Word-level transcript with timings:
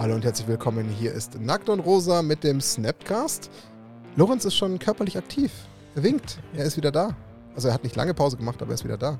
Hallo 0.00 0.14
und 0.14 0.24
herzlich 0.24 0.48
willkommen. 0.48 0.88
Hier 0.88 1.12
ist 1.12 1.38
Nackt 1.38 1.68
und 1.68 1.80
Rosa 1.80 2.22
mit 2.22 2.42
dem 2.42 2.58
Snapcast. 2.62 3.50
Lorenz 4.16 4.46
ist 4.46 4.54
schon 4.54 4.78
körperlich 4.78 5.18
aktiv. 5.18 5.52
Er 5.94 6.02
winkt. 6.02 6.38
Er 6.54 6.64
ist 6.64 6.78
wieder 6.78 6.90
da. 6.90 7.14
Also 7.54 7.68
er 7.68 7.74
hat 7.74 7.84
nicht 7.84 7.96
lange 7.96 8.14
Pause 8.14 8.38
gemacht, 8.38 8.62
aber 8.62 8.70
er 8.70 8.76
ist 8.76 8.84
wieder 8.84 8.96
da. 8.96 9.18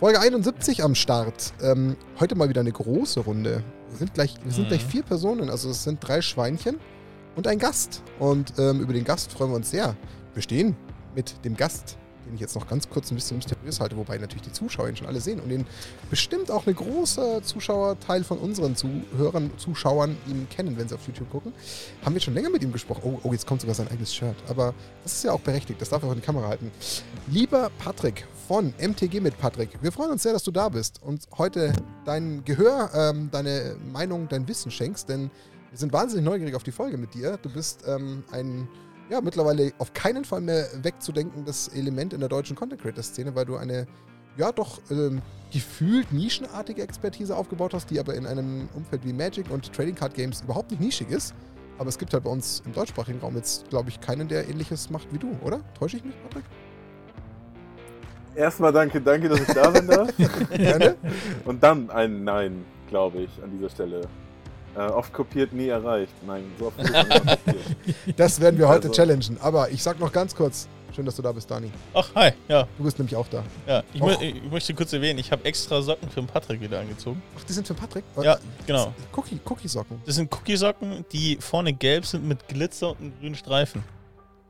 Folge 0.00 0.18
71 0.18 0.82
am 0.82 0.94
Start. 0.94 1.52
Ähm, 1.60 1.94
heute 2.18 2.36
mal 2.36 2.48
wieder 2.48 2.62
eine 2.62 2.72
große 2.72 3.20
Runde. 3.20 3.62
Wir 3.90 3.98
sind 3.98 4.14
gleich, 4.14 4.34
wir 4.42 4.50
sind 4.50 4.64
Mhm. 4.64 4.68
gleich 4.68 4.84
vier 4.86 5.02
Personen, 5.02 5.50
also 5.50 5.68
es 5.68 5.84
sind 5.84 5.98
drei 6.00 6.22
Schweinchen 6.22 6.78
und 7.36 7.46
ein 7.46 7.58
Gast. 7.58 8.02
Und 8.18 8.54
ähm, 8.58 8.80
über 8.80 8.94
den 8.94 9.04
Gast 9.04 9.30
freuen 9.30 9.50
wir 9.50 9.56
uns 9.56 9.68
sehr. 9.70 9.94
Wir 10.32 10.40
stehen 10.42 10.74
mit 11.14 11.44
dem 11.44 11.54
Gast, 11.54 11.98
den 12.28 12.34
ich 12.34 12.40
jetzt 12.40 12.54
noch 12.54 12.68
ganz 12.68 12.88
kurz 12.88 13.10
ein 13.10 13.16
bisschen 13.16 13.38
mysteriös 13.38 13.80
halte, 13.80 13.96
wobei 13.96 14.18
natürlich 14.18 14.42
die 14.42 14.52
Zuschauer 14.52 14.88
ihn 14.88 14.96
schon 14.96 15.06
alle 15.06 15.20
sehen 15.20 15.40
und 15.40 15.48
den 15.48 15.66
bestimmt 16.10 16.50
auch 16.50 16.66
ein 16.66 16.74
großer 16.74 17.42
Zuschauerteil 17.42 18.24
von 18.24 18.38
unseren 18.38 18.76
Zuhörern, 18.76 19.50
Zuschauern 19.56 20.16
ihn 20.26 20.48
kennen, 20.48 20.76
wenn 20.76 20.88
sie 20.88 20.94
auf 20.94 21.06
YouTube 21.06 21.30
gucken. 21.30 21.52
Haben 22.04 22.14
wir 22.14 22.20
schon 22.20 22.34
länger 22.34 22.50
mit 22.50 22.62
ihm 22.62 22.72
gesprochen. 22.72 23.02
Oh, 23.04 23.20
oh, 23.22 23.32
jetzt 23.32 23.46
kommt 23.46 23.60
sogar 23.60 23.74
sein 23.74 23.88
eigenes 23.88 24.14
Shirt. 24.14 24.36
Aber 24.48 24.74
das 25.02 25.14
ist 25.14 25.24
ja 25.24 25.32
auch 25.32 25.40
berechtigt, 25.40 25.80
das 25.80 25.88
darf 25.88 26.02
er 26.02 26.08
auch 26.08 26.12
in 26.12 26.20
die 26.20 26.24
Kamera 26.26 26.48
halten. 26.48 26.70
Lieber 27.28 27.70
Patrick 27.78 28.26
von 28.46 28.72
MTG 28.78 29.20
mit 29.20 29.38
Patrick, 29.38 29.70
wir 29.82 29.92
freuen 29.92 30.12
uns 30.12 30.22
sehr, 30.22 30.32
dass 30.32 30.42
du 30.42 30.50
da 30.50 30.68
bist 30.68 31.02
und 31.02 31.28
heute 31.36 31.72
dein 32.04 32.44
Gehör, 32.44 32.90
ähm, 32.94 33.28
deine 33.30 33.76
Meinung, 33.92 34.28
dein 34.28 34.48
Wissen 34.48 34.70
schenkst, 34.70 35.08
denn 35.08 35.30
wir 35.70 35.78
sind 35.78 35.92
wahnsinnig 35.92 36.24
neugierig 36.24 36.54
auf 36.54 36.62
die 36.62 36.72
Folge 36.72 36.96
mit 36.96 37.14
dir. 37.14 37.38
Du 37.42 37.50
bist 37.50 37.84
ähm, 37.86 38.24
ein, 38.30 38.68
ja, 39.10 39.20
mittlerweile 39.20 39.72
auf 39.78 39.92
keinen 39.92 40.24
Fall 40.24 40.40
mehr 40.40 40.66
wegzudenkendes 40.82 41.68
Element 41.68 42.12
in 42.12 42.20
der 42.20 42.28
deutschen 42.28 42.56
Content 42.56 42.80
Creator 42.80 43.02
Szene, 43.02 43.34
weil 43.34 43.46
du 43.46 43.56
eine, 43.56 43.86
ja, 44.36 44.52
doch 44.52 44.80
ähm, 44.90 45.22
gefühlt 45.52 46.12
nischenartige 46.12 46.82
Expertise 46.82 47.34
aufgebaut 47.34 47.74
hast, 47.74 47.90
die 47.90 47.98
aber 47.98 48.14
in 48.14 48.26
einem 48.26 48.68
Umfeld 48.74 49.04
wie 49.04 49.12
Magic 49.12 49.50
und 49.50 49.72
Trading 49.72 49.94
Card 49.94 50.14
Games 50.14 50.42
überhaupt 50.42 50.70
nicht 50.70 50.80
nischig 50.80 51.10
ist. 51.10 51.34
Aber 51.78 51.88
es 51.88 51.98
gibt 51.98 52.12
halt 52.12 52.24
bei 52.24 52.30
uns 52.30 52.62
im 52.66 52.72
deutschsprachigen 52.72 53.20
Raum 53.20 53.36
jetzt, 53.36 53.68
glaube 53.70 53.88
ich, 53.88 54.00
keinen, 54.00 54.28
der 54.28 54.48
ähnliches 54.48 54.90
macht 54.90 55.12
wie 55.12 55.18
du, 55.18 55.30
oder? 55.42 55.60
Täusche 55.78 55.96
ich 55.98 56.04
mich, 56.04 56.14
Patrick? 56.24 56.44
Erstmal 58.34 58.72
danke, 58.72 59.00
danke, 59.00 59.28
dass 59.28 59.40
ich 59.40 59.46
da 59.46 59.72
sein 59.72 59.86
darf. 59.86 60.10
Gerne. 60.56 60.96
Und 61.44 61.62
dann 61.62 61.90
ein 61.90 62.24
Nein, 62.24 62.64
glaube 62.88 63.18
ich, 63.18 63.42
an 63.42 63.50
dieser 63.50 63.70
Stelle. 63.70 64.02
Äh, 64.78 64.82
oft 64.92 65.12
kopiert, 65.12 65.52
nie 65.52 65.68
erreicht. 65.68 66.12
Nein, 66.26 66.44
so 66.58 66.66
oft 66.68 66.78
kopiert. 66.78 67.38
Das 68.16 68.40
werden 68.40 68.58
wir 68.58 68.68
heute 68.68 68.88
Also- 68.88 68.94
challengen. 68.94 69.36
Aber 69.40 69.70
ich 69.70 69.82
sag 69.82 69.98
noch 69.98 70.12
ganz 70.12 70.34
kurz, 70.34 70.68
schön, 70.94 71.04
dass 71.04 71.16
du 71.16 71.22
da 71.22 71.32
bist, 71.32 71.50
Dani. 71.50 71.70
Ach, 71.94 72.08
hi, 72.14 72.30
ja. 72.48 72.66
Du 72.76 72.84
bist 72.84 72.98
nämlich 72.98 73.16
auch 73.16 73.26
da. 73.28 73.42
ja. 73.66 73.82
Ich, 73.92 74.00
mö 74.00 74.12
ich 74.20 74.42
möchte 74.50 74.74
kurz 74.74 74.92
erwähnen, 74.92 75.18
ich 75.18 75.32
habe 75.32 75.44
extra 75.44 75.82
Socken 75.82 76.08
für 76.08 76.20
den 76.20 76.26
Patrick 76.28 76.60
wieder 76.60 76.78
angezogen. 76.80 77.20
Ach, 77.38 77.44
die 77.44 77.52
sind 77.52 77.66
für 77.66 77.74
Patrick? 77.74 78.04
Ja, 78.22 78.38
genau. 78.66 78.92
Cookie, 79.16 79.40
Cookie-Socken. 79.44 80.00
Das 80.06 80.14
sind 80.14 80.32
Cookie-Socken, 80.34 81.04
die 81.12 81.38
vorne 81.40 81.72
gelb 81.72 82.06
sind 82.06 82.26
mit 82.26 82.46
Glitzer 82.48 82.90
und 82.90 83.00
einem 83.00 83.12
grünen 83.20 83.34
Streifen. 83.34 83.82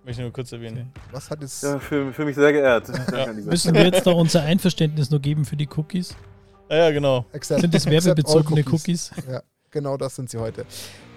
Möchte 0.05 0.23
ich 0.23 0.25
nur 0.27 0.33
kurz 0.33 0.53
erwähnen. 0.53 0.91
Was 1.11 1.31
hat 1.31 1.41
jetzt. 1.43 1.63
Ja, 1.63 1.79
fühle 1.79 2.13
fühl 2.13 2.25
mich 2.25 2.35
sehr 2.37 2.53
geehrt. 2.53 2.89
Dieser 2.89 3.33
Müssen 3.35 3.75
wir 3.75 3.85
jetzt 3.85 4.07
da 4.07 4.13
unser 4.13 4.43
Einverständnis 4.43 5.11
nur 5.11 5.21
geben 5.21 5.45
für 5.45 5.57
die 5.57 5.69
Cookies? 5.77 6.15
Ja, 6.71 6.77
ja, 6.77 6.91
genau. 6.91 7.25
Accept- 7.35 7.61
Sind 7.63 7.75
das 7.75 7.85
werbebezogene 7.87 8.63
Cookies? 8.71 9.11
Ja, 9.31 9.43
genau 9.71 9.97
das 9.97 10.17
sind 10.17 10.31
sie 10.31 10.39
heute. 10.39 10.67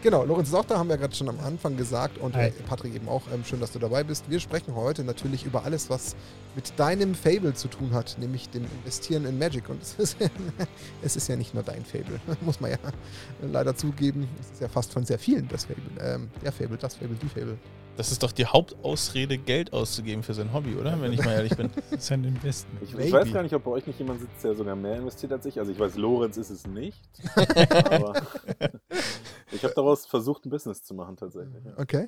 Genau, 0.01 0.23
Lorenz 0.23 0.47
ist 0.47 0.55
auch 0.55 0.65
da, 0.65 0.79
haben 0.79 0.89
wir 0.89 0.97
gerade 0.97 1.13
schon 1.13 1.29
am 1.29 1.39
Anfang 1.39 1.77
gesagt. 1.77 2.17
Und 2.17 2.35
Hi. 2.35 2.47
äh, 2.47 2.51
Patrick 2.67 2.95
eben 2.95 3.07
auch. 3.07 3.21
Ähm, 3.31 3.43
schön, 3.45 3.59
dass 3.59 3.71
du 3.71 3.79
dabei 3.79 4.03
bist. 4.03 4.29
Wir 4.29 4.39
sprechen 4.39 4.75
heute 4.75 5.03
natürlich 5.03 5.45
über 5.45 5.63
alles, 5.63 5.89
was 5.91 6.15
mit 6.55 6.77
deinem 6.79 7.13
Fable 7.13 7.53
zu 7.53 7.67
tun 7.67 7.93
hat, 7.93 8.17
nämlich 8.19 8.49
dem 8.49 8.65
Investieren 8.79 9.25
in 9.25 9.37
Magic. 9.37 9.69
Und 9.69 9.81
es 9.81 9.93
ist, 9.95 10.17
es 11.03 11.15
ist 11.15 11.27
ja 11.27 11.35
nicht 11.35 11.53
nur 11.53 11.63
dein 11.63 11.85
Fable, 11.85 12.19
muss 12.41 12.59
man 12.59 12.71
ja 12.71 12.77
leider 13.41 13.75
zugeben. 13.75 14.27
Es 14.39 14.51
ist 14.51 14.61
ja 14.61 14.67
fast 14.67 14.91
von 14.91 15.05
sehr 15.05 15.19
vielen 15.19 15.47
das 15.47 15.65
Fable. 15.65 15.83
Ähm, 15.99 16.29
der 16.43 16.51
Fable, 16.51 16.77
das 16.77 16.95
Fable, 16.95 17.15
die 17.21 17.29
Fable. 17.29 17.57
Das 18.01 18.11
ist 18.11 18.23
doch 18.23 18.31
die 18.31 18.47
Hauptausrede, 18.47 19.37
Geld 19.37 19.73
auszugeben 19.73 20.23
für 20.23 20.33
sein 20.33 20.51
Hobby, 20.53 20.73
oder? 20.73 20.99
Wenn 20.99 21.13
ich 21.13 21.23
mal 21.23 21.33
ehrlich 21.33 21.55
bin. 21.55 21.69
Das 21.91 22.05
ist 22.05 22.11
ein 22.11 22.23
Investment. 22.23 22.81
Ich, 22.81 22.97
ich 22.97 23.11
weiß 23.11 23.31
gar 23.31 23.43
nicht, 23.43 23.53
ob 23.53 23.63
bei 23.63 23.69
euch 23.69 23.85
nicht 23.85 23.99
jemand 23.99 24.21
sitzt, 24.21 24.43
der 24.43 24.55
sogar 24.55 24.75
mehr 24.75 24.97
investiert 24.97 25.31
als 25.31 25.45
ich. 25.45 25.59
Also 25.59 25.71
ich 25.71 25.77
weiß, 25.77 25.97
Lorenz 25.97 26.35
ist 26.35 26.49
es 26.49 26.65
nicht. 26.65 26.99
aber 27.35 28.23
ich 29.51 29.63
habe 29.63 29.75
daraus 29.75 30.07
versucht, 30.07 30.45
ein 30.45 30.49
Business 30.49 30.81
zu 30.81 30.95
machen 30.95 31.15
tatsächlich. 31.15 31.63
ja. 31.63 31.73
Okay. 31.77 32.07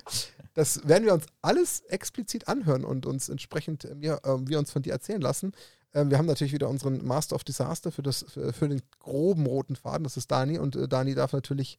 Das 0.54 0.80
werden 0.88 1.04
wir 1.04 1.14
uns 1.14 1.26
alles 1.42 1.82
explizit 1.82 2.48
anhören 2.48 2.84
und 2.84 3.06
uns 3.06 3.28
entsprechend 3.28 3.88
wir, 3.94 4.14
äh, 4.24 4.48
wir 4.48 4.58
uns 4.58 4.72
von 4.72 4.82
dir 4.82 4.94
erzählen 4.94 5.20
lassen. 5.20 5.52
Ähm, 5.94 6.10
wir 6.10 6.18
haben 6.18 6.26
natürlich 6.26 6.54
wieder 6.54 6.68
unseren 6.68 7.06
Master 7.06 7.36
of 7.36 7.44
Disaster 7.44 7.92
für, 7.92 8.02
das, 8.02 8.26
für, 8.28 8.52
für 8.52 8.68
den 8.68 8.82
groben 8.98 9.46
roten 9.46 9.76
Faden. 9.76 10.02
Das 10.02 10.16
ist 10.16 10.28
Dani. 10.28 10.58
Und 10.58 10.74
äh, 10.74 10.88
Dani 10.88 11.14
darf 11.14 11.32
natürlich 11.32 11.78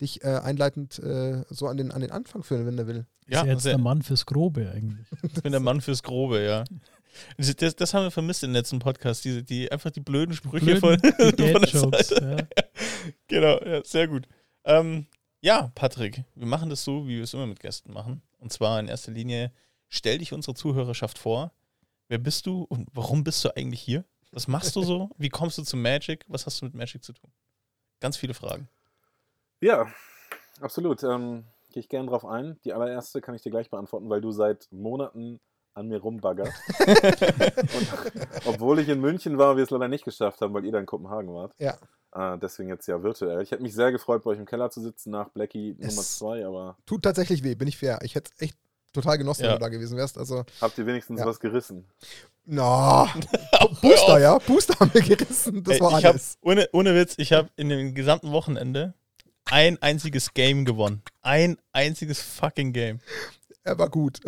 dich 0.00 0.24
äh, 0.24 0.38
einleitend 0.38 0.98
äh, 0.98 1.44
so 1.50 1.66
an 1.66 1.76
den, 1.76 1.90
an 1.90 2.00
den 2.00 2.10
Anfang 2.10 2.42
führen, 2.42 2.66
wenn 2.66 2.78
er 2.78 2.86
will. 2.86 3.06
Ja, 3.26 3.40
ist 3.40 3.46
ja 3.46 3.52
jetzt 3.52 3.66
der 3.66 3.78
Mann 3.78 4.02
fürs 4.02 4.26
Grobe 4.26 4.70
eigentlich. 4.74 5.06
Ich 5.22 5.42
bin 5.42 5.52
der 5.52 5.60
Mann 5.60 5.80
fürs 5.80 6.02
Grobe, 6.02 6.42
ja. 6.42 6.64
Das, 7.36 7.74
das, 7.74 7.94
haben 7.94 8.04
wir 8.04 8.10
vermisst 8.10 8.44
im 8.44 8.52
letzten 8.52 8.78
Podcast, 8.78 9.24
diese, 9.24 9.42
die, 9.42 9.70
einfach 9.72 9.90
die 9.90 10.00
blöden 10.00 10.34
Sprüche 10.34 10.64
Blöden 10.64 10.80
von, 10.80 10.98
von 11.16 11.36
der 11.36 11.52
Dad-Jokes. 11.52 12.08
Seite. 12.08 12.48
Ja. 12.56 12.64
Genau, 13.26 13.58
ja, 13.64 13.82
sehr 13.84 14.06
gut. 14.06 14.28
Ähm, 14.64 15.06
ja, 15.40 15.70
Patrick, 15.74 16.24
wir 16.34 16.46
machen 16.46 16.68
das 16.68 16.84
so, 16.84 17.06
wie 17.06 17.16
wir 17.16 17.22
es 17.22 17.34
immer 17.34 17.46
mit 17.46 17.60
Gästen 17.60 17.92
machen. 17.92 18.22
Und 18.38 18.52
zwar 18.52 18.80
in 18.80 18.88
erster 18.88 19.12
Linie, 19.12 19.52
stell 19.88 20.18
dich 20.18 20.32
unserer 20.32 20.54
Zuhörerschaft 20.54 21.18
vor. 21.18 21.52
Wer 22.08 22.18
bist 22.18 22.46
du 22.46 22.62
und 22.62 22.88
warum 22.92 23.24
bist 23.24 23.44
du 23.44 23.54
eigentlich 23.56 23.80
hier? 23.80 24.04
Was 24.30 24.46
machst 24.46 24.76
du 24.76 24.82
so? 24.82 25.10
Wie 25.16 25.28
kommst 25.30 25.58
du 25.58 25.62
zu 25.62 25.76
Magic? 25.76 26.24
Was 26.28 26.46
hast 26.46 26.60
du 26.60 26.66
mit 26.66 26.74
Magic 26.74 27.02
zu 27.02 27.12
tun? 27.12 27.30
Ganz 28.00 28.16
viele 28.16 28.34
Fragen. 28.34 28.68
Ja, 29.60 29.86
absolut. 30.60 31.02
Ähm, 31.02 31.44
Gehe 31.70 31.80
ich 31.80 31.88
gerne 31.90 32.08
drauf 32.08 32.24
ein. 32.24 32.58
Die 32.64 32.72
allererste 32.72 33.20
kann 33.20 33.34
ich 33.34 33.42
dir 33.42 33.50
gleich 33.50 33.68
beantworten, 33.70 34.08
weil 34.08 34.20
du 34.22 34.32
seit 34.32 34.68
Monaten 34.72 35.38
an 35.74 35.86
mir 35.88 36.00
rumbaggerst. 36.00 36.52
Und 36.78 38.46
obwohl 38.46 38.78
ich 38.80 38.88
in 38.88 39.00
München 39.00 39.36
war, 39.38 39.56
wir 39.56 39.64
es 39.64 39.70
leider 39.70 39.86
nicht 39.88 40.04
geschafft 40.04 40.40
haben, 40.40 40.54
weil 40.54 40.64
ihr 40.64 40.72
da 40.72 40.78
in 40.78 40.86
Kopenhagen 40.86 41.32
wart. 41.34 41.52
Ja. 41.58 41.76
Äh, 42.14 42.38
deswegen 42.38 42.70
jetzt 42.70 42.86
ja 42.88 43.02
virtuell. 43.02 43.42
Ich 43.42 43.50
hätte 43.50 43.62
mich 43.62 43.74
sehr 43.74 43.92
gefreut, 43.92 44.24
bei 44.24 44.30
euch 44.30 44.38
im 44.38 44.46
Keller 44.46 44.70
zu 44.70 44.80
sitzen 44.80 45.10
nach 45.10 45.28
Blackie 45.28 45.76
Es- 45.78 45.90
Nummer 45.94 46.02
2, 46.02 46.46
aber 46.46 46.76
Tut 46.86 47.02
tatsächlich 47.02 47.44
weh, 47.44 47.54
bin 47.54 47.68
ich 47.68 47.76
fair. 47.76 47.98
Ich 48.02 48.14
hätte 48.14 48.30
echt 48.38 48.56
total 48.94 49.18
genossen, 49.18 49.42
Ja. 49.44 49.50
wenn 49.50 49.56
du 49.58 49.64
da 49.64 49.68
gewesen 49.68 49.98
wärst. 49.98 50.16
Also, 50.16 50.44
habt 50.62 50.78
ihr 50.78 50.86
wenigstens 50.86 51.20
Ja. 51.20 51.26
was 51.26 51.38
gerissen? 51.38 51.86
na, 52.46 53.06
Hör 53.52 53.68
Booster, 53.82 54.18
ja. 54.20 54.38
Booster 54.38 54.74
haben 54.80 54.92
wir 54.94 55.02
gerissen. 55.02 55.62
Das 55.62 55.74
Ey, 55.74 55.80
war 55.82 55.98
ich 55.98 56.04
hab, 56.06 56.12
alles. 56.12 56.38
ohne, 56.40 56.66
ohne 56.72 56.94
Witz, 56.94 57.14
ich 57.18 57.34
habe 57.34 57.50
in 57.56 57.68
dem 57.68 57.94
gesamten 57.94 58.32
Wochenende 58.32 58.94
ein 59.50 59.80
einziges 59.82 60.34
Game 60.34 60.64
gewonnen. 60.64 61.02
Ein 61.22 61.58
einziges 61.72 62.20
fucking 62.20 62.72
Game. 62.72 63.00
Er 63.64 63.78
war 63.78 63.88
gut. 63.90 64.20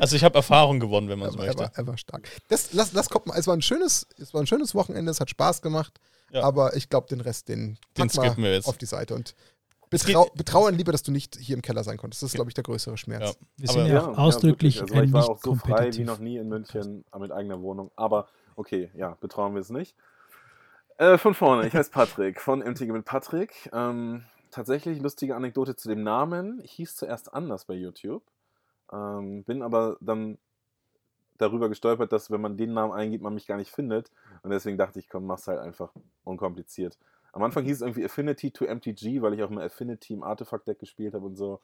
Also 0.00 0.14
ich 0.14 0.22
habe 0.22 0.36
Erfahrung 0.36 0.78
gewonnen, 0.78 1.08
wenn 1.08 1.18
man 1.18 1.28
Er 1.28 1.32
so 1.32 1.38
war, 1.38 1.44
er, 1.46 1.48
möchte. 1.48 1.62
war, 1.62 1.72
er 1.74 1.86
war 1.88 1.98
stark. 1.98 2.28
Das, 2.48 2.72
lass, 2.72 2.92
lass 2.92 3.08
kommt 3.08 3.26
mal. 3.26 3.36
Es 3.36 3.46
war 3.48 3.56
ein 3.56 3.62
schönes, 3.62 4.06
es 4.18 4.32
war 4.32 4.40
ein 4.40 4.46
schönes 4.46 4.74
Wochenende. 4.74 5.10
Es 5.10 5.18
hat 5.20 5.28
Spaß 5.30 5.60
gemacht. 5.62 5.98
Ja. 6.30 6.42
Aber 6.44 6.76
ich 6.76 6.88
glaube, 6.88 7.08
den 7.08 7.20
Rest, 7.20 7.48
den, 7.48 7.78
Den 7.96 8.08
skippen 8.08 8.44
wir 8.44 8.52
jetzt. 8.52 8.68
auf 8.68 8.78
die 8.78 8.86
Seite 8.86 9.14
und 9.16 9.34
Es 9.90 10.04
betrau, 10.04 10.28
betrauern 10.36 10.76
lieber, 10.76 10.92
dass 10.92 11.02
du 11.02 11.10
nicht 11.10 11.36
hier 11.40 11.56
im 11.56 11.62
Keller 11.62 11.82
sein 11.82 11.96
konntest. 11.96 12.22
Das 12.22 12.28
ist, 12.30 12.34
glaube 12.34 12.50
ich, 12.50 12.54
der 12.54 12.62
größere 12.64 12.96
Schmerz. 12.98 13.30
Ja. 13.30 13.46
Wir 13.56 13.70
Aber- 13.70 13.78
sind 13.82 13.92
ja, 13.92 14.06
auch 14.06 14.18
ausdrücklich 14.18 14.76
wirklich. 14.78 14.92
Also, 14.96 15.04
ich 15.06 15.12
war 15.12 15.20
nicht 15.22 15.30
auch 15.30 15.42
so 15.42 15.54
frei 15.56 15.90
wie 15.94 16.04
noch 16.04 16.18
nie 16.18 16.36
in 16.36 16.48
München 16.48 17.04
mit 17.18 17.32
eigener 17.32 17.60
Wohnung. 17.62 17.90
Aber 17.96 18.28
okay, 18.54 18.90
ja, 18.94 19.16
betrauen 19.20 19.54
wir 19.54 19.62
es 19.62 19.70
nicht. 19.70 19.96
Äh, 20.98 21.16
von 21.18 21.34
vorne, 21.34 21.66
ich 21.66 21.74
heiße 21.74 21.90
Patrick 21.90 22.40
von 22.40 22.60
MTG 22.60 22.92
mit 22.92 23.04
Patrick. 23.04 23.70
Ähm, 23.72 24.24
tatsächlich 24.50 25.00
lustige 25.00 25.36
Anekdote 25.36 25.76
zu 25.76 25.88
dem 25.88 26.02
Namen. 26.02 26.60
Ich 26.62 26.72
hieß 26.72 26.96
zuerst 26.96 27.32
anders 27.32 27.64
bei 27.64 27.74
YouTube, 27.74 28.22
ähm, 28.92 29.44
bin 29.44 29.62
aber 29.62 29.96
dann 30.00 30.38
darüber 31.38 31.68
gestolpert, 31.68 32.12
dass 32.12 32.30
wenn 32.30 32.40
man 32.40 32.56
den 32.56 32.72
Namen 32.72 32.92
eingibt, 32.92 33.22
man 33.22 33.34
mich 33.34 33.46
gar 33.46 33.56
nicht 33.56 33.70
findet. 33.70 34.10
Und 34.42 34.50
deswegen 34.50 34.76
dachte 34.76 34.98
ich, 34.98 35.08
komm, 35.08 35.26
mach's 35.26 35.46
halt 35.46 35.60
einfach 35.60 35.92
unkompliziert. 36.24 36.98
Am 37.32 37.42
Anfang 37.42 37.64
hieß 37.64 37.76
es 37.76 37.82
irgendwie 37.82 38.04
Affinity 38.04 38.50
to 38.50 38.64
MTG, 38.64 39.22
weil 39.22 39.34
ich 39.34 39.42
auch 39.42 39.50
mal 39.50 39.64
Affinity 39.64 40.14
im 40.14 40.22
Artefakt-Deck 40.22 40.78
gespielt 40.78 41.14
habe 41.14 41.26
und 41.26 41.36
so. 41.36 41.60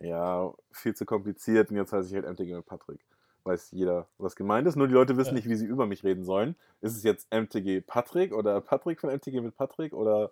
Ja, 0.00 0.52
viel 0.70 0.94
zu 0.94 1.06
kompliziert. 1.06 1.70
Und 1.70 1.76
jetzt 1.76 1.92
heiße 1.92 2.08
ich 2.08 2.14
halt 2.14 2.26
MTG 2.26 2.54
mit 2.54 2.66
Patrick. 2.66 3.00
Weiß 3.44 3.70
jeder, 3.70 4.06
was 4.18 4.36
gemeint 4.36 4.68
ist. 4.68 4.76
Nur 4.76 4.88
die 4.88 4.94
Leute 4.94 5.16
wissen 5.16 5.30
Ja. 5.30 5.34
nicht, 5.34 5.48
wie 5.48 5.54
sie 5.56 5.66
über 5.66 5.86
mich 5.86 6.04
reden 6.04 6.24
sollen. 6.24 6.54
Ist 6.80 6.96
es 6.96 7.02
jetzt 7.02 7.32
MTG 7.32 7.80
Patrick 7.80 8.32
oder 8.32 8.60
Patrick 8.60 9.00
von 9.00 9.10
MTG 9.10 9.40
mit 9.40 9.56
Patrick 9.56 9.92
oder. 9.92 10.30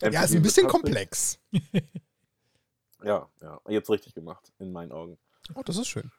Ja, 0.00 0.24
ist 0.24 0.34
ein 0.34 0.42
bisschen 0.42 0.68
komplex. 0.68 1.38
Ja, 3.04 3.28
ja. 3.40 3.60
Jetzt 3.68 3.90
richtig 3.90 4.14
gemacht, 4.14 4.52
in 4.60 4.70
meinen 4.70 4.92
Augen. 4.92 5.18
Oh, 5.56 5.62
das 5.64 5.76
ist 5.76 5.88
schön. 5.88 6.12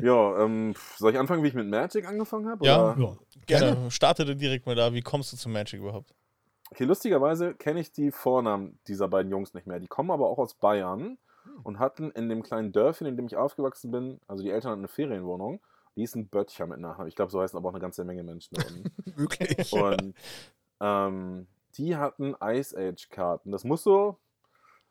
Ja, 0.00 0.38
ähm, 0.40 0.74
soll 0.96 1.12
ich 1.12 1.18
anfangen, 1.18 1.42
wie 1.42 1.48
ich 1.48 1.54
mit 1.54 1.68
Magic 1.68 2.06
angefangen 2.06 2.48
habe? 2.48 2.64
Ja. 2.64 2.96
Ja. 2.96 3.16
Gerne. 3.46 3.90
Starte 3.90 4.36
direkt 4.36 4.66
mal 4.66 4.74
da. 4.74 4.92
Wie 4.92 5.00
kommst 5.00 5.32
du 5.32 5.36
zu 5.36 5.48
Magic 5.48 5.80
überhaupt? 5.80 6.14
Okay, 6.70 6.84
lustigerweise 6.84 7.54
kenne 7.54 7.80
ich 7.80 7.92
die 7.92 8.10
Vornamen 8.10 8.78
dieser 8.88 9.08
beiden 9.08 9.30
Jungs 9.30 9.54
nicht 9.54 9.66
mehr. 9.66 9.80
Die 9.80 9.86
kommen 9.86 10.10
aber 10.10 10.28
auch 10.28 10.38
aus 10.38 10.54
Bayern 10.54 11.18
und 11.62 11.78
hatten 11.78 12.10
in 12.10 12.28
dem 12.28 12.42
kleinen 12.42 12.72
Dörfchen, 12.72 13.06
in 13.06 13.16
dem 13.16 13.26
ich 13.26 13.36
aufgewachsen 13.36 13.90
bin, 13.90 14.20
also 14.26 14.42
die 14.42 14.50
Eltern 14.50 14.72
hatten 14.72 14.80
eine 14.80 14.88
Ferienwohnung, 14.88 15.60
die 15.94 16.02
ist 16.02 16.16
ein 16.16 16.28
Böttcher 16.28 16.66
mit 16.66 16.80
Nachnamen. 16.80 17.08
Ich 17.08 17.16
glaube, 17.16 17.30
so 17.30 17.40
heißen 17.40 17.56
aber 17.56 17.68
auch 17.68 17.72
eine 17.72 17.80
ganze 17.80 18.04
Menge 18.04 18.22
Menschen. 18.22 18.56
Wirklich. 19.16 19.72
Und 19.72 20.14
ähm, 20.80 21.46
die 21.78 21.96
hatten 21.96 22.34
Ice 22.42 22.76
Age-Karten. 22.76 23.52
Das 23.52 23.64
muss 23.64 23.82
so 23.82 24.18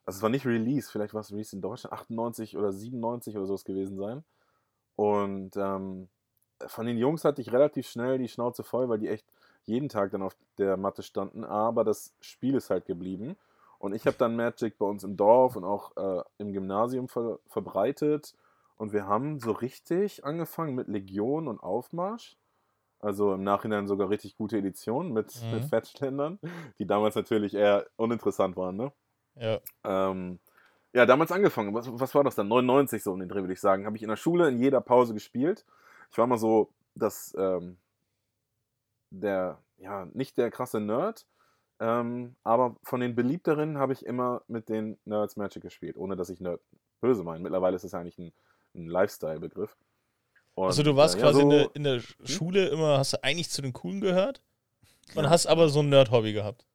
also 0.05 0.17
es 0.17 0.21
war 0.21 0.29
nicht 0.29 0.45
Release, 0.45 0.89
vielleicht 0.91 1.13
war 1.13 1.21
es 1.21 1.31
Release 1.31 1.55
in 1.55 1.61
Deutschland, 1.61 1.93
98 1.93 2.57
oder 2.57 2.71
97 2.71 3.35
oder 3.35 3.47
sowas 3.47 3.65
gewesen 3.65 3.97
sein. 3.97 4.23
Und 4.95 5.57
ähm, 5.57 6.07
von 6.67 6.85
den 6.85 6.97
Jungs 6.97 7.25
hatte 7.25 7.41
ich 7.41 7.51
relativ 7.51 7.87
schnell 7.87 8.19
die 8.19 8.27
Schnauze 8.27 8.63
voll, 8.63 8.87
weil 8.87 8.99
die 8.99 9.09
echt 9.09 9.25
jeden 9.65 9.89
Tag 9.89 10.11
dann 10.11 10.21
auf 10.21 10.37
der 10.59 10.77
Matte 10.77 11.01
standen, 11.01 11.43
aber 11.43 11.83
das 11.83 12.13
Spiel 12.21 12.55
ist 12.55 12.69
halt 12.69 12.85
geblieben. 12.85 13.35
Und 13.79 13.93
ich 13.93 14.05
habe 14.05 14.15
dann 14.17 14.35
Magic 14.35 14.77
bei 14.77 14.85
uns 14.85 15.03
im 15.03 15.17
Dorf 15.17 15.55
und 15.55 15.63
auch 15.63 15.97
äh, 15.97 16.23
im 16.37 16.53
Gymnasium 16.53 17.07
ver 17.07 17.39
verbreitet. 17.47 18.35
Und 18.77 18.93
wir 18.93 19.07
haben 19.07 19.39
so 19.39 19.51
richtig 19.51 20.23
angefangen 20.23 20.75
mit 20.75 20.87
Legion 20.87 21.47
und 21.47 21.61
Aufmarsch. 21.61 22.37
Also 23.05 23.33
im 23.35 23.43
Nachhinein 23.43 23.87
sogar 23.87 24.09
richtig 24.09 24.35
gute 24.35 24.57
Editionen 24.57 25.13
mit, 25.13 25.31
Mhm. 25.43 25.51
mit 25.51 25.65
Fettständern, 25.65 26.39
die 26.79 26.87
damals 26.87 27.15
natürlich 27.15 27.53
eher 27.53 27.85
uninteressant 27.97 28.57
waren, 28.57 28.75
ne? 28.77 28.91
Ja. 29.35 29.59
Ähm, 29.83 30.39
ja, 30.93 31.05
damals 31.05 31.31
angefangen. 31.31 31.73
Was, 31.73 31.87
was 31.91 32.15
war 32.15 32.23
das 32.23 32.35
dann? 32.35 32.47
99 32.47 33.03
so 33.03 33.11
um 33.13 33.19
den 33.19 33.29
Dreh, 33.29 33.41
würde 33.41 33.53
ich 33.53 33.59
sagen. 33.59 33.85
Habe 33.85 33.97
ich 33.97 34.03
in 34.03 34.09
der 34.09 34.15
Schule 34.15 34.47
in 34.47 34.57
jeder 34.59 34.81
Pause 34.81 35.13
gespielt. 35.13 35.65
Ich 36.09 36.17
war 36.17 36.25
mal 36.25 36.37
so, 36.37 36.69
dass 36.95 37.35
ähm, 37.37 37.77
der, 39.11 39.59
ja, 39.77 40.07
nicht 40.13 40.37
der 40.37 40.51
krasse 40.51 40.79
Nerd, 40.79 41.25
ähm, 41.79 42.35
aber 42.43 42.75
von 42.83 43.01
den 43.01 43.15
beliebteren 43.15 43.77
habe 43.77 43.93
ich 43.93 44.05
immer 44.05 44.41
mit 44.47 44.69
den 44.69 44.97
Nerds 45.05 45.35
Magic 45.35 45.61
gespielt, 45.61 45.97
ohne 45.97 46.15
dass 46.15 46.29
ich 46.29 46.39
Nerd 46.39 46.61
böse 47.01 47.23
meine. 47.23 47.43
Mittlerweile 47.43 47.75
ist 47.75 47.83
es 47.83 47.93
eigentlich 47.93 48.17
ein, 48.17 48.31
ein 48.73 48.87
Lifestyle-Begriff. 48.87 49.75
Und, 50.55 50.65
Also 50.67 50.83
du 50.83 50.95
warst 50.95 51.15
äh, 51.15 51.19
ja, 51.19 51.23
quasi 51.25 51.41
in, 51.41 51.51
so- 51.51 51.57
der, 51.57 51.75
in 51.75 51.83
der 51.83 52.01
Schule 52.23 52.67
immer, 52.69 52.97
hast 52.97 53.13
du 53.13 53.23
eigentlich 53.23 53.49
zu 53.49 53.61
den 53.61 53.73
Coolen 53.73 54.01
gehört 54.01 54.41
und 55.15 55.25
Ja. 55.25 55.29
hast 55.29 55.47
aber 55.47 55.69
so 55.69 55.81
ein 55.81 55.89
Nerd-Hobby 55.89 56.33
gehabt. 56.33 56.65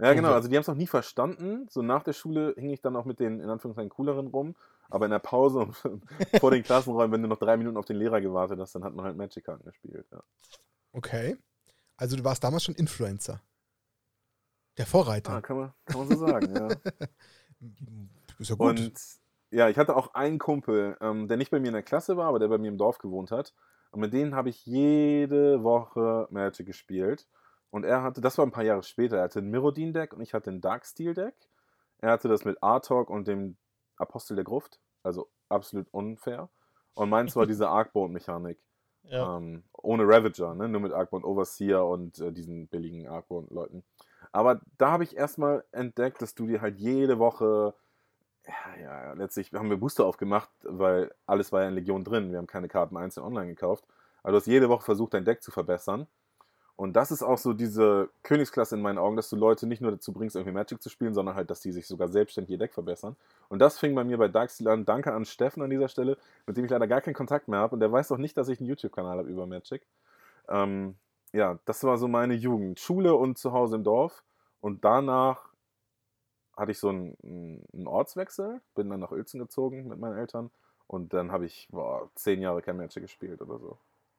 Ja, 0.00 0.14
genau. 0.14 0.32
Also 0.32 0.48
die 0.48 0.54
haben 0.54 0.60
es 0.62 0.68
noch 0.68 0.76
nie 0.76 0.86
verstanden. 0.86 1.66
So 1.68 1.82
nach 1.82 2.04
der 2.04 2.12
Schule 2.12 2.54
hing 2.56 2.70
ich 2.70 2.80
dann 2.80 2.94
auch 2.94 3.04
mit 3.04 3.18
den 3.18 3.40
in 3.40 3.50
Anführungszeichen 3.50 3.90
cooleren 3.90 4.28
rum. 4.28 4.54
Aber 4.90 5.04
in 5.04 5.10
der 5.10 5.18
Pause 5.18 5.58
und 5.58 5.74
vor 6.40 6.52
den 6.52 6.62
Klassenräumen, 6.62 7.12
wenn 7.12 7.22
du 7.22 7.28
noch 7.28 7.38
drei 7.38 7.56
Minuten 7.56 7.76
auf 7.76 7.84
den 7.84 7.96
Lehrer 7.96 8.20
gewartet 8.20 8.58
hast, 8.60 8.74
dann 8.76 8.84
hat 8.84 8.94
man 8.94 9.04
halt 9.04 9.16
Magic-Karten 9.16 9.64
gespielt. 9.64 10.06
Ja. 10.12 10.22
Okay. 10.92 11.36
Also 11.96 12.16
du 12.16 12.22
warst 12.24 12.42
damals 12.44 12.62
schon 12.62 12.76
Influencer. 12.76 13.42
Der 14.78 14.86
Vorreiter. 14.86 15.32
Ah, 15.32 15.40
kann, 15.40 15.56
man, 15.58 15.72
kann 15.86 15.98
man 16.06 16.16
so 16.16 16.26
sagen, 16.26 16.54
ja. 16.54 16.68
Ist 18.38 18.50
ja 18.50 18.54
gut. 18.54 18.78
Und 18.78 18.92
ja, 19.50 19.68
ich 19.68 19.78
hatte 19.78 19.96
auch 19.96 20.14
einen 20.14 20.38
Kumpel, 20.38 20.96
ähm, 21.00 21.28
der 21.28 21.36
nicht 21.36 21.50
bei 21.50 21.60
mir 21.60 21.68
in 21.68 21.74
der 21.74 21.82
Klasse 21.82 22.16
war, 22.16 22.28
aber 22.28 22.38
der 22.38 22.48
bei 22.48 22.58
mir 22.58 22.68
im 22.68 22.78
Dorf 22.78 22.98
gewohnt 22.98 23.30
hat. 23.30 23.54
Und 23.90 24.00
mit 24.00 24.12
denen 24.12 24.34
habe 24.34 24.50
ich 24.50 24.66
jede 24.66 25.62
Woche 25.62 26.28
Magic 26.30 26.66
gespielt. 26.66 27.26
Und 27.70 27.84
er 27.84 28.02
hatte, 28.02 28.20
das 28.20 28.38
war 28.38 28.46
ein 28.46 28.50
paar 28.50 28.64
Jahre 28.64 28.82
später, 28.82 29.18
er 29.18 29.24
hatte 29.24 29.40
ein 29.40 29.50
Mirrodin-Deck 29.50 30.12
und 30.14 30.22
ich 30.22 30.34
hatte 30.34 30.50
ein 30.50 30.60
Darksteel-Deck. 30.60 31.34
Er 31.98 32.10
hatte 32.10 32.28
das 32.28 32.44
mit 32.44 32.62
Artok 32.62 33.10
und 33.10 33.28
dem 33.28 33.56
Apostel 33.96 34.36
der 34.36 34.44
Gruft. 34.44 34.80
Also 35.02 35.28
absolut 35.48 35.88
unfair. 35.92 36.48
Und 36.94 37.10
meins 37.10 37.36
war 37.36 37.46
diese 37.46 37.68
Arcbound-Mechanik. 37.68 38.58
Ja. 39.04 39.36
Ähm, 39.36 39.64
ohne 39.72 40.04
Ravager, 40.06 40.54
ne? 40.54 40.68
nur 40.68 40.80
mit 40.80 40.92
Arcbound 40.92 41.24
Overseer 41.24 41.84
und 41.86 42.18
äh, 42.18 42.32
diesen 42.32 42.68
billigen 42.68 43.08
Arcbound-Leuten. 43.08 43.84
Aber 44.32 44.60
da 44.76 44.90
habe 44.90 45.04
ich 45.04 45.16
erstmal 45.16 45.64
entdeckt, 45.72 46.20
dass 46.20 46.34
du 46.34 46.46
dir 46.46 46.60
halt 46.60 46.78
jede 46.78 47.18
Woche, 47.18 47.74
ja, 48.48 49.04
ja, 49.04 49.12
letztlich 49.12 49.52
haben 49.52 49.70
wir 49.70 49.76
Booster 49.76 50.06
aufgemacht, 50.06 50.50
weil 50.62 51.12
alles 51.26 51.52
war 51.52 51.62
ja 51.62 51.68
in 51.68 51.74
Legion 51.74 52.04
drin. 52.04 52.30
Wir 52.30 52.38
haben 52.38 52.46
keine 52.46 52.68
Karten 52.68 52.96
einzeln 52.96 53.24
online 53.24 53.48
gekauft. 53.48 53.84
Aber 54.22 54.32
du 54.32 54.38
hast 54.38 54.46
jede 54.46 54.68
Woche 54.68 54.84
versucht, 54.84 55.14
dein 55.14 55.24
Deck 55.24 55.42
zu 55.42 55.50
verbessern. 55.50 56.06
Und 56.76 56.94
das 56.94 57.10
ist 57.10 57.24
auch 57.24 57.38
so 57.38 57.54
diese 57.54 58.08
Königsklasse 58.22 58.76
in 58.76 58.82
meinen 58.82 58.98
Augen, 58.98 59.16
dass 59.16 59.28
du 59.28 59.36
Leute 59.36 59.66
nicht 59.66 59.82
nur 59.82 59.90
dazu 59.90 60.12
bringst, 60.12 60.36
irgendwie 60.36 60.52
Magic 60.54 60.80
zu 60.80 60.88
spielen, 60.88 61.12
sondern 61.12 61.34
halt, 61.34 61.50
dass 61.50 61.60
die 61.60 61.72
sich 61.72 61.88
sogar 61.88 62.06
selbstständig 62.06 62.52
ihr 62.52 62.58
Deck 62.58 62.72
verbessern. 62.72 63.16
Und 63.48 63.58
das 63.58 63.80
fing 63.80 63.96
bei 63.96 64.04
mir 64.04 64.16
bei 64.16 64.28
Darksteel 64.28 64.68
an. 64.68 64.84
Danke 64.84 65.12
an 65.12 65.24
Steffen 65.24 65.62
an 65.62 65.70
dieser 65.70 65.88
Stelle, 65.88 66.16
mit 66.46 66.56
dem 66.56 66.64
ich 66.64 66.70
leider 66.70 66.86
gar 66.86 67.00
keinen 67.00 67.14
Kontakt 67.14 67.48
mehr 67.48 67.58
habe. 67.58 67.74
Und 67.74 67.80
der 67.80 67.90
weiß 67.90 68.12
auch 68.12 68.18
nicht, 68.18 68.36
dass 68.36 68.48
ich 68.48 68.60
einen 68.60 68.68
YouTube-Kanal 68.68 69.18
habe 69.18 69.28
über 69.28 69.46
Magic. 69.46 69.82
Ähm, 70.48 70.94
ja, 71.32 71.58
das 71.64 71.82
war 71.82 71.98
so 71.98 72.06
meine 72.06 72.34
Jugend. 72.34 72.78
Schule 72.78 73.14
und 73.14 73.38
zu 73.38 73.52
Hause 73.52 73.74
im 73.74 73.82
Dorf. 73.82 74.22
Und 74.60 74.84
danach 74.84 75.48
hatte 76.58 76.72
ich 76.72 76.78
so 76.78 76.88
einen, 76.88 77.16
einen 77.72 77.86
Ortswechsel, 77.86 78.60
bin 78.74 78.90
dann 78.90 79.00
nach 79.00 79.10
Uelzen 79.12 79.38
gezogen 79.40 79.86
mit 79.88 79.98
meinen 79.98 80.18
Eltern. 80.18 80.50
Und 80.86 81.12
dann 81.14 81.30
habe 81.32 81.46
ich 81.46 81.68
boah, 81.70 82.10
zehn 82.14 82.40
Jahre 82.40 82.62
kein 82.62 82.76
Magic 82.76 83.02
gespielt 83.02 83.40
oder 83.40 83.58
so. 83.58 83.78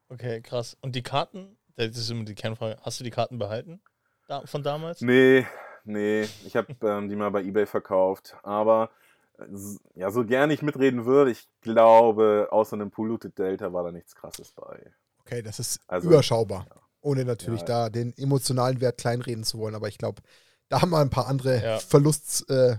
Okay, 0.09 0.41
krass. 0.41 0.77
Und 0.81 0.95
die 0.95 1.03
Karten, 1.03 1.57
das 1.75 1.97
ist 1.97 2.09
immer 2.09 2.23
die 2.25 2.35
Kernfrage, 2.35 2.77
hast 2.81 2.99
du 2.99 3.03
die 3.03 3.09
Karten 3.11 3.37
behalten 3.37 3.81
da, 4.27 4.45
von 4.45 4.63
damals? 4.63 5.01
Nee, 5.01 5.45
nee. 5.83 6.23
Ich 6.45 6.55
habe 6.55 6.75
ähm, 6.83 7.09
die 7.09 7.15
mal 7.15 7.29
bei 7.31 7.43
Ebay 7.43 7.65
verkauft. 7.65 8.35
Aber 8.43 8.89
äh, 9.39 9.43
ja, 9.95 10.11
so 10.11 10.25
gern 10.25 10.51
ich 10.51 10.61
mitreden 10.61 11.05
würde, 11.05 11.31
ich 11.31 11.47
glaube, 11.61 12.47
außer 12.51 12.75
einem 12.75 12.91
Polluted 12.91 13.37
Delta 13.37 13.73
war 13.73 13.83
da 13.83 13.91
nichts 13.91 14.15
krasses 14.15 14.51
bei. 14.51 14.91
Okay, 15.21 15.41
das 15.41 15.59
ist 15.59 15.79
Also- 15.87 16.07
überschaubar. 16.07 16.65
Ohne 17.01 17.23
natürlich 17.23 17.61
Ja. 17.61 17.65
da 17.65 17.89
den 17.89 18.13
emotionalen 18.17 18.81
Wert 18.81 18.97
kleinreden 18.97 19.45
zu 19.45 19.57
wollen. 19.57 19.73
Aber 19.73 19.87
ich 19.87 19.97
glaube, 19.97 20.21
da 20.69 20.81
haben 20.81 20.91
wir 20.91 20.99
ein 20.99 21.09
paar 21.09 21.27
andere 21.27 21.61
Ja. 21.61 21.79
Verlusts. 21.79 22.41
Äh, 22.49 22.77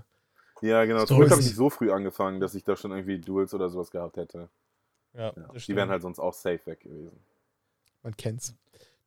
Ja, 0.62 0.84
genau. 0.84 1.00
So 1.00 1.06
Zum 1.06 1.18
Glück 1.18 1.30
habe 1.30 1.40
ich 1.42 1.54
so 1.54 1.70
früh 1.70 1.90
angefangen, 1.90 2.40
dass 2.40 2.54
ich 2.54 2.64
da 2.64 2.76
schon 2.76 2.90
irgendwie 2.92 3.18
Duels 3.18 3.54
oder 3.54 3.68
sowas 3.70 3.90
gehabt 3.90 4.16
hätte. 4.16 4.48
Ja, 5.14 5.32
Ja. 5.36 5.48
das 5.52 5.64
Die 5.66 5.74
wären 5.76 5.88
halt 5.90 6.02
sonst 6.02 6.18
auch 6.18 6.34
safe 6.34 6.60
weg 6.66 6.80
gewesen. 6.80 7.18
man 8.02 8.16
kennt's. 8.16 8.54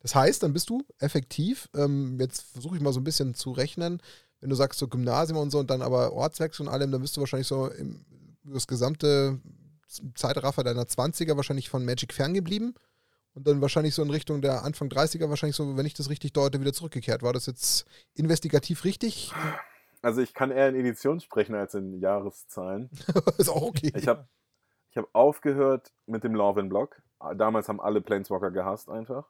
Das 0.02 0.14
heißt, 0.16 0.44
dann 0.44 0.52
bist 0.54 0.70
du 0.70 0.84
effektiv, 1.00 1.70
ähm, 1.76 2.20
jetzt 2.20 2.42
versuche 2.52 2.76
ich 2.76 2.82
mal 2.82 2.92
so 2.94 3.00
ein 3.00 3.04
bisschen 3.06 3.34
zu 3.36 3.52
rechnen, 3.52 4.02
wenn 4.42 4.50
du 4.50 4.56
sagst 4.56 4.78
so 4.80 4.88
Gymnasium 4.90 5.38
und 5.40 5.50
so 5.52 5.60
und 5.60 5.70
dann 5.70 5.82
aber 5.82 6.12
Ortswechsel 6.12 6.68
und 6.68 6.74
allem, 6.74 6.92
dann 6.92 7.02
bist 7.02 7.16
du 7.16 7.22
wahrscheinlich 7.22 7.48
so 7.48 7.68
im, 7.70 8.04
das 8.44 8.68
gesamte 8.68 9.40
Zeitraffer 10.16 10.64
deiner 10.64 10.84
20er 10.84 11.38
wahrscheinlich 11.38 11.70
von 11.70 11.86
Magic 11.86 12.12
ferngeblieben 12.14 12.76
und 13.36 13.48
dann 13.48 13.62
wahrscheinlich 13.62 13.96
so 13.96 14.04
in 14.04 14.10
Richtung 14.10 14.42
der 14.42 14.64
Anfang 14.64 14.90
30er 14.90 15.30
wahrscheinlich 15.30 15.56
so, 15.56 15.76
wenn 15.78 15.86
ich 15.86 15.94
das 15.94 16.10
richtig 16.10 16.34
deute, 16.34 16.60
wieder 16.62 16.74
zurückgekehrt. 16.74 17.24
War 17.24 17.34
das 17.34 17.46
jetzt 17.46 17.86
investigativ 18.16 18.84
richtig? 18.84 19.32
Also 20.02 20.22
ich 20.22 20.34
kann 20.34 20.52
eher 20.52 20.70
in 20.70 20.76
Edition 20.76 21.20
sprechen 21.20 21.56
als 21.56 21.74
in 21.74 22.00
Jahreszahlen. 22.00 22.90
ist 23.38 23.50
auch 23.50 23.62
okay. 23.64 23.92
Ich 23.96 24.08
habe 24.08 24.28
ich 24.92 24.98
hab 24.98 25.08
aufgehört 25.14 25.92
mit 26.06 26.24
dem 26.24 26.36
Lorwyn-Block. 26.36 27.02
Damals 27.36 27.70
haben 27.70 27.82
alle 27.82 28.02
Planeswalker 28.02 28.52
gehasst 28.52 28.90
einfach. 28.90 29.28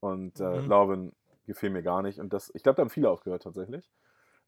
Und 0.00 0.38
äh, 0.38 0.60
Mhm. 0.60 0.68
Lorwyn 0.68 1.12
gefiel 1.46 1.70
mir 1.70 1.82
gar 1.82 2.02
nicht. 2.02 2.20
Und 2.20 2.32
das, 2.32 2.50
ich 2.54 2.62
glaube, 2.62 2.76
da 2.76 2.82
haben 2.82 2.90
viele 2.90 3.10
aufgehört 3.10 3.42
tatsächlich. 3.42 3.90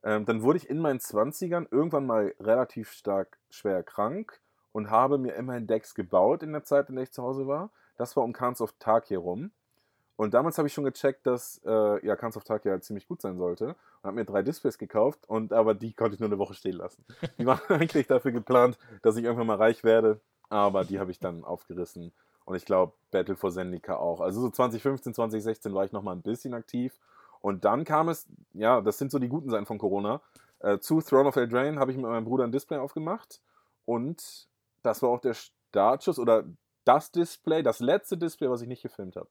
Ähm, 0.04 0.26
dann 0.26 0.42
wurde 0.42 0.58
ich 0.58 0.68
in 0.68 0.78
meinen 0.78 1.00
20ern 1.00 1.66
irgendwann 1.70 2.06
mal 2.06 2.34
relativ 2.38 2.92
stark 2.92 3.38
schwer 3.50 3.82
krank 3.82 4.40
und 4.72 4.90
habe 4.90 5.18
mir 5.18 5.34
immerhin 5.34 5.66
Decks 5.66 5.94
gebaut 5.94 6.42
in 6.42 6.52
der 6.52 6.62
Zeit, 6.62 6.88
in 6.90 6.96
der 6.96 7.04
ich 7.04 7.12
zu 7.12 7.22
Hause 7.22 7.46
war. 7.46 7.70
Das 7.96 8.16
war 8.16 8.24
um 8.24 8.32
Khans 8.32 8.60
of 8.60 8.74
Tarkir 8.78 9.18
rum. 9.18 9.50
Und 10.16 10.34
damals 10.34 10.58
habe 10.58 10.68
ich 10.68 10.74
schon 10.74 10.84
gecheckt, 10.84 11.26
dass 11.26 11.60
äh, 11.64 12.06
ja, 12.06 12.14
Khans 12.14 12.36
of 12.36 12.44
Tarkir 12.44 12.72
halt 12.72 12.84
ziemlich 12.84 13.08
gut 13.08 13.20
sein 13.20 13.36
sollte. 13.36 13.68
Und 13.68 14.04
habe 14.04 14.14
mir 14.16 14.24
drei 14.24 14.42
Displays 14.42 14.78
gekauft, 14.78 15.28
und 15.28 15.52
aber 15.52 15.74
die 15.74 15.92
konnte 15.92 16.14
ich 16.14 16.20
nur 16.20 16.28
eine 16.28 16.38
Woche 16.38 16.54
stehen 16.54 16.76
lassen. 16.76 17.04
Die 17.38 17.46
waren 17.46 17.60
eigentlich 17.68 18.06
dafür 18.06 18.30
geplant, 18.30 18.78
dass 19.02 19.16
ich 19.16 19.24
irgendwann 19.24 19.48
mal 19.48 19.56
reich 19.56 19.82
werde, 19.82 20.20
aber 20.50 20.84
die 20.84 21.00
habe 21.00 21.10
ich 21.10 21.18
dann 21.18 21.42
aufgerissen. 21.42 22.12
Und 22.44 22.56
ich 22.56 22.64
glaube, 22.64 22.92
Battle 23.10 23.36
for 23.36 23.50
Zendika 23.50 23.96
auch. 23.96 24.20
Also 24.20 24.40
so 24.40 24.50
2015, 24.50 25.14
2016 25.14 25.74
war 25.74 25.84
ich 25.84 25.92
noch 25.92 26.02
mal 26.02 26.12
ein 26.12 26.22
bisschen 26.22 26.54
aktiv. 26.54 26.92
Und 27.40 27.64
dann 27.64 27.84
kam 27.84 28.08
es, 28.08 28.26
ja, 28.52 28.80
das 28.80 28.98
sind 28.98 29.10
so 29.10 29.18
die 29.18 29.28
guten 29.28 29.50
Seiten 29.50 29.66
von 29.66 29.78
Corona. 29.78 30.20
Äh, 30.60 30.78
zu 30.78 31.00
Throne 31.00 31.28
of 31.28 31.36
Eldraine 31.36 31.78
habe 31.78 31.90
ich 31.90 31.96
mit 31.96 32.06
meinem 32.06 32.24
Bruder 32.24 32.44
ein 32.44 32.52
Display 32.52 32.78
aufgemacht. 32.78 33.40
Und 33.86 34.48
das 34.82 35.02
war 35.02 35.10
auch 35.10 35.20
der 35.20 35.34
Startschuss 35.34 36.18
oder 36.18 36.44
das 36.84 37.10
Display, 37.10 37.62
das 37.62 37.80
letzte 37.80 38.16
Display, 38.16 38.50
was 38.50 38.62
ich 38.62 38.68
nicht 38.68 38.82
gefilmt 38.82 39.16
habe. 39.16 39.28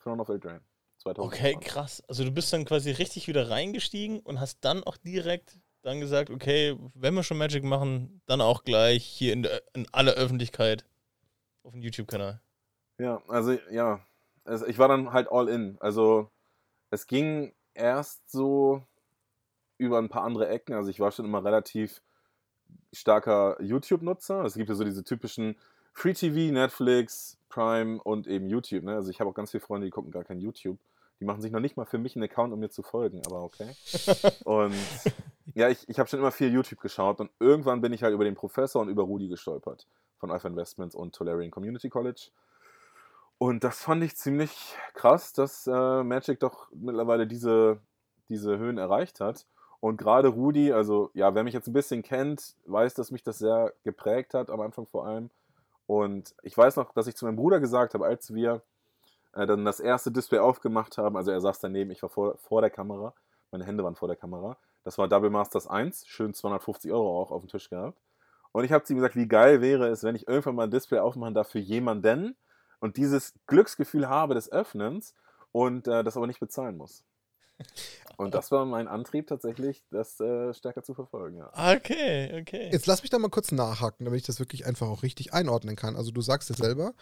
Throne 0.00 0.22
of 0.22 0.28
Eldraine. 0.28 0.62
2020. 0.98 1.56
Okay, 1.56 1.56
krass. 1.60 2.02
Also 2.08 2.24
du 2.24 2.30
bist 2.30 2.52
dann 2.52 2.64
quasi 2.64 2.90
richtig 2.90 3.28
wieder 3.28 3.50
reingestiegen 3.50 4.20
und 4.20 4.40
hast 4.40 4.64
dann 4.64 4.82
auch 4.84 4.96
direkt 4.96 5.58
dann 5.82 6.00
gesagt, 6.00 6.30
okay, 6.30 6.76
wenn 6.94 7.14
wir 7.14 7.22
schon 7.22 7.38
Magic 7.38 7.62
machen, 7.62 8.20
dann 8.26 8.40
auch 8.40 8.64
gleich 8.64 9.04
hier 9.04 9.32
in, 9.32 9.44
der, 9.44 9.62
in 9.72 9.86
aller 9.92 10.14
Öffentlichkeit 10.14 10.84
auf 11.62 11.72
dem 11.72 11.82
YouTube-Kanal. 11.82 12.40
Ja, 12.98 13.22
also 13.28 13.52
ja, 13.70 14.00
also 14.44 14.66
ich 14.66 14.78
war 14.78 14.88
dann 14.88 15.12
halt 15.12 15.30
all 15.30 15.48
in. 15.48 15.76
Also 15.80 16.30
es 16.90 17.06
ging 17.06 17.54
erst 17.74 18.30
so 18.30 18.82
über 19.78 19.98
ein 19.98 20.08
paar 20.08 20.24
andere 20.24 20.48
Ecken. 20.48 20.74
Also 20.74 20.90
ich 20.90 20.98
war 20.98 21.12
schon 21.12 21.24
immer 21.24 21.44
relativ 21.44 22.02
starker 22.92 23.56
YouTube-Nutzer. 23.62 24.44
Es 24.44 24.54
gibt 24.54 24.68
ja 24.68 24.74
so 24.74 24.84
diese 24.84 25.04
typischen 25.04 25.56
Free 25.96 26.12
TV, 26.12 26.52
Netflix, 26.52 27.38
Prime 27.48 28.02
und 28.02 28.26
eben 28.26 28.50
YouTube. 28.50 28.84
Ne? 28.84 28.94
Also 28.94 29.10
ich 29.10 29.18
habe 29.18 29.30
auch 29.30 29.34
ganz 29.34 29.50
viele 29.50 29.62
Freunde, 29.62 29.86
die 29.86 29.90
gucken 29.90 30.12
gar 30.12 30.24
kein 30.24 30.40
YouTube. 30.40 30.76
Die 31.20 31.24
machen 31.24 31.40
sich 31.40 31.50
noch 31.50 31.60
nicht 31.60 31.78
mal 31.78 31.86
für 31.86 31.96
mich 31.96 32.14
einen 32.14 32.24
Account, 32.24 32.52
um 32.52 32.60
mir 32.60 32.68
zu 32.68 32.82
folgen, 32.82 33.22
aber 33.24 33.42
okay. 33.42 33.74
Und 34.44 34.74
ja, 35.54 35.70
ich, 35.70 35.88
ich 35.88 35.98
habe 35.98 36.06
schon 36.06 36.18
immer 36.18 36.32
viel 36.32 36.52
YouTube 36.52 36.80
geschaut 36.80 37.18
und 37.20 37.30
irgendwann 37.40 37.80
bin 37.80 37.94
ich 37.94 38.02
halt 38.02 38.12
über 38.12 38.24
den 38.24 38.34
Professor 38.34 38.82
und 38.82 38.90
über 38.90 39.04
Rudi 39.04 39.28
gestolpert 39.28 39.86
von 40.18 40.30
Alpha 40.30 40.48
Investments 40.48 40.94
und 40.94 41.14
Tolarian 41.14 41.50
Community 41.50 41.88
College. 41.88 42.28
Und 43.38 43.64
das 43.64 43.82
fand 43.82 44.04
ich 44.04 44.16
ziemlich 44.16 44.74
krass, 44.92 45.32
dass 45.32 45.66
äh, 45.66 46.02
Magic 46.02 46.40
doch 46.40 46.68
mittlerweile 46.74 47.26
diese, 47.26 47.80
diese 48.28 48.58
Höhen 48.58 48.76
erreicht 48.76 49.20
hat. 49.20 49.46
Und 49.80 49.96
gerade 49.96 50.28
Rudi, 50.28 50.72
also 50.72 51.10
ja, 51.14 51.34
wer 51.34 51.42
mich 51.42 51.54
jetzt 51.54 51.68
ein 51.68 51.72
bisschen 51.72 52.02
kennt, 52.02 52.54
weiß, 52.66 52.92
dass 52.92 53.10
mich 53.10 53.22
das 53.22 53.38
sehr 53.38 53.72
geprägt 53.82 54.34
hat, 54.34 54.50
am 54.50 54.60
Anfang 54.60 54.86
vor 54.86 55.06
allem. 55.06 55.30
Und 55.86 56.34
ich 56.42 56.56
weiß 56.56 56.76
noch, 56.76 56.92
dass 56.92 57.06
ich 57.06 57.16
zu 57.16 57.24
meinem 57.24 57.36
Bruder 57.36 57.60
gesagt 57.60 57.94
habe, 57.94 58.06
als 58.06 58.34
wir 58.34 58.62
äh, 59.34 59.46
dann 59.46 59.64
das 59.64 59.80
erste 59.80 60.10
Display 60.10 60.38
aufgemacht 60.38 60.98
haben, 60.98 61.16
also 61.16 61.30
er 61.30 61.40
saß 61.40 61.60
daneben, 61.60 61.90
ich 61.90 62.02
war 62.02 62.10
vor, 62.10 62.36
vor 62.38 62.60
der 62.60 62.70
Kamera, 62.70 63.14
meine 63.52 63.64
Hände 63.64 63.84
waren 63.84 63.94
vor 63.94 64.08
der 64.08 64.16
Kamera. 64.16 64.56
Das 64.84 64.98
war 64.98 65.08
Double 65.08 65.30
Masters 65.30 65.66
1, 65.66 66.06
schön 66.06 66.34
250 66.34 66.92
Euro 66.92 67.20
auch 67.20 67.30
auf 67.30 67.42
dem 67.42 67.48
Tisch 67.48 67.70
gehabt. 67.70 67.98
Und 68.52 68.64
ich 68.64 68.72
habe 68.72 68.84
zu 68.84 68.92
ihm 68.92 68.96
gesagt, 68.96 69.16
wie 69.16 69.28
geil 69.28 69.60
wäre 69.60 69.88
es, 69.88 70.02
wenn 70.02 70.14
ich 70.14 70.26
irgendwann 70.28 70.54
mal 70.54 70.64
ein 70.64 70.70
Display 70.70 70.98
aufmachen 70.98 71.34
darf 71.34 71.48
für 71.48 71.58
jemanden 71.58 72.36
und 72.80 72.96
dieses 72.96 73.34
Glücksgefühl 73.46 74.08
habe 74.08 74.34
des 74.34 74.50
Öffnens 74.50 75.14
und 75.52 75.88
äh, 75.88 76.02
das 76.02 76.16
aber 76.16 76.26
nicht 76.26 76.40
bezahlen 76.40 76.76
muss. 76.76 77.04
Und 78.16 78.34
das 78.34 78.50
war 78.50 78.64
mein 78.64 78.88
Antrieb 78.88 79.26
tatsächlich, 79.26 79.84
das 79.90 80.18
äh, 80.20 80.54
stärker 80.54 80.82
zu 80.82 80.94
verfolgen. 80.94 81.36
Ja. 81.38 81.50
Okay, 81.76 82.40
okay. 82.40 82.70
Jetzt 82.72 82.86
lass 82.86 83.02
mich 83.02 83.10
da 83.10 83.18
mal 83.18 83.28
kurz 83.28 83.52
nachhaken, 83.52 84.04
damit 84.04 84.20
ich 84.20 84.26
das 84.26 84.38
wirklich 84.38 84.66
einfach 84.66 84.88
auch 84.88 85.02
richtig 85.02 85.34
einordnen 85.34 85.76
kann. 85.76 85.96
Also 85.96 86.10
du 86.10 86.22
sagst 86.22 86.50
es 86.50 86.56
selber, 86.56 86.94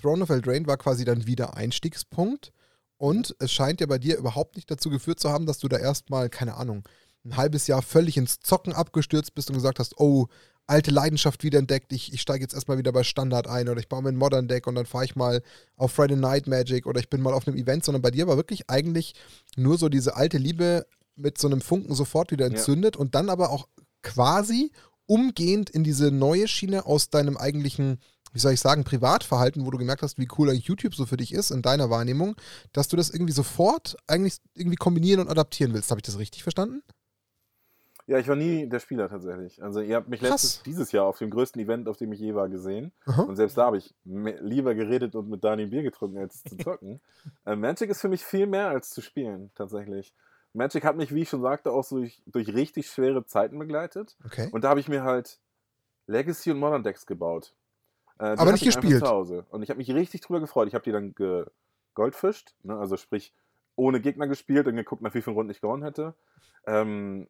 Throne 0.00 0.22
of 0.22 0.30
Eldraine 0.30 0.66
war 0.66 0.78
quasi 0.78 1.04
dann 1.04 1.26
wieder 1.26 1.56
Einstiegspunkt 1.56 2.52
und 2.96 3.36
es 3.38 3.52
scheint 3.52 3.80
ja 3.80 3.86
bei 3.86 3.98
dir 3.98 4.16
überhaupt 4.16 4.56
nicht 4.56 4.70
dazu 4.70 4.88
geführt 4.88 5.20
zu 5.20 5.30
haben, 5.30 5.44
dass 5.44 5.58
du 5.58 5.68
da 5.68 5.76
erstmal, 5.76 6.30
keine 6.30 6.54
Ahnung, 6.54 6.84
ein 7.24 7.36
halbes 7.36 7.66
Jahr 7.66 7.82
völlig 7.82 8.16
ins 8.16 8.40
Zocken 8.40 8.72
abgestürzt 8.72 9.34
bist 9.34 9.50
und 9.50 9.56
gesagt 9.56 9.78
hast, 9.78 9.98
oh, 9.98 10.26
alte 10.66 10.90
Leidenschaft 10.90 11.42
wiederentdeckt, 11.44 11.92
ich, 11.92 12.12
ich 12.12 12.20
steige 12.20 12.42
jetzt 12.42 12.54
erstmal 12.54 12.78
wieder 12.78 12.92
bei 12.92 13.02
Standard 13.02 13.46
ein 13.46 13.68
oder 13.68 13.80
ich 13.80 13.88
baue 13.88 14.02
mir 14.02 14.10
ein 14.10 14.16
Modern 14.16 14.48
Deck 14.48 14.66
und 14.66 14.74
dann 14.74 14.86
fahre 14.86 15.04
ich 15.04 15.16
mal 15.16 15.42
auf 15.76 15.92
Friday 15.92 16.16
Night 16.16 16.46
Magic 16.46 16.86
oder 16.86 17.00
ich 17.00 17.10
bin 17.10 17.20
mal 17.20 17.34
auf 17.34 17.46
einem 17.46 17.56
Event, 17.56 17.84
sondern 17.84 18.02
bei 18.02 18.10
dir 18.10 18.26
war 18.26 18.36
wirklich 18.36 18.70
eigentlich 18.70 19.14
nur 19.56 19.76
so 19.76 19.88
diese 19.88 20.16
alte 20.16 20.38
Liebe 20.38 20.86
mit 21.16 21.38
so 21.38 21.48
einem 21.48 21.60
Funken 21.60 21.94
sofort 21.94 22.30
wieder 22.30 22.46
entzündet 22.46 22.96
und 22.96 23.14
dann 23.14 23.28
aber 23.28 23.50
auch 23.50 23.68
quasi 24.02 24.72
umgehend 25.06 25.68
in 25.68 25.84
diese 25.84 26.10
neue 26.10 26.48
Schiene 26.48 26.86
aus 26.86 27.10
deinem 27.10 27.36
eigentlichen, 27.36 27.98
wie 28.32 28.38
soll 28.38 28.52
ich 28.52 28.60
sagen, 28.60 28.84
Privatverhalten, 28.84 29.66
wo 29.66 29.70
du 29.70 29.78
gemerkt 29.78 30.02
hast, 30.02 30.18
wie 30.18 30.28
cool 30.38 30.48
eigentlich 30.48 30.66
YouTube 30.66 30.94
so 30.94 31.06
für 31.06 31.16
dich 31.16 31.32
ist, 31.34 31.50
in 31.50 31.60
deiner 31.60 31.90
Wahrnehmung, 31.90 32.34
dass 32.72 32.88
du 32.88 32.96
das 32.96 33.10
irgendwie 33.10 33.32
sofort 33.32 33.96
eigentlich 34.06 34.38
irgendwie 34.54 34.76
kombinieren 34.76 35.20
und 35.20 35.28
adaptieren 35.28 35.74
willst. 35.74 35.90
Habe 35.90 35.98
ich 35.98 36.06
das 36.06 36.18
richtig 36.18 36.42
verstanden? 36.42 36.82
Ja, 38.06 38.18
ich 38.18 38.26
war 38.26 38.36
nie 38.36 38.68
der 38.68 38.80
Spieler 38.80 39.08
tatsächlich. 39.08 39.62
Also 39.62 39.80
ihr 39.80 39.96
habt 39.96 40.08
mich 40.08 40.20
letztes, 40.20 40.62
dieses 40.64 40.90
Jahr 40.90 41.06
auf 41.06 41.18
dem 41.18 41.30
größten 41.30 41.60
Event, 41.62 41.88
auf 41.88 41.96
dem 41.96 42.12
ich 42.12 42.20
je 42.20 42.34
war, 42.34 42.48
gesehen. 42.48 42.92
Aha. 43.06 43.22
Und 43.22 43.36
selbst 43.36 43.56
da 43.56 43.66
habe 43.66 43.78
ich 43.78 43.94
lieber 44.04 44.74
geredet 44.74 45.14
und 45.14 45.28
mit 45.28 45.44
Dani 45.44 45.66
Bier 45.66 45.82
getrunken, 45.82 46.18
als 46.18 46.42
zu 46.42 46.56
zocken. 46.56 47.00
äh, 47.46 47.54
Magic 47.54 47.90
ist 47.90 48.00
für 48.00 48.08
mich 48.08 48.24
viel 48.24 48.46
mehr 48.46 48.68
als 48.68 48.90
zu 48.90 49.02
spielen, 49.02 49.50
tatsächlich. 49.54 50.12
Magic 50.52 50.84
hat 50.84 50.96
mich, 50.96 51.14
wie 51.14 51.22
ich 51.22 51.28
schon 51.28 51.42
sagte, 51.42 51.70
auch 51.70 51.84
so 51.84 51.98
durch, 51.98 52.22
durch 52.26 52.52
richtig 52.52 52.90
schwere 52.90 53.24
Zeiten 53.24 53.58
begleitet. 53.58 54.16
Okay. 54.26 54.48
Und 54.52 54.64
da 54.64 54.70
habe 54.70 54.80
ich 54.80 54.88
mir 54.88 55.04
halt 55.04 55.38
Legacy 56.06 56.50
und 56.50 56.58
Modern 56.58 56.82
Decks 56.82 57.06
gebaut. 57.06 57.54
Äh, 58.18 58.36
Aber 58.36 58.52
nicht 58.52 58.64
gespielt. 58.64 59.00
Zu 59.00 59.08
Hause. 59.08 59.46
Und 59.50 59.62
ich 59.62 59.70
habe 59.70 59.78
mich 59.78 59.90
richtig 59.90 60.20
drüber 60.20 60.40
gefreut. 60.40 60.68
Ich 60.68 60.74
habe 60.74 60.84
die 60.84 60.92
dann 60.92 61.14
gegoldfischt, 61.14 62.54
ne? 62.62 62.76
also 62.76 62.96
sprich 62.96 63.32
ohne 63.76 64.00
Gegner 64.00 64.26
gespielt 64.26 64.66
und 64.66 64.76
geguckt, 64.76 65.02
nach 65.02 65.14
wie 65.14 65.22
vielen 65.22 65.36
Runden 65.36 65.50
ich 65.50 65.60
gewonnen 65.60 65.82
hätte. 65.82 66.14
Ähm, 66.66 67.28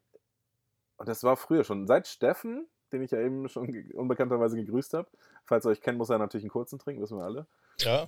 und 1.03 1.09
das 1.09 1.25
war 1.25 1.37
früher 1.37 1.65
schon. 1.65 1.89
Seit 1.89 2.07
Steffen, 2.07 2.69
den 2.93 3.03
ich 3.03 3.11
ja 3.11 3.19
eben 3.19 3.49
schon 3.49 3.73
ge- 3.73 3.93
unbekannterweise 3.95 4.55
gegrüßt 4.55 4.95
habe. 4.95 5.09
Falls 5.45 5.67
ihr 5.67 5.71
euch 5.71 5.81
kennt, 5.81 5.99
muss 5.99 6.11
er 6.11 6.19
natürlich 6.19 6.45
einen 6.45 6.51
kurzen 6.53 6.79
trinken, 6.79 7.03
wissen 7.03 7.19
wir 7.19 7.25
alle. 7.25 7.47
Ja. 7.81 8.07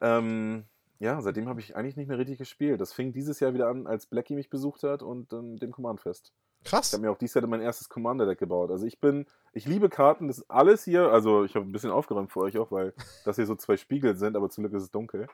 Ähm, 0.00 0.64
ja, 0.98 1.20
seitdem 1.20 1.46
habe 1.46 1.60
ich 1.60 1.76
eigentlich 1.76 1.96
nicht 1.96 2.08
mehr 2.08 2.16
richtig 2.16 2.38
gespielt. 2.38 2.80
Das 2.80 2.94
fing 2.94 3.12
dieses 3.12 3.38
Jahr 3.40 3.52
wieder 3.52 3.68
an, 3.68 3.86
als 3.86 4.06
Blackie 4.06 4.34
mich 4.34 4.48
besucht 4.48 4.82
hat 4.82 5.02
und 5.02 5.30
ähm, 5.34 5.58
dem 5.58 5.72
Command-Fest. 5.72 6.32
Ich 6.64 6.70
Krass. 6.70 6.92
habe 6.94 7.02
mir 7.02 7.10
auch 7.10 7.18
dieses 7.18 7.34
Jahr 7.34 7.46
mein 7.46 7.60
erstes 7.60 7.90
Commander-Deck 7.90 8.38
gebaut. 8.38 8.70
Also 8.70 8.86
ich 8.86 8.98
bin, 8.98 9.26
ich 9.52 9.66
liebe 9.66 9.90
Karten, 9.90 10.28
das 10.28 10.38
ist 10.38 10.50
alles 10.50 10.84
hier, 10.84 11.12
also 11.12 11.44
ich 11.44 11.54
habe 11.54 11.66
ein 11.66 11.72
bisschen 11.72 11.90
aufgeräumt 11.90 12.32
für 12.32 12.40
euch 12.40 12.56
auch, 12.56 12.72
weil 12.72 12.94
das 13.26 13.36
hier 13.36 13.44
so 13.46 13.56
zwei 13.56 13.76
Spiegel 13.76 14.16
sind, 14.16 14.36
aber 14.36 14.48
zum 14.48 14.64
Glück 14.64 14.74
ist 14.74 14.84
es 14.84 14.90
dunkel. 14.90 15.26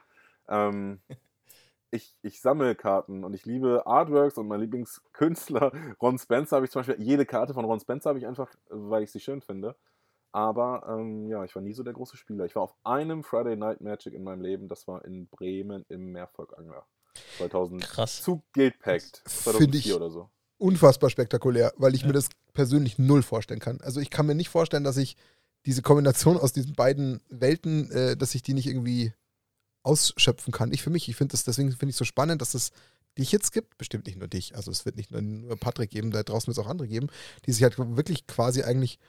Ähm, 0.49 0.99
ich, 1.91 2.15
ich 2.21 2.41
sammle 2.41 2.75
Karten 2.75 3.23
und 3.23 3.33
ich 3.33 3.45
liebe 3.45 3.85
Artworks 3.85 4.37
und 4.37 4.47
mein 4.47 4.59
Lieblingskünstler 4.61 5.71
Ron 6.01 6.17
Spencer 6.19 6.57
habe 6.57 6.65
ich 6.65 6.71
zum 6.71 6.81
Beispiel, 6.81 7.03
jede 7.03 7.25
Karte 7.25 7.53
von 7.53 7.65
Ron 7.65 7.79
Spencer 7.79 8.09
habe 8.09 8.19
ich 8.19 8.27
einfach, 8.27 8.49
weil 8.69 9.03
ich 9.03 9.11
sie 9.11 9.19
schön 9.19 9.41
finde. 9.41 9.75
Aber 10.31 10.83
ähm, 10.87 11.27
ja, 11.27 11.43
ich 11.43 11.55
war 11.55 11.61
nie 11.63 11.73
so 11.73 11.81
der 11.83 11.93
große 11.93 12.15
Spieler. 12.15 12.45
Ich 12.45 12.55
war 12.55 12.61
auf 12.63 12.75
einem 12.83 13.23
Friday 13.23 13.55
Night 13.55 13.81
Magic 13.81 14.13
in 14.13 14.23
meinem 14.23 14.41
Leben, 14.41 14.67
das 14.67 14.87
war 14.87 15.03
in 15.05 15.27
Bremen 15.27 15.85
im 15.89 16.11
Meervolkangler. 16.11 16.85
2000 17.37 17.81
Krass. 17.83 18.21
zu 18.21 18.43
Guild 18.53 18.77
Pact. 18.79 19.23
Finde 19.25 19.77
ich- 19.77 19.85
2004 19.85 19.95
oder 19.95 20.09
so. 20.11 20.29
Unfassbar 20.59 21.09
spektakulär, 21.09 21.73
weil 21.77 21.95
ich 21.95 22.01
Ja. 22.01 22.07
mir 22.07 22.13
das 22.13 22.29
persönlich 22.53 22.99
null 22.99 23.23
vorstellen 23.23 23.59
kann. 23.61 23.79
Also 23.81 23.99
ich 24.01 24.09
kann 24.09 24.25
mir 24.27 24.35
nicht 24.35 24.49
vorstellen, 24.49 24.83
dass 24.83 24.97
ich 24.97 25.15
diese 25.65 25.81
Kombination 25.81 26.37
aus 26.37 26.53
diesen 26.53 26.73
beiden 26.73 27.21
Welten, 27.29 27.89
äh, 27.91 28.15
dass 28.15 28.35
ich 28.35 28.43
die 28.43 28.53
nicht 28.53 28.67
irgendwie 28.67 29.13
ausschöpfen 29.83 30.51
kann. 30.51 30.71
Ich 30.73 30.81
für 30.81 30.89
mich, 30.89 31.07
ich 31.09 31.15
finde 31.15 31.31
das, 31.31 31.43
deswegen 31.43 31.71
finde 31.71 31.91
ich 31.91 31.95
so 31.95 32.05
spannend, 32.05 32.41
dass 32.41 32.53
es 32.53 32.71
dich 33.17 33.31
jetzt 33.31 33.51
gibt, 33.51 33.77
bestimmt 33.77 34.05
nicht 34.05 34.17
nur 34.17 34.27
dich, 34.27 34.55
also 34.55 34.71
es 34.71 34.85
wird 34.85 34.95
nicht 34.95 35.11
nur, 35.11 35.55
Patrick 35.57 35.89
geben, 35.89 36.11
da 36.11 36.23
draußen 36.23 36.47
wird 36.47 36.57
es 36.57 36.63
auch 36.63 36.69
andere 36.69 36.87
geben, 36.87 37.07
die 37.45 37.51
sich 37.51 37.63
halt 37.63 37.77
wirklich 37.77 38.27
quasi 38.27 38.63
eigentlich 38.63 38.99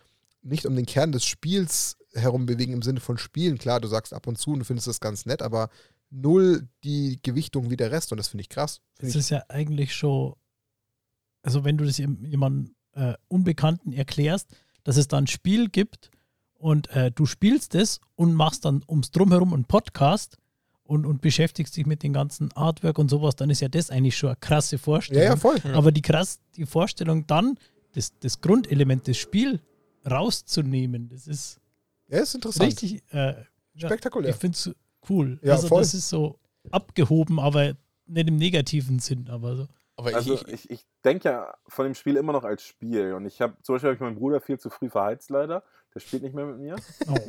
nicht 0.42 0.66
um 0.66 0.74
den 0.74 0.86
Kern 0.86 1.12
des 1.12 1.24
Spiels 1.24 1.96
herum 2.14 2.46
bewegen 2.46 2.72
im 2.72 2.82
Sinne 2.82 3.00
von 3.00 3.18
Spielen. 3.18 3.58
Klar, 3.58 3.78
du 3.80 3.88
sagst 3.88 4.14
ab 4.14 4.26
und 4.26 4.36
zu 4.38 4.50
und 4.52 4.64
findest 4.64 4.86
das 4.88 5.00
ganz 5.00 5.26
nett, 5.26 5.42
aber 5.42 5.68
null 6.08 6.66
die 6.82 7.20
Gewichtung 7.22 7.70
wie 7.70 7.76
der 7.76 7.92
Rest 7.92 8.10
und 8.10 8.18
das 8.18 8.28
finde 8.28 8.42
ich 8.42 8.48
krass. 8.48 8.80
Find 8.98 9.10
Das 9.10 9.14
ich, 9.14 9.20
ist 9.20 9.30
ja 9.30 9.44
eigentlich 9.48 9.94
schon, 9.94 10.34
also 11.42 11.62
wenn 11.64 11.76
du 11.76 11.84
das 11.84 11.98
jem- 11.98 12.24
jemandem 12.24 12.74
äh, 12.92 13.14
Unbekannten 13.28 13.92
erklärst, 13.92 14.48
dass 14.82 14.96
es 14.96 15.08
da 15.08 15.18
ein 15.18 15.26
Spiel 15.26 15.68
gibt 15.68 16.10
und 16.54 16.88
äh, 16.90 17.12
du 17.12 17.26
spielst 17.26 17.74
es 17.74 18.00
und 18.16 18.34
machst 18.34 18.64
dann 18.64 18.82
ums 18.88 19.10
Drumherum 19.12 19.52
einen 19.54 19.66
Podcast 19.66 20.36
und, 20.90 21.06
und 21.06 21.22
beschäftigst 21.22 21.76
dich 21.76 21.86
mit 21.86 22.02
den 22.02 22.12
ganzen 22.12 22.50
Artwork 22.56 22.98
und 22.98 23.08
sowas, 23.08 23.36
dann 23.36 23.48
ist 23.48 23.60
ja 23.60 23.68
das 23.68 23.90
eigentlich 23.90 24.18
schon 24.18 24.30
eine 24.30 24.36
krasse 24.40 24.76
Vorstellung. 24.76 25.22
ja, 25.22 25.30
ja, 25.30 25.36
voll. 25.36 25.56
Aber 25.72 25.92
die 25.92 26.02
krass, 26.02 26.40
die 26.56 26.66
Vorstellung 26.66 27.28
dann, 27.28 27.56
das, 27.94 28.18
das 28.18 28.40
Grundelement 28.40 29.06
des 29.06 29.16
Spiels 29.16 29.60
rauszunehmen, 30.10 31.08
das 31.08 31.28
ist 31.28 31.60
Ja, 32.08 32.18
ist 32.18 32.34
interessant. 32.34 32.66
richtig 32.66 33.04
äh, 33.12 33.34
ja, 33.74 33.88
Spektakulär. 33.88 34.30
ich 34.30 34.36
finde 34.36 34.56
es 34.56 34.70
cool. 35.08 35.38
Ja, 35.42 35.52
also 35.54 35.68
voll. 35.68 35.80
das 35.82 35.94
ist 35.94 36.08
so 36.08 36.38
abgehoben, 36.72 37.38
aber 37.38 37.74
nicht 38.06 38.28
im 38.28 38.36
negativen 38.36 38.98
Sinn, 38.98 39.28
aber 39.30 39.56
so. 39.56 39.68
Aber 39.96 40.12
Also 40.14 40.34
ich, 40.34 40.48
ich, 40.48 40.70
ich 40.70 40.86
denke 41.04 41.28
ja 41.28 41.54
von 41.68 41.84
dem 41.84 41.94
Spiel 41.94 42.16
immer 42.16 42.32
noch 42.32 42.42
als 42.44 42.64
Spiel. 42.64 43.12
Und 43.14 43.26
ich 43.26 43.40
habe 43.40 43.54
zum 43.62 43.76
Beispiel 43.76 43.90
hab 43.90 43.94
ich 43.94 44.00
meinen 44.00 44.16
Bruder 44.16 44.40
viel 44.40 44.58
zu 44.58 44.70
früh 44.70 44.90
verheizt 44.90 45.30
leider. 45.30 45.62
Der 45.94 46.00
spielt 46.00 46.22
nicht 46.22 46.34
mehr 46.34 46.46
mit 46.46 46.58
mir. 46.58 46.76
Oh. 47.08 47.16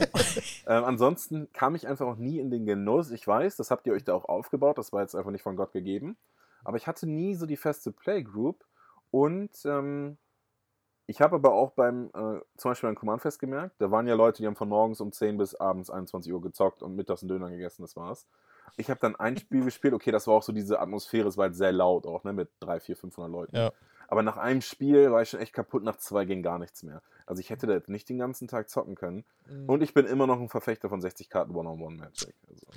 Ähm, 0.68 0.86
ansonsten 0.86 1.52
kam 1.52 1.76
ich 1.76 1.88
einfach 1.88 2.06
auch 2.06 2.16
nie 2.16 2.40
in 2.40 2.52
den 2.52 2.66
Genuss. 2.66 3.12
Ich 3.12 3.28
weiß, 3.28 3.58
das 3.58 3.72
habt 3.72 3.88
ihr 3.88 3.94
euch 3.94 4.04
da 4.04 4.14
auch 4.14 4.26
aufgebaut. 4.26 4.78
Das 4.78 4.94
war 4.94 5.02
jetzt 5.02 5.16
einfach 5.16 5.32
nicht 5.32 5.42
von 5.42 5.58
Gott 5.58 5.74
gegeben. 5.74 6.16
Aber 6.64 6.78
ich 6.78 6.88
hatte 6.88 7.08
nie 7.10 7.36
so 7.36 7.46
die 7.46 7.58
feste 7.58 7.92
Playgroup. 7.92 8.64
Und 9.10 9.52
ähm, 9.66 10.18
ich 11.08 11.20
habe 11.20 11.36
aber 11.36 11.52
auch 11.52 11.72
beim, 11.72 12.06
äh, 12.14 12.40
zum 12.56 12.72
Beispiel 12.72 12.88
beim 12.88 12.96
Command-Fest 12.96 13.40
gemerkt, 13.40 13.76
da 13.80 13.92
waren 13.92 14.08
ja 14.08 14.16
Leute, 14.16 14.42
die 14.42 14.48
haben 14.48 14.56
von 14.56 14.70
morgens 14.70 15.02
um 15.02 15.12
10 15.12 15.38
bis 15.38 15.56
abends 15.56 15.90
21 15.90 16.32
Uhr 16.32 16.42
gezockt 16.42 16.82
und 16.84 16.96
mittags 16.96 17.22
einen 17.22 17.28
Döner 17.28 17.50
gegessen, 17.50 17.82
das 17.82 17.98
war's. 17.98 18.28
Ich 18.78 18.90
habe 18.90 19.00
dann 19.02 19.18
ein 19.18 19.36
Spiel 19.36 19.66
gespielt, 19.66 19.94
okay, 19.94 20.12
das 20.12 20.28
war 20.28 20.36
auch 20.36 20.44
so 20.44 20.54
diese 20.54 20.80
Atmosphäre, 20.80 21.28
es 21.28 21.36
war 21.36 21.48
halt 21.48 21.56
sehr 21.56 21.74
laut 21.74 22.06
auch, 22.06 22.24
ne, 22.24 22.32
mit 22.32 22.50
3, 22.62 22.80
4, 22.80 22.96
500 22.96 23.30
Leuten. 23.30 23.56
Ja. 23.58 23.74
Aber 24.12 24.24
nach 24.24 24.36
einem 24.36 24.60
Spiel 24.62 25.10
war 25.10 25.22
ich 25.22 25.30
schon 25.30 25.40
echt 25.40 25.54
kaputt, 25.54 25.86
nach 25.86 25.96
zwei 25.96 26.26
ging 26.26 26.44
gar 26.44 26.60
nichts 26.60 26.84
mehr. 26.84 27.02
Also 27.26 27.40
ich 27.40 27.50
hätte 27.50 27.66
da 27.66 27.72
jetzt 27.72 27.88
nicht 27.88 28.10
den 28.10 28.18
ganzen 28.18 28.50
Tag 28.50 28.70
zocken 28.70 28.96
können. 28.96 29.24
Mhm. 29.50 29.70
Und 29.70 29.82
ich 29.82 29.94
bin 29.94 30.06
immer 30.06 30.28
noch 30.28 30.38
ein 30.38 30.50
Verfechter 30.50 30.90
von 30.90 31.00
60 31.00 31.30
Karten 31.30 31.56
One-on-One-Magic. 31.56 32.36
Also, 32.50 32.68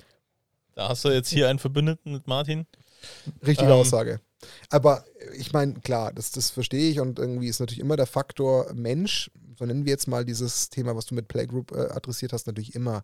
da 0.75 0.87
hast 0.87 1.03
du 1.03 1.09
jetzt 1.09 1.27
hier 1.27 1.49
einen 1.49 1.59
Verbündeten 1.59 2.13
mit 2.13 2.25
Martin. 2.25 2.67
Richtige 3.45 3.69
Ähm, 3.69 3.75
Aussage. 3.75 4.21
Aber 4.69 5.03
ich 5.37 5.51
meine, 5.51 5.73
klar, 5.81 6.13
das, 6.13 6.31
das 6.31 6.51
verstehe 6.51 6.89
ich 6.89 7.01
und 7.01 7.19
irgendwie 7.19 7.49
ist 7.49 7.59
natürlich 7.59 7.81
immer 7.81 7.97
der 7.97 8.07
Faktor 8.07 8.71
Mensch, 8.73 9.29
so 9.57 9.65
nennen 9.65 9.83
wir 9.83 9.91
jetzt 9.91 10.07
mal 10.07 10.23
dieses 10.23 10.69
Thema, 10.69 10.95
was 10.95 11.05
du 11.05 11.15
mit 11.15 11.27
Playgroup 11.27 11.73
äh, 11.73 11.89
adressiert 11.91 12.31
hast, 12.31 12.47
natürlich 12.47 12.75
immer 12.75 13.03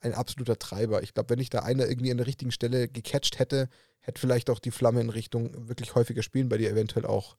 ein 0.00 0.14
absoluter 0.14 0.58
Treiber. 0.58 1.02
Ich 1.02 1.12
glaube, 1.12 1.28
wenn 1.28 1.40
ich 1.40 1.50
da 1.50 1.58
einer 1.58 1.86
irgendwie 1.86 2.10
an 2.10 2.16
der 2.16 2.26
richtigen 2.26 2.52
Stelle 2.52 2.88
gecatcht 2.88 3.38
hätte, 3.38 3.68
hätte 4.00 4.18
vielleicht 4.18 4.48
auch 4.48 4.60
die 4.60 4.70
Flamme 4.70 5.02
in 5.02 5.10
Richtung 5.10 5.68
wirklich 5.68 5.94
häufiger 5.94 6.22
spielen 6.22 6.48
bei 6.48 6.56
dir 6.56 6.70
eventuell 6.70 7.04
auch, 7.04 7.36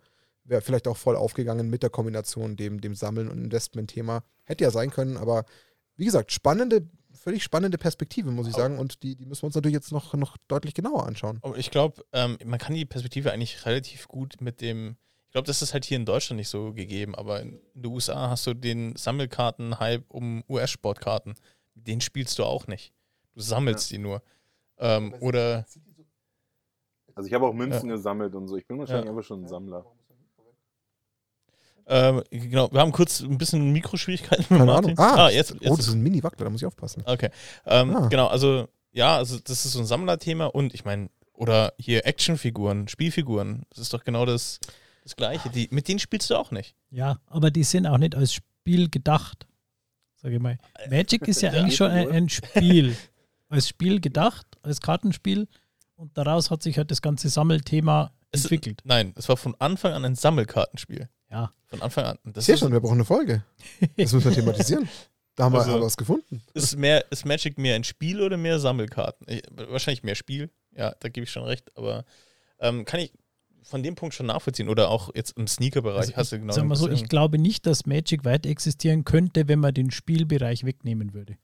wäre 0.48 0.62
vielleicht 0.62 0.88
auch 0.88 0.98
voll 0.98 1.16
aufgegangen 1.16 1.70
mit 1.70 1.84
der 1.84 1.90
Kombination 1.90 2.56
dem, 2.56 2.82
dem 2.82 2.96
Sammeln- 2.96 3.30
und 3.30 3.38
Investment-Thema. 3.44 4.24
Hätte 4.46 4.64
ja 4.64 4.72
sein 4.72 4.90
können, 4.90 5.18
aber 5.18 5.46
wie 5.96 6.06
gesagt, 6.06 6.32
spannende, 6.32 6.88
völlig 7.14 7.44
spannende 7.44 7.78
Perspektive, 7.78 8.32
muss 8.32 8.48
ich 8.48 8.54
Aber- 8.54 8.64
sagen. 8.64 8.80
Und 8.80 9.04
die, 9.04 9.16
die 9.16 9.26
müssen 9.26 9.42
wir 9.44 9.48
uns 9.48 9.56
natürlich 9.56 9.76
jetzt 9.76 9.92
noch, 9.92 10.14
noch 10.14 10.38
deutlich 10.48 10.74
genauer 10.74 11.06
anschauen. 11.06 11.40
Aber 11.42 11.58
ich 11.58 11.72
glaube, 11.72 12.04
ähm, 12.14 12.38
man 12.46 12.60
kann 12.60 12.74
die 12.76 12.86
Perspektive 12.86 13.32
eigentlich 13.32 13.66
relativ 13.66 14.08
gut 14.08 14.36
mit 14.40 14.62
dem. 14.62 14.96
Ich 15.26 15.32
glaube, 15.34 15.48
das 15.48 15.62
ist 15.62 15.74
halt 15.74 15.84
hier 15.86 15.98
in 15.98 16.06
Deutschland 16.06 16.38
nicht 16.38 16.48
so 16.50 16.72
gegeben, 16.74 17.14
aber 17.14 17.42
in 17.42 17.60
den 17.74 17.86
USA 17.92 18.30
hast 18.30 18.48
du 18.48 18.54
den 18.54 18.96
Sammelkarten-Hype 18.96 20.06
um 20.10 20.44
US-Sportkarten. 20.48 21.36
Den 21.76 22.00
spielst 22.02 22.40
du 22.40 22.44
auch 22.46 22.68
nicht. 22.68 22.94
Du 23.34 23.42
sammelst 23.42 23.92
die 23.92 23.98
nur. 23.98 24.22
Ähm, 24.80 25.14
oder 25.20 25.66
also 27.16 27.28
ich 27.28 27.34
habe 27.34 27.46
auch 27.48 27.54
Münzen 27.54 27.90
gesammelt 27.90 28.36
und 28.36 28.48
so. 28.48 28.56
Ich 28.58 28.68
bin 28.68 28.78
wahrscheinlich 28.80 29.06
Ja. 29.06 29.12
einfach 29.12 29.24
schon 29.24 29.44
ein 29.44 29.48
Sammler. 29.48 29.86
Ähm, 31.90 32.22
genau, 32.30 32.70
wir 32.72 32.82
haben 32.82 32.92
kurz 32.92 33.22
ein 33.22 33.38
bisschen 33.38 33.72
Mikroschwierigkeiten 33.72 34.46
Keine 34.50 34.66
Martin. 34.66 34.98
Ahnung. 34.98 35.20
Ah, 35.20 35.30
jetzt, 35.30 35.54
Oh, 35.54 35.58
jetzt 35.62 35.80
das 35.80 35.88
ist 35.88 35.94
ein 35.94 36.02
Mini-Wackler, 36.02 36.44
da 36.46 36.50
muss 36.50 36.62
ich 36.62 36.66
aufpassen. 36.68 37.04
Okay. 37.06 37.30
Ähm, 37.66 37.96
Ah. 37.96 38.08
Genau, 38.08 38.28
also 38.28 38.68
ja, 38.92 39.16
also 39.18 39.38
das 39.40 39.66
ist 39.66 39.72
so 39.74 39.80
ein 39.80 39.86
Sammlerthema 39.86 40.46
und 40.48 40.74
ich 40.74 40.84
meine, 40.86 41.10
oder 41.34 41.74
hier 41.78 42.06
Actionfiguren, 42.06 42.88
Spielfiguren, 42.88 43.64
das 43.70 43.80
ist 43.80 43.94
doch 43.94 44.04
genau 44.04 44.26
das, 44.26 44.60
das 45.04 45.16
Gleiche. 45.16 45.50
Die, 45.50 45.68
mit 45.72 45.88
denen 45.88 46.00
spielst 46.00 46.30
du 46.30 46.36
auch 46.36 46.52
nicht. 46.52 46.76
Ja, 46.90 47.20
aber 47.28 47.52
die 47.52 47.64
sind 47.64 47.86
auch 47.88 47.98
nicht 48.00 48.16
als 48.16 48.34
Spiel 48.34 48.90
gedacht. 48.90 49.46
Sag 50.16 50.32
ich 50.32 50.40
mal. 50.40 50.58
Magic 50.90 51.28
ist 51.28 51.42
ja 51.42 51.52
eigentlich 51.54 51.76
schon 51.78 51.92
ein, 51.92 52.10
ein 52.12 52.28
Spiel. 52.30 52.98
Als 53.50 53.70
Spiel 53.70 54.02
gedacht, 54.02 54.46
als 54.64 54.82
Kartenspiel. 54.82 55.48
Und 55.96 56.18
daraus 56.18 56.50
hat 56.52 56.64
sich 56.64 56.78
halt 56.78 56.92
das 56.92 57.02
ganze 57.02 57.30
Sammelthema 57.30 58.12
Es- 58.32 58.42
entwickelt. 58.44 58.82
Nein, 58.84 59.14
es 59.16 59.30
war 59.30 59.38
von 59.38 59.56
Anfang 59.60 59.94
an 59.94 60.04
ein 60.06 60.16
Sammelkartenspiel. 60.16 61.08
Ja. 61.30 61.52
Von 61.68 61.82
Anfang 61.82 62.06
an. 62.06 62.18
Das 62.26 62.46
sehe 62.46 62.56
ist, 62.56 62.60
schon, 62.62 62.72
wir 62.72 62.80
brauchen 62.80 62.94
eine 62.96 63.06
Folge. 63.06 63.44
Das 63.98 64.14
müssen 64.14 64.24
wir 64.26 64.32
thematisieren. 64.34 64.88
Da 65.36 65.44
haben 65.46 65.54
wir, 65.54 65.60
Also- 65.60 65.74
wir 65.76 65.82
was 65.82 65.98
gefunden. 65.98 66.42
ist, 66.54 66.78
mehr, 66.78 67.06
ist 67.12 67.26
Magic 67.26 67.58
mehr 67.58 67.76
ein 67.76 67.84
Spiel 67.84 68.22
oder 68.22 68.38
mehr 68.38 68.60
Sammelkarten? 68.60 69.28
Ich, 69.30 69.44
wahrscheinlich 69.70 70.04
mehr 70.04 70.16
Spiel. 70.16 70.50
Ja, 70.76 70.96
da 71.00 71.10
gebe 71.10 71.26
ich 71.26 71.32
schon 71.32 71.44
recht. 71.44 71.70
Aber 71.76 72.06
ähm, 72.60 72.86
kann 72.86 73.00
ich 73.02 73.12
von 73.64 73.84
dem 73.84 73.96
Punkt 73.96 74.16
schon 74.16 74.26
nachvollziehen? 74.28 74.70
Oder 74.70 74.90
auch 74.90 75.14
jetzt 75.14 75.38
im 75.38 75.46
Sneaker-Bereich 75.48 76.00
Also 76.08 76.16
hast 76.16 76.32
du 76.32 76.40
genau. 76.40 76.54
Sagen 76.54 76.70
wir 76.70 76.76
so, 76.78 76.90
ich 76.90 77.10
glaube 77.10 77.38
nicht, 77.38 77.66
dass 77.66 77.86
Magic 77.86 78.24
weiter 78.26 78.50
existieren 78.50 79.04
könnte, 79.04 79.48
wenn 79.48 79.60
man 79.60 79.74
den 79.74 79.92
Spielbereich 79.92 80.64
wegnehmen 80.64 81.14
würde. 81.14 81.38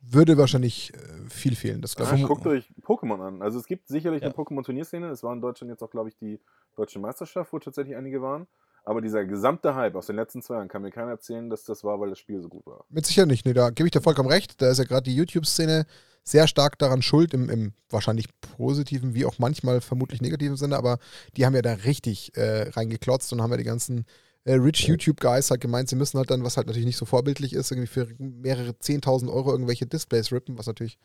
Würde 0.00 0.36
wahrscheinlich 0.38 0.92
äh, 0.94 0.98
viel 1.28 1.54
fehlen, 1.54 1.80
das 1.82 1.94
glaube 1.96 2.12
Ah, 2.12 2.16
ich. 2.16 2.22
guckt 2.24 2.46
euch 2.46 2.64
Pokémon 2.82 3.20
an. 3.20 3.42
Also 3.42 3.58
es 3.58 3.66
gibt 3.66 3.88
sicherlich 3.88 4.22
Ja. 4.22 4.28
eine 4.28 4.34
Pokémon-Turnierszene. 4.34 5.08
Es 5.08 5.22
war 5.22 5.32
in 5.32 5.40
Deutschland 5.40 5.70
jetzt 5.70 5.82
auch, 5.82 5.90
glaube 5.90 6.08
ich, 6.08 6.16
die 6.16 6.40
Deutsche 6.76 6.98
Meisterschaft, 6.98 7.52
wo 7.52 7.58
tatsächlich 7.58 7.96
einige 7.96 8.20
waren. 8.22 8.46
Aber 8.88 9.02
dieser 9.02 9.26
gesamte 9.26 9.74
Hype 9.74 9.96
aus 9.96 10.06
den 10.06 10.16
letzten 10.16 10.40
zwei 10.40 10.54
Jahren 10.54 10.68
kann 10.68 10.80
mir 10.80 10.90
keiner 10.90 11.10
erzählen, 11.10 11.50
dass 11.50 11.62
das 11.62 11.84
war, 11.84 12.00
weil 12.00 12.08
das 12.08 12.18
Spiel 12.18 12.40
so 12.40 12.48
gut 12.48 12.64
war. 12.64 12.86
Mit 12.88 13.04
Sicherheit 13.04 13.28
nicht. 13.28 13.44
Nee, 13.44 13.52
da 13.52 13.68
gebe 13.68 13.86
ich 13.86 13.90
dir 13.90 14.00
vollkommen 14.00 14.30
recht. 14.30 14.62
Da 14.62 14.70
ist 14.70 14.78
ja 14.78 14.84
gerade 14.84 15.02
die 15.02 15.14
YouTube-Szene 15.14 15.84
sehr 16.24 16.48
stark 16.48 16.78
daran 16.78 17.02
schuld, 17.02 17.34
im, 17.34 17.50
im 17.50 17.74
wahrscheinlich 17.90 18.28
positiven, 18.56 19.12
wie 19.12 19.26
auch 19.26 19.38
manchmal 19.38 19.82
vermutlich 19.82 20.22
negativen 20.22 20.56
Sinne, 20.56 20.78
aber 20.78 21.00
die 21.36 21.44
haben 21.44 21.54
ja 21.54 21.60
da 21.60 21.74
richtig 21.74 22.34
äh, 22.34 22.70
reingeklotzt 22.70 23.30
und 23.30 23.42
haben 23.42 23.50
ja 23.50 23.58
die 23.58 23.64
ganzen 23.64 24.06
äh, 24.44 24.54
Rich 24.54 24.88
YouTube-Guys 24.88 25.50
halt 25.50 25.60
gemeint, 25.60 25.90
sie 25.90 25.96
müssen 25.96 26.16
halt 26.16 26.30
dann, 26.30 26.42
was 26.42 26.56
halt 26.56 26.66
natürlich 26.66 26.86
nicht 26.86 26.96
so 26.96 27.04
vorbildlich 27.04 27.52
ist, 27.52 27.70
irgendwie 27.70 27.88
für 27.88 28.08
mehrere 28.16 28.70
10.000 28.70 29.30
Euro 29.30 29.52
irgendwelche 29.52 29.84
Displays 29.84 30.32
rippen, 30.32 30.56
was 30.56 30.66
natürlich 30.66 30.98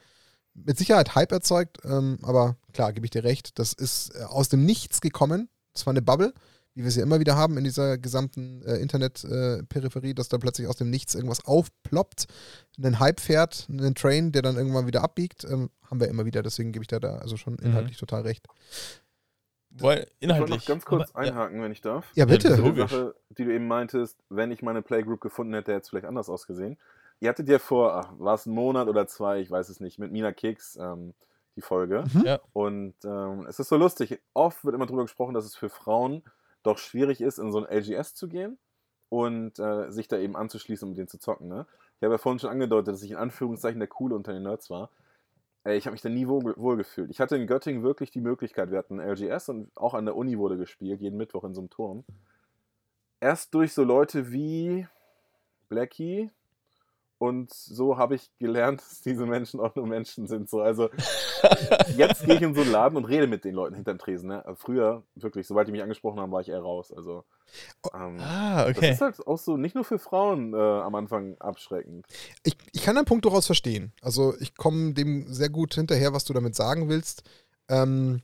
mit 0.53 0.77
Sicherheit 0.77 1.15
Hype 1.15 1.33
erzeugt, 1.33 1.79
ähm, 1.83 2.17
aber 2.21 2.55
klar, 2.71 2.93
gebe 2.93 3.05
ich 3.05 3.11
dir 3.11 3.25
recht, 3.25 3.59
das 3.59 3.73
ist 3.73 4.15
äh, 4.15 4.23
aus 4.23 4.47
dem 4.47 4.63
Nichts 4.65 5.01
gekommen. 5.01 5.49
Das 5.73 5.85
war 5.85 5.91
eine 5.91 6.01
Bubble, 6.01 6.33
wie 6.75 6.83
wir 6.83 6.91
sie 6.91 7.01
immer 7.01 7.19
wieder 7.19 7.35
haben 7.35 7.57
in 7.57 7.63
dieser 7.63 7.97
gesamten 7.97 8.63
äh, 8.63 8.77
Internet-Peripherie, 8.77 10.13
dass 10.13 10.27
da 10.29 10.37
plötzlich 10.37 10.67
aus 10.67 10.75
dem 10.77 10.89
Nichts 10.89 11.13
irgendwas 11.15 11.45
aufploppt, 11.45 12.25
einen 12.77 12.99
Hype 12.99 13.19
fährt, 13.19 13.67
einen 13.69 13.95
Train, 13.95 14.31
der 14.31 14.41
dann 14.41 14.55
irgendwann 14.57 14.87
wieder 14.87 15.03
abbiegt, 15.03 15.43
ähm, 15.45 15.69
haben 15.89 15.99
wir 15.99 16.07
immer 16.07 16.25
wieder. 16.25 16.41
Deswegen 16.41 16.71
gebe 16.71 16.83
ich 16.83 16.87
da, 16.87 16.99
da 16.99 17.17
also 17.17 17.37
schon 17.37 17.55
inhaltlich 17.59 17.97
total 17.97 18.23
recht. 18.23 18.47
Weil 19.69 19.79
Ich 19.79 19.83
wollte 20.03 20.11
inhaltlich. 20.19 20.59
noch 20.59 20.65
ganz 20.67 20.85
kurz 20.85 21.11
aber- 21.13 21.25
ja. 21.25 21.31
einhaken, 21.31 21.61
wenn 21.61 21.71
ich 21.71 21.81
darf. 21.81 22.05
Ja, 22.15 22.25
bitte. 22.25 22.49
Ja, 22.49 22.57
Die. 22.71 22.79
Sache, 22.79 23.15
die 23.29 23.45
du 23.45 23.53
eben 23.53 23.67
meintest, 23.67 24.17
wenn 24.29 24.51
ich 24.51 24.61
meine 24.61 24.81
Playgroup 24.81 25.19
gefunden 25.21 25.53
hätte, 25.53 25.71
hätte 25.73 25.81
es 25.83 25.89
vielleicht 25.89 26.05
anders 26.05 26.29
ausgesehen. 26.29 26.77
Ihr 27.19 27.29
hattet 27.29 27.47
ja 27.49 27.57
vor, 27.59 27.93
ach, 27.95 28.11
war 28.17 28.35
es 28.35 28.45
ein 28.45 28.53
Monat 28.53 28.87
oder 28.87 29.07
zwei, 29.07 29.39
ich 29.39 29.49
weiß 29.49 29.69
es 29.69 29.79
nicht, 29.79 29.97
mit 29.97 30.11
Mina 30.11 30.31
Keks 30.31 30.75
ähm, 30.79 31.13
die 31.55 31.61
Folge. 31.61 32.03
Mhm. 32.13 32.23
Ja. 32.25 32.39
Und 32.53 32.93
ähm, 33.03 33.45
es 33.47 33.59
ist 33.59 33.69
so 33.69 33.77
lustig. 33.77 34.19
Oft 34.33 34.63
wird 34.65 34.75
immer 34.75 34.85
darüber 34.85 35.03
gesprochen, 35.03 35.33
dass 35.33 35.45
es 35.45 35.55
für 35.55 35.69
Frauen 35.69 36.21
doch 36.63 36.77
schwierig 36.77 37.21
ist, 37.21 37.37
in 37.37 37.51
so 37.51 37.63
ein 37.63 37.77
LGS 37.77 38.15
zu 38.15 38.27
gehen 38.27 38.57
und 39.09 39.59
äh, 39.59 39.91
sich 39.91 40.07
da 40.07 40.17
eben 40.17 40.35
anzuschließen, 40.35 40.87
um 40.87 40.95
denen 40.95 41.07
zu 41.07 41.19
zocken. 41.19 41.47
Ne? 41.47 41.67
Ich 41.97 42.03
habe 42.03 42.15
ja 42.15 42.17
vorhin 42.17 42.39
schon 42.39 42.49
angedeutet, 42.49 42.93
dass 42.93 43.03
ich 43.03 43.11
in 43.11 43.17
Anführungszeichen 43.17 43.79
der 43.79 43.87
Coole 43.87 44.15
unter 44.15 44.33
den 44.33 44.43
Nerds 44.43 44.69
war. 44.69 44.89
Äh, 45.65 45.75
ich 45.75 45.85
habe 45.85 45.93
mich 45.93 46.01
da 46.01 46.09
nie 46.09 46.27
wohl 46.27 46.77
gefühlt. 46.77 47.09
Ich 47.11 47.19
hatte 47.19 47.35
in 47.35 47.47
Göttingen 47.47 47.83
wirklich 47.83 48.11
die 48.11 48.21
Möglichkeit, 48.21 48.71
wir 48.71 48.77
hatten 48.77 48.99
LGS 48.99 49.49
und 49.49 49.75
auch 49.77 49.93
an 49.93 50.05
der 50.05 50.15
Uni 50.15 50.37
wurde 50.37 50.57
gespielt, 50.57 51.01
jeden 51.01 51.17
Mittwoch 51.17 51.43
in 51.43 51.53
so 51.53 51.61
einem 51.61 51.69
Turm. 51.69 52.03
Erst 53.19 53.53
durch 53.53 53.73
so 53.73 53.83
Leute 53.83 54.31
wie 54.31 54.87
Blackie 55.69 56.29
und 57.23 57.53
so 57.53 57.97
habe 57.97 58.15
ich 58.15 58.29
gelernt, 58.37 58.81
dass 58.89 58.99
diese 59.01 59.25
Menschen 59.25 59.61
auch 59.61 59.73
nur 59.75 59.87
Menschen 59.87 60.27
sind. 60.27 60.49
So, 60.49 60.59
also 60.61 60.89
jetzt 61.97 62.25
gehe 62.25 62.35
ich 62.35 62.41
in 62.41 62.53
so 62.53 62.61
einen 62.61 62.71
Laden 62.71 62.97
und 62.97 63.05
rede 63.05 63.27
mit 63.27 63.45
den 63.45 63.55
Leuten 63.55 63.75
hinterm 63.75 63.97
Tresen. 63.97 64.27
Ne? 64.27 64.45
Aber 64.45 64.57
Früher, 64.57 65.03
wirklich, 65.15 65.47
sobald 65.47 65.67
die 65.67 65.71
mich 65.71 65.81
angesprochen 65.81 66.19
haben, 66.19 66.33
war 66.33 66.41
ich 66.41 66.49
eher 66.49 66.59
raus. 66.59 66.91
Also, 66.93 67.23
ähm, 67.93 68.17
Ah, 68.19 68.65
Das 68.65 68.77
okay. 68.77 68.91
ist 68.91 69.01
halt 69.01 69.25
auch 69.25 69.37
so, 69.37 69.55
nicht 69.55 69.73
nur 69.73 69.85
für 69.85 69.99
Frauen 69.99 70.53
äh, 70.53 70.57
am 70.57 70.95
Anfang 70.95 71.37
abschreckend. 71.39 72.05
Ich, 72.43 72.57
ich 72.73 72.83
kann 72.83 72.95
deinen 72.95 73.05
Punkt 73.05 73.23
durchaus 73.23 73.45
verstehen. 73.45 73.93
Also 74.01 74.35
ich 74.41 74.55
komme 74.57 74.93
dem 74.93 75.31
sehr 75.33 75.49
gut 75.49 75.73
hinterher, 75.75 76.11
was 76.11 76.25
du 76.25 76.33
damit 76.33 76.55
sagen 76.55 76.89
willst. 76.89 77.23
Ähm, 77.69 78.21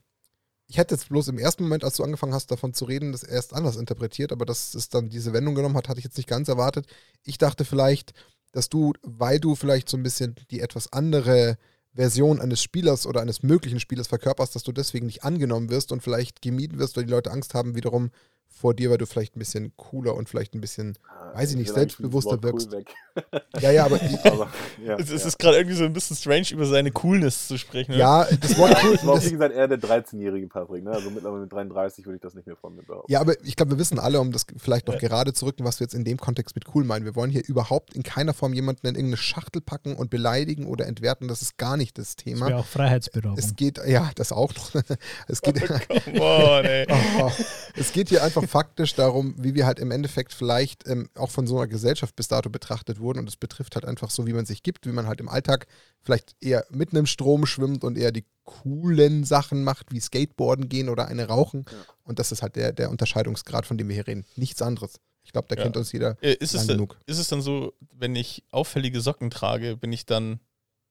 ich 0.67 0.77
hätte 0.77 0.93
jetzt 0.95 1.07
bloß 1.09 1.29
im 1.29 1.39
ersten 1.39 1.63
Moment, 1.63 1.83
als 1.85 1.95
du 1.95 2.03
angefangen 2.03 2.33
hast, 2.33 2.51
davon 2.51 2.73
zu 2.73 2.85
reden, 2.85 3.11
das 3.13 3.23
erst 3.23 3.53
anders 3.53 3.77
interpretiert, 3.77 4.31
aber 4.31 4.45
dass 4.45 4.75
es 4.75 4.89
dann 4.89 5.09
diese 5.09 5.33
Wendung 5.33 5.55
genommen 5.55 5.75
hat, 5.77 5.87
hatte 5.89 5.99
ich 5.99 6.05
jetzt 6.05 6.17
nicht 6.17 6.29
ganz 6.29 6.47
erwartet. 6.47 6.85
Ich 7.23 7.37
dachte 7.39 7.65
vielleicht, 7.65 8.13
dass 8.51 8.69
du, 8.69 8.93
weil 9.01 9.39
du 9.39 9.55
vielleicht 9.55 9.89
so 9.89 9.97
ein 9.97 10.03
bisschen 10.03 10.35
die 10.51 10.61
etwas 10.61 10.91
andere 10.91 11.57
Version 11.93 12.39
eines 12.39 12.61
Spielers 12.61 13.05
oder 13.05 13.21
eines 13.21 13.43
möglichen 13.43 13.79
Spielers 13.79 14.07
verkörperst, 14.07 14.55
dass 14.55 14.63
du 14.63 14.71
deswegen 14.71 15.07
nicht 15.07 15.23
angenommen 15.23 15.69
wirst 15.69 15.91
und 15.91 16.01
vielleicht 16.01 16.41
gemieden 16.41 16.79
wirst, 16.79 16.95
weil 16.95 17.05
die 17.05 17.11
Leute 17.11 17.31
Angst 17.31 17.53
haben 17.53 17.75
wiederum 17.75 18.11
vor 18.49 18.73
dir, 18.73 18.89
weil 18.89 18.97
du 18.97 19.05
vielleicht 19.05 19.35
ein 19.35 19.39
bisschen 19.39 19.71
cooler 19.77 20.15
und 20.15 20.27
vielleicht 20.27 20.53
ein 20.53 20.61
bisschen, 20.61 20.97
Weiß 21.33 21.51
ich 21.51 21.57
nicht, 21.57 21.71
selbstbewusster 21.71 22.41
wirkst. 22.41 22.71
Weg. 22.71 22.93
ja, 23.61 23.71
ja, 23.71 23.85
aber 23.85 23.95
ich, 24.01 24.19
Aber, 24.25 24.49
ja, 24.83 24.95
Es, 24.97 25.11
es 25.11 25.21
ja. 25.21 25.27
ist 25.27 25.37
gerade 25.39 25.57
irgendwie 25.57 25.75
so 25.77 25.83
ein 25.85 25.93
bisschen 25.93 26.15
strange, 26.17 26.47
über 26.51 26.65
seine 26.65 26.91
Coolness 26.91 27.47
zu 27.47 27.57
sprechen. 27.57 27.91
ne? 27.91 27.97
ja, 27.99 28.25
das 28.41 28.57
Wort 28.57 28.75
cool, 28.83 28.93
Das 28.95 29.05
war 29.05 29.13
auch, 29.13 29.15
das, 29.17 29.27
wie 29.27 29.31
gesagt, 29.33 29.53
eher 29.55 29.67
der 29.67 29.79
13-jährige 29.79 30.47
Patrick. 30.47 30.83
Ne? 30.83 30.91
Also 30.91 31.09
mittlerweile 31.11 31.43
mit 31.43 31.53
33 31.53 32.05
würde 32.05 32.15
ich 32.15 32.21
das 32.21 32.33
nicht 32.33 32.47
mehr 32.47 32.55
von 32.55 32.75
mir 32.75 32.81
behaupten. 32.83 33.11
Ja, 33.11 33.21
aber 33.21 33.39
ich 33.45 33.55
glaube, 33.55 33.73
wir 33.73 33.77
wissen 33.79 33.99
alle, 33.99 34.19
um 34.19 34.31
das 34.31 34.45
vielleicht 34.57 34.87
noch 34.87 34.95
Ja. 34.95 34.99
gerade 35.07 35.33
zu 35.33 35.45
rücken, 35.45 35.63
was 35.63 35.79
wir 35.79 35.85
jetzt 35.85 35.93
in 35.93 36.03
dem 36.03 36.17
Kontext 36.17 36.55
mit 36.55 36.65
cool 36.73 36.83
meinen. 36.83 37.05
Wir 37.05 37.15
wollen 37.15 37.29
hier 37.31 37.43
überhaupt 37.47 37.93
in 37.93 38.01
keiner 38.03 38.33
Form 38.33 38.53
jemanden 38.53 38.87
in 38.87 38.95
irgendeine 38.95 39.17
Schachtel 39.17 39.61
packen 39.61 39.95
und 39.95 40.09
beleidigen 40.09 40.65
oder 40.65 40.87
entwerten. 40.87 41.27
Das 41.27 41.41
ist 41.43 41.57
gar 41.57 41.77
nicht 41.77 41.97
das 41.97 42.15
Das 42.15 42.15
Thema. 42.15 42.47
wäre 42.47 42.57
auch 42.59 42.65
Freiheitsberaubung. 42.65 43.37
Es 43.37 43.55
geht, 43.55 43.79
ja, 43.85 44.09
das 44.15 44.31
auch 44.31 44.53
noch. 44.55 44.71
es 45.27 45.41
geht, 45.41 45.59
Come 45.59 46.21
on, 46.21 46.65
ey. 46.65 46.87
Oh, 47.21 47.29
es 47.75 47.91
geht 47.93 48.09
hier 48.09 48.23
einfach 48.23 48.38
faktisch 48.47 48.93
darum, 48.95 49.35
wie 49.37 49.55
wir 49.55 49.65
halt 49.65 49.79
im 49.79 49.91
Endeffekt 49.91 50.33
vielleicht 50.33 50.87
ähm, 50.87 51.09
auch 51.15 51.29
von 51.31 51.47
so 51.47 51.57
einer 51.57 51.67
Gesellschaft 51.67 52.15
bis 52.15 52.27
dato 52.27 52.49
betrachtet 52.49 52.99
wurden. 52.99 53.19
Und 53.19 53.29
es 53.29 53.35
betrifft 53.37 53.75
halt 53.75 53.85
einfach 53.85 54.09
so, 54.09 54.25
wie 54.27 54.33
man 54.33 54.45
sich 54.45 54.63
gibt, 54.63 54.85
wie 54.85 54.91
man 54.91 55.07
halt 55.07 55.19
im 55.19 55.29
Alltag 55.29 55.67
vielleicht 56.01 56.35
eher 56.41 56.65
mitten 56.69 56.95
im 56.95 57.05
Strom 57.05 57.45
schwimmt 57.45 57.83
und 57.83 57.97
eher 57.97 58.11
die 58.11 58.25
coolen 58.43 59.23
Sachen 59.23 59.63
macht, 59.63 59.91
wie 59.91 59.99
Skateboarden 59.99 60.69
gehen 60.69 60.89
oder 60.89 61.07
eine 61.07 61.27
rauchen. 61.27 61.65
Ja. 61.71 61.77
Und 62.03 62.19
das 62.19 62.31
ist 62.31 62.41
halt 62.41 62.55
der, 62.55 62.71
der 62.73 62.89
Unterscheidungsgrad, 62.89 63.65
von 63.65 63.77
dem 63.77 63.87
wir 63.87 63.95
hier 63.95 64.07
reden. 64.07 64.25
Nichts 64.35 64.61
anderes. 64.61 64.95
Ich 65.23 65.31
glaube, 65.31 65.47
da 65.49 65.55
Ja. 65.55 65.63
kennt 65.63 65.77
uns 65.77 65.91
jeder 65.91 66.17
Äh, 66.21 66.33
Ist 66.33 66.53
es, 66.55 66.61
lang 66.61 66.67
denn, 66.67 66.77
genug. 66.77 66.97
ist 67.05 67.19
es 67.19 67.27
dann 67.27 67.41
so, 67.41 67.73
wenn 67.93 68.15
ich 68.15 68.43
auffällige 68.49 69.01
Socken 69.01 69.29
trage, 69.29 69.77
bin 69.77 69.93
ich 69.93 70.05
dann 70.07 70.39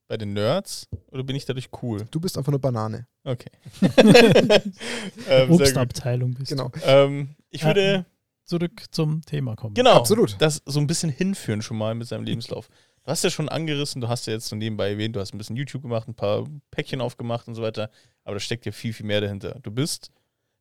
bei 0.09 0.17
den 0.17 0.33
Nerds 0.33 0.89
oder 1.13 1.23
bin 1.23 1.37
ich 1.37 1.45
dadurch 1.45 1.69
cool? 1.83 2.07
Du 2.11 2.19
bist 2.19 2.37
einfach 2.37 2.51
eine 2.51 2.59
Banane. 2.59 3.07
Okay. 3.25 3.51
ähm. 5.29 5.51
Obstabteilung 5.53 6.35
bist 6.35 6.51
Genau. 6.51 6.69
du. 6.71 6.81
Ähm, 6.85 7.37
ich 7.51 7.61
Ja. 7.63 7.69
würde 7.69 8.07
Zurück 8.45 8.85
zum 8.93 9.21
Thema 9.27 9.55
kommen. 9.57 9.75
genau 9.75 9.93
Absolut. 9.97 10.35
das 10.41 10.63
so 10.65 10.81
ein 10.81 10.87
bisschen 10.87 11.11
hinführen 11.11 11.61
schon 11.61 11.77
mal 11.77 11.95
mit 11.95 12.09
seinem 12.09 12.25
Lebenslauf. 12.25 12.69
Du 13.05 13.11
hast 13.11 13.23
ja 13.23 13.29
schon 13.29 13.51
angerissen, 13.51 14.01
du 14.01 14.09
hast 14.09 14.27
ja 14.27 14.33
jetzt 14.33 14.49
so 14.49 14.57
nebenbei 14.57 14.91
erwähnt, 14.93 15.15
du 15.15 15.21
hast 15.21 15.35
ein 15.35 15.39
bisschen 15.39 15.57
YouTube 15.57 15.83
gemacht, 15.83 16.09
ein 16.09 16.15
paar 16.15 16.47
Päckchen 16.71 17.03
aufgemacht 17.03 17.47
und 17.47 17.55
so 17.55 17.61
weiter, 17.63 17.91
aber 18.25 18.37
da 18.37 18.41
steckt 18.41 18.65
ja 18.65 18.73
viel, 18.73 18.95
viel 18.95 19.05
mehr 19.05 19.21
dahinter. 19.21 19.59
Du 19.63 19.71
bist, 19.71 20.11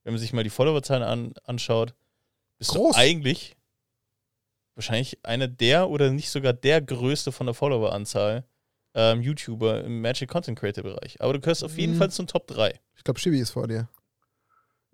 wenn 0.04 0.12
man 0.14 0.20
sich 0.20 0.34
mal 0.34 0.44
die 0.44 0.50
Followerzahlen 0.50 1.04
an, 1.04 1.34
anschaut, 1.46 1.94
bist 2.58 2.72
Groß. 2.72 2.94
du 2.96 3.00
eigentlich 3.02 3.56
wahrscheinlich 4.76 5.18
einer 5.24 5.48
der 5.48 5.90
oder 5.90 6.12
nicht 6.12 6.30
sogar 6.30 6.52
der 6.52 6.82
größte 6.82 7.32
von 7.32 7.48
der 7.48 7.54
Followeranzahl 7.56 8.44
ähm, 9.00 9.22
YouTuber 9.22 9.84
im 9.84 10.02
Magic 10.02 10.28
Content 10.28 10.58
Creator 10.60 10.84
Bereich. 10.84 11.22
Aber 11.22 11.34
du 11.34 11.40
gehörst 11.40 11.64
auf 11.64 11.78
jeden 11.78 11.94
Mhm. 11.94 11.98
Fall 12.00 12.10
zum 12.12 12.26
Top 12.26 12.48
3. 12.48 12.80
Ich 12.96 13.04
glaube, 13.04 13.20
Shibi 13.20 13.40
ist 13.40 13.52
vor 13.52 13.68
dir. 13.68 13.88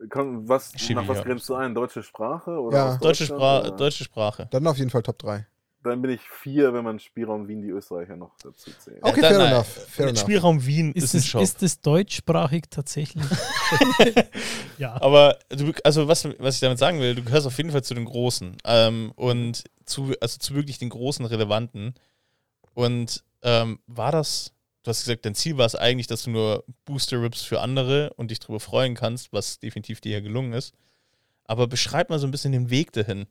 Komm, 0.09 0.49
was, 0.49 0.73
Schibi, 0.75 0.95
nach 0.95 1.07
was 1.07 1.19
ja. 1.19 1.23
grenzt 1.23 1.47
du 1.47 1.55
ein? 1.55 1.73
Deutsche 1.73 2.03
Sprache? 2.03 2.51
Oder 2.51 2.77
Ja. 2.77 2.97
Deutsche, 2.97 3.25
Spra 3.25 3.61
oder? 3.61 3.71
deutsche 3.71 4.03
Sprache. 4.03 4.47
Dann 4.51 4.67
auf 4.67 4.77
jeden 4.77 4.89
Fall 4.89 5.01
Top 5.03 5.17
3. 5.19 5.47
Dann 5.81 6.01
bin 6.01 6.11
ich 6.11 6.21
vier, 6.21 6.73
wenn 6.73 6.83
man 6.83 6.99
Spielraum 6.99 7.47
Wien 7.47 7.61
die 7.61 7.69
Österreicher 7.69 8.15
noch 8.17 8.31
dazu 8.41 8.71
zählt. 8.79 8.99
Okay, 9.01 9.19
fair 9.21 9.39
enough. 9.39 9.67
Fair 9.67 10.07
enough. 10.07 10.19
Spielraum 10.21 10.65
Wien 10.65 10.91
ist, 10.93 11.03
Ist, 11.05 11.13
ein 11.13 11.17
es, 11.19 11.25
Shop. 11.27 11.41
ist 11.41 11.63
es 11.63 11.79
deutschsprachig 11.81 12.63
tatsächlich? 12.69 13.23
ja. 14.77 15.01
Aber 15.01 15.37
du, 15.49 15.71
also 15.83 16.07
was, 16.07 16.25
was 16.39 16.55
ich 16.55 16.61
damit 16.61 16.79
sagen 16.79 16.99
will, 16.99 17.15
du 17.15 17.23
gehörst 17.23 17.47
auf 17.47 17.57
jeden 17.57 17.71
Fall 17.71 17.83
zu 17.83 17.93
den 17.93 18.05
Großen. 18.05 18.57
Ähm, 18.65 19.11
und 19.15 19.63
zu, 19.85 20.13
also 20.21 20.37
zu 20.39 20.55
wirklich 20.55 20.77
den 20.79 20.89
großen 20.89 21.25
Relevanten. 21.25 21.93
Und 22.73 23.23
ähm, 23.43 23.79
war 23.87 24.11
das, 24.11 24.51
du 24.83 24.89
hast 24.89 25.01
gesagt, 25.01 25.25
dein 25.25 25.35
Ziel 25.35 25.57
war 25.57 25.65
es 25.65 25.75
eigentlich, 25.75 26.07
dass 26.07 26.23
du 26.23 26.31
nur 26.31 26.63
Booster-Rips 26.85 27.43
für 27.43 27.61
andere 27.61 28.13
und 28.15 28.31
dich 28.31 28.39
darüber 28.39 28.59
freuen 28.59 28.95
kannst, 28.95 29.31
was 29.31 29.59
definitiv 29.59 30.01
dir 30.01 30.13
ja 30.13 30.19
gelungen 30.21 30.53
ist. 30.53 30.73
Aber 31.45 31.67
beschreib 31.67 32.09
mal 32.09 32.19
so 32.19 32.27
ein 32.27 32.31
bisschen 32.31 32.53
den 32.53 32.69
Weg 32.69 32.93
dahin. 32.93 33.27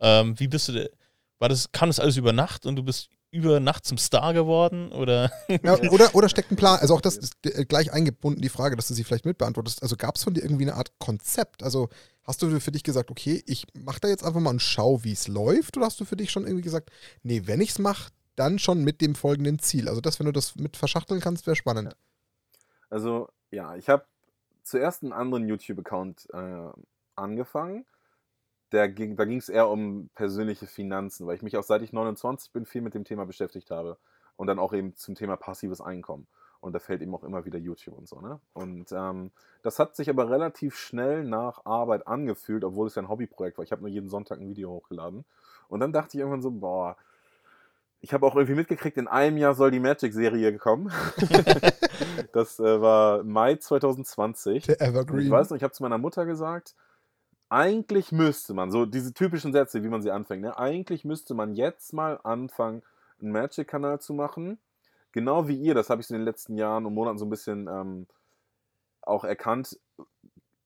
Ähm, 0.00 0.38
wie 0.38 0.48
bist 0.48 0.68
du, 0.68 0.90
war 1.38 1.48
das, 1.48 1.72
kam 1.72 1.88
das 1.88 2.00
alles 2.00 2.16
über 2.16 2.32
Nacht 2.32 2.64
und 2.64 2.76
du 2.76 2.82
bist 2.82 3.10
über 3.32 3.60
Nacht 3.60 3.84
zum 3.84 3.98
Star 3.98 4.32
geworden? 4.32 4.92
Oder? 4.92 5.32
Ja, 5.62 5.78
oder, 5.90 6.14
oder 6.14 6.28
steckt 6.28 6.52
ein 6.52 6.56
Plan, 6.56 6.78
also 6.78 6.94
auch 6.94 7.00
das 7.00 7.16
ist 7.16 7.34
gleich 7.68 7.92
eingebunden, 7.92 8.40
die 8.40 8.48
Frage, 8.48 8.76
dass 8.76 8.88
du 8.88 8.94
sie 8.94 9.04
vielleicht 9.04 9.26
mitbeantwortest. 9.26 9.82
Also 9.82 9.96
gab 9.96 10.16
es 10.16 10.24
von 10.24 10.34
dir 10.34 10.42
irgendwie 10.42 10.64
eine 10.64 10.74
Art 10.74 10.92
Konzept? 10.98 11.62
Also 11.62 11.88
hast 12.22 12.40
du 12.42 12.60
für 12.60 12.72
dich 12.72 12.84
gesagt, 12.84 13.10
okay, 13.10 13.42
ich 13.46 13.66
mache 13.74 14.00
da 14.00 14.08
jetzt 14.08 14.24
einfach 14.24 14.40
mal 14.40 14.50
und 14.50 14.62
schau, 14.62 15.02
wie 15.02 15.12
es 15.12 15.26
läuft? 15.26 15.76
Oder 15.76 15.86
hast 15.86 16.00
du 16.00 16.04
für 16.04 16.16
dich 16.16 16.30
schon 16.30 16.44
irgendwie 16.44 16.62
gesagt, 16.62 16.90
nee, 17.22 17.42
wenn 17.44 17.60
ich 17.60 17.70
es 17.70 17.78
mache, 17.78 18.10
dann 18.40 18.58
schon 18.58 18.82
mit 18.82 19.00
dem 19.00 19.14
folgenden 19.14 19.58
Ziel? 19.58 19.88
Also 19.88 20.00
das, 20.00 20.18
wenn 20.18 20.26
du 20.26 20.32
das 20.32 20.56
mit 20.56 20.76
verschachteln 20.76 21.20
kannst, 21.20 21.46
wäre 21.46 21.56
spannend. 21.56 21.94
Also, 22.88 23.28
ja, 23.50 23.76
ich 23.76 23.88
habe 23.88 24.04
zuerst 24.62 25.02
einen 25.02 25.12
anderen 25.12 25.46
YouTube-Account 25.46 26.28
äh, 26.32 26.70
angefangen. 27.16 27.84
Der 28.72 28.88
ging, 28.88 29.16
da 29.16 29.24
ging 29.24 29.38
es 29.38 29.48
eher 29.48 29.68
um 29.68 30.08
persönliche 30.14 30.66
Finanzen, 30.66 31.26
weil 31.26 31.36
ich 31.36 31.42
mich 31.42 31.56
auch 31.56 31.62
seit 31.62 31.82
ich 31.82 31.92
29 31.92 32.52
bin 32.52 32.66
viel 32.66 32.80
mit 32.80 32.94
dem 32.94 33.04
Thema 33.04 33.26
beschäftigt 33.26 33.70
habe. 33.70 33.98
Und 34.36 34.46
dann 34.46 34.58
auch 34.58 34.72
eben 34.72 34.96
zum 34.96 35.14
Thema 35.14 35.36
passives 35.36 35.82
Einkommen. 35.82 36.26
Und 36.60 36.72
da 36.72 36.78
fällt 36.78 37.02
eben 37.02 37.14
auch 37.14 37.24
immer 37.24 37.44
wieder 37.44 37.58
YouTube 37.58 37.96
und 37.96 38.08
so, 38.08 38.20
ne? 38.20 38.40
Und 38.52 38.92
ähm, 38.92 39.32
das 39.62 39.78
hat 39.78 39.96
sich 39.96 40.08
aber 40.08 40.30
relativ 40.30 40.76
schnell 40.76 41.24
nach 41.24 41.64
Arbeit 41.66 42.06
angefühlt, 42.06 42.64
obwohl 42.64 42.86
es 42.86 42.94
ja 42.94 43.02
ein 43.02 43.08
Hobbyprojekt 43.08 43.58
war. 43.58 43.64
Ich 43.64 43.72
habe 43.72 43.82
nur 43.82 43.90
jeden 43.90 44.08
Sonntag 44.08 44.40
ein 44.40 44.48
Video 44.48 44.70
hochgeladen. 44.70 45.24
Und 45.68 45.80
dann 45.80 45.92
dachte 45.92 46.16
ich 46.16 46.20
irgendwann 46.20 46.42
so, 46.42 46.50
boah, 46.50 46.96
ich 48.00 48.12
habe 48.14 48.26
auch 48.26 48.34
irgendwie 48.34 48.54
mitgekriegt, 48.54 48.96
in 48.96 49.08
einem 49.08 49.36
Jahr 49.36 49.54
soll 49.54 49.70
die 49.70 49.80
Magic-Serie 49.80 50.56
kommen. 50.58 50.90
das 52.32 52.58
äh, 52.58 52.80
war 52.80 53.22
Mai 53.24 53.56
2020. 53.56 54.66
Der 54.66 54.80
Evergreen. 54.80 55.20
ich 55.20 55.30
weiß 55.30 55.50
noch, 55.50 55.56
ich 55.56 55.62
habe 55.62 55.72
zu 55.72 55.82
meiner 55.82 55.98
Mutter 55.98 56.24
gesagt, 56.24 56.74
eigentlich 57.50 58.10
müsste 58.12 58.54
man, 58.54 58.70
so 58.70 58.86
diese 58.86 59.12
typischen 59.12 59.52
Sätze, 59.52 59.82
wie 59.82 59.88
man 59.88 60.02
sie 60.02 60.10
anfängt, 60.10 60.42
ne? 60.42 60.56
eigentlich 60.56 61.04
müsste 61.04 61.34
man 61.34 61.54
jetzt 61.54 61.92
mal 61.92 62.18
anfangen, 62.22 62.82
einen 63.20 63.32
Magic-Kanal 63.32 64.00
zu 64.00 64.14
machen. 64.14 64.58
Genau 65.12 65.48
wie 65.48 65.56
ihr, 65.56 65.74
das 65.74 65.90
habe 65.90 66.00
ich 66.00 66.06
so 66.06 66.14
in 66.14 66.20
den 66.20 66.26
letzten 66.26 66.56
Jahren 66.56 66.86
und 66.86 66.94
Monaten 66.94 67.18
so 67.18 67.26
ein 67.26 67.30
bisschen 67.30 67.66
ähm, 67.66 68.06
auch 69.02 69.24
erkannt, 69.24 69.78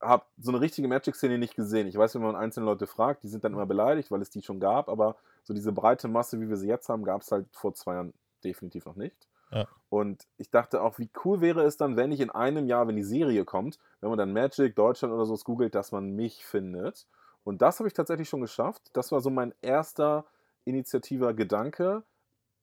habe 0.00 0.24
so 0.38 0.52
eine 0.52 0.60
richtige 0.60 0.86
Magic-Szene 0.86 1.38
nicht 1.38 1.56
gesehen. 1.56 1.88
Ich 1.88 1.96
weiß, 1.96 2.14
wenn 2.14 2.22
man 2.22 2.36
einzelne 2.36 2.66
Leute 2.66 2.86
fragt, 2.86 3.24
die 3.24 3.28
sind 3.28 3.42
dann 3.42 3.54
immer 3.54 3.66
beleidigt, 3.66 4.10
weil 4.10 4.20
es 4.20 4.30
die 4.30 4.42
schon 4.42 4.60
gab, 4.60 4.88
aber 4.88 5.16
so 5.44 5.54
diese 5.54 5.72
breite 5.72 6.08
Masse, 6.08 6.40
wie 6.40 6.48
wir 6.48 6.56
sie 6.56 6.68
jetzt 6.68 6.88
haben, 6.88 7.04
gab 7.04 7.22
es 7.22 7.30
halt 7.30 7.46
vor 7.52 7.74
zwei 7.74 7.94
Jahren 7.94 8.14
definitiv 8.42 8.86
noch 8.86 8.96
nicht. 8.96 9.28
Ja. 9.50 9.68
Und 9.88 10.26
ich 10.36 10.50
dachte 10.50 10.82
auch, 10.82 10.98
wie 10.98 11.10
cool 11.24 11.40
wäre 11.40 11.62
es 11.62 11.76
dann, 11.76 11.96
wenn 11.96 12.10
ich 12.10 12.20
in 12.20 12.30
einem 12.30 12.66
Jahr, 12.66 12.88
wenn 12.88 12.96
die 12.96 13.04
Serie 13.04 13.44
kommt, 13.44 13.78
wenn 14.00 14.08
man 14.08 14.18
dann 14.18 14.32
Magic 14.32 14.74
Deutschland 14.74 15.14
oder 15.14 15.24
so 15.26 15.36
googelt, 15.36 15.74
dass 15.74 15.92
man 15.92 16.10
mich 16.10 16.44
findet. 16.44 17.06
Und 17.44 17.62
das 17.62 17.78
habe 17.78 17.86
ich 17.86 17.94
tatsächlich 17.94 18.28
schon 18.28 18.40
geschafft. 18.40 18.90
Das 18.94 19.12
war 19.12 19.20
so 19.20 19.30
mein 19.30 19.54
erster 19.60 20.24
initiativer 20.64 21.34
Gedanke 21.34 22.02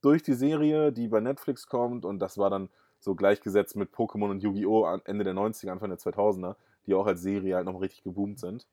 durch 0.01 0.23
die 0.23 0.33
Serie, 0.33 0.91
die 0.91 1.07
bei 1.07 1.21
Netflix 1.21 1.67
kommt. 1.67 2.03
Und 2.03 2.19
das 2.19 2.37
war 2.37 2.49
dann 2.49 2.69
so 2.99 3.15
gleichgesetzt 3.15 3.75
mit 3.75 3.93
Pokémon 3.93 4.29
und 4.31 4.43
Yu-Gi-Oh! 4.43 4.85
Ende 5.05 5.23
der 5.23 5.33
90er, 5.33 5.69
Anfang 5.69 5.89
der 5.89 5.99
2000er, 5.99 6.55
die 6.85 6.93
auch 6.95 7.05
als 7.05 7.21
Serie 7.21 7.55
halt 7.55 7.65
noch 7.65 7.79
richtig 7.79 8.03
geboomt 8.03 8.39
sind. 8.39 8.67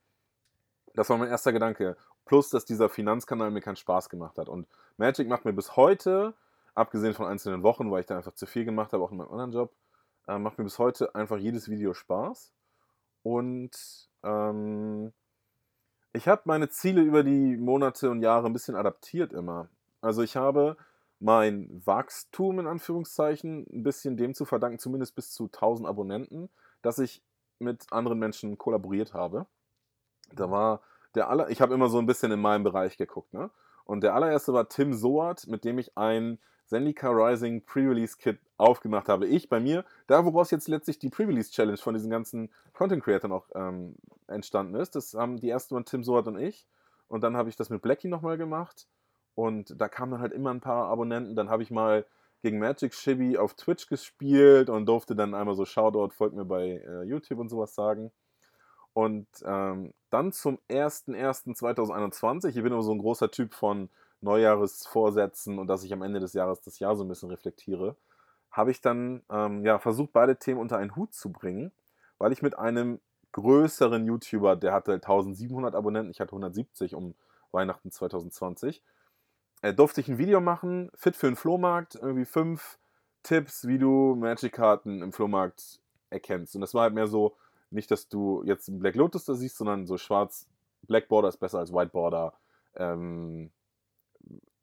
Das 0.95 1.11
war 1.11 1.19
mein 1.19 1.29
erster 1.29 1.53
Gedanke. 1.53 1.97
Plus, 2.29 2.51
dass 2.51 2.67
dieser 2.67 2.91
Finanzkanal 2.91 3.51
mir 3.51 3.63
keinen 3.63 3.77
Spaß 3.77 4.11
gemacht 4.11 4.37
hat. 4.37 4.51
Und 4.51 4.69
Magic 4.99 5.29
macht 5.29 5.47
mir 5.47 5.55
bis 5.55 5.77
heute, 5.77 6.35
abgesehen 6.75 7.15
von 7.15 7.27
einzelnen 7.27 7.63
Wochen, 7.63 7.91
weil 7.91 8.01
ich 8.01 8.07
da 8.07 8.19
einfach 8.19 8.35
zu 8.35 8.45
viel 8.45 8.67
gemacht 8.67 8.93
habe, 8.93 9.03
auch 9.03 9.11
in 9.11 9.17
meinem 9.17 9.31
anderen 9.31 9.53
Job, 9.53 9.73
äh, 10.27 10.39
macht 10.39 10.59
mir 10.59 10.65
bis 10.65 10.79
heute 10.79 11.15
einfach 11.15 11.39
jedes 11.39 11.71
Video 11.71 11.95
Spaß. 11.95 12.53
Und 13.23 14.11
ähm, 14.23 15.15
ich 16.13 16.29
habe 16.29 16.43
meine 16.45 16.69
Ziele 16.69 17.01
über 17.01 17.23
die 17.23 17.57
Monate 17.57 18.11
und 18.11 18.21
Jahre 18.21 18.47
ein 18.47 18.53
bisschen 18.53 18.77
adaptiert 18.77 19.33
immer. 19.33 19.71
Also 20.03 20.23
ich 20.23 20.37
habe 20.37 20.77
mein 21.21 21.83
Wachstum 21.87 22.61
in 22.61 22.67
Anführungszeichen 22.67 23.67
ein 23.73 23.83
bisschen 23.83 24.19
dem 24.19 24.35
zu 24.35 24.45
verdanken, 24.45 24.79
zumindest 24.79 25.15
bis 25.17 25.31
zu 25.33 25.45
1000 25.45 25.89
Abonnenten, 25.89 26.51
dass 26.83 26.99
ich 26.99 27.23
mit 27.59 27.91
anderen 27.91 28.19
Menschen 28.19 28.59
kollaboriert 28.59 29.15
habe. 29.15 29.47
Da 30.35 30.51
war 30.51 30.83
der 31.19 31.29
aller, 31.29 31.51
ich 31.51 31.61
habe 31.61 31.75
immer 31.75 31.89
so 31.89 31.99
ein 31.99 32.07
bisschen 32.07 32.33
in 32.33 32.41
meinem 32.41 32.63
Bereich 32.63 32.97
geguckt, 32.97 33.35
ne? 33.35 33.51
Und 33.85 34.03
der 34.03 34.15
allererste 34.15 34.53
war 34.53 34.69
Tim 34.69 34.95
Soat, 34.95 35.47
mit 35.47 35.65
dem 35.65 35.79
ich 35.79 35.97
ein 35.97 36.39
Zendika 36.67 37.09
Rising 37.09 37.65
Pre-Release 37.65 38.17
Kit 38.19 38.39
aufgemacht 38.57 39.09
habe. 39.09 39.27
Ich 39.27 39.49
bei 39.49 39.59
mir, 39.59 39.85
da 40.07 40.25
woraus 40.25 40.51
jetzt 40.51 40.69
letztlich 40.69 40.99
die 40.99 41.09
Pre-Release 41.09 41.51
Challenge 41.51 41.79
von 41.79 41.95
diesen 41.95 42.11
ganzen 42.11 42.51
Content 42.75 43.03
Creators 43.03 43.31
auch 43.33 43.47
ähm, 43.55 43.97
entstanden 44.27 44.75
ist. 44.75 44.95
Das 44.95 45.15
haben 45.15 45.41
die 45.41 45.49
ersten 45.49 45.75
waren 45.75 45.87
Tim 45.87 46.05
Soat 46.05 46.29
und 46.29 46.39
ich. 46.39 46.67
Und 47.09 47.23
dann 47.25 47.37
habe 47.37 47.49
ich 47.49 47.57
das 47.57 47.71
mit 47.71 47.83
Blackie 47.83 48.09
nochmal 48.09 48.37
gemacht. 48.37 48.87
Und 49.35 49.81
da 49.81 49.89
kamen 49.89 50.13
dann 50.13 50.21
halt 50.21 50.33
immer 50.33 50.51
ein 50.51 50.61
paar 50.61 50.89
Abonnenten. 50.89 51.35
Dann 51.35 51.49
habe 51.49 51.63
ich 51.63 51.71
mal 51.71 52.05
gegen 52.43 52.59
Magic 52.59 52.93
Chibi 52.93 53.39
auf 53.39 53.55
Twitch 53.55 53.89
gespielt 53.89 54.69
und 54.69 54.87
durfte 54.87 55.17
dann 55.17 55.35
einmal 55.35 55.55
so 55.55 55.65
Shoutout, 55.65 56.11
folgt 56.11 56.37
mir 56.37 56.45
bei 56.45 56.83
äh, 56.87 57.03
YouTube 57.05 57.39
und 57.39 57.49
sowas 57.49 57.75
sagen. 57.75 58.13
Und 58.99 59.29
ähm, 59.45 59.95
dann 60.11 60.33
zum 60.33 60.59
01.01.2021, 60.69 62.49
ich 62.49 62.55
bin 62.57 62.73
immer 62.73 62.83
so 62.83 62.91
ein 62.91 62.99
großer 62.99 63.31
Typ 63.31 63.55
von 63.55 63.91
Neujahresvorsätzen 64.23 65.61
und 65.61 65.69
dass 65.69 65.85
ich 65.85 65.93
am 65.93 66.03
Ende 66.03 66.19
des 66.19 66.33
Jahres 66.33 66.63
das 66.63 66.81
Jahr 66.81 66.97
so 66.97 67.05
ein 67.05 67.09
bisschen 67.09 67.31
reflektiere, 67.31 67.95
habe 68.51 68.73
ich 68.73 68.81
dann 68.81 69.23
ähm, 69.31 69.65
ja, 69.65 69.79
versucht, 69.79 70.13
beide 70.13 70.37
Themen 70.37 70.59
unter 70.59 70.79
einen 70.79 70.97
Hut 70.97 71.15
zu 71.15 71.31
bringen, 71.31 71.71
weil 72.19 72.33
ich 72.33 72.43
mit 72.43 72.59
einem 72.59 72.99
größeren 73.31 74.05
YouTuber, 74.05 74.57
der 74.57 74.73
hatte 74.73 74.95
1700 74.95 75.77
Abonnenten, 75.77 76.11
ich 76.11 76.19
hatte 76.19 76.33
170 76.33 76.97
um 76.97 77.15
Weihnachten 77.53 77.93
2020, 77.93 78.83
äh, 79.63 79.73
durfte 79.73 80.01
ich 80.01 80.09
ein 80.09 80.19
Video 80.19 80.41
machen, 80.41 80.91
fit 80.97 81.15
für 81.15 81.29
den 81.29 81.37
Flohmarkt, 81.37 81.95
irgendwie 81.95 82.25
fünf 82.25 82.81
Tipps, 83.23 83.69
wie 83.69 83.79
du 83.79 84.17
Magic-Karten 84.17 85.03
im 85.03 85.13
Flohmarkt 85.13 85.79
erkennst. 86.11 86.57
Und 86.57 86.63
das 86.63 86.75
war 86.75 86.83
halt 86.83 86.95
mehr 86.95 87.07
so, 87.07 87.37
nicht, 87.71 87.91
dass 87.91 88.09
du 88.09 88.43
jetzt 88.45 88.69
einen 88.69 88.79
Black 88.79 88.95
Lotus 88.95 89.25
da 89.25 89.35
siehst, 89.35 89.57
sondern 89.57 89.87
so 89.87 89.99
schwarz, 89.99 90.49
Black 90.87 91.09
Border 91.09 91.29
ist 91.29 91.39
besser 91.39 91.59
als 91.59 91.73
White 91.73 91.91
Border, 91.91 92.33
ähm, 92.77 93.51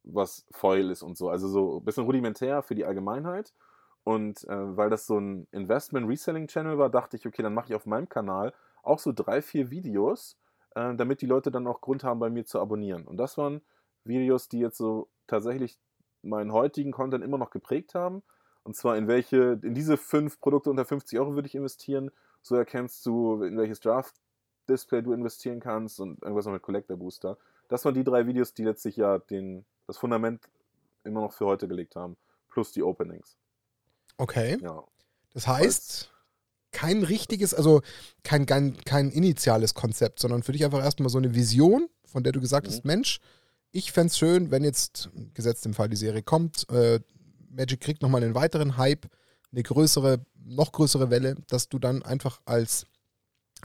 was 0.04 0.46
Foil 0.52 0.91
ist 0.91 1.04
und 1.04 1.18
so. 1.18 1.30
Also 1.30 1.48
so 1.48 1.78
ein 1.78 1.86
bisschen 1.86 2.06
rudimentär 2.06 2.62
für 2.63 2.76
die 2.76 2.86
Allgemeinheit. 2.86 3.54
Und 4.04 4.48
äh, 4.48 4.78
weil 4.78 4.91
das 4.91 5.08
so 5.08 5.18
ein 5.20 5.48
Investment-Reselling-Channel 5.52 6.78
war, 6.78 6.89
dachte 6.89 7.18
ich, 7.18 7.26
okay, 7.26 7.41
dann 7.41 7.56
mache 7.56 7.70
ich 7.70 7.76
auf 7.76 7.88
meinem 7.88 8.08
Kanal 8.08 8.54
auch 8.84 9.00
so 9.00 9.12
drei, 9.12 9.41
vier 9.41 9.72
Videos, 9.72 10.38
äh, 10.76 10.94
damit 10.96 11.22
die 11.22 11.26
Leute 11.26 11.50
dann 11.50 11.65
auch 11.65 11.82
Grund 11.82 12.04
haben, 12.04 12.20
bei 12.20 12.30
mir 12.30 12.46
zu 12.46 12.60
abonnieren. 12.60 13.08
Und 13.08 13.18
das 13.18 13.38
waren 13.38 13.62
Videos, 14.04 14.48
die 14.48 14.60
jetzt 14.60 14.78
so 14.78 15.10
tatsächlich 15.26 15.80
meinen 16.22 16.54
heutigen 16.54 16.91
Content 16.91 17.24
immer 17.24 17.39
noch 17.39 17.50
geprägt 17.50 17.96
haben. 17.96 18.22
Und 18.63 18.76
zwar 18.76 18.96
in 18.96 19.08
welche, 19.08 19.60
in 19.63 19.74
diese 19.74 19.98
fünf 19.98 20.39
Produkte 20.39 20.70
unter 20.70 20.86
50 20.86 21.20
Euro 21.20 21.34
würde 21.34 21.48
ich 21.48 21.56
investieren. 21.56 22.12
So 22.45 22.55
erkennst 22.55 23.03
du, 23.08 23.41
in 23.41 23.58
welches 23.58 23.79
Draft-Display 23.79 25.01
du 25.01 25.13
investieren 25.13 25.60
kannst 25.60 25.99
und 25.99 26.21
irgendwas 26.21 26.45
noch 26.45 26.53
mit 26.53 26.62
Collector 26.62 26.95
Booster. 26.95 27.39
Das 27.69 27.84
waren 27.86 27.95
die 27.95 28.03
drei 28.03 28.27
Videos, 28.27 28.53
die 28.53 28.63
letztlich 28.63 28.97
ja 28.97 29.17
den, 29.17 29.65
das 29.88 29.97
Fundament 29.97 30.43
immer 31.03 31.21
noch 31.21 31.34
für 31.34 31.47
heute 31.47 31.67
gelegt 31.67 31.95
haben. 31.95 32.17
Plus 32.49 32.71
die 32.71 32.84
Openings. 32.84 33.36
Okay. 34.17 34.60
Ja. 34.62 34.84
Das 35.34 35.47
heißt, 35.47 36.13
kein 36.71 37.01
richtiges, 37.01 37.55
also 37.55 37.81
kein, 38.21 38.45
kein, 38.45 38.77
kein 38.86 39.10
initiales 39.10 39.73
Konzept, 39.73 40.19
sondern 40.19 40.43
für 40.43 40.51
dich 40.51 40.63
einfach 40.63 40.84
erstmal 40.84 41.10
so 41.10 41.17
eine 41.17 41.34
Vision, 41.34 41.89
von 42.05 42.23
der 42.23 42.31
du 42.31 42.41
gesagt 42.41 42.67
Mhm. 42.67 42.71
hast, 42.71 42.86
Mensch, 42.86 43.19
ich 43.71 43.91
fände 43.91 44.12
es 44.12 44.19
schön, 44.19 44.51
wenn 44.51 44.63
jetzt, 44.63 45.10
gesetzt 45.34 45.65
im 45.65 45.73
Fall 45.73 45.89
die 45.89 45.95
Serie 45.95 46.21
kommt, 46.21 46.69
äh, 46.69 46.99
Magic 47.49 47.81
kriegt 47.81 48.03
nochmal 48.03 48.23
einen 48.23 48.36
weiteren 48.36 48.77
Hype, 48.77 49.08
eine 49.51 49.63
größere, 49.63 50.25
noch 50.45 50.71
größere 50.71 51.10
Welle, 51.10 51.36
dass 51.47 51.69
du 51.69 51.79
dann 51.79 52.03
einfach 52.03 52.41
als 52.45 52.86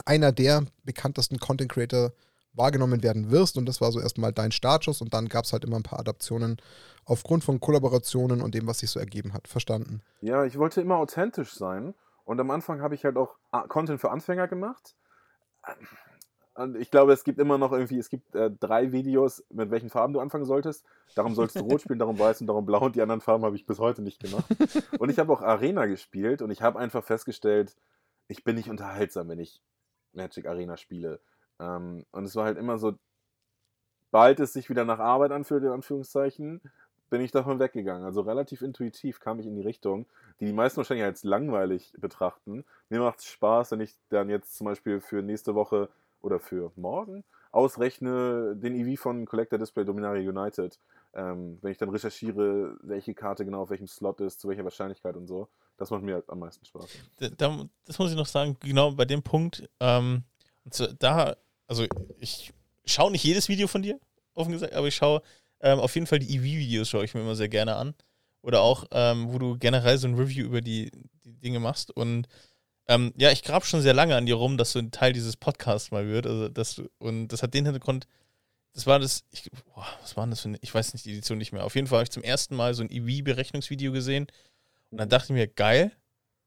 einer 0.05 0.31
der 0.31 0.65
bekanntesten 0.83 1.39
Content 1.39 1.71
Creator 1.71 2.11
wahrgenommen 2.53 3.03
werden 3.03 3.31
wirst. 3.31 3.57
Und 3.57 3.65
das 3.65 3.81
war 3.81 3.91
so 3.91 3.99
erstmal 3.99 4.33
dein 4.33 4.51
Startschuss 4.51 5.01
und 5.01 5.13
dann 5.13 5.27
gab 5.27 5.45
es 5.45 5.53
halt 5.53 5.63
immer 5.63 5.77
ein 5.77 5.83
paar 5.83 5.99
Adaptionen 5.99 6.57
aufgrund 7.05 7.43
von 7.43 7.59
Kollaborationen 7.59 8.41
und 8.41 8.55
dem, 8.55 8.67
was 8.67 8.79
sich 8.79 8.89
so 8.89 8.99
ergeben 8.99 9.33
hat. 9.33 9.47
Verstanden. 9.47 10.01
Ja, 10.21 10.45
ich 10.45 10.57
wollte 10.57 10.81
immer 10.81 10.97
authentisch 10.97 11.53
sein. 11.53 11.93
Und 12.25 12.39
am 12.39 12.51
Anfang 12.51 12.81
habe 12.81 12.95
ich 12.95 13.03
halt 13.03 13.17
auch 13.17 13.35
ah, 13.51 13.67
Content 13.67 13.99
für 13.99 14.11
Anfänger 14.11 14.47
gemacht. 14.47 14.95
Und 16.53 16.75
ich 16.75 16.91
glaube, 16.91 17.13
es 17.13 17.23
gibt 17.23 17.39
immer 17.39 17.57
noch 17.57 17.71
irgendwie, 17.71 17.97
es 17.97 18.09
gibt 18.09 18.35
äh, 18.35 18.51
drei 18.51 18.91
Videos, 18.91 19.43
mit 19.49 19.71
welchen 19.71 19.89
Farben 19.89 20.13
du 20.13 20.19
anfangen 20.19 20.45
solltest. 20.45 20.85
Darum 21.15 21.33
solltest 21.33 21.59
du 21.59 21.63
rot 21.63 21.81
spielen, 21.81 21.99
darum 21.99 22.19
weiß 22.19 22.41
und 22.41 22.47
darum 22.47 22.65
blau. 22.65 22.83
Und 22.85 22.95
die 22.95 23.01
anderen 23.01 23.21
Farben 23.21 23.45
habe 23.45 23.55
ich 23.55 23.65
bis 23.65 23.79
heute 23.79 24.01
nicht 24.01 24.21
gemacht. 24.21 24.45
Und 24.99 25.09
ich 25.09 25.17
habe 25.17 25.31
auch 25.31 25.41
Arena 25.41 25.85
gespielt 25.85 26.41
und 26.41 26.51
ich 26.51 26.61
habe 26.61 26.77
einfach 26.77 27.03
festgestellt, 27.03 27.75
ich 28.27 28.43
bin 28.43 28.55
nicht 28.55 28.69
unterhaltsam, 28.69 29.29
wenn 29.29 29.39
ich 29.39 29.61
Magic 30.13 30.45
Arena 30.45 30.75
spiele. 30.75 31.21
Ähm, 31.59 32.05
und 32.11 32.25
es 32.25 32.35
war 32.35 32.45
halt 32.45 32.57
immer 32.57 32.77
so, 32.77 32.93
bald 34.11 34.39
es 34.41 34.51
sich 34.51 34.69
wieder 34.69 34.83
nach 34.83 34.99
Arbeit 34.99 35.31
anfühlt, 35.31 35.63
in 35.63 35.69
Anführungszeichen, 35.69 36.61
bin 37.09 37.21
ich 37.21 37.31
davon 37.31 37.59
weggegangen. 37.59 38.05
Also 38.05 38.21
relativ 38.21 38.61
intuitiv 38.61 39.19
kam 39.19 39.39
ich 39.39 39.45
in 39.45 39.55
die 39.55 39.61
Richtung, 39.61 40.05
die 40.39 40.45
die 40.45 40.53
meisten 40.53 40.77
wahrscheinlich 40.77 41.05
als 41.05 41.23
langweilig 41.23 41.93
betrachten. 41.97 42.65
Mir 42.89 42.99
macht 42.99 43.19
es 43.19 43.25
Spaß, 43.25 43.71
wenn 43.71 43.81
ich 43.81 43.95
dann 44.09 44.29
jetzt 44.29 44.57
zum 44.57 44.65
Beispiel 44.65 45.01
für 45.01 45.21
nächste 45.21 45.53
Woche 45.53 45.89
oder 46.21 46.39
für 46.39 46.71
morgen 46.75 47.23
ausrechne 47.51 48.55
den 48.55 48.75
EV 48.75 48.99
von 48.99 49.25
Collector 49.25 49.59
Display 49.59 49.85
Dominaria 49.85 50.29
United. 50.29 50.79
Ähm, 51.13 51.57
wenn 51.61 51.71
ich 51.71 51.77
dann 51.77 51.89
recherchiere, 51.89 52.77
welche 52.81 53.13
Karte 53.13 53.43
genau 53.43 53.63
auf 53.63 53.69
welchem 53.69 53.87
Slot 53.87 54.21
ist, 54.21 54.39
zu 54.39 54.47
welcher 54.47 54.63
Wahrscheinlichkeit 54.63 55.17
und 55.17 55.27
so. 55.27 55.49
Das 55.77 55.89
macht 55.89 56.03
mir 56.03 56.15
halt 56.15 56.29
am 56.29 56.39
meisten 56.39 56.65
Spaß. 56.65 56.87
Da, 57.19 57.29
da, 57.29 57.65
das 57.85 57.99
muss 57.99 58.11
ich 58.11 58.17
noch 58.17 58.27
sagen, 58.27 58.55
genau 58.61 58.91
bei 58.91 59.05
dem 59.05 59.21
Punkt, 59.21 59.69
ähm, 59.81 60.23
da, 60.99 61.35
also 61.67 61.85
ich 62.17 62.53
schaue 62.85 63.11
nicht 63.11 63.23
jedes 63.23 63.49
Video 63.49 63.67
von 63.67 63.81
dir, 63.81 63.99
offen 64.33 64.53
gesagt, 64.53 64.73
aber 64.73 64.87
ich 64.87 64.95
schaue 64.95 65.21
ähm, 65.59 65.79
auf 65.79 65.93
jeden 65.95 66.07
Fall 66.07 66.19
die 66.19 66.35
EV-Videos, 66.35 66.87
schaue 66.87 67.03
ich 67.03 67.13
mir 67.13 67.21
immer 67.21 67.35
sehr 67.35 67.49
gerne 67.49 67.75
an. 67.75 67.93
Oder 68.41 68.61
auch, 68.61 68.85
ähm, 68.91 69.31
wo 69.31 69.37
du 69.37 69.57
generell 69.59 69.97
so 69.97 70.07
ein 70.07 70.15
Review 70.15 70.45
über 70.45 70.61
die, 70.61 70.89
die 71.25 71.33
Dinge 71.33 71.59
machst. 71.59 71.95
Und 71.95 72.27
ähm, 72.87 73.13
ja, 73.17 73.31
ich 73.31 73.43
grab 73.43 73.65
schon 73.65 73.81
sehr 73.81 73.93
lange 73.93 74.15
an 74.15 74.25
dir 74.25 74.35
rum, 74.35 74.57
dass 74.57 74.73
du 74.73 74.79
ein 74.79 74.91
Teil 74.91 75.13
dieses 75.13 75.37
Podcasts 75.37 75.91
mal 75.91 76.07
wird. 76.07 76.25
Also, 76.27 76.49
dass 76.49 76.75
du, 76.75 76.89
und 76.97 77.29
das 77.29 77.43
hat 77.43 77.53
den 77.53 77.65
Hintergrund, 77.65 78.07
das 78.73 78.87
war 78.87 78.99
das, 78.99 79.23
ich, 79.31 79.49
boah, 79.73 79.85
was 80.01 80.15
war 80.17 80.25
das 80.27 80.41
für 80.41 80.49
eine, 80.49 80.57
ich 80.61 80.73
weiß 80.73 80.93
nicht 80.93 81.05
die 81.05 81.11
Edition 81.11 81.37
nicht 81.37 81.51
mehr. 81.51 81.63
Auf 81.65 81.75
jeden 81.75 81.87
Fall 81.87 81.97
habe 81.97 82.03
ich 82.03 82.11
zum 82.11 82.23
ersten 82.23 82.55
Mal 82.55 82.73
so 82.73 82.83
ein 82.83 82.89
EV-Berechnungsvideo 82.89 83.91
gesehen. 83.91 84.27
Und 84.89 84.97
dann 84.97 85.09
dachte 85.09 85.27
ich 85.27 85.31
mir, 85.31 85.47
geil, 85.47 85.91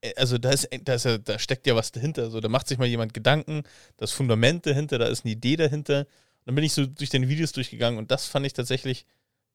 äh, 0.00 0.14
also 0.16 0.38
da 0.38 0.50
ist, 0.50 0.68
da 0.84 0.94
ist 0.94 1.04
ja, 1.04 1.18
da 1.18 1.38
steckt 1.38 1.66
ja 1.66 1.76
was 1.76 1.92
dahinter. 1.92 2.30
So, 2.30 2.40
da 2.40 2.48
macht 2.48 2.68
sich 2.68 2.78
mal 2.78 2.86
jemand 2.88 3.14
Gedanken, 3.14 3.62
das 3.96 4.12
Fundament 4.12 4.66
dahinter, 4.66 4.98
da 4.98 5.06
ist 5.06 5.24
eine 5.24 5.32
Idee 5.32 5.56
dahinter. 5.56 6.00
Und 6.00 6.06
dann 6.46 6.54
bin 6.54 6.64
ich 6.64 6.72
so 6.72 6.86
durch 6.86 7.10
deine 7.10 7.28
Videos 7.28 7.52
durchgegangen 7.52 7.98
und 7.98 8.10
das 8.10 8.26
fand 8.26 8.46
ich 8.46 8.52
tatsächlich, 8.52 9.06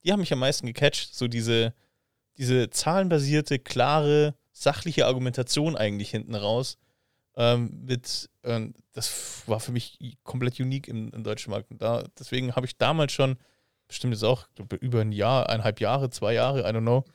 die 0.03 0.11
haben 0.11 0.21
mich 0.21 0.33
am 0.33 0.39
meisten 0.39 0.65
gecatcht. 0.65 1.15
So 1.15 1.27
diese, 1.27 1.73
diese 2.37 2.69
zahlenbasierte, 2.69 3.59
klare, 3.59 4.35
sachliche 4.61 5.05
Argumentation 5.05 5.75
eigentlich 5.75 6.09
hinten 6.09 6.35
raus. 6.35 6.77
Ähm, 7.35 7.83
mit, 7.85 8.29
äh, 8.43 8.67
das 8.93 9.43
war 9.47 9.59
für 9.59 9.71
mich 9.71 10.17
komplett 10.23 10.59
unique 10.59 10.87
im, 10.87 11.11
im 11.11 11.23
deutschen 11.23 11.51
Markt. 11.51 11.71
Und 11.71 11.81
da, 11.81 12.03
deswegen 12.17 12.55
habe 12.55 12.65
ich 12.65 12.77
damals 12.77 13.13
schon, 13.13 13.37
bestimmt 13.87 14.13
jetzt 14.13 14.23
auch 14.23 14.47
über 14.81 15.01
ein 15.01 15.11
Jahr, 15.11 15.49
eineinhalb 15.49 15.79
Jahre, 15.79 16.09
zwei 16.09 16.33
Jahre, 16.33 16.61
I 16.61 16.73
don't 16.73 16.81
know, 16.81 17.05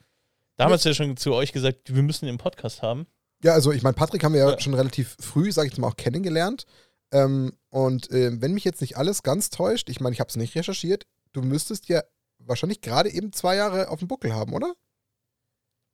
damals 0.57 0.85
ja, 0.85 0.91
ja 0.91 0.95
schon 0.95 1.17
zu 1.17 1.35
euch 1.35 1.53
gesagt, 1.53 1.95
wir 1.95 2.03
müssen 2.03 2.27
den 2.27 2.39
Podcast 2.39 2.83
haben. 2.83 3.07
Ja, 3.43 3.53
also 3.53 3.73
ich 3.73 3.83
meine, 3.83 3.95
Patrick 3.95 4.25
haben 4.25 4.33
wir 4.33 4.41
ja, 4.41 4.51
ja. 4.53 4.61
schon 4.61 4.75
relativ 4.75 5.17
früh, 5.21 5.53
sage 5.53 5.69
ich 5.69 5.77
mal, 5.77 5.89
auch 5.89 5.97
kennengelernt. 5.97 6.65
Ähm, 7.13 7.53
und 7.69 8.11
äh, 8.11 8.41
wenn 8.41 8.55
mich 8.55 8.65
jetzt 8.65 8.81
nicht 8.81 8.97
alles 8.97 9.23
ganz 9.23 9.51
täuscht, 9.51 9.91
ich 9.91 10.01
meine, 10.01 10.15
ich 10.15 10.21
habe 10.21 10.29
es 10.29 10.37
nicht 10.37 10.55
recherchiert, 10.55 11.05
du 11.33 11.43
müsstest 11.43 11.89
ja 11.89 12.03
wahrscheinlich 12.39 12.81
gerade 12.81 13.11
eben 13.11 13.33
zwei 13.33 13.57
Jahre 13.57 13.89
auf 13.89 13.99
dem 13.99 14.09
Buckel 14.09 14.35
haben, 14.35 14.55
oder? 14.55 14.75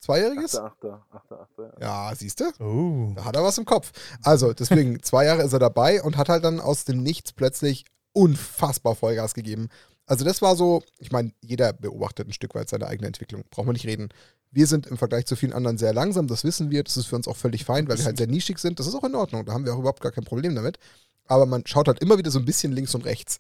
Zweijähriges? 0.00 0.56
Achter, 0.56 1.04
achter, 1.10 1.40
achter, 1.40 1.72
ja, 1.80 2.10
ja 2.10 2.16
siehst 2.16 2.40
du? 2.40 2.44
Oh. 2.58 3.12
Da 3.14 3.24
hat 3.24 3.36
er 3.36 3.44
was 3.44 3.58
im 3.58 3.66
Kopf. 3.66 3.92
Also, 4.22 4.52
deswegen, 4.52 5.02
zwei 5.02 5.26
Jahre 5.26 5.42
ist 5.42 5.52
er 5.52 5.58
dabei 5.58 6.02
und 6.02 6.16
hat 6.16 6.28
halt 6.28 6.44
dann 6.44 6.58
aus 6.58 6.84
dem 6.84 7.02
Nichts 7.02 7.32
plötzlich 7.32 7.84
unfassbar 8.12 8.94
Vollgas 8.96 9.34
gegeben. 9.34 9.68
Also, 10.06 10.24
das 10.24 10.42
war 10.42 10.56
so, 10.56 10.82
ich 10.98 11.12
meine, 11.12 11.32
jeder 11.42 11.72
beobachtet 11.72 12.28
ein 12.28 12.32
Stück 12.32 12.54
weit 12.54 12.68
seine 12.68 12.86
eigene 12.86 13.08
Entwicklung. 13.08 13.44
Brauchen 13.50 13.68
wir 13.68 13.74
nicht 13.74 13.86
reden. 13.86 14.08
Wir 14.50 14.66
sind 14.66 14.86
im 14.86 14.98
Vergleich 14.98 15.26
zu 15.26 15.36
vielen 15.36 15.52
anderen 15.52 15.78
sehr 15.78 15.92
langsam, 15.92 16.26
das 16.26 16.42
wissen 16.42 16.70
wir. 16.70 16.82
Das 16.82 16.96
ist 16.96 17.06
für 17.06 17.16
uns 17.16 17.28
auch 17.28 17.36
völlig 17.36 17.64
fein, 17.64 17.86
weil 17.88 17.98
wir 17.98 18.04
halt 18.04 18.16
sehr 18.16 18.26
nischig 18.26 18.58
sind. 18.58 18.80
Das 18.80 18.86
ist 18.86 18.94
auch 18.94 19.04
in 19.04 19.14
Ordnung. 19.14 19.44
Da 19.44 19.52
haben 19.52 19.64
wir 19.64 19.74
auch 19.74 19.78
überhaupt 19.78 20.00
gar 20.00 20.12
kein 20.12 20.24
Problem 20.24 20.54
damit. 20.54 20.78
Aber 21.26 21.46
man 21.46 21.64
schaut 21.66 21.86
halt 21.86 22.00
immer 22.00 22.18
wieder 22.18 22.32
so 22.32 22.40
ein 22.40 22.44
bisschen 22.44 22.72
links 22.72 22.94
und 22.96 23.04
rechts 23.04 23.38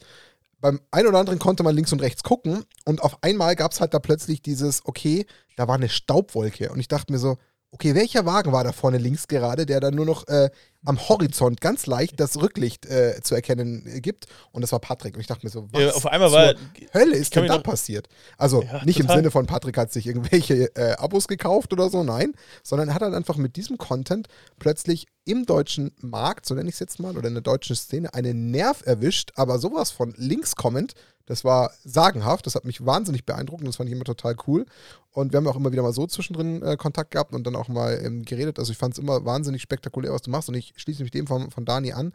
beim 0.60 0.80
einen 0.90 1.08
oder 1.08 1.18
anderen 1.18 1.38
konnte 1.38 1.62
man 1.62 1.74
links 1.74 1.92
und 1.92 2.02
rechts 2.02 2.22
gucken 2.22 2.64
und 2.84 3.02
auf 3.02 3.22
einmal 3.22 3.56
gab 3.56 3.72
es 3.72 3.80
halt 3.80 3.94
da 3.94 3.98
plötzlich 3.98 4.42
dieses, 4.42 4.84
okay, 4.84 5.26
da 5.56 5.68
war 5.68 5.74
eine 5.74 5.88
Staubwolke. 5.88 6.70
Und 6.70 6.80
ich 6.80 6.88
dachte 6.88 7.12
mir 7.12 7.18
so, 7.18 7.36
okay, 7.70 7.94
welcher 7.94 8.26
Wagen 8.26 8.52
war 8.52 8.64
da 8.64 8.72
vorne 8.72 8.98
links 8.98 9.28
gerade, 9.28 9.66
der 9.66 9.80
dann 9.80 9.94
nur 9.94 10.06
noch 10.06 10.26
äh, 10.28 10.50
am 10.84 10.98
Horizont 11.08 11.60
ganz 11.60 11.86
leicht 11.86 12.18
das 12.20 12.40
Rücklicht 12.40 12.86
äh, 12.86 13.20
zu 13.22 13.34
erkennen 13.34 13.86
äh, 13.86 14.00
gibt? 14.00 14.26
Und 14.52 14.62
das 14.62 14.72
war 14.72 14.78
Patrick. 14.78 15.14
Und 15.14 15.20
ich 15.20 15.26
dachte 15.26 15.44
mir 15.44 15.50
so, 15.50 15.68
was 15.72 15.82
ja, 15.82 15.90
auf 15.92 16.06
einmal 16.06 16.32
war, 16.32 16.54
Hölle 16.94 17.16
ist 17.16 17.34
denn 17.36 17.46
da 17.46 17.58
passiert? 17.58 18.08
Also 18.38 18.62
ja, 18.62 18.84
nicht 18.84 18.98
total. 18.98 19.16
im 19.16 19.18
Sinne 19.18 19.30
von 19.30 19.46
Patrick 19.46 19.76
hat 19.76 19.92
sich 19.92 20.06
irgendwelche 20.06 20.74
äh, 20.76 20.92
Abos 20.96 21.28
gekauft 21.28 21.72
oder 21.72 21.90
so, 21.90 22.02
nein, 22.02 22.32
sondern 22.62 22.88
er 22.88 22.94
hat 22.94 23.02
halt 23.02 23.14
einfach 23.14 23.36
mit 23.36 23.56
diesem 23.56 23.78
Content 23.78 24.28
plötzlich 24.58 25.06
im 25.24 25.46
deutschen 25.46 25.92
Markt, 26.00 26.46
so 26.46 26.54
nenne 26.54 26.68
ich 26.68 26.74
es 26.74 26.80
jetzt 26.80 26.98
mal, 26.98 27.16
oder 27.16 27.28
in 27.28 27.34
der 27.34 27.42
deutschen 27.42 27.76
Szene, 27.76 28.14
einen 28.14 28.50
Nerv 28.50 28.82
erwischt, 28.84 29.32
aber 29.36 29.58
sowas 29.58 29.90
von 29.90 30.14
links 30.16 30.56
kommend, 30.56 30.94
das 31.30 31.44
war 31.44 31.70
sagenhaft, 31.84 32.46
das 32.46 32.56
hat 32.56 32.64
mich 32.64 32.84
wahnsinnig 32.84 33.24
beeindruckt 33.24 33.60
und 33.62 33.68
das 33.68 33.76
fand 33.76 33.88
ich 33.88 33.94
immer 33.94 34.04
total 34.04 34.34
cool. 34.48 34.66
Und 35.12 35.32
wir 35.32 35.36
haben 35.36 35.46
auch 35.46 35.54
immer 35.54 35.70
wieder 35.70 35.82
mal 35.82 35.92
so 35.92 36.08
zwischendrin 36.08 36.60
äh, 36.60 36.76
Kontakt 36.76 37.12
gehabt 37.12 37.32
und 37.34 37.46
dann 37.46 37.54
auch 37.54 37.68
mal 37.68 38.00
ähm, 38.04 38.24
geredet. 38.24 38.58
Also 38.58 38.72
ich 38.72 38.78
fand 38.78 38.94
es 38.94 38.98
immer 38.98 39.24
wahnsinnig 39.24 39.62
spektakulär, 39.62 40.12
was 40.12 40.22
du 40.22 40.30
machst 40.30 40.48
und 40.48 40.56
ich 40.56 40.69
schließe 40.76 41.02
mich 41.02 41.10
dem 41.10 41.26
von, 41.26 41.50
von 41.50 41.64
Dani 41.64 41.92
an. 41.92 42.12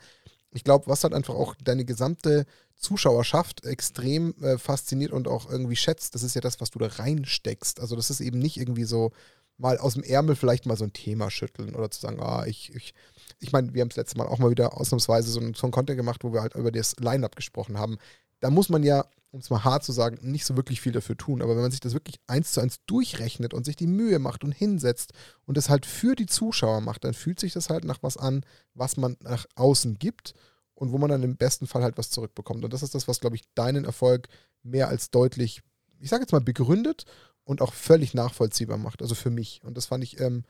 Ich 0.51 0.63
glaube, 0.63 0.87
was 0.87 1.03
halt 1.03 1.13
einfach 1.13 1.35
auch 1.35 1.55
deine 1.55 1.85
gesamte 1.85 2.45
Zuschauerschaft 2.75 3.65
extrem 3.65 4.33
äh, 4.41 4.57
fasziniert 4.57 5.11
und 5.11 5.27
auch 5.27 5.49
irgendwie 5.49 5.75
schätzt, 5.75 6.15
das 6.15 6.23
ist 6.23 6.35
ja 6.35 6.41
das, 6.41 6.61
was 6.61 6.71
du 6.71 6.79
da 6.79 6.87
reinsteckst. 6.87 7.79
Also 7.79 7.95
das 7.95 8.09
ist 8.09 8.21
eben 8.21 8.39
nicht 8.39 8.57
irgendwie 8.57 8.85
so 8.85 9.11
mal 9.57 9.77
aus 9.77 9.93
dem 9.93 10.03
Ärmel 10.03 10.35
vielleicht 10.35 10.65
mal 10.65 10.77
so 10.77 10.83
ein 10.83 10.93
Thema 10.93 11.31
schütteln 11.31 11.75
oder 11.75 11.89
zu 11.89 11.99
sagen, 11.99 12.19
ah, 12.21 12.45
ich, 12.45 12.73
ich, 12.75 12.93
ich 13.39 13.51
meine, 13.51 13.73
wir 13.73 13.81
haben 13.81 13.89
es 13.89 13.95
letztes 13.95 14.17
Mal 14.17 14.27
auch 14.27 14.39
mal 14.39 14.51
wieder 14.51 14.79
ausnahmsweise 14.79 15.29
so 15.29 15.39
einen, 15.39 15.53
so 15.53 15.63
einen 15.63 15.71
Content 15.71 15.97
gemacht, 15.97 16.23
wo 16.23 16.33
wir 16.33 16.41
halt 16.41 16.55
über 16.55 16.71
das 16.71 16.95
Line-Up 16.99 17.35
gesprochen 17.35 17.77
haben 17.77 17.97
da 18.45 18.51
muss 18.51 18.69
man 18.69 18.83
ja, 18.83 19.05
um 19.35 19.41
es 19.41 19.49
mal 19.49 19.65
hart 19.65 19.83
zu 19.83 19.91
sagen, 19.91 20.17
nicht 20.21 20.45
so 20.45 20.55
wirklich 20.55 20.79
viel 20.79 20.93
dafür 20.93 21.17
tun. 21.17 21.41
Aber 21.41 21.55
wenn 21.55 21.61
man 21.61 21.71
sich 21.71 21.81
das 21.81 21.91
wirklich 21.93 22.21
eins 22.25 22.53
zu 22.53 22.61
eins 22.61 22.79
durchrechnet 22.85 23.53
und 23.53 23.65
sich 23.65 23.75
die 23.75 23.85
Mühe 23.85 24.17
macht 24.17 24.45
und 24.45 24.53
hinsetzt 24.53 25.11
und 25.45 25.57
es 25.57 25.69
halt 25.69 25.85
für 25.85 26.15
die 26.15 26.25
Zuschauer 26.25 26.79
macht, 26.79 27.03
dann 27.03 27.13
fühlt 27.13 27.41
sich 27.41 27.51
das 27.51 27.69
halt 27.69 27.83
nach 27.83 28.01
was 28.01 28.15
an, 28.15 28.45
was 28.73 28.95
man 28.95 29.17
nach 29.19 29.45
außen 29.55 29.99
gibt 29.99 30.35
und 30.73 30.93
wo 30.93 30.97
man 30.97 31.09
dann 31.09 31.21
im 31.21 31.35
besten 31.35 31.67
Fall 31.67 31.83
halt 31.83 31.97
was 31.97 32.11
zurückbekommt. 32.11 32.63
Und 32.63 32.71
das 32.71 32.81
ist 32.81 32.95
das, 32.95 33.09
was, 33.09 33.19
glaube 33.19 33.35
ich, 33.35 33.43
deinen 33.55 33.83
Erfolg 33.83 34.29
mehr 34.63 34.87
als 34.87 35.11
deutlich, 35.11 35.61
ich 35.99 36.09
sage 36.09 36.23
jetzt 36.23 36.31
mal, 36.31 36.39
begründet 36.39 37.03
und 37.43 37.61
auch 37.61 37.73
völlig 37.73 38.13
nachvollziehbar 38.13 38.77
macht. 38.77 39.01
Also 39.01 39.15
für 39.15 39.31
mich. 39.31 39.61
Und 39.65 39.75
das 39.75 39.85
fand 39.85 40.05
ich, 40.05 40.17
ähm, 40.21 40.45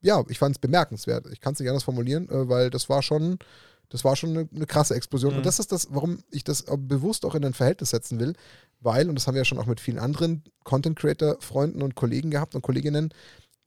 ja, 0.00 0.24
ich 0.28 0.38
fand 0.38 0.56
es 0.56 0.58
bemerkenswert. 0.60 1.26
Ich 1.32 1.40
kann 1.42 1.52
es 1.52 1.60
nicht 1.60 1.68
anders 1.68 1.84
formulieren, 1.84 2.30
äh, 2.30 2.48
weil 2.48 2.70
das 2.70 2.88
war 2.88 3.02
schon 3.02 3.38
das 3.88 4.04
war 4.04 4.16
schon 4.16 4.30
eine, 4.30 4.48
eine 4.54 4.66
krasse 4.66 4.94
Explosion. 4.94 5.32
Mhm. 5.32 5.38
Und 5.38 5.46
das 5.46 5.58
ist 5.58 5.72
das, 5.72 5.88
warum 5.90 6.18
ich 6.30 6.44
das 6.44 6.64
bewusst 6.78 7.24
auch 7.24 7.34
in 7.34 7.44
ein 7.44 7.54
Verhältnis 7.54 7.90
setzen 7.90 8.20
will, 8.20 8.34
weil, 8.80 9.08
und 9.08 9.14
das 9.14 9.26
haben 9.26 9.34
wir 9.34 9.40
ja 9.40 9.44
schon 9.44 9.58
auch 9.58 9.66
mit 9.66 9.80
vielen 9.80 9.98
anderen 9.98 10.44
Content-Creator-Freunden 10.64 11.82
und 11.82 11.94
Kollegen 11.94 12.30
gehabt 12.30 12.54
und 12.54 12.62
Kolleginnen, 12.62 13.12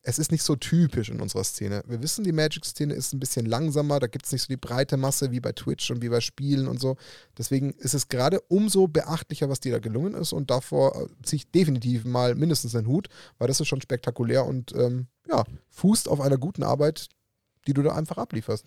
es 0.07 0.19
ist 0.19 0.31
nicht 0.31 0.43
so 0.43 0.55
typisch 0.55 1.09
in 1.09 1.19
unserer 1.19 1.43
Szene. 1.43 1.83
Wir 1.85 2.01
wissen, 2.01 2.23
die 2.23 2.31
Magic-Szene 2.31 2.93
ist 2.93 3.13
ein 3.13 3.19
bisschen 3.19 3.45
langsamer, 3.45 3.99
da 3.99 4.07
gibt 4.07 4.25
es 4.25 4.31
nicht 4.31 4.43
so 4.43 4.47
die 4.47 4.55
breite 4.55 4.95
Masse 4.95 5.31
wie 5.31 5.41
bei 5.41 5.51
Twitch 5.51 5.91
und 5.91 6.01
wie 6.01 6.07
bei 6.07 6.21
Spielen 6.21 6.69
und 6.69 6.79
so. 6.79 6.95
Deswegen 7.37 7.71
ist 7.71 7.93
es 7.93 8.07
gerade 8.07 8.39
umso 8.47 8.87
beachtlicher, 8.87 9.49
was 9.49 9.59
dir 9.59 9.73
da 9.73 9.79
gelungen 9.79 10.13
ist 10.13 10.31
und 10.31 10.49
davor 10.49 10.95
äh, 10.95 11.07
ziehe 11.23 11.37
ich 11.37 11.51
definitiv 11.51 12.05
mal 12.05 12.35
mindestens 12.35 12.73
einen 12.73 12.87
Hut, 12.87 13.09
weil 13.37 13.49
das 13.49 13.59
ist 13.59 13.67
schon 13.67 13.81
spektakulär 13.81 14.45
und 14.45 14.73
ähm, 14.75 15.07
ja, 15.27 15.43
fußt 15.71 16.07
auf 16.07 16.21
einer 16.21 16.37
guten 16.37 16.63
Arbeit, 16.63 17.09
die 17.67 17.73
du 17.73 17.81
da 17.81 17.93
einfach 17.93 18.17
ablieferst. 18.17 18.65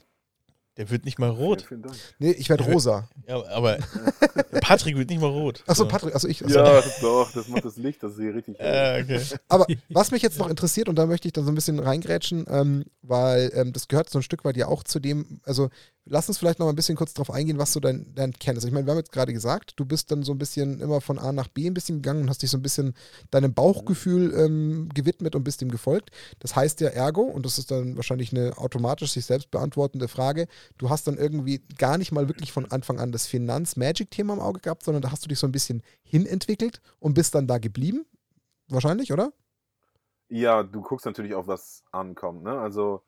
Der 0.80 0.88
wird 0.88 1.04
nicht 1.04 1.18
mal 1.18 1.28
rot. 1.28 1.66
Vielen 1.68 1.82
Dank. 1.82 1.94
Nee, 2.18 2.30
ich 2.30 2.48
werde 2.48 2.64
rosa. 2.64 3.06
Ja, 3.28 3.44
aber 3.50 3.76
Patrick 4.62 4.96
wird 4.96 5.10
nicht 5.10 5.20
mal 5.20 5.28
rot. 5.28 5.62
Achso, 5.66 5.86
Patrick, 5.86 6.14
also 6.14 6.26
ich. 6.26 6.42
Achso. 6.42 6.58
Ja, 6.58 6.82
doch, 7.02 7.30
das 7.32 7.48
macht 7.48 7.66
das 7.66 7.76
Licht, 7.76 8.02
das 8.02 8.16
sehe 8.16 8.34
richtig. 8.34 8.58
Äh, 8.58 9.02
okay. 9.02 9.20
Aber 9.50 9.66
was 9.90 10.10
mich 10.10 10.22
jetzt 10.22 10.38
noch 10.38 10.48
interessiert, 10.48 10.88
und 10.88 10.96
da 10.96 11.04
möchte 11.04 11.28
ich 11.28 11.34
dann 11.34 11.44
so 11.44 11.52
ein 11.52 11.54
bisschen 11.54 11.80
reingrätschen, 11.80 12.46
ähm, 12.48 12.86
weil 13.02 13.52
ähm, 13.52 13.74
das 13.74 13.88
gehört 13.88 14.08
so 14.08 14.20
ein 14.20 14.22
Stück 14.22 14.42
weit 14.46 14.56
ja 14.56 14.68
auch 14.68 14.82
zu 14.82 15.00
dem, 15.00 15.42
also 15.44 15.68
lass 16.10 16.28
uns 16.28 16.38
vielleicht 16.38 16.58
noch 16.58 16.66
mal 16.66 16.72
ein 16.72 16.76
bisschen 16.76 16.96
kurz 16.96 17.14
darauf 17.14 17.30
eingehen, 17.30 17.58
was 17.58 17.72
so 17.72 17.80
dein, 17.80 18.14
dein 18.14 18.32
Kern 18.32 18.56
ist. 18.56 18.64
Ich 18.64 18.72
meine, 18.72 18.86
wir 18.86 18.92
haben 18.92 18.98
jetzt 18.98 19.12
gerade 19.12 19.32
gesagt, 19.32 19.74
du 19.76 19.84
bist 19.84 20.10
dann 20.10 20.22
so 20.22 20.32
ein 20.32 20.38
bisschen 20.38 20.80
immer 20.80 21.00
von 21.00 21.18
A 21.18 21.32
nach 21.32 21.48
B 21.48 21.66
ein 21.66 21.74
bisschen 21.74 21.96
gegangen 21.96 22.22
und 22.22 22.30
hast 22.30 22.42
dich 22.42 22.50
so 22.50 22.58
ein 22.58 22.62
bisschen 22.62 22.94
deinem 23.30 23.54
Bauchgefühl 23.54 24.34
ähm, 24.34 24.88
gewidmet 24.92 25.34
und 25.36 25.44
bist 25.44 25.60
dem 25.60 25.70
gefolgt. 25.70 26.10
Das 26.40 26.56
heißt 26.56 26.80
ja 26.80 26.88
ergo, 26.88 27.22
und 27.22 27.46
das 27.46 27.58
ist 27.58 27.70
dann 27.70 27.96
wahrscheinlich 27.96 28.32
eine 28.32 28.58
automatisch 28.58 29.12
sich 29.12 29.24
selbst 29.24 29.50
beantwortende 29.50 30.08
Frage, 30.08 30.48
du 30.78 30.90
hast 30.90 31.06
dann 31.06 31.16
irgendwie 31.16 31.60
gar 31.78 31.98
nicht 31.98 32.12
mal 32.12 32.28
wirklich 32.28 32.52
von 32.52 32.70
Anfang 32.70 33.00
an 33.00 33.12
das 33.12 33.26
Finanz-Magic-Thema 33.26 34.34
im 34.34 34.40
Auge 34.40 34.60
gehabt, 34.60 34.84
sondern 34.84 35.02
da 35.02 35.12
hast 35.12 35.24
du 35.24 35.28
dich 35.28 35.38
so 35.38 35.46
ein 35.46 35.52
bisschen 35.52 35.82
hinentwickelt 36.02 36.80
und 36.98 37.14
bist 37.14 37.34
dann 37.34 37.46
da 37.46 37.58
geblieben. 37.58 38.06
Wahrscheinlich, 38.68 39.12
oder? 39.12 39.32
Ja, 40.28 40.62
du 40.62 40.80
guckst 40.80 41.06
natürlich 41.06 41.34
auch, 41.34 41.46
was 41.46 41.82
ankommt. 41.90 42.44
Ne? 42.44 42.58
Also 42.58 43.02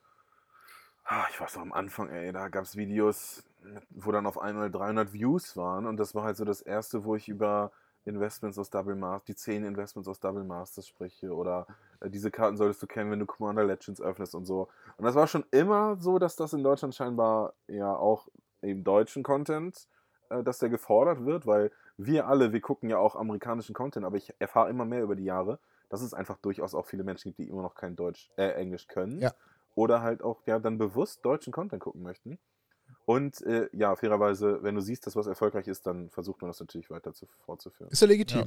Ah, 1.04 1.26
ich 1.30 1.40
weiß 1.40 1.56
noch 1.56 1.62
am 1.62 1.72
Anfang, 1.72 2.08
ey, 2.10 2.32
da 2.32 2.48
gab 2.48 2.64
es 2.64 2.76
Videos, 2.76 3.44
wo 3.90 4.12
dann 4.12 4.26
auf 4.26 4.38
einmal 4.38 4.70
300 4.70 5.12
Views 5.12 5.56
waren 5.56 5.86
und 5.86 5.96
das 5.96 6.14
war 6.14 6.24
halt 6.24 6.36
so 6.36 6.44
das 6.44 6.62
erste, 6.62 7.04
wo 7.04 7.16
ich 7.16 7.28
über 7.28 7.72
Investments 8.04 8.58
aus 8.58 8.70
Double 8.70 8.94
Masters, 8.94 9.26
die 9.26 9.34
10 9.34 9.64
Investments 9.64 10.08
aus 10.08 10.20
Double 10.20 10.44
Masters 10.44 10.86
spreche 10.86 11.34
oder 11.34 11.66
äh, 12.00 12.10
diese 12.10 12.30
Karten 12.30 12.56
solltest 12.56 12.82
du 12.82 12.86
kennen, 12.86 13.10
wenn 13.10 13.20
du 13.20 13.26
Commander 13.26 13.64
Legends 13.64 14.00
öffnest 14.00 14.34
und 14.34 14.44
so. 14.44 14.68
Und 14.96 15.04
das 15.04 15.14
war 15.14 15.26
schon 15.26 15.44
immer 15.50 15.96
so, 15.96 16.18
dass 16.18 16.36
das 16.36 16.52
in 16.52 16.62
Deutschland 16.62 16.94
scheinbar 16.94 17.54
ja 17.68 17.94
auch 17.94 18.28
im 18.60 18.84
deutschen 18.84 19.22
Content, 19.22 19.88
äh, 20.30 20.42
dass 20.42 20.58
der 20.58 20.68
gefordert 20.68 21.24
wird, 21.24 21.46
weil 21.46 21.70
wir 21.96 22.26
alle, 22.26 22.52
wir 22.52 22.60
gucken 22.60 22.90
ja 22.90 22.98
auch 22.98 23.16
amerikanischen 23.16 23.74
Content, 23.74 24.04
aber 24.04 24.16
ich 24.16 24.34
erfahre 24.38 24.70
immer 24.70 24.84
mehr 24.84 25.02
über 25.02 25.14
die 25.14 25.24
Jahre, 25.24 25.58
dass 25.88 26.02
es 26.02 26.14
einfach 26.14 26.38
durchaus 26.38 26.74
auch 26.74 26.86
viele 26.86 27.04
Menschen 27.04 27.30
gibt, 27.30 27.38
die 27.38 27.48
immer 27.48 27.62
noch 27.62 27.74
kein 27.74 27.96
Deutsch, 27.96 28.30
äh, 28.36 28.48
Englisch 28.52 28.88
können. 28.88 29.20
Ja 29.20 29.32
oder 29.74 30.02
halt 30.02 30.22
auch 30.22 30.42
ja 30.46 30.58
dann 30.58 30.78
bewusst 30.78 31.24
deutschen 31.24 31.52
Content 31.52 31.82
gucken 31.82 32.02
möchten. 32.02 32.38
Und 33.04 33.42
äh, 33.42 33.68
ja, 33.72 33.96
fairerweise, 33.96 34.62
wenn 34.62 34.74
du 34.74 34.80
siehst, 34.80 35.06
dass 35.06 35.16
was 35.16 35.26
erfolgreich 35.26 35.66
ist, 35.66 35.86
dann 35.86 36.08
versucht 36.10 36.40
man 36.40 36.50
das 36.50 36.60
natürlich 36.60 36.90
weiter 36.90 37.12
zu, 37.12 37.26
fortzuführen. 37.44 37.90
Ist 37.90 38.00
ja 38.00 38.08
legitim. 38.08 38.38
Ja. 38.38 38.46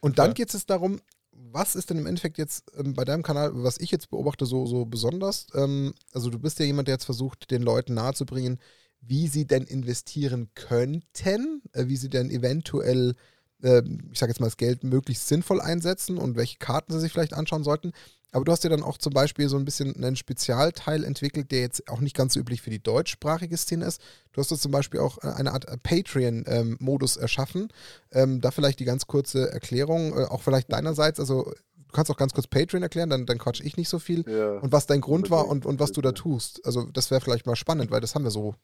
Und 0.00 0.18
dann 0.18 0.30
Total. 0.30 0.34
geht 0.34 0.54
es 0.54 0.66
darum, 0.66 1.00
was 1.32 1.74
ist 1.74 1.90
denn 1.90 1.98
im 1.98 2.06
Endeffekt 2.06 2.38
jetzt 2.38 2.64
ähm, 2.76 2.94
bei 2.94 3.04
deinem 3.04 3.22
Kanal, 3.22 3.50
was 3.54 3.78
ich 3.78 3.90
jetzt 3.90 4.10
beobachte, 4.10 4.46
so, 4.46 4.66
so 4.66 4.84
besonders? 4.84 5.46
Ähm, 5.54 5.94
also 6.12 6.30
du 6.30 6.38
bist 6.38 6.58
ja 6.58 6.64
jemand, 6.64 6.88
der 6.88 6.94
jetzt 6.94 7.04
versucht, 7.04 7.50
den 7.50 7.62
Leuten 7.62 7.94
nahezubringen, 7.94 8.58
wie 9.00 9.26
sie 9.26 9.46
denn 9.46 9.64
investieren 9.64 10.50
könnten, 10.54 11.62
äh, 11.72 11.88
wie 11.88 11.96
sie 11.96 12.08
denn 12.08 12.30
eventuell, 12.30 13.14
äh, 13.62 13.82
ich 14.12 14.18
sage 14.18 14.30
jetzt 14.30 14.40
mal, 14.40 14.46
das 14.46 14.56
Geld 14.56 14.84
möglichst 14.84 15.28
sinnvoll 15.28 15.60
einsetzen 15.60 16.18
und 16.18 16.36
welche 16.36 16.58
Karten 16.58 16.92
sie 16.92 17.00
sich 17.00 17.12
vielleicht 17.12 17.34
anschauen 17.34 17.64
sollten. 17.64 17.92
Aber 18.34 18.46
du 18.46 18.52
hast 18.52 18.64
ja 18.64 18.70
dann 18.70 18.82
auch 18.82 18.96
zum 18.96 19.12
Beispiel 19.12 19.48
so 19.50 19.58
ein 19.58 19.66
bisschen 19.66 19.94
einen 19.94 20.16
Spezialteil 20.16 21.04
entwickelt, 21.04 21.52
der 21.52 21.60
jetzt 21.60 21.86
auch 21.88 22.00
nicht 22.00 22.16
ganz 22.16 22.32
so 22.32 22.40
üblich 22.40 22.62
für 22.62 22.70
die 22.70 22.82
deutschsprachige 22.82 23.58
Szene 23.58 23.84
ist. 23.84 24.00
Du 24.32 24.40
hast 24.40 24.50
jetzt 24.50 24.62
zum 24.62 24.72
Beispiel 24.72 25.00
auch 25.00 25.18
äh, 25.22 25.28
eine 25.28 25.52
Art 25.52 25.68
äh, 25.68 25.76
Patreon-Modus 25.76 27.18
erschaffen. 27.18 27.68
Ähm, 28.10 28.40
da 28.40 28.50
vielleicht 28.50 28.80
die 28.80 28.86
ganz 28.86 29.06
kurze 29.06 29.52
Erklärung, 29.52 30.18
äh, 30.18 30.24
auch 30.24 30.40
vielleicht 30.42 30.72
deinerseits. 30.72 31.20
Also 31.20 31.52
du 31.76 31.92
kannst 31.92 32.10
auch 32.10 32.16
ganz 32.16 32.32
kurz 32.32 32.46
Patreon 32.46 32.82
erklären, 32.82 33.10
dann, 33.10 33.26
dann 33.26 33.36
quatsch 33.36 33.60
ich 33.60 33.76
nicht 33.76 33.90
so 33.90 33.98
viel. 33.98 34.24
Ja. 34.26 34.52
Und 34.58 34.72
was 34.72 34.86
dein 34.86 35.02
Grund 35.02 35.28
war 35.30 35.46
und, 35.46 35.66
und 35.66 35.78
was 35.78 35.92
du 35.92 36.00
da 36.00 36.12
tust. 36.12 36.64
Also 36.64 36.86
das 36.86 37.10
wäre 37.10 37.20
vielleicht 37.20 37.44
mal 37.44 37.54
spannend, 37.56 37.90
weil 37.90 38.00
das 38.00 38.14
haben 38.14 38.24
wir 38.24 38.30
so 38.30 38.54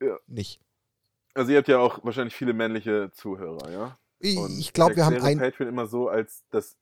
Ja. 0.00 0.16
nicht. 0.26 0.58
Also 1.34 1.52
ihr 1.52 1.58
habt 1.58 1.68
ja 1.68 1.78
auch 1.78 2.02
wahrscheinlich 2.02 2.34
viele 2.34 2.54
männliche 2.54 3.10
Zuhörer, 3.12 3.70
ja? 3.70 3.98
Ich, 4.20 4.38
ich 4.58 4.72
glaube, 4.72 4.96
wir 4.96 5.06
haben 5.06 5.20
ein. 5.22 5.38
Patreon 5.38 5.68
immer 5.68 5.86
so 5.86 6.08
als 6.08 6.44
das 6.50 6.76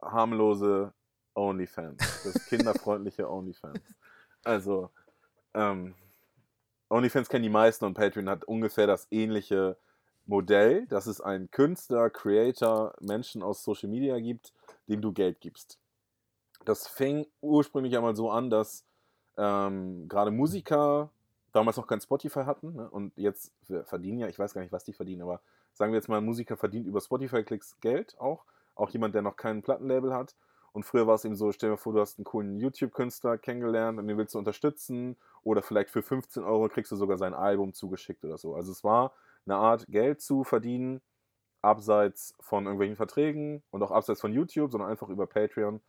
harmlose 0.00 0.92
OnlyFans, 1.34 1.98
das 2.24 2.44
kinderfreundliche 2.48 3.30
OnlyFans. 3.30 3.80
Also, 4.44 4.90
ähm, 5.54 5.94
OnlyFans 6.88 7.28
kennen 7.28 7.44
die 7.44 7.50
meisten 7.50 7.84
und 7.84 7.94
Patreon 7.94 8.28
hat 8.28 8.44
ungefähr 8.44 8.86
das 8.86 9.06
ähnliche 9.10 9.76
Modell, 10.26 10.86
dass 10.86 11.06
es 11.06 11.20
einen 11.20 11.50
Künstler, 11.50 12.10
Creator, 12.10 12.94
Menschen 13.00 13.42
aus 13.42 13.64
Social 13.64 13.88
Media 13.88 14.18
gibt, 14.18 14.52
dem 14.88 15.00
du 15.00 15.12
Geld 15.12 15.40
gibst. 15.40 15.78
Das 16.64 16.86
fing 16.86 17.26
ursprünglich 17.40 17.96
einmal 17.96 18.14
so 18.14 18.30
an, 18.30 18.50
dass 18.50 18.84
ähm, 19.36 20.08
gerade 20.08 20.30
Musiker 20.30 21.10
damals 21.52 21.76
noch 21.76 21.86
kein 21.86 22.00
Spotify 22.00 22.44
hatten 22.44 22.74
ne? 22.74 22.90
und 22.90 23.16
jetzt 23.16 23.52
verdienen 23.84 24.18
ja, 24.18 24.28
ich 24.28 24.38
weiß 24.38 24.52
gar 24.52 24.60
nicht, 24.60 24.72
was 24.72 24.84
die 24.84 24.92
verdienen, 24.92 25.22
aber 25.22 25.40
sagen 25.78 25.92
wir 25.92 25.98
jetzt 25.98 26.08
mal, 26.08 26.18
ein 26.18 26.24
Musiker 26.24 26.56
verdient 26.56 26.86
über 26.86 27.00
Spotify-Klicks 27.00 27.80
Geld 27.80 28.18
auch, 28.20 28.44
auch 28.74 28.90
jemand, 28.90 29.14
der 29.14 29.22
noch 29.22 29.36
kein 29.36 29.62
Plattenlabel 29.62 30.12
hat. 30.12 30.34
Und 30.72 30.84
früher 30.84 31.06
war 31.06 31.14
es 31.14 31.24
eben 31.24 31.34
so, 31.34 31.50
stell 31.52 31.70
dir 31.70 31.76
vor, 31.76 31.94
du 31.94 32.00
hast 32.00 32.18
einen 32.18 32.24
coolen 32.24 32.58
YouTube-Künstler 32.58 33.38
kennengelernt 33.38 33.98
und 33.98 34.06
den 34.06 34.18
willst 34.18 34.34
du 34.34 34.38
unterstützen 34.38 35.16
oder 35.42 35.62
vielleicht 35.62 35.90
für 35.90 36.02
15 36.02 36.44
Euro 36.44 36.68
kriegst 36.68 36.92
du 36.92 36.96
sogar 36.96 37.16
sein 37.16 37.32
Album 37.32 37.72
zugeschickt 37.72 38.24
oder 38.24 38.36
so. 38.36 38.54
Also 38.54 38.72
es 38.72 38.84
war 38.84 39.12
eine 39.46 39.56
Art 39.56 39.86
Geld 39.88 40.20
zu 40.20 40.44
verdienen, 40.44 41.00
abseits 41.62 42.34
von 42.40 42.64
irgendwelchen 42.64 42.96
Verträgen 42.96 43.62
und 43.70 43.82
auch 43.82 43.90
abseits 43.90 44.20
von 44.20 44.32
YouTube, 44.32 44.70
sondern 44.70 44.90
einfach 44.90 45.08
über 45.08 45.26
Patreon. 45.26 45.80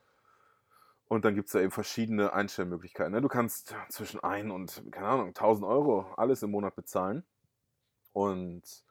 Und 1.08 1.26
dann 1.26 1.36
gibt 1.36 1.48
es 1.48 1.54
da 1.54 1.60
eben 1.60 1.72
verschiedene 1.72 2.34
Einstellmöglichkeiten. 2.34 3.12
Ne? 3.12 3.22
Du 3.22 3.28
kannst 3.28 3.76
zwischen 3.90 4.20
1 4.20 4.52
und, 4.52 4.84
keine 4.92 5.08
Ahnung, 5.08 5.28
1000 5.30 5.66
Euro 5.68 6.06
alles 6.16 6.44
im 6.44 6.52
Monat 6.52 6.76
bezahlen. 6.76 7.24
Und 8.14 8.84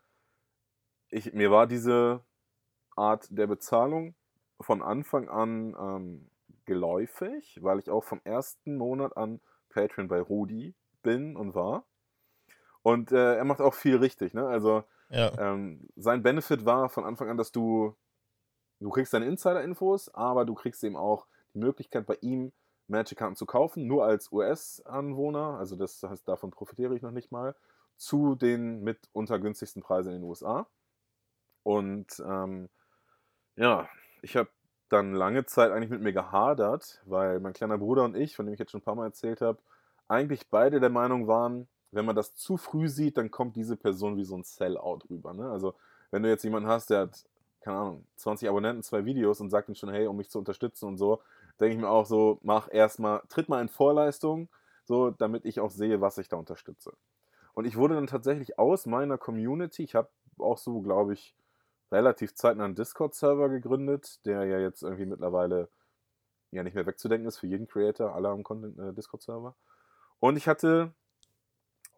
ich, 1.10 1.32
mir 1.32 1.50
war 1.50 1.66
diese 1.66 2.22
Art 2.96 3.26
der 3.30 3.46
Bezahlung 3.46 4.14
von 4.60 4.82
Anfang 4.82 5.28
an 5.28 5.76
ähm, 5.78 6.30
geläufig, 6.64 7.58
weil 7.62 7.78
ich 7.78 7.90
auch 7.90 8.04
vom 8.04 8.20
ersten 8.24 8.76
Monat 8.76 9.16
an 9.16 9.40
Patreon 9.70 10.08
bei 10.08 10.20
Rudi 10.20 10.74
bin 11.02 11.36
und 11.36 11.54
war. 11.54 11.84
Und 12.82 13.12
äh, 13.12 13.36
er 13.36 13.44
macht 13.44 13.60
auch 13.60 13.74
viel 13.74 13.96
richtig. 13.96 14.34
Ne? 14.34 14.46
Also 14.46 14.84
Ja. 15.10 15.32
ähm, 15.38 15.88
sein 15.96 16.22
Benefit 16.22 16.64
war 16.64 16.88
von 16.88 17.04
Anfang 17.04 17.28
an, 17.30 17.36
dass 17.36 17.52
du, 17.52 17.96
du 18.80 18.90
kriegst 18.90 19.12
deine 19.14 19.26
Insider-Infos, 19.26 20.12
aber 20.14 20.44
du 20.44 20.54
kriegst 20.54 20.82
eben 20.84 20.96
auch 20.96 21.26
die 21.54 21.58
Möglichkeit, 21.58 22.06
bei 22.06 22.18
ihm 22.20 22.52
Magic-Karten 22.88 23.36
zu 23.36 23.46
kaufen, 23.46 23.86
nur 23.86 24.04
als 24.04 24.32
US-Anwohner, 24.32 25.58
also 25.58 25.76
das 25.76 26.02
heißt, 26.02 26.26
davon 26.26 26.50
profitiere 26.50 26.96
ich 26.96 27.02
noch 27.02 27.10
nicht 27.10 27.30
mal, 27.30 27.54
zu 27.96 28.34
den 28.34 28.82
mitunter 28.82 29.38
günstigsten 29.38 29.82
Preisen 29.82 30.12
in 30.12 30.20
den 30.20 30.28
USA. 30.28 30.66
Und 31.62 32.22
ähm, 32.26 32.68
ja, 33.56 33.88
ich 34.22 34.36
habe 34.36 34.48
dann 34.88 35.12
lange 35.12 35.44
Zeit 35.44 35.70
eigentlich 35.70 35.90
mit 35.90 36.00
mir 36.00 36.12
gehadert, 36.12 37.02
weil 37.04 37.40
mein 37.40 37.52
kleiner 37.52 37.78
Bruder 37.78 38.04
und 38.04 38.16
ich, 38.16 38.36
von 38.36 38.46
dem 38.46 38.54
ich 38.54 38.58
jetzt 38.58 38.70
schon 38.70 38.80
ein 38.80 38.84
paar 38.84 38.94
Mal 38.94 39.06
erzählt 39.06 39.40
habe, 39.40 39.58
eigentlich 40.08 40.48
beide 40.48 40.80
der 40.80 40.90
Meinung 40.90 41.26
waren, 41.26 41.68
wenn 41.90 42.04
man 42.04 42.16
das 42.16 42.34
zu 42.34 42.56
früh 42.56 42.88
sieht, 42.88 43.16
dann 43.16 43.30
kommt 43.30 43.56
diese 43.56 43.76
Person 43.76 44.16
wie 44.16 44.24
so 44.24 44.36
ein 44.36 44.44
Sellout 44.44 45.00
rüber. 45.10 45.34
Ne? 45.34 45.50
Also 45.50 45.74
wenn 46.10 46.22
du 46.22 46.28
jetzt 46.28 46.44
jemanden 46.44 46.68
hast, 46.68 46.90
der 46.90 47.00
hat, 47.00 47.24
keine 47.60 47.78
Ahnung, 47.78 48.06
20 48.16 48.48
Abonnenten, 48.48 48.82
zwei 48.82 49.04
Videos 49.04 49.40
und 49.40 49.50
sagt 49.50 49.68
dann 49.68 49.74
schon, 49.74 49.90
hey, 49.90 50.06
um 50.06 50.16
mich 50.16 50.30
zu 50.30 50.38
unterstützen 50.38 50.86
und 50.86 50.96
so, 50.96 51.20
denke 51.60 51.74
ich 51.74 51.80
mir 51.80 51.88
auch 51.88 52.06
so, 52.06 52.38
mach 52.42 52.68
erstmal, 52.72 53.22
tritt 53.28 53.48
mal 53.48 53.60
in 53.60 53.68
Vorleistung, 53.68 54.48
so, 54.84 55.10
damit 55.10 55.44
ich 55.44 55.60
auch 55.60 55.70
sehe, 55.70 56.00
was 56.00 56.18
ich 56.18 56.28
da 56.28 56.36
unterstütze. 56.36 56.92
Und 57.54 57.66
ich 57.66 57.76
wurde 57.76 57.94
dann 57.94 58.06
tatsächlich 58.06 58.58
aus 58.58 58.86
meiner 58.86 59.18
Community, 59.18 59.82
ich 59.82 59.94
habe 59.94 60.08
auch 60.38 60.58
so, 60.58 60.80
glaube 60.80 61.14
ich, 61.14 61.34
relativ 61.90 62.34
zeitnah 62.34 62.64
einen 62.64 62.74
Discord-Server 62.74 63.48
gegründet, 63.48 64.24
der 64.26 64.44
ja 64.44 64.58
jetzt 64.58 64.82
irgendwie 64.82 65.06
mittlerweile 65.06 65.68
ja 66.50 66.62
nicht 66.62 66.74
mehr 66.74 66.86
wegzudenken 66.86 67.28
ist 67.28 67.38
für 67.38 67.46
jeden 67.46 67.66
Creator, 67.66 68.14
alle 68.14 68.28
haben 68.28 68.42
Content 68.42 68.78
äh, 68.78 68.92
Discord-Server. 68.92 69.54
Und 70.20 70.36
ich 70.36 70.48
hatte 70.48 70.92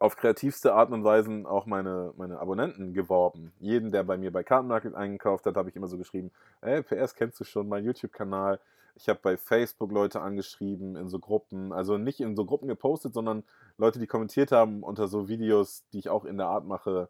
auf 0.01 0.15
kreativste 0.15 0.73
Art 0.73 0.91
und 0.91 1.03
Weise 1.03 1.43
auch 1.45 1.67
meine, 1.67 2.13
meine 2.17 2.39
Abonnenten 2.39 2.93
geworben. 2.93 3.53
Jeden, 3.59 3.91
der 3.91 4.03
bei 4.03 4.17
mir 4.17 4.31
bei 4.31 4.43
Kartenmarket 4.43 4.95
eingekauft 4.95 5.45
hat, 5.45 5.55
habe 5.55 5.69
ich 5.69 5.75
immer 5.75 5.87
so 5.87 5.97
geschrieben, 5.97 6.31
hey, 6.61 6.81
PS, 6.81 7.13
kennst 7.13 7.39
du 7.39 7.43
schon 7.43 7.69
meinen 7.69 7.85
YouTube-Kanal? 7.85 8.59
Ich 8.95 9.09
habe 9.09 9.19
bei 9.21 9.37
Facebook 9.37 9.91
Leute 9.91 10.19
angeschrieben, 10.21 10.95
in 10.95 11.07
so 11.07 11.19
Gruppen, 11.19 11.71
also 11.71 11.97
nicht 11.99 12.19
in 12.19 12.35
so 12.35 12.45
Gruppen 12.45 12.67
gepostet, 12.67 13.13
sondern 13.13 13.43
Leute, 13.77 13.99
die 13.99 14.07
kommentiert 14.07 14.51
haben 14.51 14.81
unter 14.81 15.07
so 15.07 15.27
Videos, 15.27 15.85
die 15.93 15.99
ich 15.99 16.09
auch 16.09 16.25
in 16.25 16.37
der 16.37 16.47
Art 16.47 16.65
mache, 16.65 17.09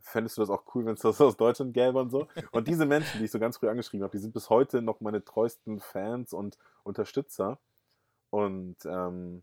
fändest 0.00 0.36
du 0.36 0.42
das 0.42 0.50
auch 0.50 0.62
cool, 0.74 0.84
wenn 0.86 0.94
es 0.94 1.00
das 1.00 1.20
aus 1.20 1.36
Deutschland 1.36 1.74
gäbe 1.74 1.98
und 1.98 2.10
so. 2.10 2.28
Und 2.52 2.68
diese 2.68 2.86
Menschen, 2.86 3.18
die 3.18 3.24
ich 3.24 3.30
so 3.30 3.38
ganz 3.38 3.58
früh 3.58 3.68
angeschrieben 3.68 4.04
habe, 4.04 4.16
die 4.16 4.22
sind 4.22 4.34
bis 4.34 4.50
heute 4.50 4.82
noch 4.82 5.00
meine 5.00 5.24
treuesten 5.24 5.80
Fans 5.80 6.32
und 6.32 6.58
Unterstützer. 6.84 7.58
Und 8.30 8.76
ähm, 8.84 9.42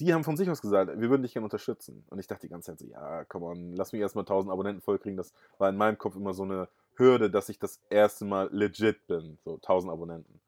die 0.00 0.12
haben 0.12 0.24
von 0.24 0.36
sich 0.36 0.50
aus 0.50 0.60
gesagt, 0.60 0.98
wir 0.98 1.10
würden 1.10 1.22
dich 1.22 1.34
gerne 1.34 1.44
unterstützen. 1.44 2.04
Und 2.10 2.18
ich 2.18 2.26
dachte 2.26 2.46
die 2.46 2.52
ganze 2.52 2.72
Zeit 2.72 2.80
so, 2.80 2.86
ja, 2.86 3.24
komm 3.24 3.42
on, 3.42 3.72
lass 3.74 3.92
mich 3.92 4.00
erstmal 4.00 4.22
1000 4.22 4.52
Abonnenten 4.52 4.82
vollkriegen. 4.82 5.16
Das 5.16 5.32
war 5.58 5.68
in 5.68 5.76
meinem 5.76 5.98
Kopf 5.98 6.16
immer 6.16 6.34
so 6.34 6.42
eine 6.42 6.68
Hürde, 6.96 7.30
dass 7.30 7.48
ich 7.48 7.58
das 7.58 7.80
erste 7.90 8.24
Mal 8.24 8.48
legit 8.52 9.06
bin, 9.06 9.38
so 9.44 9.54
1000 9.56 9.92
Abonnenten. 9.92 10.40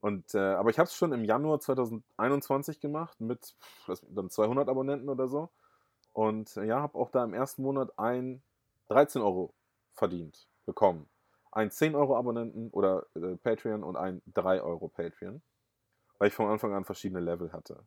Und, 0.00 0.34
äh, 0.34 0.38
aber 0.38 0.70
ich 0.70 0.78
habe 0.78 0.86
es 0.86 0.94
schon 0.94 1.12
im 1.12 1.24
Januar 1.24 1.60
2021 1.60 2.80
gemacht 2.80 3.20
mit 3.20 3.54
dann 4.08 4.30
200 4.30 4.68
Abonnenten 4.68 5.08
oder 5.08 5.28
so. 5.28 5.50
Und 6.12 6.56
äh, 6.56 6.64
ja, 6.64 6.80
habe 6.80 6.98
auch 6.98 7.10
da 7.10 7.24
im 7.24 7.34
ersten 7.34 7.62
Monat 7.62 7.98
ein 7.98 8.42
13 8.88 9.22
Euro 9.22 9.54
verdient, 9.92 10.48
bekommen. 10.66 11.08
Ein 11.52 11.70
10 11.70 11.94
Euro 11.94 12.16
Abonnenten 12.16 12.70
oder 12.70 13.06
äh, 13.14 13.36
Patreon 13.36 13.82
und 13.82 13.96
ein 13.96 14.22
3 14.34 14.62
Euro 14.62 14.88
Patreon. 14.88 15.42
Weil 16.18 16.28
ich 16.28 16.34
von 16.34 16.46
Anfang 16.46 16.74
an 16.74 16.84
verschiedene 16.84 17.20
Level 17.20 17.52
hatte. 17.52 17.84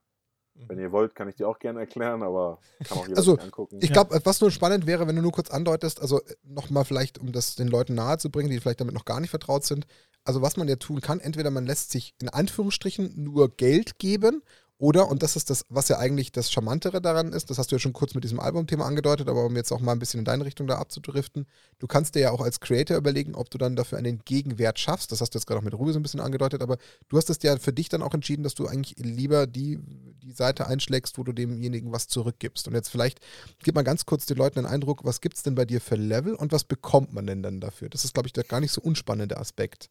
Wenn 0.55 0.77
ihr 0.77 0.91
wollt, 0.91 1.15
kann 1.15 1.27
ich 1.27 1.36
die 1.36 1.45
auch 1.45 1.57
gerne 1.57 1.79
erklären, 1.79 2.21
aber 2.21 2.59
kann 2.83 2.99
auch 2.99 3.07
jeder 3.07 3.17
Also, 3.17 3.38
angucken. 3.38 3.79
Ich 3.81 3.91
glaube, 3.91 4.19
was 4.23 4.39
nur 4.39 4.51
spannend 4.51 4.86
wäre, 4.86 5.07
wenn 5.07 5.15
du 5.15 5.21
nur 5.21 5.31
kurz 5.31 5.49
andeutest, 5.49 5.99
also 5.99 6.21
nochmal 6.43 6.86
vielleicht, 6.86 7.17
um 7.17 7.31
das 7.31 7.55
den 7.55 7.67
Leuten 7.67 7.95
nahezubringen, 7.95 8.51
die 8.51 8.59
vielleicht 8.59 8.79
damit 8.79 8.93
noch 8.93 9.05
gar 9.05 9.19
nicht 9.19 9.32
vertraut 9.32 9.63
sind. 9.63 9.88
Also, 10.24 10.43
was 10.43 10.55
man 10.55 10.67
ja 10.67 10.76
tun 10.76 11.01
kann, 11.01 11.19
entweder 11.19 11.49
man 11.49 11.65
lässt 11.65 11.89
sich 11.89 12.13
in 12.21 12.30
Anführungsstrichen 12.30 13.13
nur 13.15 13.49
Geld 13.49 13.97
geben 13.97 14.43
oder, 14.84 15.07
und 15.07 15.23
das 15.23 15.38
ist 15.38 15.49
das, 15.49 15.65
was 15.69 15.88
ja 15.88 15.97
eigentlich 15.97 16.34
das 16.34 16.51
Charmantere 16.51 16.99
daran 16.99 17.31
ist, 17.31 17.49
das 17.49 17.57
hast 17.57 17.71
du 17.71 17.75
ja 17.75 17.79
schon 17.79 17.93
kurz 17.93 18.15
mit 18.15 18.25
diesem 18.25 18.41
Albumthema 18.41 18.86
angedeutet, 18.86 19.29
aber 19.29 19.45
um 19.45 19.55
jetzt 19.55 19.71
auch 19.71 19.79
mal 19.79 19.93
ein 19.93 19.99
bisschen 19.99 20.19
in 20.19 20.25
deine 20.25 20.43
Richtung 20.43 20.67
da 20.67 20.75
abzudriften, 20.75 21.47
du 21.79 21.88
kannst 21.88 22.15
dir 22.15 22.19
ja 22.19 22.31
auch 22.31 22.41
als 22.41 22.59
Creator 22.59 22.97
überlegen, 22.97 23.34
ob 23.34 23.49
du 23.49 23.57
dann 23.57 23.77
dafür 23.77 23.97
einen 23.97 24.19
Gegenwert 24.25 24.79
schaffst. 24.79 25.13
Das 25.13 25.21
hast 25.21 25.34
du 25.34 25.38
jetzt 25.38 25.45
gerade 25.45 25.59
auch 25.59 25.63
mit 25.63 25.73
Ruhe 25.73 25.93
so 25.93 25.99
ein 25.99 26.03
bisschen 26.03 26.19
angedeutet, 26.19 26.61
aber 26.61 26.75
du 27.07 27.15
hast 27.15 27.29
es 27.29 27.38
ja 27.43 27.55
für 27.55 27.71
dich 27.71 27.88
dann 27.88 28.01
auch 28.01 28.13
entschieden, 28.13 28.43
dass 28.43 28.55
du 28.55 28.67
eigentlich 28.67 28.95
lieber 28.97 29.47
die, 29.47 29.79
die 30.21 30.34
Seite 30.34 30.67
einschlägst, 30.67 31.17
wo 31.17 31.23
du 31.23 31.31
demjenigen 31.31 31.93
was 31.93 32.09
zurückgibst. 32.09 32.67
Und 32.67 32.73
jetzt 32.73 32.89
vielleicht 32.89 33.21
gib 33.63 33.75
mal 33.75 33.84
ganz 33.84 34.05
kurz 34.05 34.25
den 34.25 34.36
Leuten 34.36 34.59
einen 34.59 34.67
Eindruck, 34.67 35.05
was 35.05 35.21
gibt 35.21 35.38
es 35.38 35.43
denn 35.43 35.55
bei 35.55 35.63
dir 35.63 35.79
für 35.79 35.95
Level 35.95 36.36
und 36.36 36.51
was 36.51 36.65
bekommt 36.65 37.13
man 37.13 37.25
denn 37.25 37.41
dann 37.41 37.61
dafür? 37.61 37.88
Das 37.88 38.03
ist, 38.03 38.13
glaube 38.13 38.27
ich, 38.27 38.34
der 38.34 38.43
gar 38.43 38.59
nicht 38.59 38.73
so 38.73 38.81
unspannende 38.81 39.38
Aspekt. 39.38 39.89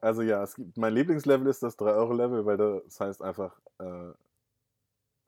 Also 0.00 0.22
ja, 0.22 0.42
es 0.42 0.54
gibt, 0.54 0.76
mein 0.76 0.94
Lieblingslevel 0.94 1.46
ist 1.48 1.62
das 1.62 1.78
3-Euro-Level, 1.78 2.46
weil 2.46 2.56
das 2.56 3.00
heißt 3.00 3.22
einfach, 3.22 3.58
äh, 3.78 4.12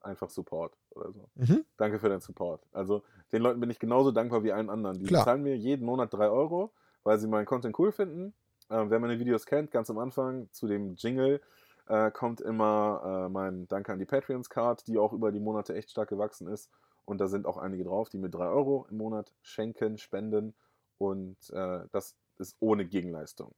einfach 0.01 0.29
Support 0.29 0.77
oder 0.91 1.11
so. 1.11 1.29
Mhm. 1.35 1.65
Danke 1.77 1.99
für 1.99 2.09
deinen 2.09 2.21
Support. 2.21 2.65
Also 2.71 3.03
den 3.31 3.41
Leuten 3.41 3.59
bin 3.59 3.69
ich 3.69 3.79
genauso 3.79 4.11
dankbar 4.11 4.43
wie 4.43 4.51
allen 4.51 4.69
anderen. 4.69 4.99
Die 4.99 5.05
Klar. 5.05 5.25
zahlen 5.25 5.43
mir 5.43 5.55
jeden 5.55 5.85
Monat 5.85 6.13
3 6.13 6.29
Euro, 6.29 6.71
weil 7.03 7.19
sie 7.19 7.27
meinen 7.27 7.45
Content 7.45 7.77
cool 7.79 7.91
finden. 7.91 8.33
Ähm, 8.69 8.89
wer 8.89 8.99
meine 8.99 9.19
Videos 9.19 9.45
kennt, 9.45 9.71
ganz 9.71 9.89
am 9.89 9.97
Anfang 9.99 10.49
zu 10.51 10.67
dem 10.67 10.95
Jingle 10.95 11.41
äh, 11.87 12.11
kommt 12.11 12.41
immer 12.41 13.25
äh, 13.25 13.29
mein 13.29 13.67
Danke 13.67 13.91
an 13.91 13.99
die 13.99 14.05
Patreons-Card, 14.05 14.87
die 14.87 14.97
auch 14.97 15.13
über 15.13 15.31
die 15.31 15.39
Monate 15.39 15.75
echt 15.75 15.91
stark 15.91 16.09
gewachsen 16.09 16.47
ist. 16.47 16.69
und 17.03 17.19
da 17.19 17.27
sind 17.27 17.45
auch 17.45 17.57
einige 17.57 17.83
drauf, 17.83 18.09
die 18.09 18.17
mir 18.19 18.29
3 18.29 18.45
Euro 18.45 18.87
im 18.89 18.97
Monat 18.97 19.33
schenken, 19.41 19.97
spenden 19.97 20.53
und 20.97 21.35
äh, 21.49 21.81
das 21.91 22.15
ist 22.37 22.55
ohne 22.59 22.85
Gegenleistung. 22.85 23.53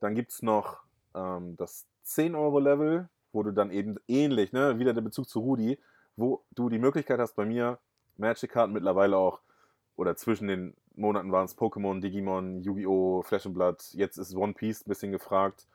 Dann 0.00 0.14
gibt 0.14 0.32
es 0.32 0.42
noch 0.42 0.82
ähm, 1.14 1.56
das 1.56 1.86
10-Euro-Level, 2.06 3.08
wo 3.32 3.42
du 3.42 3.52
dann 3.52 3.70
eben 3.70 3.96
ähnlich, 4.08 4.52
ne, 4.52 4.78
wieder 4.78 4.94
der 4.94 5.02
Bezug 5.02 5.28
zu 5.28 5.40
Rudi, 5.40 5.78
wo 6.16 6.44
du 6.52 6.68
die 6.68 6.78
Möglichkeit 6.78 7.20
hast, 7.20 7.34
bei 7.34 7.44
mir 7.44 7.78
Magic-Karten 8.16 8.72
mittlerweile 8.72 9.16
auch, 9.16 9.40
oder 9.96 10.16
zwischen 10.16 10.48
den 10.48 10.74
Monaten 10.94 11.30
waren 11.32 11.44
es 11.44 11.56
Pokémon, 11.56 12.00
Digimon, 12.00 12.62
Yu-Gi-Oh!, 12.62 13.22
Flash 13.22 13.46
and 13.46 13.54
Blood, 13.54 13.82
jetzt 13.92 14.16
ist 14.16 14.34
One 14.34 14.54
Piece 14.54 14.82
ein 14.82 14.88
bisschen 14.88 15.12
gefragt, 15.12 15.66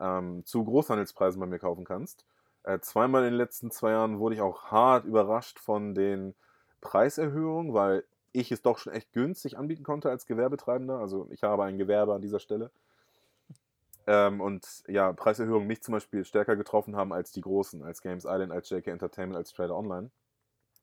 ähm, 0.00 0.44
zu 0.44 0.64
Großhandelspreisen 0.64 1.40
bei 1.40 1.46
mir 1.46 1.58
kaufen 1.58 1.84
kannst. 1.84 2.24
Äh, 2.64 2.80
zweimal 2.80 3.22
in 3.24 3.30
den 3.30 3.38
letzten 3.38 3.70
zwei 3.70 3.90
Jahren 3.90 4.18
wurde 4.18 4.36
ich 4.36 4.40
auch 4.40 4.64
hart 4.70 5.04
überrascht 5.04 5.58
von 5.58 5.94
den 5.94 6.34
Preiserhöhungen, 6.80 7.74
weil 7.74 8.04
ich 8.32 8.50
es 8.50 8.62
doch 8.62 8.78
schon 8.78 8.92
echt 8.92 9.12
günstig 9.12 9.58
anbieten 9.58 9.84
konnte 9.84 10.10
als 10.10 10.26
Gewerbetreibender. 10.26 10.98
Also 10.98 11.28
ich 11.30 11.42
habe 11.42 11.64
ein 11.64 11.78
Gewerbe 11.78 12.14
an 12.14 12.22
dieser 12.22 12.40
Stelle. 12.40 12.70
Ähm, 14.06 14.40
und 14.40 14.66
ja, 14.88 15.12
Preiserhöhungen 15.12 15.66
mich 15.66 15.82
zum 15.82 15.92
Beispiel 15.92 16.24
stärker 16.24 16.56
getroffen 16.56 16.96
haben 16.96 17.12
als 17.12 17.32
die 17.32 17.40
großen, 17.40 17.82
als 17.82 18.02
Games 18.02 18.24
Island, 18.24 18.52
als 18.52 18.68
JK 18.70 18.88
Entertainment, 18.88 19.36
als 19.36 19.52
Trader 19.52 19.76
Online. 19.76 20.10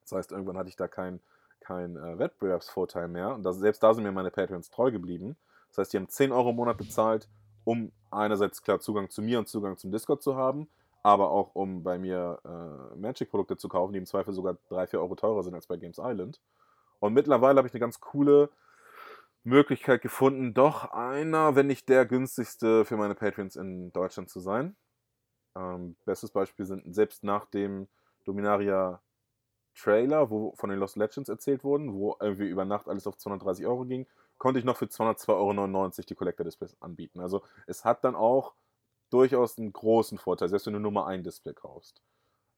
Das 0.02 0.12
heißt, 0.12 0.32
irgendwann 0.32 0.56
hatte 0.56 0.68
ich 0.68 0.76
da 0.76 0.88
keinen 0.88 1.20
kein, 1.60 1.96
äh, 1.96 2.18
Wettbewerbsvorteil 2.18 3.08
mehr. 3.08 3.34
Und 3.34 3.42
das, 3.44 3.58
selbst 3.58 3.82
da 3.82 3.94
sind 3.94 4.04
mir 4.04 4.12
meine 4.12 4.30
Patreons 4.30 4.70
treu 4.70 4.90
geblieben. 4.90 5.36
Das 5.68 5.78
heißt, 5.78 5.92
die 5.92 5.98
haben 5.98 6.08
10 6.08 6.32
Euro 6.32 6.50
im 6.50 6.56
Monat 6.56 6.78
bezahlt, 6.78 7.28
um 7.64 7.92
einerseits 8.10 8.62
klar 8.62 8.80
Zugang 8.80 9.08
zu 9.10 9.22
mir 9.22 9.38
und 9.38 9.48
Zugang 9.48 9.76
zum 9.76 9.92
Discord 9.92 10.22
zu 10.22 10.34
haben, 10.34 10.68
aber 11.02 11.30
auch 11.30 11.54
um 11.54 11.82
bei 11.84 11.98
mir 11.98 12.38
äh, 12.44 12.96
Magic-Produkte 12.96 13.56
zu 13.56 13.68
kaufen, 13.68 13.92
die 13.92 13.98
im 13.98 14.06
Zweifel 14.06 14.34
sogar 14.34 14.56
3, 14.70 14.88
4 14.88 15.00
Euro 15.00 15.14
teurer 15.14 15.42
sind 15.44 15.54
als 15.54 15.66
bei 15.66 15.76
Games 15.76 15.98
Island. 15.98 16.40
Und 16.98 17.14
mittlerweile 17.14 17.58
habe 17.58 17.68
ich 17.68 17.74
eine 17.74 17.80
ganz 17.80 18.00
coole 18.00 18.50
Möglichkeit 19.42 20.02
gefunden, 20.02 20.54
doch 20.54 20.92
einer, 20.92 21.56
wenn 21.56 21.66
nicht 21.66 21.88
der 21.88 22.06
günstigste 22.06 22.84
für 22.84 22.96
meine 22.96 23.14
Patreons 23.14 23.56
in 23.56 23.92
Deutschland 23.92 24.28
zu 24.28 24.40
sein. 24.40 24.76
Ähm, 25.56 25.96
bestes 26.04 26.30
Beispiel 26.30 26.66
sind 26.66 26.94
selbst 26.94 27.24
nach 27.24 27.46
dem 27.46 27.88
Dominaria 28.24 29.00
Trailer, 29.74 30.30
wo 30.30 30.52
von 30.56 30.70
den 30.70 30.78
Lost 30.78 30.96
Legends 30.96 31.28
erzählt 31.28 31.64
wurden, 31.64 31.94
wo 31.94 32.16
irgendwie 32.20 32.48
über 32.48 32.64
Nacht 32.64 32.88
alles 32.88 33.06
auf 33.06 33.16
230 33.16 33.66
Euro 33.66 33.84
ging, 33.84 34.06
konnte 34.38 34.58
ich 34.58 34.64
noch 34.64 34.76
für 34.76 34.86
202,99 34.86 35.28
Euro 35.28 35.90
die 36.08 36.14
Collector 36.14 36.44
Displays 36.44 36.76
anbieten. 36.80 37.20
Also 37.20 37.42
es 37.66 37.84
hat 37.84 38.04
dann 38.04 38.14
auch 38.14 38.54
durchaus 39.10 39.58
einen 39.58 39.72
großen 39.72 40.18
Vorteil, 40.18 40.48
selbst 40.48 40.66
wenn 40.66 40.74
du 40.74 40.80
nur 40.80 40.92
mal 40.92 41.06
ein 41.06 41.22
Display 41.22 41.54
kaufst. 41.54 42.02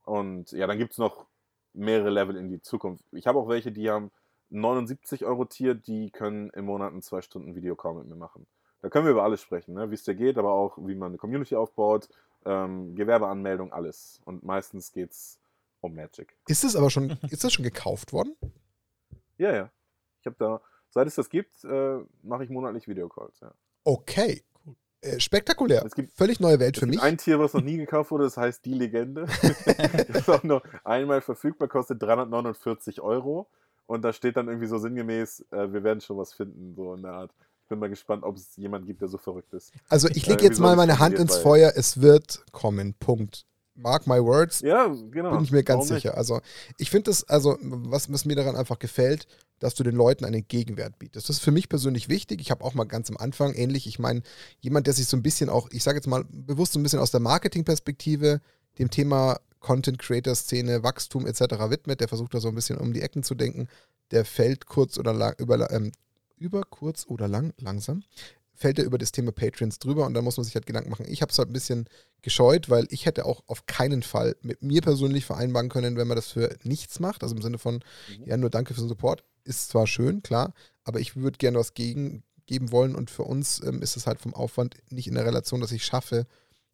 Und 0.04 0.52
ja, 0.52 0.66
dann 0.66 0.78
gibt 0.78 0.92
es 0.92 0.98
noch 0.98 1.26
mehrere 1.74 2.10
Level 2.10 2.36
in 2.36 2.48
die 2.48 2.60
Zukunft. 2.60 3.04
Ich 3.12 3.26
habe 3.26 3.38
auch 3.38 3.48
welche, 3.48 3.72
die 3.72 3.90
haben 3.90 4.10
79 4.52 5.24
Euro 5.24 5.44
Tier, 5.44 5.74
die 5.74 6.10
können 6.10 6.50
im 6.50 6.66
Monat 6.66 6.92
einen 6.92 7.02
2 7.02 7.22
Stunden 7.22 7.54
Videocall 7.54 7.94
mit 7.94 8.06
mir 8.06 8.16
machen. 8.16 8.46
Da 8.82 8.88
können 8.88 9.06
wir 9.06 9.12
über 9.12 9.22
alles 9.22 9.40
sprechen, 9.40 9.74
ne? 9.74 9.90
wie 9.90 9.94
es 9.94 10.04
dir 10.04 10.14
geht, 10.14 10.38
aber 10.38 10.52
auch 10.52 10.76
wie 10.78 10.94
man 10.94 11.12
eine 11.12 11.18
Community 11.18 11.54
aufbaut, 11.54 12.08
ähm, 12.44 12.94
Gewerbeanmeldung, 12.94 13.72
alles. 13.72 14.20
Und 14.24 14.42
meistens 14.42 14.92
geht 14.92 15.12
es 15.12 15.38
um 15.80 15.94
Magic. 15.94 16.36
Ist 16.48 16.64
es 16.64 16.76
aber 16.76 16.90
schon, 16.90 17.10
ist 17.30 17.44
das 17.44 17.52
schon 17.52 17.64
gekauft 17.64 18.12
worden? 18.12 18.36
Ja, 19.38 19.54
ja. 19.54 19.70
Ich 20.20 20.26
habe 20.26 20.36
da, 20.38 20.60
seit 20.90 21.06
es 21.06 21.14
das 21.14 21.30
gibt, 21.30 21.64
äh, 21.64 21.98
mache 22.22 22.44
ich 22.44 22.50
monatlich 22.50 22.88
Videocalls, 22.88 23.40
ja. 23.40 23.52
Okay. 23.84 24.42
Äh, 25.00 25.18
spektakulär. 25.18 25.84
Es 25.84 25.94
gibt, 25.94 26.12
Völlig 26.12 26.38
neue 26.38 26.60
Welt 26.60 26.76
es 26.76 26.80
für 26.80 26.86
gibt 26.86 26.96
mich. 26.96 27.04
ein 27.04 27.18
Tier, 27.18 27.40
was 27.40 27.54
noch 27.54 27.62
nie 27.62 27.76
gekauft 27.76 28.10
wurde, 28.12 28.24
das 28.24 28.36
heißt 28.36 28.64
die 28.64 28.74
Legende. 28.74 29.26
das 29.42 30.08
ist 30.08 30.28
auch 30.28 30.42
nur 30.42 30.62
einmal 30.84 31.20
verfügbar, 31.20 31.68
kostet 31.68 32.02
349 32.02 33.00
Euro. 33.00 33.48
Und 33.92 34.00
da 34.02 34.12
steht 34.14 34.38
dann 34.38 34.48
irgendwie 34.48 34.68
so 34.68 34.78
sinngemäß, 34.78 35.44
äh, 35.50 35.70
wir 35.70 35.84
werden 35.84 36.00
schon 36.00 36.16
was 36.16 36.32
finden, 36.32 36.74
so 36.74 36.94
in 36.94 37.02
der 37.02 37.12
Art. 37.12 37.30
Ich 37.64 37.68
bin 37.68 37.78
mal 37.78 37.90
gespannt, 37.90 38.22
ob 38.24 38.36
es 38.36 38.56
jemanden 38.56 38.86
gibt, 38.86 39.02
der 39.02 39.08
so 39.08 39.18
verrückt 39.18 39.52
ist. 39.52 39.70
Also 39.90 40.08
ich 40.08 40.26
Äh, 40.26 40.30
lege 40.30 40.44
jetzt 40.44 40.60
mal 40.60 40.76
meine 40.76 40.98
Hand 40.98 41.18
ins 41.18 41.36
Feuer, 41.36 41.72
es 41.76 42.00
wird 42.00 42.42
kommen. 42.52 42.94
Punkt. 42.94 43.44
Mark 43.74 44.06
my 44.06 44.18
words. 44.22 44.60
Ja, 44.60 44.86
genau. 45.10 45.32
bin 45.32 45.44
ich 45.44 45.52
mir 45.52 45.62
ganz 45.62 45.84
Warum 45.84 45.94
nicht? 45.94 46.04
sicher. 46.04 46.16
Also 46.16 46.40
ich 46.78 46.90
finde 46.90 47.10
das, 47.10 47.28
also 47.28 47.58
was, 47.60 48.10
was 48.10 48.24
mir 48.24 48.34
daran 48.36 48.56
einfach 48.56 48.78
gefällt, 48.78 49.26
dass 49.58 49.74
du 49.74 49.82
den 49.82 49.94
Leuten 49.94 50.24
einen 50.24 50.46
Gegenwert 50.48 50.98
bietest. 50.98 51.28
Das 51.28 51.36
ist 51.36 51.42
für 51.42 51.52
mich 51.52 51.68
persönlich 51.68 52.08
wichtig. 52.08 52.40
Ich 52.40 52.50
habe 52.50 52.64
auch 52.64 52.72
mal 52.74 52.84
ganz 52.84 53.10
am 53.10 53.16
Anfang 53.18 53.52
ähnlich, 53.54 53.86
ich 53.86 53.98
meine, 53.98 54.22
jemand, 54.60 54.86
der 54.86 54.94
sich 54.94 55.06
so 55.06 55.16
ein 55.18 55.22
bisschen 55.22 55.50
auch, 55.50 55.68
ich 55.70 55.82
sage 55.82 55.98
jetzt 55.98 56.06
mal 56.06 56.24
bewusst 56.30 56.72
so 56.72 56.78
ein 56.80 56.82
bisschen 56.82 56.98
aus 56.98 57.10
der 57.10 57.20
Marketingperspektive 57.20 58.40
dem 58.78 58.90
Thema 58.90 59.38
Content 59.62 59.98
Creator 59.98 60.34
Szene, 60.34 60.82
Wachstum 60.82 61.26
etc. 61.26 61.40
widmet, 61.70 62.00
der 62.00 62.08
versucht 62.08 62.34
da 62.34 62.40
so 62.40 62.48
ein 62.48 62.54
bisschen 62.54 62.78
um 62.78 62.92
die 62.92 63.02
Ecken 63.02 63.22
zu 63.22 63.34
denken, 63.34 63.68
der 64.10 64.24
fällt 64.24 64.66
kurz 64.66 64.98
oder 64.98 65.14
lang 65.14 65.34
über, 65.38 65.70
ähm, 65.70 65.92
über 66.36 66.62
kurz 66.62 67.06
oder 67.06 67.28
lang 67.28 67.54
langsam 67.58 68.02
fällt 68.54 68.78
er 68.78 68.84
über 68.84 68.98
das 68.98 69.12
Thema 69.12 69.32
Patreons 69.32 69.78
drüber 69.78 70.06
und 70.06 70.14
da 70.14 70.22
muss 70.22 70.36
man 70.36 70.44
sich 70.44 70.54
halt 70.54 70.66
Gedanken 70.66 70.90
machen. 70.90 71.06
Ich 71.08 71.20
habe 71.20 71.32
es 71.32 71.38
halt 71.38 71.50
ein 71.50 71.52
bisschen 71.52 71.86
gescheut, 72.22 72.70
weil 72.70 72.86
ich 72.90 73.06
hätte 73.06 73.24
auch 73.24 73.42
auf 73.46 73.66
keinen 73.66 74.02
Fall 74.02 74.36
mit 74.42 74.62
mir 74.62 74.80
persönlich 74.82 75.24
vereinbaren 75.24 75.68
können, 75.68 75.96
wenn 75.96 76.06
man 76.06 76.16
das 76.16 76.28
für 76.28 76.56
nichts 76.62 77.00
macht, 77.00 77.22
also 77.24 77.34
im 77.34 77.42
Sinne 77.42 77.58
von, 77.58 77.76
Mhm. 78.08 78.24
ja, 78.24 78.36
nur 78.36 78.50
danke 78.50 78.72
für 78.74 78.80
den 78.80 78.88
Support, 78.88 79.24
ist 79.44 79.70
zwar 79.70 79.88
schön, 79.88 80.22
klar, 80.22 80.54
aber 80.84 81.00
ich 81.00 81.16
würde 81.16 81.38
gerne 81.38 81.58
was 81.58 81.74
gegen 81.74 82.22
geben 82.46 82.70
wollen 82.70 82.94
und 82.94 83.10
für 83.10 83.24
uns 83.24 83.60
ähm, 83.64 83.82
ist 83.82 83.96
es 83.96 84.06
halt 84.06 84.20
vom 84.20 84.34
Aufwand 84.34 84.76
nicht 84.90 85.08
in 85.08 85.14
der 85.14 85.24
Relation, 85.24 85.60
dass 85.60 85.72
ich 85.72 85.84
schaffe, 85.84 86.26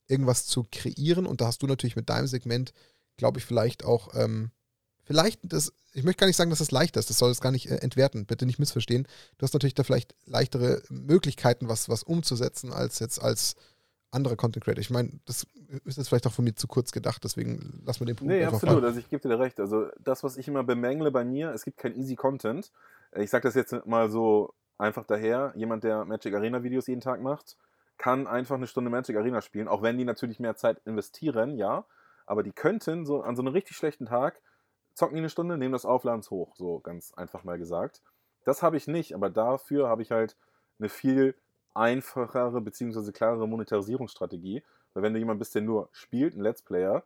irgendwas 0.09 0.47
zu 0.47 0.67
kreieren 0.71 1.27
und 1.27 1.41
da 1.41 1.47
hast 1.47 1.63
du 1.63 1.67
natürlich 1.67 1.97
mit 1.97 2.09
deinem 2.09 2.27
Segment, 2.27 2.73
glaube 3.17 3.39
ich, 3.39 3.45
vielleicht 3.45 3.85
auch, 3.85 4.15
ähm, 4.15 4.51
vielleicht, 5.05 5.41
das, 5.43 5.73
ich 5.93 6.05
möchte 6.05 6.21
gar 6.21 6.27
nicht 6.27 6.37
sagen, 6.37 6.51
dass 6.51 6.61
es 6.61 6.71
leichter 6.71 7.01
ist, 7.01 7.11
das 7.11 7.19
soll 7.19 7.31
es 7.31 7.41
gar 7.41 7.53
nicht 7.53 7.71
äh, 7.71 7.77
entwerten, 7.77 8.27
bitte 8.27 8.47
nicht 8.47 8.59
missverstehen. 8.59 9.07
Du 9.37 9.45
hast 9.45 9.53
natürlich 9.53 9.75
da 9.75 9.85
vielleicht 9.85 10.15
leichtere 10.27 10.83
Möglichkeiten, 10.89 11.69
was, 11.69 11.89
was 11.89 12.03
umzusetzen, 12.03 12.73
als 12.73 12.99
jetzt 12.99 13.23
als 13.23 13.57
andere 14.11 14.37
Content 14.37 14.65
Creator. 14.65 14.81
Ich 14.81 14.91
meine, 14.91 15.11
das 15.27 15.47
ist 15.85 15.99
jetzt 15.99 16.09
vielleicht 16.09 16.27
auch 16.27 16.33
von 16.33 16.45
mir 16.45 16.55
zu 16.55 16.67
kurz 16.67 16.93
gedacht, 16.93 17.23
deswegen 17.25 17.83
lass 17.85 18.01
mir 18.01 18.07
den 18.07 18.17
Punkt 18.17 18.33
Nee, 18.33 18.43
einfach 18.43 18.55
absolut. 18.55 18.77
fallen. 18.77 18.85
Also 18.87 19.01
ich 19.01 19.09
gebe 19.09 19.29
dir 19.29 19.39
recht. 19.39 19.61
Also 19.61 19.89
das, 19.99 20.25
was 20.25 20.37
ich 20.37 20.49
immer 20.49 20.65
bemängle 20.65 21.11
bei 21.11 21.25
mir, 21.25 21.53
es 21.53 21.65
gibt 21.65 21.79
kein 21.79 21.95
easy 21.95 22.17
Content. 22.17 22.73
Ich 23.17 23.31
sage 23.31 23.47
das 23.47 23.55
jetzt 23.55 23.75
mal 23.87 24.11
so 24.11 24.55
einfach 24.79 25.05
daher. 25.05 25.53
Jemand, 25.57 25.85
der 25.85 26.05
Magic 26.05 26.35
Arena 26.35 26.63
Videos 26.63 26.87
jeden 26.87 27.01
Tag 27.01 27.21
macht, 27.21 27.57
kann 27.99 28.27
einfach 28.27 28.55
eine 28.55 28.67
Stunde 28.67 28.91
Magic 28.91 29.17
Arena 29.17 29.43
spielen, 29.43 29.69
auch 29.69 29.83
wenn 29.83 29.99
die 29.99 30.05
natürlich 30.05 30.41
mehr 30.41 30.57
Zeit 30.57 30.81
investieren, 30.85 31.57
ja. 31.57 31.85
Aber 32.27 32.43
die 32.43 32.53
könnten 32.53 33.05
so 33.05 33.23
an 33.23 33.37
so 33.37 33.43
einem 33.43 33.53
richtig 33.53 33.77
schlechten 33.77 34.07
Tag 34.07 34.41
zocken 34.95 35.15
die 35.15 35.21
eine 35.21 35.31
Stunde, 35.31 35.57
nehmen 35.57 35.73
das 35.73 35.87
auf, 35.87 36.05
laden 36.05 36.21
es 36.21 36.31
hoch. 36.31 36.57
So 36.57 36.81
ganz 36.81 37.13
einfach 37.15 37.45
mal 37.45 37.59
gesagt. 37.59 38.03
Das 38.45 38.63
habe 38.63 38.77
ich 38.77 38.89
nicht, 38.89 39.15
aber 39.15 39.31
dafür 39.31 39.89
habe 39.89 40.03
ich 40.03 40.11
halt 40.11 40.37
eine 40.79 40.89
viel 40.89 41.35
einfachere 41.75 42.61
bzw. 42.61 43.13
klarere 43.13 43.47
Monetarisierungsstrategie. 43.47 44.63
Weil 44.95 45.03
wenn 45.03 45.13
du 45.13 45.21
jemand 45.21 45.39
bist, 45.39 45.55
der 45.55 45.63
nur 45.63 45.89
spielt, 45.93 46.35
ein 46.35 46.41
Let's 46.41 46.63
Player, 46.63 47.05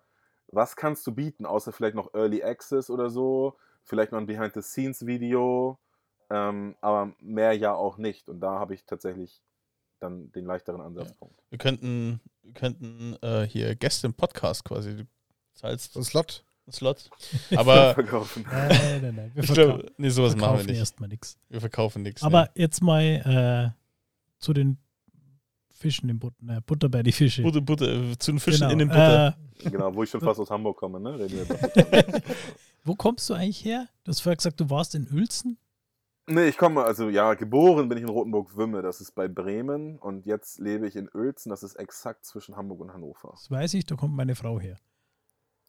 was 0.48 0.76
kannst 0.76 1.06
du 1.06 1.12
bieten, 1.12 1.46
außer 1.46 1.72
vielleicht 1.72 1.94
noch 1.94 2.14
Early 2.14 2.42
Access 2.42 2.90
oder 2.90 3.10
so, 3.10 3.56
vielleicht 3.84 4.12
noch 4.12 4.18
ein 4.18 4.26
Behind-the-Scenes-Video, 4.26 5.78
ähm, 6.30 6.76
aber 6.80 7.12
mehr 7.20 7.52
ja 7.52 7.74
auch 7.74 7.98
nicht. 7.98 8.28
Und 8.28 8.40
da 8.40 8.58
habe 8.58 8.74
ich 8.74 8.84
tatsächlich 8.84 9.42
dann 10.02 10.30
den 10.32 10.44
leichteren 10.44 10.80
Ansatzpunkt. 10.80 11.34
Wir 11.50 11.58
könnten, 11.58 12.20
wir 12.42 12.52
könnten 12.54 13.16
äh, 13.22 13.46
hier 13.46 13.74
Gäste 13.74 14.06
im 14.06 14.14
Podcast 14.14 14.64
quasi. 14.64 14.96
Du 14.96 15.04
zahlst 15.54 15.96
ein 15.96 16.04
Slot. 16.04 16.44
einen 16.66 16.72
Slot. 16.72 17.10
Aber 17.56 17.94
Verkaufen. 17.94 18.44
Nein, 18.50 18.68
nein, 19.02 19.14
nein. 19.14 19.30
Wir 19.34 19.42
ich 19.44 19.50
verkaufen, 19.50 19.78
glaube, 19.80 19.92
nee, 19.98 20.08
sowas 20.10 20.36
machen 20.36 20.58
wir 20.58 20.64
nicht. 20.66 20.78
erstmal 20.78 21.08
nichts. 21.08 21.38
Wir 21.48 21.60
verkaufen 21.60 22.02
nichts. 22.02 22.22
Aber 22.22 22.50
jetzt 22.54 22.82
mal 22.82 23.74
äh, 23.74 23.78
zu 24.38 24.52
den 24.52 24.78
Fischen 25.70 26.08
im 26.08 26.18
Butter, 26.18 26.36
äh, 26.48 26.60
Butter 26.64 26.88
bei 26.88 27.02
die 27.02 27.12
Fische. 27.12 27.42
nee. 27.42 27.48
Butter, 27.50 27.60
Butter, 27.60 27.86
äh, 27.92 28.18
zu 28.18 28.32
den 28.32 28.40
Fischen 28.40 28.60
Genau. 28.60 28.72
in 28.72 28.78
den 28.78 28.88
Butter. 28.88 29.36
Äh, 29.64 29.70
genau, 29.70 29.94
wo 29.94 30.02
ich 30.02 30.10
schon 30.10 30.20
fast 30.20 30.38
aus 30.40 30.50
Hamburg 30.50 30.76
komme, 30.76 31.00
ne? 31.00 31.18
Reden 31.18 31.38
wir 31.48 31.92
jetzt. 32.14 32.22
wo 32.84 32.94
kommst 32.94 33.28
du 33.30 33.34
eigentlich 33.34 33.64
her? 33.64 33.88
Du 34.04 34.10
hast 34.10 34.20
vorher 34.20 34.36
gesagt, 34.36 34.60
du 34.60 34.70
warst 34.70 34.94
in 34.94 35.08
Uelzen. 35.12 35.58
Nee, 36.28 36.46
ich 36.46 36.56
komme, 36.56 36.84
also 36.84 37.08
ja, 37.08 37.34
geboren 37.34 37.88
bin 37.88 37.98
ich 37.98 38.04
in 38.04 38.08
Rotenburg-Wümme, 38.10 38.80
das 38.82 39.00
ist 39.00 39.12
bei 39.14 39.26
Bremen 39.26 39.98
und 39.98 40.24
jetzt 40.24 40.60
lebe 40.60 40.86
ich 40.86 40.94
in 40.94 41.08
Uelzen, 41.12 41.50
das 41.50 41.62
ist 41.64 41.74
exakt 41.76 42.24
zwischen 42.24 42.56
Hamburg 42.56 42.80
und 42.80 42.92
Hannover. 42.92 43.30
Das 43.32 43.50
weiß 43.50 43.74
ich, 43.74 43.86
da 43.86 43.96
kommt 43.96 44.14
meine 44.14 44.36
Frau 44.36 44.60
her. 44.60 44.76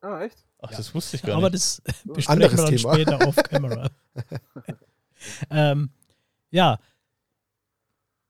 Ah, 0.02 0.22
echt? 0.22 0.46
Ach, 0.60 0.70
Ja. 0.70 0.78
das 0.78 0.94
wusste 0.94 1.16
ich 1.16 1.24
gar 1.24 1.38
Aber 1.38 1.50
nicht. 1.50 1.56
das 1.56 1.82
So. 2.06 2.14
besprechen 2.14 2.40
wir 2.40 2.50
Anderes 2.52 2.66
dann 2.66 2.76
Thema. 2.76 2.94
später 2.94 3.28
auf 3.28 3.36
Kamera. 3.38 3.90
ähm, 5.50 5.90
ja, 6.52 6.80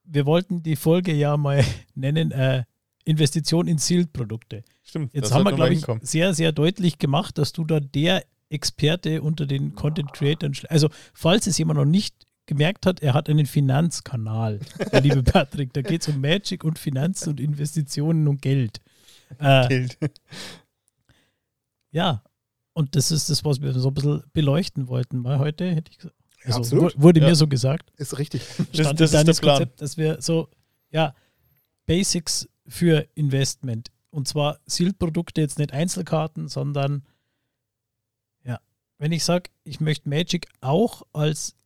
wir 0.06 0.26
wollten 0.26 0.64
die 0.64 0.76
Folge 0.76 1.14
ja 1.14 1.36
mal 1.36 1.64
nennen, 1.96 2.32
äh, 2.32 2.64
Investition 3.06 3.68
in 3.68 3.78
Sealed-Produkte. 3.80 4.64
Stimmt. 4.84 5.14
Jetzt 5.14 5.34
haben 5.34 5.44
wir, 5.44 5.52
glaube 5.54 5.74
ich, 5.74 5.86
sehr, 6.02 6.34
sehr 6.34 6.52
deutlich 6.54 7.00
gemacht, 7.00 7.38
dass 7.38 7.52
du 7.52 7.66
da 7.66 7.80
der 7.82 8.24
Experte 8.54 9.22
unter 9.22 9.46
den 9.46 9.76
Content 9.76 10.14
Creators, 10.14 10.64
also 10.66 10.90
falls 11.14 11.48
es 11.48 11.58
jemand 11.58 11.80
noch 11.80 11.86
nicht 11.86 12.16
gemerkt 12.46 12.86
hat, 12.86 13.02
er 13.02 13.14
hat 13.14 13.30
einen 13.30 13.46
Finanzkanal, 13.46 14.60
der 14.92 15.02
liebe 15.02 15.24
Patrick. 15.24 15.74
Da 15.74 15.82
geht 15.82 16.02
es 16.02 16.08
um 16.10 16.20
Magic 16.22 16.64
und 16.64 16.78
Finanzen 16.78 17.30
und 17.30 17.40
Investitionen 17.40 18.28
und 18.28 18.42
Geld. 18.42 18.82
Äh, 19.40 19.68
Geld. 19.68 19.98
ja, 21.92 22.24
Und 22.74 22.96
das 22.96 23.12
ist 23.12 23.30
das, 23.30 23.46
was 23.46 23.62
wir 23.62 23.74
so 23.74 23.90
ein 23.90 23.94
bisschen 23.94 24.24
beleuchten 24.34 24.88
wollten. 24.88 25.20
Mal 25.20 25.40
heute 25.40 25.70
hätte 25.72 25.92
ich 25.92 25.98
gesagt. 26.00 26.16
Ja, 26.46 26.56
Also, 26.56 26.82
wu- 26.82 26.90
Wurde 26.96 27.22
Ja. 27.22 27.28
mir 27.30 27.36
so 27.36 27.48
gesagt. 27.48 27.92
Ist 27.98 28.18
richtig. 28.18 28.42
Das, 28.58 28.68
stand 28.88 29.00
das 29.00 29.14
ist 29.14 29.28
der 29.28 29.34
Plan. 29.34 29.58
Konzept, 29.58 29.82
dass 29.82 29.98
wir 29.98 30.22
so, 30.22 30.50
ja, 30.90 31.14
Basics 31.86 32.50
für 32.68 33.08
Investment. 33.16 33.92
Und 34.10 34.28
zwar 34.28 34.60
Sealed-Produkte, 34.66 35.42
jetzt 35.42 35.60
nicht 35.60 35.72
Einzelkarten, 35.72 36.48
sondern 36.50 36.94
ja, 36.94 37.04
wenn 39.04 39.12
ich 39.12 39.26
sage, 39.26 39.50
ich 39.66 39.82
möchte 39.82 40.08
Magic 40.08 40.48
auch 40.62 41.04
als 41.12 41.58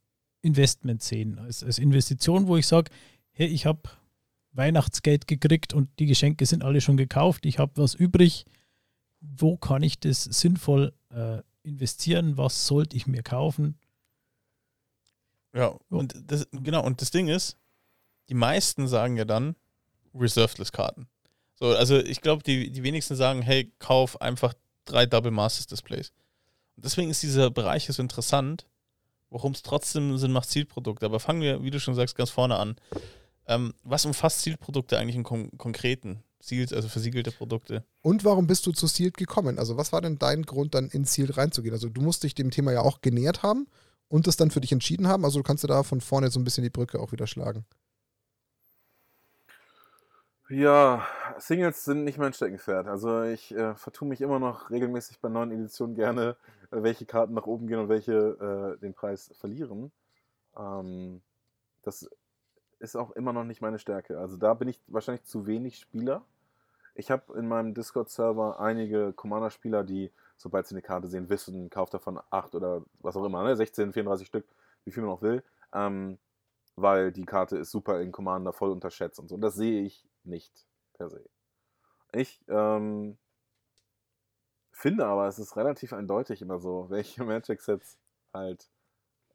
Investment 0.42 1.04
sehen, 1.04 1.38
als, 1.38 1.64
als 1.64 1.78
Investition, 1.78 2.48
wo 2.48 2.58
ich 2.58 2.66
sage, 2.66 2.90
hey, 3.30 3.46
ich 3.46 3.68
habe 3.68 3.82
Weihnachtsgeld 4.54 5.28
gekriegt 5.28 5.72
und 5.76 5.88
die 6.00 6.08
Geschenke 6.08 6.48
sind 6.48 6.64
alle 6.64 6.82
schon 6.82 6.98
gekauft, 6.98 7.46
ich 7.46 7.60
habe 7.60 7.74
was 7.76 7.94
übrig, 7.94 8.46
wo 9.20 9.56
kann 9.56 9.84
ich 9.84 10.00
das 10.00 10.24
sinnvoll 10.24 10.94
äh, 11.12 11.44
investieren, 11.62 12.38
was 12.38 12.66
sollte 12.66 12.98
ich 12.98 13.06
mir 13.06 13.22
kaufen? 13.22 13.78
Ja, 15.54 15.78
und 15.90 16.16
das, 16.26 16.48
genau, 16.52 16.84
und 16.84 17.02
das 17.02 17.12
Ding 17.12 17.28
ist, 17.28 17.56
die 18.30 18.34
meisten 18.34 18.88
sagen 18.88 19.16
ja 19.16 19.26
dann 19.26 19.56
Reservedless-Karten. 20.16 21.08
So, 21.54 21.68
also 21.68 22.00
ich 22.00 22.22
glaube, 22.22 22.42
die, 22.42 22.72
die 22.72 22.82
wenigsten 22.82 23.16
sagen, 23.16 23.44
hey, 23.44 23.72
kauf 23.78 24.20
einfach 24.22 24.56
drei 24.86 25.06
Double 25.06 25.30
Masters 25.30 25.68
Displays. 25.68 26.12
Deswegen 26.78 27.10
ist 27.10 27.24
dieser 27.24 27.50
Bereich 27.50 27.88
so 27.88 28.02
interessant, 28.02 28.66
warum 29.30 29.52
es 29.52 29.64
trotzdem 29.64 30.18
Sinn 30.18 30.32
macht, 30.32 30.50
Zielprodukte. 30.50 31.06
Aber 31.06 31.20
fangen 31.20 31.42
wir, 31.42 31.64
wie 31.64 31.72
du 31.72 31.80
schon 31.80 31.96
sagst, 31.96 32.16
ganz 32.16 32.30
vorne 32.30 32.58
an. 32.58 32.76
Ähm, 33.48 33.74
was 33.84 34.06
umfasst 34.06 34.42
Zielprodukte 34.42 34.98
eigentlich 34.98 35.16
im 35.16 35.24
Kon 35.24 35.52
Konkreten? 35.58 36.24
Seals, 36.40 36.72
also 36.72 36.88
versiegelte 36.88 37.32
Produkte. 37.32 37.84
Und 38.02 38.24
warum 38.24 38.48
bist 38.48 38.66
du 38.68 38.72
zu 38.72 38.88
Sealed 38.88 39.18
gekommen? 39.18 39.58
Also, 39.58 39.76
was 39.76 39.92
war 39.92 40.02
denn 40.02 40.20
dein 40.20 40.44
Grund, 40.44 40.76
dann 40.76 40.88
in 40.90 41.04
Sealed 41.04 41.36
reinzugehen? 41.36 41.74
Also, 41.74 41.90
du 41.90 42.02
musst 42.02 42.24
dich 42.24 42.36
dem 42.36 42.52
Thema 42.52 42.72
ja 42.72 42.82
auch 42.82 43.02
genähert 43.02 43.42
haben 43.44 43.68
und 44.08 44.28
das 44.28 44.38
dann 44.38 44.52
für 44.52 44.62
dich 44.62 44.72
entschieden 44.72 45.08
haben. 45.08 45.26
Also, 45.26 45.40
du 45.40 45.44
kannst 45.44 45.64
du 45.64 45.68
da 45.68 45.84
von 45.84 46.00
vorne 46.00 46.30
so 46.30 46.40
ein 46.40 46.44
bisschen 46.44 46.64
die 46.64 46.70
Brücke 46.70 47.00
auch 47.00 47.12
wieder 47.12 47.26
schlagen. 47.26 47.66
Ja, 50.50 51.06
Singles 51.40 51.86
sind 51.86 52.04
nicht 52.04 52.18
mein 52.18 52.34
Steckenpferd. 52.34 52.88
Also 52.88 53.24
ich 53.24 53.54
äh, 53.54 53.76
vertue 53.76 54.08
mich 54.08 54.22
immer 54.22 54.40
noch 54.40 54.70
regelmäßig 54.70 55.20
bei 55.20 55.30
neuen 55.30 55.52
Editionen 55.52 55.96
gerne, 55.96 56.36
äh, 56.72 56.84
welche 56.84 57.06
Karten 57.06 57.34
nach 57.34 57.46
oben 57.46 57.68
gehen 57.68 57.80
und 57.80 57.90
welche 57.90 58.76
äh, 58.78 58.80
den 58.80 58.94
Preis 58.94 59.32
verlieren. 59.40 59.92
Ähm, 60.58 61.22
das 61.84 62.10
ist 62.80 62.96
auch 62.96 63.12
immer 63.12 63.34
noch 63.34 63.44
nicht 63.44 63.62
meine 63.62 63.80
Stärke. 63.80 64.20
Also 64.20 64.38
da 64.38 64.54
bin 64.54 64.68
ich 64.68 64.80
wahrscheinlich 64.88 65.24
zu 65.24 65.48
wenig 65.48 65.80
Spieler. 65.80 66.24
Ich 66.96 67.12
habe 67.12 67.38
in 67.38 67.48
meinem 67.48 67.74
Discord-Server 67.74 68.60
einige 68.60 69.14
Commander-Spieler, 69.14 69.84
die, 69.84 70.12
sobald 70.38 70.68
sie 70.68 70.76
eine 70.76 70.82
Karte 70.82 71.08
sehen, 71.08 71.30
wissen, 71.30 71.70
kauft 71.70 71.94
davon 71.94 72.20
8 72.32 72.56
oder 72.56 72.84
was 73.00 73.16
auch 73.16 73.24
immer, 73.24 73.44
ne? 73.44 73.56
16, 73.56 73.94
34 73.94 74.28
Stück, 74.28 74.46
wie 74.84 74.92
viel 74.92 75.04
man 75.04 75.12
auch 75.12 75.22
will. 75.22 75.44
Ähm, 75.74 76.18
weil 76.76 77.12
die 77.12 77.26
Karte 77.26 77.58
ist 77.58 77.72
super 77.72 78.02
in 78.02 78.12
Commander 78.12 78.54
voll 78.54 78.70
unterschätzt 78.72 79.20
und 79.20 79.30
so. 79.30 79.36
Und 79.36 79.42
das 79.42 79.56
sehe 79.56 79.84
ich 79.84 80.06
nicht 80.24 80.68
per 80.98 81.10
se. 81.10 81.24
Ich 82.14 82.42
ähm, 82.48 83.18
finde 84.72 85.06
aber, 85.06 85.28
es 85.28 85.40
ist 85.40 85.56
relativ 85.56 85.94
eindeutig 85.94 86.42
immer 86.42 86.60
so, 86.60 86.86
welche 86.90 87.24
Magic-Sets 87.24 87.98
halt 88.34 88.70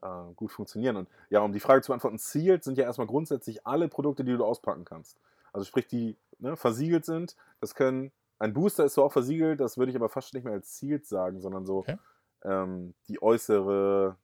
äh, 0.02 0.32
gut 0.34 0.52
funktionieren. 0.52 0.96
Und 0.96 1.08
ja, 1.30 1.40
um 1.40 1.52
die 1.52 1.60
Frage 1.60 1.82
zu 1.82 1.88
beantworten, 1.88 2.18
Sealed 2.18 2.64
sind 2.64 2.78
ja 2.78 2.84
erstmal 2.84 3.06
grundsätzlich 3.06 3.66
alle 3.66 3.88
Produkte, 3.88 4.24
die 4.24 4.36
du 4.36 4.44
auspacken 4.44 4.84
kannst. 4.84 5.18
Also 5.52 5.64
sprich, 5.64 5.86
die 5.86 6.16
ne, 6.38 6.56
versiegelt 6.56 7.04
sind. 7.04 7.36
Das 7.60 7.74
können, 7.74 8.12
ein 8.38 8.52
Booster 8.52 8.84
ist 8.84 8.94
zwar 8.94 9.04
auch 9.04 9.12
versiegelt, 9.12 9.60
das 9.60 9.78
würde 9.78 9.90
ich 9.90 9.96
aber 9.96 10.08
fast 10.08 10.34
nicht 10.34 10.44
mehr 10.44 10.54
als 10.54 10.78
Sealed 10.78 11.06
sagen, 11.06 11.40
sondern 11.40 11.66
so 11.66 11.78
Okay. 11.78 11.96
ähm, 12.44 12.94
die 13.08 13.22
äußere 13.22 14.16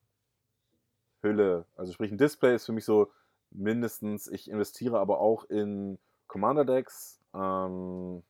Hülle. 1.22 1.64
Also 1.76 1.92
sprich, 1.92 2.10
ein 2.10 2.18
Display 2.18 2.54
ist 2.54 2.66
für 2.66 2.72
mich 2.72 2.84
so 2.84 3.10
mindestens, 3.50 4.28
ich 4.28 4.50
investiere 4.50 4.98
aber 4.98 5.20
auch 5.20 5.44
in 5.44 5.98
Commander-Decks. 6.26 7.17
Ähm, 7.34 8.22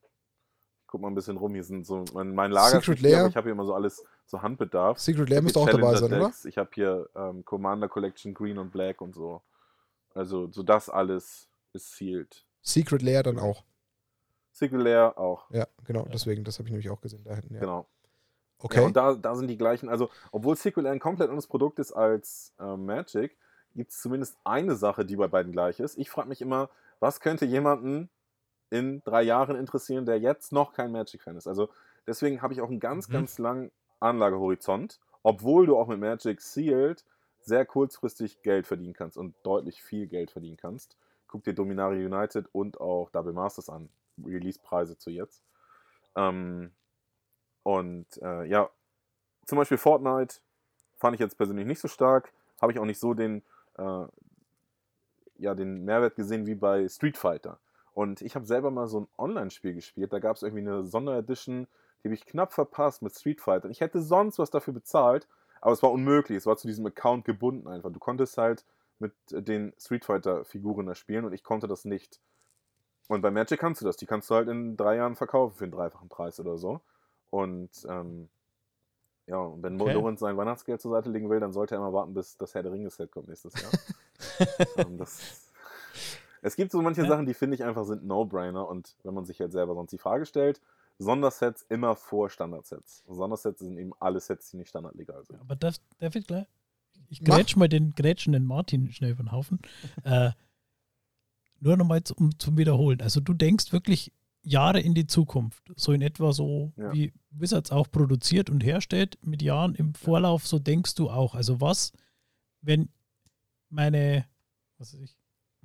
ich 0.81 0.87
guck 0.87 1.01
mal 1.01 1.09
ein 1.09 1.15
bisschen 1.15 1.37
rum, 1.37 1.53
hier 1.55 1.65
sind 1.65 1.87
so 1.87 2.05
mein, 2.15 2.35
mein 2.35 2.51
Lager. 2.51 2.81
Secret 2.81 2.99
hier, 2.99 3.09
Lair. 3.11 3.19
aber 3.21 3.29
Ich 3.29 3.37
habe 3.37 3.45
hier 3.47 3.53
immer 3.53 3.65
so 3.67 3.75
alles 3.75 4.05
so 4.27 4.43
Handbedarf. 4.43 4.99
Secret 4.99 5.29
Lair 5.29 5.43
müsste 5.43 5.61
hier 5.61 5.69
auch 5.69 5.73
dabei 5.73 5.95
sein, 5.97 6.13
oder? 6.13 6.33
Ich 6.45 6.59
habe 6.59 6.71
hier 6.75 7.09
ähm, 7.15 7.45
Commander 7.45 7.89
Collection 7.89 8.35
Green 8.35 8.59
und 8.59 8.71
Black 8.71 9.01
und 9.01 9.15
so. 9.15 9.43
Also, 10.15 10.51
so 10.51 10.63
das 10.63 10.89
alles 10.91 11.49
ist 11.73 11.97
sealed. 11.97 12.45
Secret 12.63 13.03
Lair 13.03 13.23
dann 13.23 13.39
auch. 13.39 13.65
Secret 14.53 14.81
Lair 14.81 15.17
auch, 15.19 15.49
Ja, 15.51 15.67
genau. 15.85 16.07
Deswegen, 16.13 16.43
das 16.43 16.59
habe 16.59 16.67
ich 16.69 16.73
nämlich 16.73 16.91
auch 16.91 17.01
gesehen 17.01 17.23
da 17.25 17.35
hinten. 17.35 17.55
Ja. 17.55 17.61
genau. 17.61 17.81
Ja, 17.81 17.87
Okay. 18.61 18.81
und 18.85 18.97
da, 18.97 19.15
da 19.15 19.37
sind 19.37 19.47
die 19.47 19.57
gleichen, 19.57 19.89
also 19.89 20.11
obwohl 20.33 20.57
Secret 20.57 20.83
Lair 20.83 20.93
ein 20.93 20.99
komplett 20.99 21.29
anderes 21.29 21.47
Produkt 21.47 21.79
ist 21.79 21.93
als 21.93 22.53
äh, 22.59 22.77
Magic, 22.77 23.37
gibt 23.77 23.93
es 23.93 24.01
zumindest 24.01 24.37
eine 24.43 24.75
Sache, 24.75 25.05
die 25.05 25.15
bei 25.15 25.29
beiden 25.29 25.53
gleich 25.53 25.79
ist. 25.79 25.97
Ich 25.97 26.11
frage 26.11 26.29
mich 26.29 26.41
immer, 26.43 26.69
was 26.99 27.21
könnte 27.21 27.45
jemanden 27.45 28.11
in 28.71 29.03
drei 29.05 29.23
Jahren 29.23 29.57
interessieren, 29.57 30.07
der 30.07 30.19
jetzt 30.19 30.53
noch 30.53 30.73
kein 30.73 30.93
Magic-Fan 30.93 31.37
ist? 31.37 31.47
Also 31.47 31.69
deswegen 32.07 32.43
habe 32.43 32.53
ich 32.53 32.61
auch 32.61 32.69
einen 32.69 32.81
ganz, 32.81 33.09
Mhm. 33.09 33.13
ganz 33.13 33.39
langen 33.39 33.71
Anlagehorizont, 34.01 35.01
obwohl 35.23 35.67
du 35.67 35.77
auch 35.77 35.89
mit 35.89 35.99
Magic 36.01 36.41
Sealed 36.41 37.05
sehr 37.41 37.65
kurzfristig 37.67 38.43
Geld 38.43 38.67
verdienen 38.67 38.95
kannst 38.95 39.17
und 39.17 39.35
deutlich 39.43 39.83
viel 39.83 40.07
Geld 40.07 40.31
verdienen 40.31 40.57
kannst. 40.57 40.97
Guck 41.27 41.45
dir 41.45 41.55
Dominaria 41.55 42.05
United 42.07 42.47
und 42.53 42.81
auch 42.81 43.11
Double 43.11 43.33
Masters 43.33 43.69
an. 43.69 43.89
Release-Preise 44.25 44.99
zu 44.99 45.11
jetzt. 45.11 45.43
Ähm, 46.17 46.73
und 47.63 48.07
äh, 48.23 48.45
ja, 48.47 48.71
zum 49.47 49.59
Beispiel 49.59 49.79
Fortnite 49.79 50.37
fand 50.97 51.15
ich 51.15 51.21
jetzt 51.21 51.37
persönlich 51.37 51.67
nicht 51.67 51.81
so 51.81 51.89
stark. 51.89 52.33
Habe 52.61 52.73
ich 52.73 52.79
auch 52.79 52.85
nicht 52.85 52.99
so 52.99 53.15
den, 53.15 53.43
äh, 53.77 54.05
ja, 55.39 55.55
den 55.55 55.85
Mehrwert 55.85 56.17
gesehen 56.17 56.47
wie 56.47 56.55
bei 56.55 56.89
Street 56.89 57.17
Fighter. 57.17 57.59
Und 57.99 58.23
ich 58.23 58.37
habe 58.37 58.47
selber 58.47 58.71
mal 58.71 58.87
so 58.87 59.01
ein 59.01 59.09
Online-Spiel 59.19 59.75
gespielt. 59.75 60.13
Da 60.13 60.21
gab 60.21 60.37
es 60.37 60.45
irgendwie 60.45 60.61
eine 60.61 60.85
Sonderedition, 60.85 61.67
die 61.99 62.05
habe 62.07 62.15
ich 62.15 62.27
knapp 62.27 62.53
verpasst 62.53 63.03
mit 63.03 63.13
Street 63.13 63.41
Fighter. 63.41 63.65
Und 63.65 63.73
ich 63.73 63.81
hätte 63.81 64.01
sonst 64.01 64.39
was 64.39 64.53
dafür 64.53 64.73
bezahlt, 64.73 65.27
aber 65.61 65.73
es 65.73 65.83
war 65.83 65.91
unmöglich. 65.91 66.39
Es 66.39 66.47
war 66.47 66.57
zu 66.57 66.69
diesem 66.69 66.87
Account 66.87 67.25
gebunden 67.25 67.67
einfach. 67.67 67.91
Du 67.91 67.99
konntest 67.99 68.39
halt 68.39 68.65
mit 69.01 69.11
den 69.31 69.73
Street 69.81 70.05
Fighter-Figuren 70.05 70.87
da 70.87 70.95
spielen 70.95 71.25
und 71.25 71.33
ich 71.33 71.43
konnte 71.43 71.67
das 71.67 71.85
nicht. 71.85 72.21
Und 73.09 73.21
bei 73.21 73.33
Magic 73.33 73.59
kannst 73.59 73.81
du 73.81 73.85
das. 73.85 73.97
Die 73.97 74.07
kannst 74.07 74.31
du 74.31 74.37
halt 74.37 74.47
in 74.47 74.77
drei 74.77 74.95
Jahren 74.95 75.17
verkaufen 75.17 75.57
für 75.57 75.65
einen 75.65 75.73
dreifachen 75.73 76.09
Preis 76.09 76.39
oder 76.39 76.57
so. 76.57 76.81
Und 77.31 77.85
ähm, 77.89 78.29
ja, 79.27 79.39
und 79.39 79.65
wenn 79.65 79.81
Okay. 79.81 79.95
Lorenz 79.95 80.21
sein 80.21 80.37
Weihnachtsgeld 80.37 80.81
zur 80.81 80.93
Seite 80.93 81.11
legen 81.11 81.31
will, 81.31 81.41
dann 81.41 81.53
sollte 81.53 81.75
er 81.75 81.79
immer 81.79 81.93
warten, 81.93 82.15
bis 82.15 82.37
das 82.37 82.55
Herr 82.55 82.63
der 82.63 82.71
Ringe-Set 82.71 83.11
kommt 83.11 83.27
nächstes 83.27 83.55
Jahr. 83.61 83.73
ähm, 84.77 84.99
das, 84.99 85.48
es 86.43 86.57
gibt 86.57 86.73
so 86.73 86.81
manche 86.83 87.03
Ja. 87.03 87.09
Sachen, 87.09 87.27
die 87.27 87.35
finde 87.35 87.55
ich 87.55 87.65
einfach 87.65 87.85
sind 87.85 88.05
No-Brainer 88.05 88.69
und 88.69 88.97
wenn 89.03 89.15
man 89.15 89.25
sich 89.25 89.39
jetzt 89.39 89.53
selber 89.53 89.75
sonst 89.75 89.91
die 89.93 89.99
Frage 89.99 90.27
stellt, 90.27 90.61
Sondersets 90.99 91.63
immer 91.69 91.95
vor 91.95 92.29
Standardsets. 92.29 93.05
Sondersets 93.07 93.61
sind 93.61 93.79
eben 93.79 93.93
alle 94.01 94.19
Sets, 94.21 94.51
die 94.51 94.57
nicht 94.57 94.69
standardlegal 94.69 95.25
sind. 95.25 95.41
Aber 95.41 95.55
darf 95.57 95.77
ich 96.17 96.27
gleich? 96.27 96.47
Ich 97.09 97.23
Mach. 97.23 97.37
grätsch 97.37 97.57
mal 97.57 97.69
den 97.69 97.93
grätschenden 97.93 98.45
Martin 98.45 98.91
schnell 98.93 99.13
über 99.13 99.23
den 99.23 99.31
Haufen. 99.33 99.61
äh, 100.05 100.31
nur 101.61 101.77
nochmal 101.77 102.03
zum, 102.03 102.39
zum 102.39 102.57
Wiederholen. 102.59 103.01
Also 103.01 103.21
du 103.21 103.33
denkst 103.33 103.73
wirklich 103.73 104.13
Jahre 104.43 104.81
in 104.81 104.95
die 104.95 105.07
Zukunft. 105.07 105.63
So 105.77 105.93
in 105.93 106.03
etwa 106.03 106.33
so, 106.33 106.73
Ja. 106.77 106.93
wie 106.93 107.13
Wizards 107.31 107.71
auch 107.71 107.91
produziert 107.91 108.51
und 108.51 108.65
herstellt, 108.65 109.19
mit 109.23 109.43
Jahren 109.43 109.75
im 109.75 109.95
Vorlauf, 109.95 110.47
so 110.47 110.59
denkst 110.59 110.95
du 110.95 111.11
auch. 111.11 111.35
Also 111.35 111.61
was, 111.61 111.93
wenn 112.61 112.89
meine, 113.69 114.27
was 114.79 114.95
weiß 114.95 115.01
ich, 115.01 115.17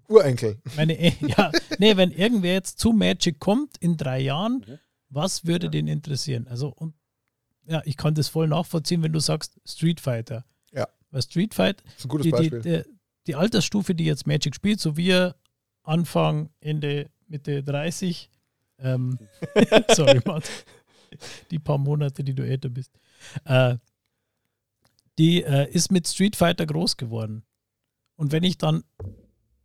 Urenkel. 0.08 0.58
meine, 0.76 0.94
ja, 1.28 1.52
nee, 1.80 1.96
wenn 1.98 2.12
irgendwer 2.12 2.54
jetzt 2.54 2.80
zu 2.80 2.92
Magic 2.92 3.40
kommt 3.40 3.78
in 3.80 3.98
drei 3.98 4.20
Jahren, 4.20 4.66
Mhm. 4.68 4.80
was 5.10 5.46
würde 5.46 5.68
Ja. 5.68 5.72
den 5.72 5.88
interessieren? 5.88 6.48
Also, 6.48 6.70
und 6.70 6.94
ja, 7.66 7.82
ich 7.86 7.96
kann 7.98 8.14
das 8.16 8.28
voll 8.28 8.48
nachvollziehen, 8.48 9.02
wenn 9.04 9.14
du 9.14 9.20
sagst 9.20 9.60
Street 9.66 10.00
Das 10.02 10.44
Ja. 10.74 10.88
Weil 11.12 11.22
Street 11.22 11.54
Fighter, 11.54 11.82
Das 11.86 11.96
ist 12.00 12.06
ein 12.06 12.10
gutes 12.10 12.24
die, 12.26 12.32
die, 12.32 12.50
Beispiel. 12.50 12.84
die, 12.84 12.90
die 13.28 13.36
Altersstufe, 13.36 13.96
die 13.96 14.06
jetzt 14.06 14.28
Magic 14.28 14.54
spielt, 14.56 14.80
so 14.80 14.98
wir 14.98 15.36
Anfang, 15.84 16.50
Ende, 16.60 17.10
Mitte 17.28 17.64
30, 17.64 18.30
ähm, 18.80 19.18
sorry, 19.92 20.20
Mann, 20.26 20.42
die 21.52 21.60
paar 21.60 21.78
Monate, 21.78 22.24
die 22.24 22.34
du 22.34 22.46
älter 22.46 22.70
bist, 22.70 22.92
äh, 23.46 23.78
die 25.18 25.44
äh, 25.44 25.70
ist 25.72 25.92
mit 25.92 26.08
Street 26.08 26.36
Fighter 26.36 26.66
groß 26.66 26.98
geworden. 26.98 27.44
Und 28.16 28.32
wenn 28.32 28.44
ich 28.44 28.58
dann, 28.58 28.84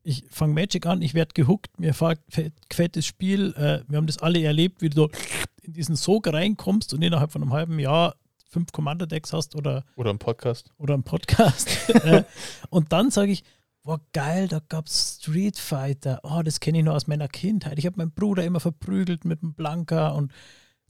ich 0.09 0.25
fange 0.31 0.55
Magic 0.55 0.87
an, 0.87 1.03
ich 1.03 1.13
werde 1.15 1.35
gehuckt, 1.35 1.79
mir 1.79 1.93
fällt- 1.93 2.21
gefällt 2.69 2.97
das 2.97 3.05
Spiel, 3.07 3.53
äh, 3.57 3.83
wir 3.89 3.99
haben 3.99 4.07
das 4.07 4.19
alle 4.19 4.43
erlebt, 4.43 4.81
wie 4.81 4.89
du 4.89 5.09
in 5.63 5.75
diesen 5.75 5.97
Sog 5.97 6.27
reinkommst 6.33 6.95
und 6.95 7.03
innerhalb 7.03 7.31
von 7.31 7.43
einem 7.43 7.53
halben 7.53 7.79
Jahr 7.79 8.17
fünf 8.51 8.73
Commander-Decks 8.73 9.35
hast 9.35 9.55
oder 9.55 9.85
Oder 9.97 10.11
im 10.11 10.19
Podcast. 10.19 10.71
oder 10.79 10.95
einen 10.95 11.03
Podcast. 11.05 11.69
Äh, 12.05 12.25
und 12.71 12.93
dann 12.93 13.11
sage 13.11 13.33
ich, 13.33 13.45
boah, 13.83 14.01
geil, 14.15 14.49
da 14.49 14.61
gab 14.69 14.87
es 14.87 15.19
Street 15.21 15.59
Fighter. 15.59 16.21
Oh, 16.23 16.41
das 16.43 16.61
kenne 16.61 16.79
ich 16.79 16.85
noch 16.85 16.95
aus 16.95 17.07
meiner 17.07 17.29
Kindheit. 17.29 17.79
Ich 17.79 17.85
habe 17.87 17.97
meinen 17.99 18.13
Bruder 18.13 18.45
immer 18.45 18.61
verprügelt 18.61 19.25
mit 19.27 19.43
einem 19.43 19.53
Blanker 19.55 20.15
und 20.15 20.33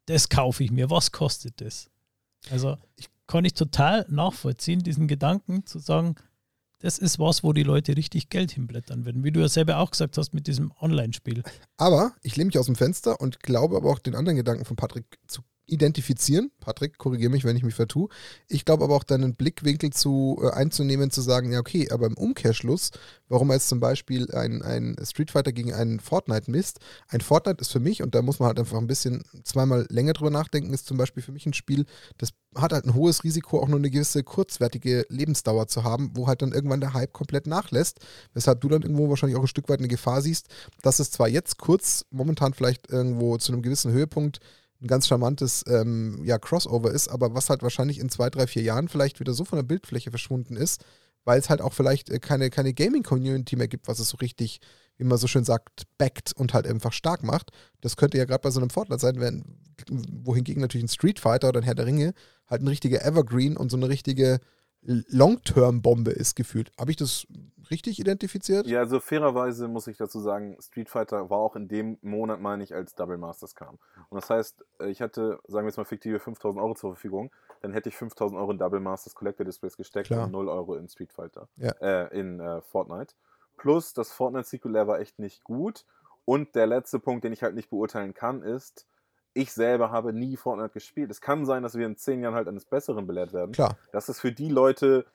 das 0.07 0.29
kaufe 0.29 0.63
ich 0.65 0.71
mir. 0.71 0.91
Was 0.91 1.11
kostet 1.13 1.61
das? 1.61 1.91
Also 2.51 2.77
ich 2.97 3.09
kann 3.27 3.45
ich 3.45 3.55
total 3.55 4.07
nachvollziehen, 4.09 4.81
diesen 4.85 5.07
Gedanken 5.09 5.67
zu 5.67 5.79
sagen, 5.81 6.15
das 6.81 6.99
ist 6.99 7.19
was, 7.19 7.43
wo 7.43 7.53
die 7.53 7.63
Leute 7.63 7.97
richtig 7.97 8.29
Geld 8.29 8.53
hinblättern 8.53 9.05
würden, 9.05 9.25
wie 9.25 9.33
du 9.33 9.41
ja 9.41 9.49
selber 9.49 9.79
auch 9.79 9.91
gesagt 9.91 10.17
hast 10.17 10.33
mit 10.33 10.47
diesem 10.47 10.73
Online-Spiel. 10.81 11.43
Aber 11.77 12.13
ich 12.23 12.37
lehne 12.37 12.47
mich 12.49 12.59
aus 12.59 12.67
dem 12.67 12.77
Fenster 12.77 13.21
und 13.21 13.41
glaube 13.41 13.77
aber 13.77 13.91
auch 13.91 13.99
den 13.99 14.15
anderen 14.15 14.37
Gedanken 14.37 14.65
von 14.65 14.77
Patrick 14.77 15.19
zu 15.27 15.43
identifizieren. 15.69 16.51
Patrick, 16.61 16.99
korrigiere 16.99 17.31
mich, 17.31 17.45
wenn 17.45 17.57
ich 17.57 17.63
mich 17.63 17.75
vertue. 17.75 18.09
Ich 18.49 18.65
glaube 18.65 18.85
aber 18.85 18.95
auch 18.95 19.05
deinen 19.05 19.35
Blickwinkel 19.35 19.91
zu 19.91 20.41
äh, 20.43 20.51
einzunehmen, 20.51 21.11
zu 21.11 21.21
sagen, 21.21 21.53
ja, 21.53 21.61
okay, 21.61 21.89
aber 21.91 22.07
im 22.07 22.17
Umkehrschluss, 22.17 22.91
warum 23.29 23.53
jetzt 23.53 23.69
zum 23.69 23.81
Beispiel 23.81 24.31
ein, 24.33 24.63
ein 24.63 24.97
Street 25.05 25.31
Fighter 25.31 25.53
gegen 25.53 25.73
einen 25.73 26.01
Fortnite 26.01 26.51
misst. 26.51 26.81
Ein 27.09 27.21
Fortnite 27.21 27.61
ist 27.61 27.73
für 27.73 27.81
mich, 27.81 28.03
und 28.03 28.15
da 28.15 28.23
muss 28.23 28.39
man 28.39 28.49
halt 28.49 28.59
einfach 28.59 28.79
ein 28.79 28.87
bisschen 28.87 29.23
zweimal 29.45 29.87
länger 29.91 30.15
drüber 30.15 30.31
nachdenken, 30.31 30.73
ist 30.73 30.87
zum 30.87 30.97
Beispiel 30.97 31.23
für 31.23 31.33
mich 31.33 31.47
ein 31.47 31.55
Spiel, 31.55 31.87
das 32.17 32.31
hat 32.55 32.73
halt 32.73 32.85
ein 32.87 32.95
hohes 32.95 33.25
Risiko, 33.25 33.61
auch 33.61 33.69
nur 33.69 33.79
eine 33.79 33.91
gewisse 33.91 34.25
kurzwertige 34.25 35.05
Lebensdauer 35.09 35.69
zu 35.69 35.85
haben, 35.85 36.11
wo 36.15 36.27
halt 36.27 36.43
dann 36.43 36.53
irgendwann 36.53 36.81
der 36.81 36.95
Hype 36.95 37.13
komplett 37.13 37.47
nachlässt, 37.47 38.01
weshalb 38.33 38.61
du 38.61 38.69
dann 38.69 38.83
irgendwo 38.83 39.09
wahrscheinlich 39.09 39.37
auch 39.37 39.43
ein 39.43 39.49
Stück 39.49 39.69
weit 39.69 39.81
eine 39.81 39.89
Gefahr 39.89 40.23
siehst, 40.23 40.49
dass 40.83 40.99
es 40.99 41.11
zwar 41.11 41.29
jetzt 41.29 41.59
kurz, 41.59 42.07
momentan 42.11 42.55
vielleicht 42.55 42.91
irgendwo 42.91 43.37
zu 43.37 43.53
einem 43.53 43.63
gewissen 43.63 43.93
Höhepunkt 43.93 44.41
ein 44.81 44.87
ganz 44.87 45.09
charmantes 45.09 45.65
ähm, 45.69 46.23
ja, 46.25 46.39
Crossover 46.39 46.91
ist, 46.93 47.09
aber 47.09 47.35
was 47.35 47.51
halt 47.51 47.63
wahrscheinlich 47.63 47.99
in 47.99 48.09
zwei, 48.09 48.31
drei, 48.31 48.47
vier 48.47 48.63
Jahren 48.63 48.89
vielleicht 48.89 49.19
wieder 49.21 49.33
so 49.35 49.45
von 49.45 49.57
der 49.57 49.65
Bildfläche 49.65 50.11
verschwunden 50.11 50.57
ist, 50.57 50.85
weil 51.25 51.39
es 51.39 51.51
halt 51.51 51.61
auch 51.61 51.73
vielleicht 51.73 52.11
äh, 52.11 52.19
keine, 52.19 52.51
keine 52.51 52.73
Gaming-Community 52.73 53.57
mehr 53.57 53.69
gibt, 53.69 53.89
was 53.89 53.99
es 53.99 54.09
so 54.09 54.17
richtig, 54.19 54.61
wie 54.97 55.05
man 55.05 55.19
so 55.19 55.27
schön 55.27 55.45
sagt, 55.45 55.83
backt 55.99 56.33
und 56.33 56.55
halt 56.55 56.67
einfach 56.67 56.93
stark 56.93 57.25
macht. 57.25 57.51
Das 57.81 57.97
könnte 57.97 58.19
ja 58.19 58.25
gerade 58.25 58.43
bei 58.43 58.51
so 58.51 58.61
einem 58.61 58.71
Fortnite 58.71 59.01
sein, 59.01 59.21
wenn, 59.21 59.45
wohingegen 59.91 60.61
natürlich 60.61 60.85
ein 60.85 60.89
Street 60.89 61.19
Fighter 61.19 61.49
oder 61.49 61.61
ein 61.61 61.65
Herr 61.65 61.75
der 61.75 61.87
Ringe 61.87 62.15
halt 62.49 62.63
ein 62.63 62.69
richtiger 62.69 63.05
Evergreen 63.05 63.57
und 63.57 63.71
so 63.71 63.77
eine 63.77 63.89
richtige 63.89 64.41
Long-Term-Bombe 64.83 66.11
ist 66.13 66.35
gefühlt. 66.37 66.73
Habe 66.79 66.91
ich 66.91 66.97
das 66.97 67.27
richtig 67.71 67.99
identifiziert? 67.99 68.67
Ja, 68.67 68.81
also 68.81 69.01
fairerweise 69.01 69.69
muss 69.69 69.87
ich 69.87 69.97
dazu 69.97 70.21
sagen, 70.21 70.57
Street 70.61 70.89
Fighter 70.89 71.29
war 71.31 71.39
auch 71.39 71.57
in 71.57 71.69
dem 71.69 71.99
Monat, 72.03 72.41
meine 72.41 72.65
ich, 72.65 72.75
als 72.75 72.95
Double 72.95 73.19
Masters 73.19 73.55
kam. 73.55 73.79
Und 74.09 74.17
das 74.21 74.31
heißt, 74.31 74.65
äh, 74.81 74.89
ich 74.91 75.03
hatte, 75.03 75.39
sagen 75.47 75.67
wir 75.67 75.71
jetzt 75.71 75.77
mal 75.77 75.85
fiktive 75.85 76.19
5000 76.21 76.63
Euro 76.63 76.75
zur 76.75 76.93
Verfügung, 76.95 77.31
dann 77.61 77.73
hätte 77.73 77.89
ich 77.89 77.97
5000 77.97 78.39
Euro 78.41 78.53
in 78.53 78.59
Double 78.59 78.81
Masters 78.81 79.15
Collector 79.15 79.45
Displays 79.45 79.77
gesteckt 79.77 80.07
Klar. 80.09 80.25
und 80.27 80.33
0 80.33 80.49
Euro 80.49 80.77
in 80.77 80.89
Street 80.89 81.13
Fighter, 81.13 81.49
Ja. 81.57 81.73
äh, 81.81 82.19
in 82.19 82.41
äh, 82.41 82.61
Fortnite. 82.63 83.15
Plus, 83.57 83.93
das 83.93 84.13
Fortnite-Sequel 84.13 84.73
war 84.87 85.01
echt 85.01 85.19
nicht 85.19 85.43
gut. 85.45 85.85
Und 86.25 86.55
der 86.55 86.67
letzte 86.67 86.99
Punkt, 87.01 87.25
den 87.25 87.33
ich 87.33 87.43
halt 87.43 87.55
nicht 87.55 87.71
beurteilen 87.71 88.15
kann, 88.15 88.43
ist, 88.43 88.87
ich 89.35 89.53
selber 89.53 89.91
habe 89.91 90.13
nie 90.13 90.37
Fortnite 90.37 90.71
gespielt. 90.71 91.11
Es 91.11 91.21
kann 91.21 91.47
sein, 91.47 91.63
dass 91.63 91.77
wir 91.77 91.87
in 91.87 91.97
zehn 91.97 92.23
Jahren 92.23 92.35
halt 92.35 92.49
eines 92.49 92.65
Besseren 92.65 93.07
belehrt 93.07 93.33
werden 93.33 93.53
Klar. 93.53 93.77
dass 93.93 94.09
es 94.09 94.21
für 94.21 94.33
die 94.33 94.49
Leute 94.49 95.07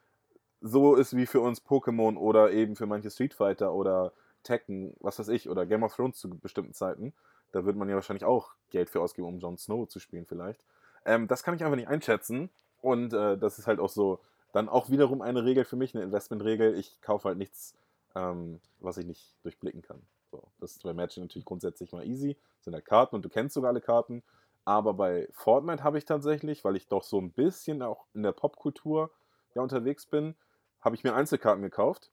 so 0.62 0.96
ist 0.96 1.16
wie 1.16 1.26
für 1.26 1.42
uns 1.42 1.62
Pokémon 1.62 2.16
oder 2.16 2.52
eben 2.52 2.76
für 2.76 2.86
manche 2.86 3.12
Street 3.12 3.34
Fighter 3.34 3.74
oder 3.74 4.14
Tekken, 4.44 4.94
was 5.00 5.20
weiß 5.20 5.28
ich, 5.30 5.50
oder 5.50 5.66
Game 5.66 5.84
of 5.84 5.96
Thrones 5.96 6.18
zu 6.18 6.30
bestimmten 6.30 6.74
Zeiten. 6.74 7.14
Da 7.52 7.66
wird 7.66 7.76
man 7.76 7.90
ja 7.90 7.96
wahrscheinlich 7.96 8.26
auch 8.26 8.52
Geld 8.70 8.90
für 8.90 9.02
ausgeben, 9.02 9.28
um 9.28 9.40
Jon 9.40 9.58
Snow 9.58 9.88
zu 9.88 10.00
spielen 10.00 10.26
vielleicht. 10.26 10.66
Ähm, 11.06 11.28
das 11.28 11.44
kann 11.44 11.56
ich 11.56 11.64
einfach 11.64 11.76
nicht 11.76 11.90
einschätzen 11.90 12.50
und 12.82 13.14
äh, 13.14 13.38
das 13.38 13.60
ist 13.60 13.68
halt 13.68 13.80
auch 13.80 13.90
so 13.90 14.20
dann 14.54 14.70
auch 14.70 14.90
wiederum 14.90 15.22
eine 15.22 15.44
Regel 15.44 15.66
für 15.66 15.76
mich, 15.76 15.96
eine 15.96 16.04
Investmentregel. 16.04 16.78
Ich 16.78 17.02
kaufe 17.02 17.28
halt 17.28 17.38
nichts, 17.38 17.76
ähm, 18.16 18.60
was 18.80 18.98
ich 18.98 19.06
nicht 19.06 19.36
durchblicken 19.44 19.82
kann. 19.82 20.02
So, 20.34 20.42
das 20.60 20.72
ist 20.72 20.84
bei 20.84 20.94
Magic 20.94 21.22
natürlich 21.22 21.46
grundsätzlich 21.46 21.92
mal 21.92 22.08
easy. 22.08 22.36
Das 22.58 22.66
sind 22.66 22.74
halt 22.74 22.86
Karten 22.86 23.16
und 23.16 23.24
du 23.24 23.30
kennst 23.30 23.54
sogar 23.54 23.70
alle 23.70 23.82
Karten. 23.82 24.24
Aber 24.66 24.96
bei 24.96 25.28
Fortnite 25.32 25.84
habe 25.84 26.00
ich 26.00 26.06
tatsächlich, 26.06 26.64
weil 26.64 26.76
ich 26.76 26.88
doch 26.88 27.04
so 27.04 27.20
ein 27.20 27.32
bisschen 27.32 27.84
auch 27.84 28.06
in 28.16 28.24
der 28.24 28.32
Popkultur 28.32 29.12
ja 29.54 29.62
unterwegs 29.62 30.08
bin, 30.08 30.34
habe 30.82 30.96
ich 30.96 31.04
mir 31.04 31.14
Einzelkarten 31.14 31.62
gekauft. 31.62 32.10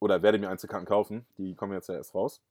Oder 0.00 0.20
werde 0.20 0.38
mir 0.40 0.50
Einzelkarten 0.50 0.88
kaufen. 0.88 1.26
Die 1.38 1.54
kommen 1.54 1.72
jetzt 1.72 1.88
ja 1.88 1.94
erst 1.94 2.12
raus. 2.12 2.42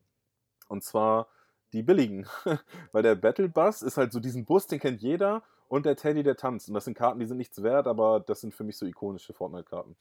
Und 0.70 0.86
zwar 0.86 1.28
die 1.74 1.84
billigen. 1.84 2.26
Weil 2.94 3.04
der 3.04 3.16
Battle 3.16 3.50
Bus 3.50 3.82
ist 3.82 3.98
halt 3.98 4.14
so 4.14 4.22
diesen 4.22 4.46
Bus, 4.46 4.68
den 4.68 4.80
kennt 4.80 5.02
jeder. 5.02 5.44
Und 5.68 5.86
der 5.86 5.98
Teddy, 5.98 6.24
der 6.24 6.38
tanzt. 6.38 6.70
Und 6.70 6.76
das 6.76 6.86
sind 6.86 6.94
Karten, 6.94 7.20
die 7.20 7.26
sind 7.26 7.38
nichts 7.38 7.62
wert, 7.62 7.88
aber 7.88 8.22
das 8.22 8.40
sind 8.40 8.54
für 8.54 8.64
mich 8.64 8.78
so 8.78 8.86
ikonische 8.86 9.34
Fortnite-Karten. 9.34 9.98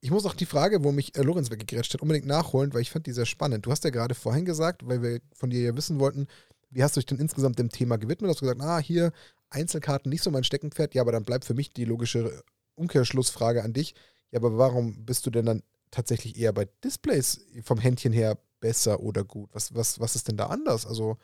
Ich 0.00 0.10
muss 0.10 0.26
auch 0.26 0.34
die 0.34 0.46
Frage, 0.46 0.84
wo 0.84 0.92
mich 0.92 1.16
äh, 1.16 1.22
Lorenz 1.22 1.50
weggegrätscht 1.50 1.94
hat, 1.94 2.02
unbedingt 2.02 2.26
nachholen, 2.26 2.72
weil 2.72 2.82
ich 2.82 2.90
fand 2.90 3.06
die 3.06 3.12
sehr 3.12 3.26
spannend. 3.26 3.66
Du 3.66 3.70
hast 3.70 3.84
ja 3.84 3.90
gerade 3.90 4.14
vorhin 4.14 4.44
gesagt, 4.44 4.86
weil 4.86 5.02
wir 5.02 5.20
von 5.34 5.50
dir 5.50 5.60
ja 5.60 5.76
wissen 5.76 5.98
wollten, 5.98 6.28
wie 6.70 6.82
hast 6.82 6.96
du 6.96 7.00
dich 7.00 7.06
denn 7.06 7.18
insgesamt 7.18 7.58
dem 7.58 7.70
Thema 7.70 7.96
gewidmet? 7.96 8.28
Du 8.28 8.34
hast 8.34 8.40
gesagt, 8.40 8.60
ah, 8.60 8.78
hier 8.78 9.12
Einzelkarten 9.50 10.10
nicht 10.10 10.22
so 10.22 10.30
mein 10.30 10.44
Steckenpferd. 10.44 10.94
Ja, 10.94 11.02
aber 11.02 11.12
dann 11.12 11.24
bleibt 11.24 11.44
für 11.44 11.54
mich 11.54 11.72
die 11.72 11.84
logische 11.84 12.42
Umkehrschlussfrage 12.74 13.62
an 13.62 13.72
dich. 13.72 13.94
Ja, 14.30 14.38
aber 14.38 14.58
warum 14.58 15.04
bist 15.04 15.26
du 15.26 15.30
denn 15.30 15.46
dann 15.46 15.62
tatsächlich 15.90 16.38
eher 16.38 16.52
bei 16.52 16.66
Displays 16.84 17.40
vom 17.62 17.78
Händchen 17.78 18.12
her 18.12 18.38
besser 18.60 19.00
oder 19.00 19.24
gut? 19.24 19.50
Was, 19.52 19.74
was, 19.74 19.98
was 19.98 20.14
ist 20.14 20.28
denn 20.28 20.36
da 20.36 20.46
anders? 20.46 20.86
Also, 20.86 21.16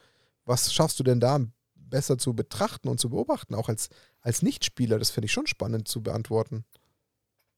was 0.47 0.72
schaffst 0.72 0.99
du 0.99 1.05
denn 1.05 1.20
da 1.20 1.41
besser 1.75 2.18
zu 2.18 2.35
betrachten 2.35 2.89
und 2.89 2.99
zu 2.99 3.11
beobachten, 3.11 3.55
auch 3.55 3.68
als, 3.68 3.91
als 4.20 4.43
Nichtspieler? 4.43 4.99
Das 4.99 5.11
finde 5.11 5.27
ich 5.27 5.33
schon 5.33 5.47
spannend 5.47 5.87
zu 5.87 6.03
beantworten. 6.03 6.64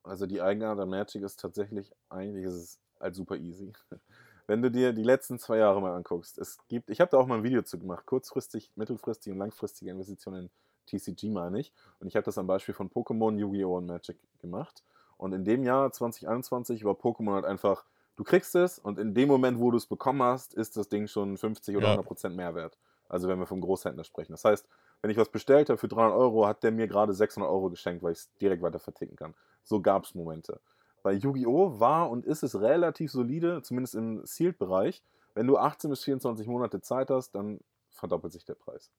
Also 0.06 0.26
die 0.26 0.40
Eigenart 0.40 0.78
an 0.78 0.88
Magic 0.88 1.22
ist 1.22 1.40
tatsächlich, 1.40 1.92
eigentlich 2.08 2.44
ist 2.44 2.54
es 2.54 2.78
halt 3.00 3.14
super 3.14 3.36
easy. 3.36 3.72
Wenn 4.46 4.62
du 4.62 4.70
dir 4.70 4.92
die 4.92 5.02
letzten 5.02 5.38
zwei 5.38 5.58
Jahre 5.58 5.80
mal 5.80 5.94
anguckst, 5.96 6.38
es 6.38 6.58
gibt, 6.68 6.90
ich 6.90 7.00
habe 7.00 7.10
da 7.10 7.18
auch 7.18 7.26
mal 7.26 7.38
ein 7.38 7.42
Video 7.42 7.62
zu 7.62 7.78
gemacht, 7.78 8.06
kurzfristig, 8.06 8.70
mittelfristig 8.76 9.32
und 9.32 9.38
langfristige 9.38 9.90
Investitionen 9.90 10.44
in 10.44 10.50
TCG 10.98 11.30
meine 11.30 11.58
ich. 11.58 11.72
Und 11.98 12.06
ich 12.06 12.14
habe 12.14 12.24
das 12.24 12.38
am 12.38 12.46
Beispiel 12.46 12.74
von 12.74 12.88
Pokémon, 12.88 13.36
Yu-Gi-Oh! 13.36 13.78
und 13.78 13.86
Magic 13.86 14.16
gemacht. 14.38 14.84
Und 15.16 15.32
in 15.32 15.44
dem 15.44 15.64
Jahr 15.64 15.90
2021 15.90 16.84
war 16.84 16.94
Pokémon 16.94 17.34
halt 17.34 17.44
einfach, 17.44 17.84
du 18.14 18.22
kriegst 18.22 18.54
es 18.54 18.78
und 18.78 19.00
in 19.00 19.14
dem 19.14 19.28
Moment, 19.28 19.58
wo 19.58 19.72
du 19.72 19.78
es 19.78 19.86
bekommen 19.86 20.22
hast, 20.22 20.54
ist 20.54 20.76
das 20.76 20.88
Ding 20.88 21.08
schon 21.08 21.36
50 21.36 21.76
oder 21.76 21.86
Ja. 21.86 21.92
100 21.94 22.06
Prozent 22.06 22.36
Mehrwert. 22.36 22.78
Also 23.08 23.26
wenn 23.28 23.38
wir 23.40 23.46
vom 23.46 23.60
Großhändler 23.60 24.04
sprechen. 24.04 24.32
Das 24.32 24.44
heißt, 24.44 24.68
wenn 25.02 25.10
ich 25.10 25.16
was 25.16 25.28
bestellt 25.28 25.70
habe 25.70 25.78
für 25.78 25.88
300 25.88 26.16
Euro, 26.16 26.46
hat 26.46 26.62
der 26.62 26.70
mir 26.70 26.86
gerade 26.86 27.14
600 27.14 27.50
Euro 27.50 27.70
geschenkt, 27.70 28.02
weil 28.02 28.12
ich 28.12 28.18
es 28.18 28.34
direkt 28.40 28.62
weiter 28.62 28.78
verticken 28.78 29.16
kann. 29.16 29.34
So 29.66 29.82
gab 29.82 30.04
es 30.04 30.14
Momente. 30.14 30.60
Bei 31.02 31.12
Yu-Gi-Oh! 31.12 31.78
war 31.78 32.08
und 32.10 32.24
ist 32.24 32.42
es 32.42 32.60
relativ 32.60 33.12
solide, 33.12 33.62
zumindest 33.62 33.94
im 33.94 34.24
Sealed-Bereich. 34.24 35.02
Wenn 35.34 35.46
du 35.46 35.58
18 35.58 35.90
bis 35.90 36.04
24 36.04 36.46
Monate 36.46 36.80
Zeit 36.80 37.10
hast, 37.10 37.32
dann 37.32 37.60
verdoppelt 37.90 38.32
sich 38.32 38.44
der 38.44 38.54
Preis. 38.54 38.90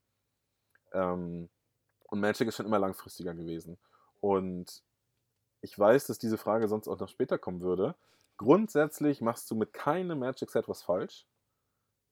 Ähm, 0.93 1.49
und 2.09 2.20
Magic 2.20 2.47
ist 2.47 2.55
schon 2.55 2.65
immer 2.65 2.80
langfristiger 2.80 3.34
gewesen. 3.34 3.78
Und 4.22 4.84
ich 5.61 5.78
weiß, 5.78 6.07
dass 6.07 6.20
diese 6.20 6.38
Frage 6.38 6.68
sonst 6.68 6.88
auch 6.88 6.99
noch 6.99 7.09
später 7.09 7.38
kommen 7.38 7.61
würde. 7.61 7.95
Grundsätzlich 8.38 9.22
machst 9.22 9.49
du 9.49 9.55
mit 9.55 9.74
keinem 9.74 10.20
Magic-Set 10.20 10.68
was 10.68 10.84
falsch. 10.84 11.26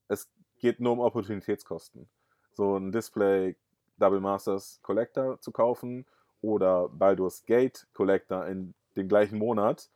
Es 0.08 0.30
geht 0.60 0.80
nur 0.80 0.94
um 0.94 1.00
Opportunitätskosten. 1.00 2.08
So 2.54 2.78
ein 2.78 2.92
Display 2.92 3.56
Double 3.98 4.22
Masters 4.22 4.80
Collector 4.82 5.40
zu 5.42 5.52
kaufen 5.52 6.06
oder 6.46 6.90
Baldur's 6.90 7.46
Gate 7.46 7.88
Collector 7.94 8.46
in 8.46 8.74
dem 8.96 9.08
gleichen 9.08 9.38
Monat. 9.38 9.90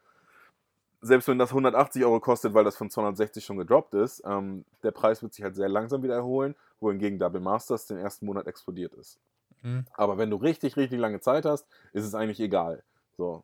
Selbst 1.01 1.27
wenn 1.29 1.39
das 1.39 1.51
180 1.51 2.03
Euro 2.03 2.19
kostet, 2.19 2.53
weil 2.53 2.65
das 2.65 2.75
von 2.75 2.89
260 2.89 3.43
schon 3.45 3.57
gedroppt 3.57 3.93
ist, 3.93 4.21
ähm, 4.25 4.65
der 4.83 4.91
Preis 4.91 5.21
wird 5.23 5.33
sich 5.33 5.43
halt 5.43 5.55
sehr 5.55 5.69
langsam 5.69 6.03
wieder 6.03 6.15
erholen, 6.15 6.55
wohingegen 6.81 7.19
Double 7.19 7.39
Masters 7.39 7.85
den 7.85 7.97
ersten 7.97 8.25
Monat 8.25 8.47
explodiert 8.47 8.93
ist. 8.95 9.19
Mhm. 9.61 9.85
Aber 9.93 10.17
wenn 10.17 10.29
du 10.29 10.35
richtig, 10.35 10.75
richtig 10.75 10.99
lange 10.99 11.21
Zeit 11.21 11.45
hast, 11.45 11.65
ist 11.93 12.03
es 12.05 12.15
eigentlich 12.15 12.39
egal. 12.41 12.83
So, 13.15 13.43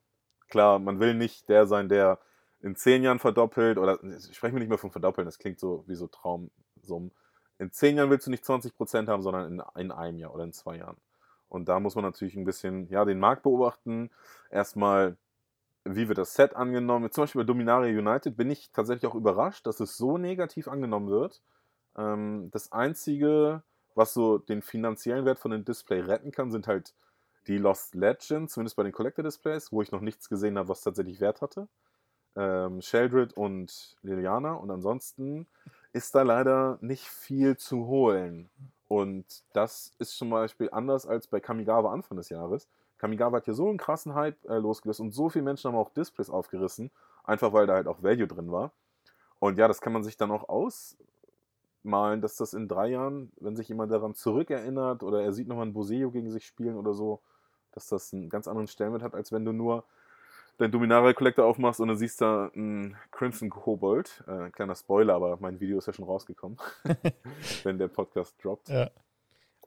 klar, 0.50 0.80
man 0.80 1.00
will 1.00 1.14
nicht 1.14 1.48
der 1.48 1.66
sein, 1.66 1.88
der 1.88 2.20
in 2.62 2.76
zehn 2.76 3.04
Jahren 3.04 3.20
verdoppelt, 3.20 3.78
oder 3.78 4.00
ich 4.04 4.36
spreche 4.36 4.54
mir 4.54 4.60
nicht 4.60 4.70
mehr 4.70 4.78
von 4.78 4.92
verdoppeln, 4.92 5.26
das 5.26 5.38
klingt 5.38 5.60
so 5.60 5.84
wie 5.88 5.96
so 5.96 6.08
Traumsummen. 6.08 7.12
In 7.58 7.72
zehn 7.72 7.96
Jahren 7.96 8.10
willst 8.10 8.28
du 8.28 8.32
nicht 8.32 8.44
20% 8.44 9.08
haben, 9.08 9.22
sondern 9.22 9.46
in, 9.54 9.64
in 9.82 9.92
einem 9.92 10.18
Jahr 10.18 10.34
oder 10.34 10.44
in 10.44 10.52
zwei 10.52 10.78
Jahren. 10.78 10.98
Und 11.50 11.70
da 11.70 11.80
muss 11.80 11.96
man 11.96 12.04
natürlich 12.04 12.36
ein 12.36 12.46
bisschen 12.46 12.88
ja, 12.90 13.06
den 13.06 13.20
Markt 13.20 13.44
beobachten. 13.44 14.10
Erstmal, 14.50 15.18
wie 15.84 16.08
wird 16.08 16.18
das 16.18 16.34
Set 16.34 16.56
angenommen? 16.56 17.12
Zum 17.12 17.24
Beispiel 17.24 17.42
bei 17.42 17.46
Dominaria 17.46 17.98
United 17.98 18.36
bin 18.36 18.50
ich 18.50 18.72
tatsächlich 18.72 19.10
auch 19.10 19.16
überrascht, 19.16 19.66
dass 19.68 19.80
es 19.80 19.98
so 19.98 20.18
negativ 20.18 20.68
angenommen 20.68 21.10
wird. 21.10 21.42
Ähm, 21.98 22.50
das 22.52 22.72
Einzige, 22.72 23.64
was 23.94 24.14
so 24.14 24.38
den 24.38 24.62
finanziellen 24.62 25.26
Wert 25.26 25.40
von 25.40 25.52
dem 25.52 25.66
Display 25.66 26.02
retten 26.02 26.32
kann, 26.32 26.52
sind 26.52 26.68
halt 26.68 26.94
die 27.48 27.58
Lost 27.58 27.96
Legends, 27.96 28.54
zumindest 28.54 28.76
bei 28.76 28.84
den 28.84 28.92
Collector 28.92 29.24
Displays, 29.24 29.72
wo 29.72 29.82
ich 29.82 29.92
noch 29.92 30.02
nichts 30.02 30.30
gesehen 30.30 30.58
habe, 30.58 30.70
was 30.70 30.82
tatsächlich 30.82 31.22
Wert 31.22 31.42
hatte. 31.42 31.68
Ähm, 32.36 32.82
Sheldred 32.82 33.34
und 33.34 33.96
Liliana. 34.02 34.54
Und 34.54 34.72
ansonsten 34.72 35.48
ist 35.94 36.16
da 36.16 36.24
leider 36.24 36.78
nicht 36.82 37.08
viel 37.08 37.56
zu 37.56 37.86
holen. 37.86 38.50
Und 38.88 39.26
das 39.54 39.94
ist 39.98 40.18
zum 40.18 40.30
Beispiel 40.30 40.70
anders 40.72 41.06
als 41.06 41.28
bei 41.28 41.40
Kamigawa 41.40 41.92
Anfang 41.92 42.18
des 42.18 42.30
Jahres. 42.30 42.68
Kamigawa 42.98 43.38
hat 43.38 43.46
hier 43.46 43.54
so 43.54 43.68
einen 43.68 43.78
krassen 43.78 44.14
Hype 44.14 44.44
äh, 44.46 44.58
losgelöst 44.58 45.00
und 45.00 45.12
so 45.12 45.30
viele 45.30 45.44
Menschen 45.44 45.70
haben 45.70 45.78
auch 45.78 45.90
Displays 45.90 46.30
aufgerissen, 46.30 46.92
einfach 47.24 47.52
weil 47.52 47.68
da 47.68 47.74
halt 47.74 47.88
auch 47.88 48.04
Value 48.04 48.28
drin 48.28 48.52
war. 48.52 48.72
Und 49.40 49.58
ja, 49.58 49.68
das 49.68 49.82
kann 49.82 49.94
man 49.94 50.04
sich 50.04 50.18
dann 50.18 50.32
auch 50.32 50.48
ausmalen, 50.48 52.22
dass 52.22 52.38
das 52.38 52.54
in 52.54 52.68
drei 52.68 52.88
Jahren, 52.88 53.32
wenn 53.40 53.56
sich 53.56 53.68
jemand 53.68 53.92
daran 53.92 54.14
zurückerinnert 54.14 55.04
oder 55.04 55.22
er 55.22 55.34
sieht 55.34 55.48
nochmal 55.48 55.66
ein 55.66 55.74
Boseo 55.74 56.12
gegen 56.12 56.32
sich 56.32 56.46
spielen 56.46 56.78
oder 56.78 56.94
so, 56.94 57.20
dass 57.74 57.88
das 57.88 58.14
einen 58.14 58.30
ganz 58.30 58.48
anderen 58.48 58.68
Stellenwert 58.68 59.04
hat, 59.04 59.14
als 59.14 59.32
wenn 59.32 59.46
du 59.46 59.52
nur 59.52 59.84
dein 60.58 60.72
Dominaria 60.72 61.14
Collector 61.14 61.46
aufmachst 61.46 61.80
und 61.80 61.88
du 61.88 61.96
siehst 61.96 62.22
da 62.22 62.52
einen 62.56 62.98
Crimson 63.12 63.50
Kobold. 63.50 64.24
Äh, 64.28 64.50
kleiner 64.52 64.76
Spoiler, 64.76 65.16
aber 65.16 65.38
mein 65.40 65.60
Video 65.60 65.78
ist 65.78 65.88
ja 65.88 65.94
schon 65.94 66.06
rausgekommen, 66.06 66.58
wenn 67.64 67.78
der 67.78 67.88
Podcast 67.88 68.36
droppt. 68.44 68.70
Ja. 68.70 68.90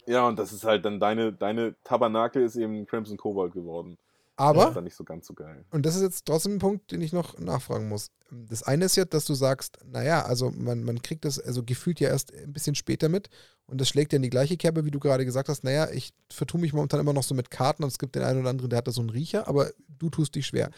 Ja, 0.07 0.26
und 0.26 0.39
das 0.39 0.53
ist 0.53 0.64
halt 0.64 0.86
dann 0.86 1.01
deine, 1.01 1.34
deine 1.34 1.74
Tabernakel 1.84 2.43
ist 2.43 2.57
eben 2.57 2.86
Crimson 2.86 3.18
Kobold 3.18 3.53
geworden. 3.53 3.99
Aber, 4.39 4.61
Das 4.61 4.68
ist 4.70 4.76
dann 4.76 4.84
nicht 4.84 4.97
so 4.97 5.05
ganz 5.05 5.26
so 5.26 5.34
geil. 5.34 5.64
und 5.70 5.84
das 5.84 5.97
ist 5.97 6.03
jetzt 6.03 6.24
trotzdem 6.24 6.55
ein 6.55 6.59
Punkt, 6.59 6.93
den 6.93 7.01
ich 7.01 7.12
noch 7.12 7.39
nachfragen 7.39 7.89
muss. 7.89 8.11
Das 8.30 8.62
eine 8.62 8.84
ist 8.84 8.97
ja, 8.97 9.05
dass 9.05 9.24
du 9.24 9.34
sagst, 9.34 9.78
naja, 9.84 10.22
also 10.22 10.51
man, 10.51 10.84
man 10.84 11.03
kriegt 11.03 11.24
das 11.24 11.39
also 11.41 11.64
gefühlt 11.64 11.99
ja 11.99 12.09
erst 12.09 12.32
ein 12.32 12.53
bisschen 12.53 12.74
später 12.74 13.09
mit 13.09 13.30
und 13.66 13.80
das 13.80 13.89
schlägt 13.89 14.12
ja 14.12 14.16
in 14.16 14.22
die 14.22 14.30
gleiche 14.30 14.57
Kerbe, 14.57 14.84
wie 14.84 14.91
du 14.91 15.01
gerade 15.01 15.24
gesagt 15.24 15.49
hast, 15.49 15.64
naja, 15.64 15.89
ich 15.91 16.12
vertue 16.30 16.61
mich 16.61 16.72
momentan 16.72 17.01
immer 17.01 17.12
noch 17.12 17.22
so 17.24 17.34
mit 17.34 17.51
Karten 17.51 17.82
und 17.82 17.89
es 17.89 17.99
gibt 17.99 18.14
den 18.14 18.22
einen 18.22 18.41
oder 18.41 18.51
anderen, 18.51 18.70
der 18.70 18.78
hat 18.78 18.86
da 18.86 18.93
so 18.93 19.01
einen 19.01 19.11
Riecher, 19.11 19.49
aber 19.49 19.72
du 19.89 20.09
tust 20.11 20.34
dich 20.34 20.47
schwer. 20.47 20.70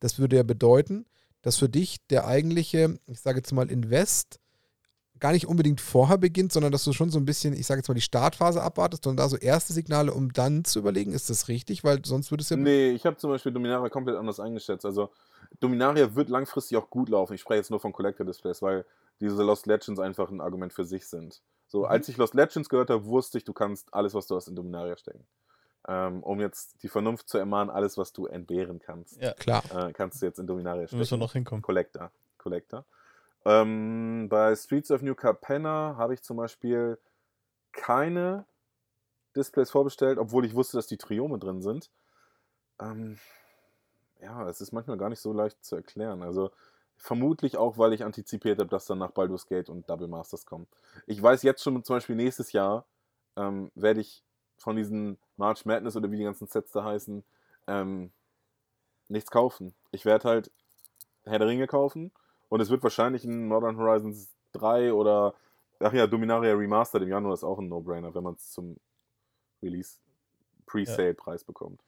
Das 0.00 0.18
würde 0.18 0.36
ja 0.36 0.42
bedeuten, 0.44 1.06
dass 1.42 1.56
für 1.56 1.68
dich 1.68 1.98
der 2.10 2.26
eigentliche, 2.26 2.98
ich 3.06 3.20
sage 3.20 3.38
jetzt 3.38 3.52
mal, 3.52 3.70
Invest 3.70 4.38
gar 5.20 5.32
nicht 5.32 5.46
unbedingt 5.46 5.80
vorher 5.80 6.18
beginnt, 6.18 6.52
sondern 6.52 6.72
dass 6.72 6.84
du 6.84 6.92
schon 6.92 7.10
so 7.10 7.18
ein 7.18 7.24
bisschen, 7.24 7.52
ich 7.54 7.66
sage 7.66 7.80
jetzt 7.80 7.88
mal, 7.88 7.94
die 7.94 8.00
Startphase 8.00 8.62
abwartest 8.62 9.06
und 9.06 9.16
da 9.16 9.28
so 9.28 9.36
erste 9.36 9.72
Signale, 9.72 10.12
um 10.12 10.32
dann 10.32 10.64
zu 10.64 10.78
überlegen, 10.78 11.12
ist 11.12 11.30
das 11.30 11.48
richtig? 11.48 11.84
Weil 11.84 12.04
sonst 12.04 12.30
würde 12.30 12.42
es 12.42 12.50
ja. 12.50 12.56
Nee, 12.56 12.90
ich 12.90 13.04
habe 13.06 13.16
zum 13.16 13.30
Beispiel 13.30 13.52
Dominaria 13.52 13.88
komplett 13.88 14.16
anders 14.16 14.40
eingeschätzt. 14.40 14.84
Also 14.84 15.10
Dominaria 15.60 16.14
wird 16.14 16.28
langfristig 16.28 16.76
auch 16.76 16.90
gut 16.90 17.08
laufen. 17.08 17.34
Ich 17.34 17.40
spreche 17.40 17.58
jetzt 17.58 17.70
nur 17.70 17.80
von 17.80 17.92
Collector 17.92 18.24
Displays, 18.26 18.62
weil 18.62 18.84
diese 19.20 19.42
Lost 19.42 19.66
Legends 19.66 19.98
einfach 20.00 20.30
ein 20.30 20.40
Argument 20.40 20.72
für 20.72 20.84
sich 20.84 21.06
sind. 21.06 21.40
So, 21.66 21.80
Mhm. 21.80 21.84
als 21.86 22.08
ich 22.08 22.16
Lost 22.16 22.34
Legends 22.34 22.68
gehört 22.68 22.90
habe, 22.90 23.04
wusste 23.04 23.38
ich, 23.38 23.44
du 23.44 23.52
kannst 23.52 23.92
alles, 23.92 24.14
was 24.14 24.26
du 24.26 24.36
hast, 24.36 24.48
in 24.48 24.54
Dominaria 24.56 24.96
stecken. 24.96 25.24
Ähm, 25.86 26.22
um 26.22 26.40
jetzt 26.40 26.82
die 26.82 26.88
Vernunft 26.88 27.28
zu 27.28 27.38
ermahnen, 27.38 27.70
alles, 27.70 27.96
was 27.96 28.12
du 28.12 28.26
entbehren 28.26 28.78
kannst, 28.78 29.20
Ja. 29.22 29.32
Klar. 29.32 29.62
äh, 29.74 29.92
kannst 29.92 30.20
du 30.20 30.26
jetzt 30.26 30.38
in 30.38 30.46
Dominaria 30.46 30.82
Da 30.82 30.86
stecken. 30.88 30.98
müssen 30.98 31.10
wir 31.12 31.18
noch 31.18 31.32
hinkommen. 31.32 31.62
Collector. 31.62 32.10
Collector. 32.36 32.84
Ähm, 33.44 34.28
bei 34.28 34.54
Streets 34.54 34.90
of 34.90 35.02
New 35.02 35.14
Capenna 35.14 35.96
habe 35.96 36.14
ich 36.14 36.22
zum 36.22 36.36
Beispiel 36.36 36.98
keine 37.72 38.46
Displays 39.36 39.70
vorbestellt, 39.70 40.18
obwohl 40.18 40.44
ich 40.44 40.54
wusste, 40.54 40.76
dass 40.76 40.86
die 40.86 40.96
Triome 40.96 41.38
drin 41.38 41.62
sind. 41.62 41.90
Ähm, 42.80 43.18
ja, 44.20 44.48
es 44.48 44.60
ist 44.60 44.72
manchmal 44.72 44.98
gar 44.98 45.08
nicht 45.08 45.20
so 45.20 45.32
leicht 45.32 45.64
zu 45.64 45.76
erklären. 45.76 46.22
Also 46.22 46.50
vermutlich 46.96 47.56
auch, 47.56 47.78
weil 47.78 47.92
ich 47.92 48.04
antizipiert 48.04 48.58
habe, 48.58 48.68
dass 48.68 48.86
dann 48.86 48.98
nach 48.98 49.12
Baldur's 49.12 49.46
Gate 49.46 49.68
und 49.68 49.88
Double 49.88 50.08
Masters 50.08 50.44
kommen. 50.44 50.66
Ich 51.06 51.22
weiß 51.22 51.42
jetzt 51.42 51.62
schon, 51.62 51.82
zum 51.84 51.96
Beispiel 51.96 52.16
nächstes 52.16 52.52
Jahr 52.52 52.84
ähm, 53.36 53.70
werde 53.74 54.00
ich 54.00 54.24
von 54.58 54.76
diesen 54.76 55.18
March 55.36 55.64
Madness 55.64 55.96
oder 55.96 56.10
wie 56.10 56.16
die 56.16 56.24
ganzen 56.24 56.48
Sets 56.48 56.72
da 56.72 56.84
heißen, 56.84 57.24
ähm, 57.68 58.10
nichts 59.06 59.30
kaufen. 59.30 59.74
Ich 59.92 60.04
werde 60.04 60.28
halt 60.28 60.50
Herr 61.24 61.38
der 61.38 61.48
Ringe 61.48 61.68
kaufen 61.68 62.10
und 62.48 62.60
es 62.60 62.70
wird 62.70 62.82
wahrscheinlich 62.82 63.24
ein 63.24 63.48
Modern 63.48 63.76
Horizons 63.76 64.30
3 64.52 64.92
oder, 64.92 65.34
ach 65.80 65.92
ja, 65.92 66.06
Dominaria 66.06 66.54
Remastered 66.54 67.02
im 67.02 67.10
Januar 67.10 67.34
ist 67.34 67.44
auch 67.44 67.58
ein 67.58 67.68
No-Brainer, 67.68 68.14
wenn 68.14 68.24
man 68.24 68.34
es 68.34 68.50
zum 68.50 68.76
Release 69.62 69.98
Pre-Sale-Preis 70.66 71.44
bekommt. 71.44 71.80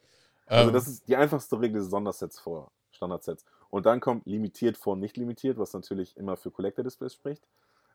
Also 0.46 0.68
Ähm, 0.68 0.74
das 0.74 0.88
ist 0.88 1.08
die 1.08 1.16
einfachste 1.16 1.61
Regel 1.61 1.80
des 1.80 1.90
Sondersets 1.90 2.38
vor 2.38 2.72
Standardsets. 2.90 3.44
Und 3.70 3.86
dann 3.86 4.00
kommt 4.00 4.26
limitiert 4.26 4.76
vor 4.76 4.96
nicht 4.96 5.16
limitiert, 5.16 5.58
was 5.58 5.72
natürlich 5.72 6.16
immer 6.16 6.36
für 6.36 6.50
Collector-Displays 6.50 7.14
spricht. 7.14 7.46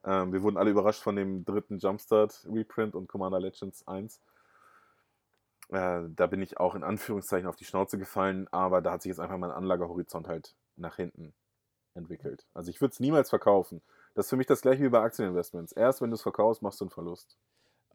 Ähm, 0.05 0.32
wir 0.32 0.41
wurden 0.41 0.57
alle 0.57 0.72
überrascht 0.72 1.01
von 1.01 1.16
dem 1.16 1.43
dritten 1.43 1.80
Jumpstart-Reprint 1.80 2.95
und 2.95 3.07
Commander 3.07 3.39
Legends 3.39 3.86
1. 3.88 4.22
Äh, 5.70 6.03
da 6.16 6.28
bin 6.28 6.41
ich 6.41 6.59
auch 6.59 6.76
in 6.76 6.84
Anführungszeichen 6.84 7.47
auf 7.47 7.55
die 7.55 7.66
Schnauze 7.66 7.97
gefallen, 7.97 8.47
aber 8.51 8.82
da 8.82 8.93
hat 8.93 9.01
sich 9.01 9.09
jetzt 9.09 9.20
einfach 9.20 9.38
mein 9.38 9.51
Anlagehorizont 9.51 10.28
halt 10.28 10.55
nach 10.78 10.95
hinten 10.95 11.34
entwickelt. 11.96 12.46
Also 12.54 12.70
ich 12.70 12.82
würde 12.82 12.93
es 12.93 13.00
niemals 13.00 13.30
verkaufen. 13.30 13.82
Das 14.14 14.26
ist 14.26 14.30
für 14.30 14.38
mich 14.38 14.48
das 14.48 14.62
gleiche 14.62 14.84
wie 14.84 14.89
bei 14.89 15.02
Aktieninvestments. 15.02 15.72
Erst 15.72 16.02
wenn 16.02 16.10
du 16.10 16.16
es 16.16 16.22
verkaufst, 16.22 16.62
machst 16.62 16.80
du 16.80 16.86
einen 16.86 16.91
Verlust. 16.91 17.38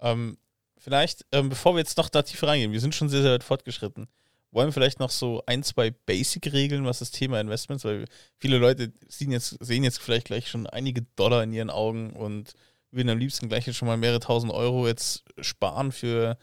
Ähm, 0.01 0.39
vielleicht, 0.77 1.27
ähm, 1.33 1.49
bevor 1.49 1.75
wir 1.75 1.79
jetzt 1.79 1.97
noch 1.97 2.09
da 2.09 2.23
tiefer 2.23 2.49
reingehen, 2.49 2.73
wir 2.73 2.81
sind 2.81 2.95
schon 2.95 3.09
sehr, 3.09 3.23
sehr 3.23 3.33
weit 3.33 3.45
fortgeschritten, 3.45 4.09
wollen 4.53 4.69
wir 4.69 4.73
vielleicht 4.73 4.99
noch 4.99 5.11
so 5.11 5.43
ein, 5.47 5.63
zwei 5.63 5.91
Basic-Regeln, 5.91 6.85
was 6.85 6.99
das 6.99 7.11
Thema 7.11 7.41
Investments, 7.41 7.85
weil 7.85 8.07
viele 8.37 8.59
Leute 8.59 8.93
sehen 9.09 9.31
jetzt, 9.31 9.57
sehen 9.61 9.85
jetzt 9.85 10.01
vielleicht 10.01 10.27
gleich 10.27 10.49
schon 10.49 10.67
einige 10.67 11.03
Dollar 11.17 11.45
in 11.45 11.53
ihren 11.53 11.71
Augen 11.71 12.13
und 12.15 12.55
würden 12.91 13.11
am 13.11 13.19
liebsten 13.19 13.49
gleich 13.49 13.67
jetzt 13.67 13.77
schon 13.77 13.87
mal 13.87 13.97
mehrere 13.97 14.21
tausend 14.21 14.53
Euro 14.53 14.89
jetzt 14.89 15.25
sparen 15.39 15.93
für 15.93 16.37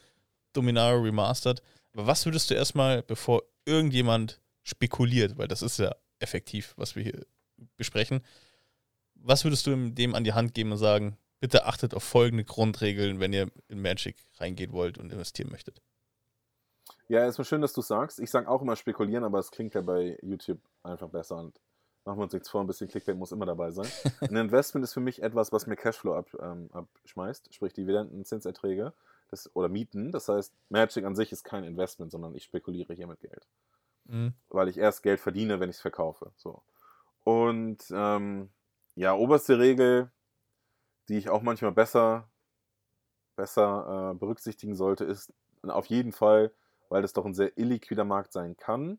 Dominaria 0.54 1.02
Remastered. 1.02 1.62
Aber 1.94 2.08
was 2.08 2.26
würdest 2.26 2.50
du 2.50 2.54
erstmal, 2.54 3.04
bevor 3.04 3.44
irgendjemand 3.66 4.40
spekuliert, 4.64 5.38
weil 5.38 5.48
das 5.50 5.62
ist 5.62 5.80
ja 5.80 5.94
effektiv, 6.20 6.74
was 6.78 6.96
wir 6.96 7.04
hier 7.04 7.26
besprechen, 7.78 8.22
was 9.16 9.44
würdest 9.44 9.66
du 9.68 9.90
dem 9.90 10.16
an 10.16 10.24
die 10.24 10.34
Hand 10.34 10.54
geben 10.54 10.72
und 10.72 10.78
sagen, 10.78 11.18
bitte 11.40 11.66
achtet 11.66 11.94
auf 11.94 12.04
folgende 12.04 12.44
Grundregeln, 12.44 13.20
wenn 13.20 13.34
ihr 13.34 13.50
in 13.68 13.82
Magic 13.82 14.16
reingehen 14.38 14.72
wollt 14.72 14.98
und 14.98 15.12
investieren 15.12 15.50
möchtet? 15.52 15.82
Ja, 17.10 17.24
erstmal 17.24 17.46
schön, 17.46 17.62
dass 17.62 17.74
du 17.74 17.82
sagst. 17.82 18.20
Ich 18.20 18.30
sage 18.30 18.50
auch 18.50 18.62
immer 18.62 18.76
spekulieren, 18.76 19.24
aber 19.24 19.40
es 19.40 19.52
klingt 19.52 19.74
ja 19.74 19.82
bei 19.82 20.18
YouTube 20.22 20.60
einfach 20.84 21.10
besser 21.10 21.38
und 21.38 21.60
machen 22.06 22.20
wir 22.20 22.24
uns 22.24 22.34
nichts 22.34 22.50
vor, 22.50 22.62
ein 22.62 22.68
bisschen 22.68 22.88
Clickbait 22.88 23.18
muss 23.18 23.32
immer 23.32 23.46
dabei 23.46 23.72
sein. 23.72 23.88
Ein 24.22 24.36
Investment 24.36 24.84
ist 24.84 24.94
für 24.94 25.00
mich 25.00 25.22
etwas, 25.22 25.52
was 25.52 25.68
mir 25.68 25.76
Cashflow 25.76 26.16
ab, 26.16 26.28
ähm, 26.42 26.70
abschmeißt, 26.72 27.54
sprich 27.54 27.74
Dividenden, 27.74 28.26
Zinserträge 28.26 28.94
das, 29.30 29.54
oder 29.56 29.70
Mieten. 29.70 30.12
Das 30.12 30.28
heißt, 30.28 30.54
Magic 30.70 31.06
an 31.06 31.16
sich 31.16 31.32
ist 31.32 31.44
kein 31.44 31.64
Investment, 31.64 32.12
sondern 32.12 32.36
ich 32.36 32.44
spekuliere 32.44 32.94
hier 32.94 33.08
mit 33.08 33.20
Geld. 33.20 33.46
Mhm. 34.06 34.34
Weil 34.50 34.70
ich 34.70 34.78
erst 34.78 35.04
Geld 35.04 35.20
verdiene, 35.20 35.60
wenn 35.60 35.70
ich 35.70 35.78
es 35.78 35.82
verkaufe. 35.82 36.32
So. 36.38 36.62
Und 37.28 37.80
ähm, 37.92 38.52
ja, 38.96 39.14
oberste 39.14 39.60
Regel, 39.60 40.10
die 41.10 41.18
ich 41.18 41.30
auch 41.30 41.42
manchmal 41.42 41.74
besser, 41.74 42.30
besser 43.36 44.14
äh, 44.14 44.18
berücksichtigen 44.18 44.76
sollte, 44.76 45.04
ist 45.04 45.34
auf 45.64 45.88
jeden 45.88 46.14
Fall, 46.14 46.54
weil 46.88 47.02
das 47.02 47.12
doch 47.12 47.26
ein 47.26 47.34
sehr 47.34 47.58
illiquider 47.58 48.06
Markt 48.06 48.32
sein 48.32 48.56
kann. 48.56 48.98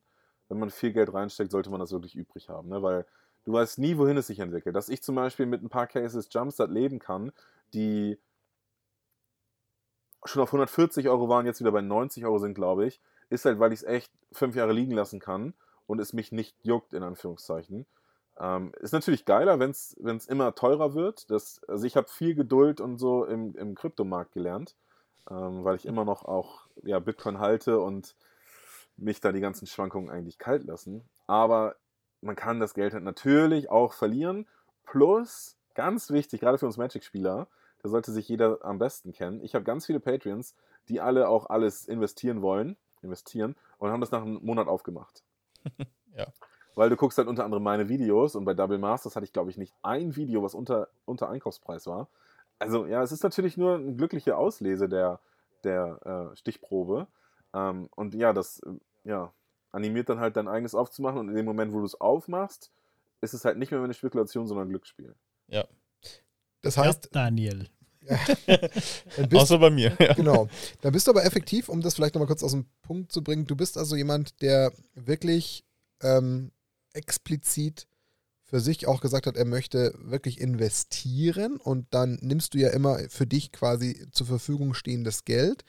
Wenn 0.51 0.59
man 0.59 0.69
viel 0.69 0.93
Geld 0.93 1.15
reinsteckt, 1.15 1.51
sollte 1.51 1.71
man 1.71 1.81
das 1.81 1.91
wirklich 1.91 2.17
übrig 2.17 2.51
haben. 2.51 2.69
Ne? 2.69 2.83
Weil 2.83 3.07
du 3.47 3.55
weißt 3.55 3.79
nie, 3.79 3.97
wohin 3.97 4.19
es 4.19 4.27
sich 4.27 4.41
entwickelt. 4.41 4.77
Dass 4.77 4.91
ich 4.91 5.03
zum 5.03 5.15
Beispiel 5.15 5.47
mit 5.47 5.63
ein 5.63 5.71
paar 5.71 5.87
Cases 5.87 6.29
Jumpstart 6.31 6.71
leben 6.71 6.99
kann, 6.99 7.33
die 7.73 8.19
schon 10.27 10.43
auf 10.43 10.51
140 10.51 11.09
Euro 11.09 11.31
waren, 11.31 11.47
jetzt 11.47 11.61
wieder 11.61 11.73
bei 11.73 11.81
90 11.81 12.27
Euro 12.27 12.37
sind, 12.37 12.53
glaube 12.53 12.85
ich, 12.85 13.01
ist 13.31 13.47
halt, 13.47 13.59
weil 13.59 13.73
ich 13.73 13.81
es 13.81 13.87
echt 13.87 14.13
fünf 14.33 14.55
Jahre 14.55 14.75
liegen 14.75 14.93
lassen 14.93 15.19
kann 15.19 15.55
und 15.87 15.99
es 15.99 16.13
mich 16.13 16.31
nicht 16.31 16.55
juckt, 16.63 16.93
in 16.93 17.03
Anführungszeichen. 17.03 17.87
Ähm, 18.41 18.73
ist 18.81 18.93
natürlich 18.93 19.25
geiler, 19.25 19.59
wenn 19.59 19.71
es 19.71 20.27
immer 20.27 20.55
teurer 20.55 20.95
wird. 20.95 21.31
Das, 21.31 21.61
also 21.67 21.85
ich 21.87 21.97
habe 21.97 22.09
viel 22.09 22.35
Geduld 22.35 22.81
und 22.81 22.99
so 22.99 23.25
im, 23.25 23.57
im 23.57 23.75
Kryptomarkt 23.75 24.33
gelernt, 24.33 24.77
ähm, 25.31 25.65
weil 25.65 25.77
ich 25.77 25.87
immer 25.87 26.05
noch 26.05 26.25
auch 26.25 26.67
ja, 26.83 27.01
Bitcoin 27.01 27.41
halte 27.41 27.81
und 27.81 28.15
mich 28.97 29.21
da 29.21 29.33
die 29.33 29.41
ganzen 29.41 29.67
Schwankungen 29.67 30.11
eigentlich 30.11 30.39
kalt 30.39 30.65
lassen. 30.65 31.03
Aber 31.27 31.77
man 32.21 32.37
kann 32.37 32.61
das 32.61 32.75
Geld 32.75 32.95
halt 32.95 33.05
natürlich 33.05 33.71
auch 33.71 33.93
verlieren. 33.93 34.47
Plus, 34.85 35.57
ganz 35.75 36.11
wichtig, 36.11 36.41
gerade 36.41 36.59
für 36.59 36.67
uns 36.67 36.77
Magic-Spieler, 36.77 37.49
da 37.83 37.89
sollte 37.89 38.13
sich 38.13 38.29
jeder 38.29 38.65
am 38.65 38.79
besten 38.79 39.13
kennen. 39.13 39.41
Ich 39.43 39.55
habe 39.55 39.65
ganz 39.65 39.87
viele 39.87 40.01
Patreons, 40.01 40.55
die 40.89 41.01
alle 41.01 41.29
auch 41.29 41.47
alles 41.47 41.87
investieren 41.87 42.43
wollen, 42.43 42.77
investieren 43.03 43.57
und 43.79 43.91
haben 43.91 44.01
das 44.01 44.11
nach 44.11 44.23
einem 44.23 44.39
Monat 44.43 44.69
aufgemacht. 44.69 45.23
Ja. 46.17 46.27
Weil 46.79 46.91
du 46.91 46.97
guckst 46.97 47.19
halt 47.19 47.27
unter 47.27 47.45
anderem 47.45 47.65
meine 47.65 47.89
Videos 47.89 48.37
und 48.37 48.45
bei 48.45 48.55
Double 48.55 48.79
Masters 48.79 49.17
hatte 49.17 49.25
ich, 49.25 49.33
glaube 49.33 49.51
ich, 49.51 49.59
nicht 49.59 49.75
ein 49.83 50.15
Video, 50.15 50.45
was 50.45 50.55
unter, 50.55 50.87
unter 51.07 51.29
Einkaufspreis 51.29 51.89
war. 51.89 52.09
Also 52.61 52.87
ja, 52.87 53.03
es 53.03 53.11
ist 53.11 53.25
natürlich 53.25 53.57
nur 53.57 53.75
eine 53.75 53.97
glückliche 53.97 54.37
Auslese 54.37 54.89
der, 54.89 55.19
der 55.65 56.31
äh, 56.33 56.37
Stichprobe. 56.37 57.09
Ähm, 57.53 57.89
und 57.97 58.15
ja, 58.15 58.33
das 58.33 58.61
äh, 58.61 58.75
ja, 59.03 59.33
animiert 59.73 60.09
dann 60.09 60.21
halt 60.21 60.37
dein 60.37 60.47
eigenes 60.47 60.77
aufzumachen 60.77 61.19
und 61.19 61.29
in 61.29 61.35
dem 61.35 61.47
Moment, 61.47 61.73
wo 61.73 61.81
du 61.81 61.85
es 61.85 62.01
aufmachst, 62.01 62.71
ist 63.23 63.35
es 63.35 63.45
halt 63.45 63.59
nicht 63.59 63.73
mehr 63.73 63.83
eine 63.83 63.93
Spekulation, 63.93 64.47
sondern 64.47 64.69
ein 64.69 64.71
Glücksspiel. 64.71 65.17
Das 66.63 66.77
Ja, 66.77 66.85
heißt, 66.85 67.09
Daniel. 67.11 67.67
dann 68.07 69.29
bist, 69.29 69.43
Außer 69.43 69.59
bei 69.59 69.71
mir. 69.71 69.97
Ja. 70.01 70.15
genau. 70.15 70.47
Da 70.81 70.91
bist 70.91 71.09
du 71.09 71.11
aber 71.11 71.25
effektiv, 71.25 71.69
um 71.69 71.81
das 71.81 71.97
vielleicht 71.97 72.15
nochmal 72.15 72.29
kurz 72.29 72.45
aus 72.45 72.53
dem 72.53 72.67
Punkt 72.83 73.11
zu 73.11 73.25
bringen. 73.25 73.47
Du 73.47 73.57
bist 73.57 73.77
also 73.77 73.97
jemand, 73.97 74.41
der 74.43 74.73
wirklich 74.95 75.65
ähm, 76.03 76.53
explizit 76.99 77.87
für 78.43 78.61
sich 78.61 78.87
auch 78.87 79.01
gesagt 79.01 79.27
hat, 79.27 79.37
er 79.37 79.45
möchte 79.45 79.95
wirklich 79.99 80.41
investieren 80.41 81.59
und 81.59 81.87
dann 81.91 82.19
nimmst 82.23 82.55
du 82.55 82.59
ja 82.59 82.71
immer 82.71 82.99
für 83.11 83.27
dich 83.27 83.53
quasi 83.53 84.07
zur 84.11 84.27
Verfügung 84.27 84.73
stehendes 84.73 85.25
Geld, 85.25 85.65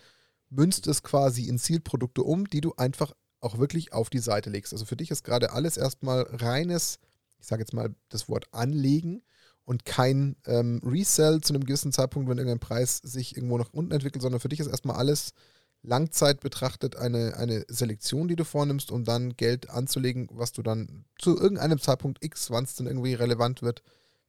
münzt 0.50 0.88
es 0.88 1.04
quasi 1.04 1.44
in 1.44 1.60
Zielprodukte 1.60 2.24
um, 2.24 2.48
die 2.48 2.62
du 2.62 2.74
einfach 2.78 3.14
auch 3.42 3.58
wirklich 3.58 3.92
auf 3.94 4.10
die 4.10 4.20
Seite 4.20 4.50
legst. 4.50 4.74
Also 4.74 4.86
für 4.86 4.96
dich 4.96 5.12
ist 5.12 5.24
gerade 5.24 5.52
alles 5.52 5.78
erstmal 5.78 6.24
reines, 6.24 7.00
ich 7.40 7.48
sage 7.48 7.62
jetzt 7.62 7.74
mal 7.74 7.94
das 8.08 8.30
Wort 8.30 8.48
anlegen 8.52 9.24
und 9.66 9.86
kein 9.86 10.38
ähm, 10.46 10.82
Resell 10.84 11.42
zu 11.42 11.54
einem 11.54 11.66
gewissen 11.66 11.92
Zeitpunkt, 11.92 12.30
wenn 12.30 12.38
irgendein 12.38 12.60
Preis 12.60 12.98
sich 12.98 13.36
irgendwo 13.36 13.58
nach 13.58 13.74
unten 13.74 13.92
entwickelt, 13.92 14.22
sondern 14.22 14.40
für 14.40 14.50
dich 14.50 14.62
ist 14.62 14.68
erstmal 14.68 14.96
alles 14.96 15.34
Langzeit 15.82 16.42
betrachtet 16.42 16.98
eine, 16.98 17.36
eine 17.38 17.66
Selektion, 17.68 18.28
die 18.28 18.36
du 18.36 18.44
vornimmst, 18.44 18.92
um 18.92 19.04
dann 19.04 19.36
Geld 19.38 19.70
anzulegen, 19.70 20.28
was 20.32 20.52
du 20.52 20.62
dann 20.62 21.06
zu 21.18 21.38
irgendeinem 21.38 21.80
Zeitpunkt 21.80 22.24
X, 22.24 22.52
wann 22.52 22.66
es 22.66 22.76
dann 22.76 22.88
irgendwie 22.88 23.14
relevant 23.14 23.62
wird, 23.62 23.84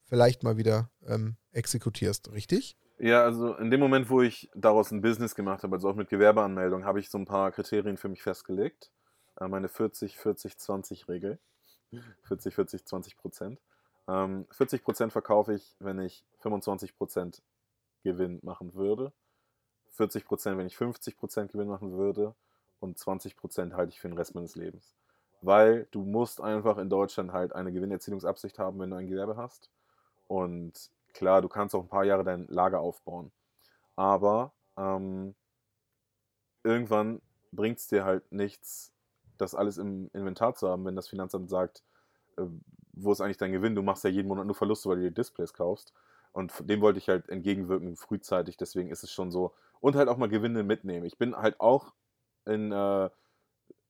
vielleicht 0.04 0.42
mal 0.42 0.56
wieder 0.56 0.90
ähm, 1.06 1.36
exekutierst, 1.52 2.32
richtig? 2.32 2.76
Ja, 2.98 3.24
also 3.24 3.54
in 3.54 3.70
dem 3.70 3.80
Moment, 3.80 4.10
wo 4.10 4.20
ich 4.20 4.50
daraus 4.54 4.90
ein 4.90 5.00
Business 5.00 5.34
gemacht 5.34 5.62
habe, 5.62 5.74
also 5.74 5.88
auch 5.88 5.94
mit 5.94 6.10
Gewerbeanmeldung, 6.10 6.84
habe 6.84 7.00
ich 7.00 7.08
so 7.08 7.18
ein 7.18 7.24
paar 7.24 7.50
Kriterien 7.50 7.96
für 7.96 8.08
mich 8.08 8.22
festgelegt. 8.22 8.90
Äh, 9.40 9.48
meine 9.48 9.68
40-40-20-Regel. 9.68 11.38
40, 12.24 12.54
40, 12.54 12.84
20 12.84 13.16
Prozent. 13.16 13.60
Ähm, 14.06 14.46
40 14.50 14.84
Prozent 14.84 15.12
verkaufe 15.12 15.54
ich, 15.54 15.74
wenn 15.78 15.98
ich 15.98 16.24
25 16.40 16.96
Prozent 16.96 17.42
Gewinn 18.04 18.38
machen 18.42 18.74
würde. 18.74 19.12
40 20.00 20.24
Prozent, 20.24 20.56
wenn 20.56 20.66
ich 20.66 20.78
50 20.78 21.18
Prozent 21.18 21.52
Gewinn 21.52 21.68
machen 21.68 21.92
würde. 21.92 22.34
Und 22.80 22.98
20 22.98 23.36
Prozent 23.36 23.74
halte 23.74 23.92
ich 23.92 24.00
für 24.00 24.08
den 24.08 24.16
Rest 24.16 24.34
meines 24.34 24.56
Lebens. 24.56 24.94
Weil 25.42 25.86
du 25.90 26.04
musst 26.04 26.40
einfach 26.40 26.78
in 26.78 26.88
Deutschland 26.88 27.34
halt 27.34 27.54
eine 27.54 27.70
Gewinnerzielungsabsicht 27.70 28.58
haben, 28.58 28.80
wenn 28.80 28.88
du 28.88 28.96
ein 28.96 29.08
Gewerbe 29.08 29.36
hast. 29.36 29.68
Und 30.26 30.72
klar, 31.12 31.42
du 31.42 31.48
kannst 31.48 31.74
auch 31.74 31.82
ein 31.82 31.88
paar 31.88 32.04
Jahre 32.04 32.24
dein 32.24 32.46
Lager 32.48 32.80
aufbauen. 32.80 33.30
Aber 33.94 34.52
ähm, 34.78 35.34
irgendwann 36.64 37.20
bringt 37.52 37.76
es 37.76 37.88
dir 37.88 38.06
halt 38.06 38.32
nichts, 38.32 38.92
das 39.36 39.54
alles 39.54 39.76
im 39.76 40.08
Inventar 40.14 40.54
zu 40.54 40.66
haben, 40.66 40.86
wenn 40.86 40.96
das 40.96 41.08
Finanzamt 41.08 41.50
sagt, 41.50 41.82
äh, 42.38 42.44
wo 42.94 43.12
ist 43.12 43.20
eigentlich 43.20 43.36
dein 43.36 43.52
Gewinn? 43.52 43.74
Du 43.74 43.82
machst 43.82 44.04
ja 44.04 44.08
jeden 44.08 44.28
Monat 44.28 44.46
nur 44.46 44.54
Verluste, 44.54 44.88
weil 44.88 44.96
du 44.96 45.02
dir 45.02 45.10
Displays 45.10 45.52
kaufst. 45.52 45.92
Und 46.32 46.52
dem 46.60 46.80
wollte 46.80 46.98
ich 46.98 47.08
halt 47.10 47.28
entgegenwirken, 47.28 47.96
frühzeitig. 47.96 48.56
Deswegen 48.56 48.90
ist 48.90 49.02
es 49.02 49.12
schon 49.12 49.30
so. 49.30 49.52
Und 49.80 49.96
halt 49.96 50.08
auch 50.08 50.16
mal 50.16 50.28
Gewinne 50.28 50.62
mitnehmen. 50.62 51.06
Ich 51.06 51.18
bin 51.18 51.34
halt 51.36 51.58
auch 51.60 51.94
in, 52.46 52.70
äh, 52.72 53.10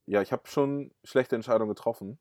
ja, 0.07 0.22
ich 0.22 0.32
habe 0.32 0.47
schon 0.47 0.93
schlechte 1.05 1.36
Entscheidungen 1.36 1.74
getroffen. 1.74 2.18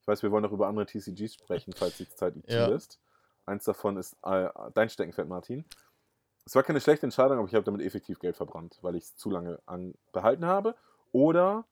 Ich 0.00 0.08
weiß, 0.08 0.22
wir 0.22 0.30
wollen 0.30 0.42
noch 0.42 0.52
über 0.52 0.66
andere 0.66 0.86
TCGs 0.86 1.34
sprechen, 1.34 1.74
falls 1.74 1.96
die 1.96 2.08
Zeit 2.08 2.34
Ja. 2.46 2.66
zulässt. 2.66 3.00
Eins 3.46 3.64
davon 3.64 3.96
ist 3.96 4.16
äh, 4.22 4.48
dein 4.74 4.88
Steckenpferd, 4.88 5.28
Martin. 5.28 5.64
Es 6.46 6.54
war 6.54 6.62
keine 6.62 6.80
schlechte 6.80 7.06
Entscheidung, 7.06 7.38
aber 7.38 7.48
ich 7.48 7.54
habe 7.54 7.64
damit 7.64 7.82
effektiv 7.82 8.18
Geld 8.18 8.36
verbrannt, 8.36 8.78
weil 8.82 8.96
ich 8.96 9.04
es 9.04 9.16
zu 9.16 9.30
lange 9.30 9.60
an, 9.66 9.94
behalten 10.12 10.44
habe 10.44 10.76
oder 11.12 11.66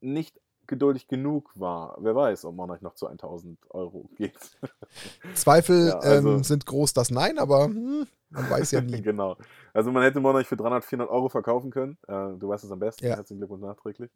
nicht 0.00 0.40
geduldig 0.68 1.08
genug 1.08 1.50
war. 1.54 1.96
Wer 2.00 2.14
weiß, 2.14 2.44
ob 2.44 2.54
man 2.54 2.70
euch 2.70 2.80
noch 2.82 2.94
zu 2.94 3.06
1000 3.06 3.58
Euro 3.70 4.08
geht. 4.16 4.38
Zweifel 5.34 5.88
Ja, 5.88 5.98
also- 5.98 6.30
ähm, 6.36 6.44
sind 6.44 6.66
groß, 6.66 6.92
das 6.92 7.10
Nein, 7.10 7.38
aber 7.38 7.64
hm, 7.64 8.06
man 8.30 8.50
weiß 8.50 8.70
ja 8.72 8.80
nie. 8.82 9.00
genau. 9.02 9.36
Also 9.72 9.90
man 9.92 10.02
hätte 10.02 10.20
Monarch 10.20 10.46
für 10.46 10.56
300, 10.56 10.84
400 10.84 11.10
Euro 11.10 11.28
verkaufen 11.28 11.70
können. 11.70 11.98
Äh, 12.06 12.36
du 12.38 12.48
weißt 12.48 12.64
es 12.64 12.70
am 12.70 12.78
besten. 12.78 13.06
Ja. 13.06 13.16
Herzlichen 13.16 13.40
Glückwunsch 13.40 13.62
nachträglich. 13.62 14.10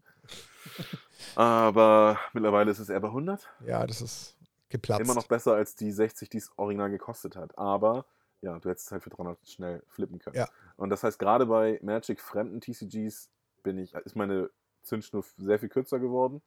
Aber 1.34 2.18
mittlerweile 2.32 2.70
ist 2.70 2.78
es 2.78 2.88
eher 2.88 3.00
bei 3.00 3.08
100. 3.08 3.48
Ja, 3.66 3.86
das 3.86 4.00
ist 4.02 4.36
geplatzt. 4.68 5.00
Immer 5.02 5.14
noch 5.14 5.26
besser 5.28 5.54
als 5.54 5.74
die 5.74 5.90
60, 5.92 6.28
die 6.28 6.38
es 6.38 6.50
original 6.56 6.90
gekostet 6.90 7.36
hat. 7.36 7.56
Aber 7.58 8.06
ja, 8.40 8.58
du 8.58 8.68
hättest 8.68 8.86
es 8.86 8.92
halt 8.92 9.02
für 9.04 9.10
300 9.10 9.38
schnell 9.48 9.82
flippen 9.88 10.18
können. 10.18 10.36
Ja. 10.36 10.48
Und 10.76 10.90
das 10.90 11.02
heißt, 11.04 11.18
gerade 11.18 11.46
bei 11.46 11.78
Magic 11.82 12.20
fremden 12.20 12.60
TCGs 12.60 13.30
bin 13.62 13.78
ich, 13.78 13.94
ist 13.94 14.16
meine 14.16 14.50
Zündschnur 14.82 15.24
sehr 15.36 15.58
viel 15.58 15.68
kürzer 15.68 15.98
geworden. 15.98 16.42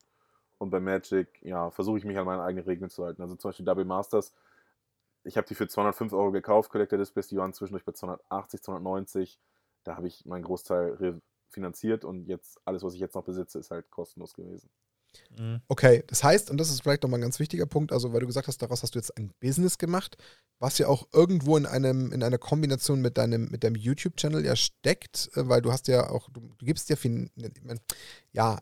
Und 0.58 0.70
bei 0.70 0.80
Magic, 0.80 1.42
ja, 1.42 1.70
versuche 1.72 1.98
ich 1.98 2.06
mich 2.06 2.18
an 2.18 2.26
meine 2.26 2.44
eigenen 2.44 2.66
Regeln 2.66 2.90
zu 2.90 3.04
halten. 3.06 3.22
Also 3.22 3.36
zum 3.36 3.50
Beispiel 3.50 3.66
Double 3.66 3.86
Masters. 3.86 4.34
Ich 5.24 5.38
habe 5.38 5.48
die 5.48 5.56
für 5.56 5.68
205 5.68 6.14
Euro 6.14 6.32
gekauft, 6.32 6.70
Collector 6.70 7.00
Displays, 7.00 7.28
die 7.28 7.38
waren 7.38 7.54
zwischendurch 7.54 7.84
bei 7.86 7.92
280, 7.94 8.62
290. 8.62 9.40
Da 9.84 9.98
habe 9.98 10.08
ich 10.08 10.26
meinen 10.26 10.44
Großteil 10.44 11.24
refinanziert 11.50 12.06
und 12.06 12.28
jetzt 12.28 12.60
alles, 12.66 12.84
was 12.84 12.94
ich 12.94 13.00
jetzt 13.00 13.16
noch 13.16 13.24
besitze, 13.24 13.60
ist 13.60 13.72
halt 13.72 13.90
kostenlos 13.92 14.34
gewesen. 14.34 14.70
Mhm. 15.38 15.62
Okay, 15.68 16.04
das 16.08 16.24
heißt, 16.24 16.50
und 16.50 16.58
das 16.58 16.70
ist 16.70 16.82
vielleicht 16.82 17.04
nochmal 17.04 17.20
ein 17.20 17.24
ganz 17.24 17.40
wichtiger 17.40 17.66
Punkt, 17.66 17.92
also 17.92 18.14
weil 18.14 18.22
du 18.22 18.28
gesagt 18.28 18.48
hast, 18.48 18.62
daraus 18.62 18.84
hast 18.84 18.96
du 18.96 19.00
jetzt 19.00 19.16
ein 19.18 19.32
Business 19.40 19.78
gemacht, 19.78 20.18
was 20.60 20.78
ja 20.78 20.88
auch 20.88 21.08
irgendwo 21.14 21.58
in 21.58 21.66
einem, 21.66 22.12
in 22.12 22.24
einer 22.24 22.38
Kombination 22.38 23.02
mit 23.02 23.18
deinem, 23.18 23.50
mit 23.50 23.64
deinem 23.64 23.76
YouTube-Channel 23.76 24.46
ja 24.46 24.56
steckt, 24.56 25.30
äh, 25.36 25.48
weil 25.48 25.62
du 25.62 25.72
hast 25.72 25.88
ja 25.88 26.10
auch, 26.10 26.30
du, 26.30 26.42
du 26.58 26.66
gibst 26.66 26.90
ja 26.90 26.96
ich 26.96 27.06
mein, 27.64 27.80
ja, 28.32 28.60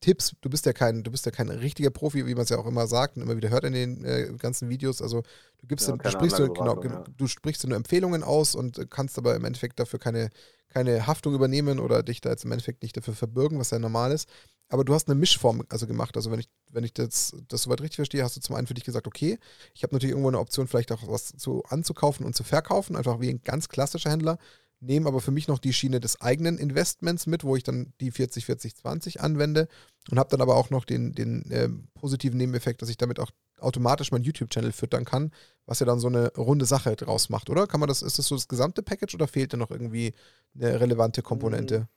Tipps, 0.00 0.34
du 0.40 0.48
bist 0.48 0.64
ja 0.64 0.72
kein, 0.72 1.02
du 1.02 1.10
bist 1.10 1.26
ja 1.26 1.32
kein 1.32 1.50
richtiger 1.50 1.90
Profi, 1.90 2.26
wie 2.26 2.34
man 2.34 2.44
es 2.44 2.48
ja 2.48 2.58
auch 2.58 2.66
immer 2.66 2.86
sagt 2.86 3.16
und 3.16 3.22
immer 3.22 3.36
wieder 3.36 3.50
hört 3.50 3.64
in 3.64 3.74
den 3.74 4.04
äh, 4.04 4.32
ganzen 4.38 4.70
Videos. 4.70 5.02
Also 5.02 5.22
du 5.58 5.66
gibst 5.66 5.88
Ja, 5.88 5.96
du 5.96 6.10
sprichst 6.10 6.38
nur, 6.38 6.52
genau, 6.54 6.82
ja. 6.82 7.04
du 7.16 7.26
sprichst 7.26 7.66
nur 7.66 7.76
Empfehlungen 7.76 8.22
aus 8.22 8.54
und 8.54 8.90
kannst 8.90 9.18
aber 9.18 9.36
im 9.36 9.44
Endeffekt 9.44 9.78
dafür 9.78 9.98
keine, 9.98 10.30
keine 10.70 11.06
Haftung 11.06 11.34
übernehmen 11.34 11.78
oder 11.78 12.02
dich 12.02 12.20
da 12.20 12.30
jetzt 12.30 12.44
im 12.44 12.52
Endeffekt 12.52 12.82
nicht 12.82 12.96
dafür 12.96 13.14
verbürgen, 13.14 13.58
was 13.58 13.70
ja 13.70 13.78
normal 13.78 14.12
ist. 14.12 14.28
Aber 14.68 14.84
du 14.84 14.94
hast 14.94 15.08
eine 15.08 15.18
Mischform 15.18 15.64
also 15.68 15.86
gemacht. 15.86 16.16
Also 16.16 16.30
wenn 16.30 16.38
ich, 16.38 16.48
wenn 16.70 16.84
ich 16.84 16.94
das, 16.94 17.36
das 17.48 17.64
soweit 17.64 17.80
richtig 17.80 17.96
verstehe, 17.96 18.22
hast 18.22 18.36
du 18.36 18.40
zum 18.40 18.54
einen 18.54 18.68
für 18.68 18.74
dich 18.74 18.84
gesagt, 18.84 19.08
okay, 19.08 19.38
ich 19.74 19.82
habe 19.82 19.94
natürlich 19.94 20.12
irgendwo 20.12 20.28
eine 20.28 20.38
Option, 20.38 20.68
vielleicht 20.68 20.92
auch 20.92 21.08
was 21.08 21.26
zu 21.36 21.64
anzukaufen 21.64 22.24
und 22.24 22.36
zu 22.36 22.44
verkaufen, 22.44 22.94
einfach 22.94 23.20
wie 23.20 23.28
ein 23.28 23.42
ganz 23.42 23.68
klassischer 23.68 24.10
Händler, 24.10 24.38
nehme 24.78 25.08
aber 25.08 25.20
für 25.20 25.32
mich 25.32 25.48
noch 25.48 25.58
die 25.58 25.72
Schiene 25.72 26.00
des 26.00 26.20
eigenen 26.20 26.56
Investments 26.56 27.26
mit, 27.26 27.44
wo 27.44 27.56
ich 27.56 27.64
dann 27.64 27.92
die 28.00 28.12
40-40-20 28.12 29.18
anwende 29.18 29.68
und 30.10 30.18
habe 30.18 30.30
dann 30.30 30.40
aber 30.40 30.56
auch 30.56 30.70
noch 30.70 30.84
den, 30.84 31.12
den 31.12 31.44
ähm, 31.50 31.88
positiven 31.94 32.38
Nebeneffekt, 32.38 32.80
dass 32.80 32.88
ich 32.88 32.96
damit 32.96 33.18
auch 33.18 33.30
automatisch 33.60 34.12
meinen 34.12 34.24
YouTube-Channel 34.24 34.72
füttern 34.72 35.04
kann, 35.04 35.32
was 35.66 35.80
ja 35.80 35.86
dann 35.86 36.00
so 36.00 36.08
eine 36.08 36.32
runde 36.36 36.64
Sache 36.64 36.96
draus 36.96 37.28
macht, 37.30 37.50
oder? 37.50 37.66
Kann 37.66 37.80
man 37.80 37.88
das, 37.88 38.02
ist 38.02 38.18
das 38.18 38.26
so 38.26 38.34
das 38.34 38.48
gesamte 38.48 38.82
Package 38.82 39.14
oder 39.14 39.28
fehlt 39.28 39.52
da 39.52 39.56
noch 39.56 39.70
irgendwie 39.70 40.14
eine 40.54 40.80
relevante 40.80 41.22
Komponente? 41.22 41.88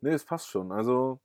Nee, 0.00 0.12
es 0.12 0.24
passt 0.24 0.48
schon. 0.48 0.72
Also 0.72 1.20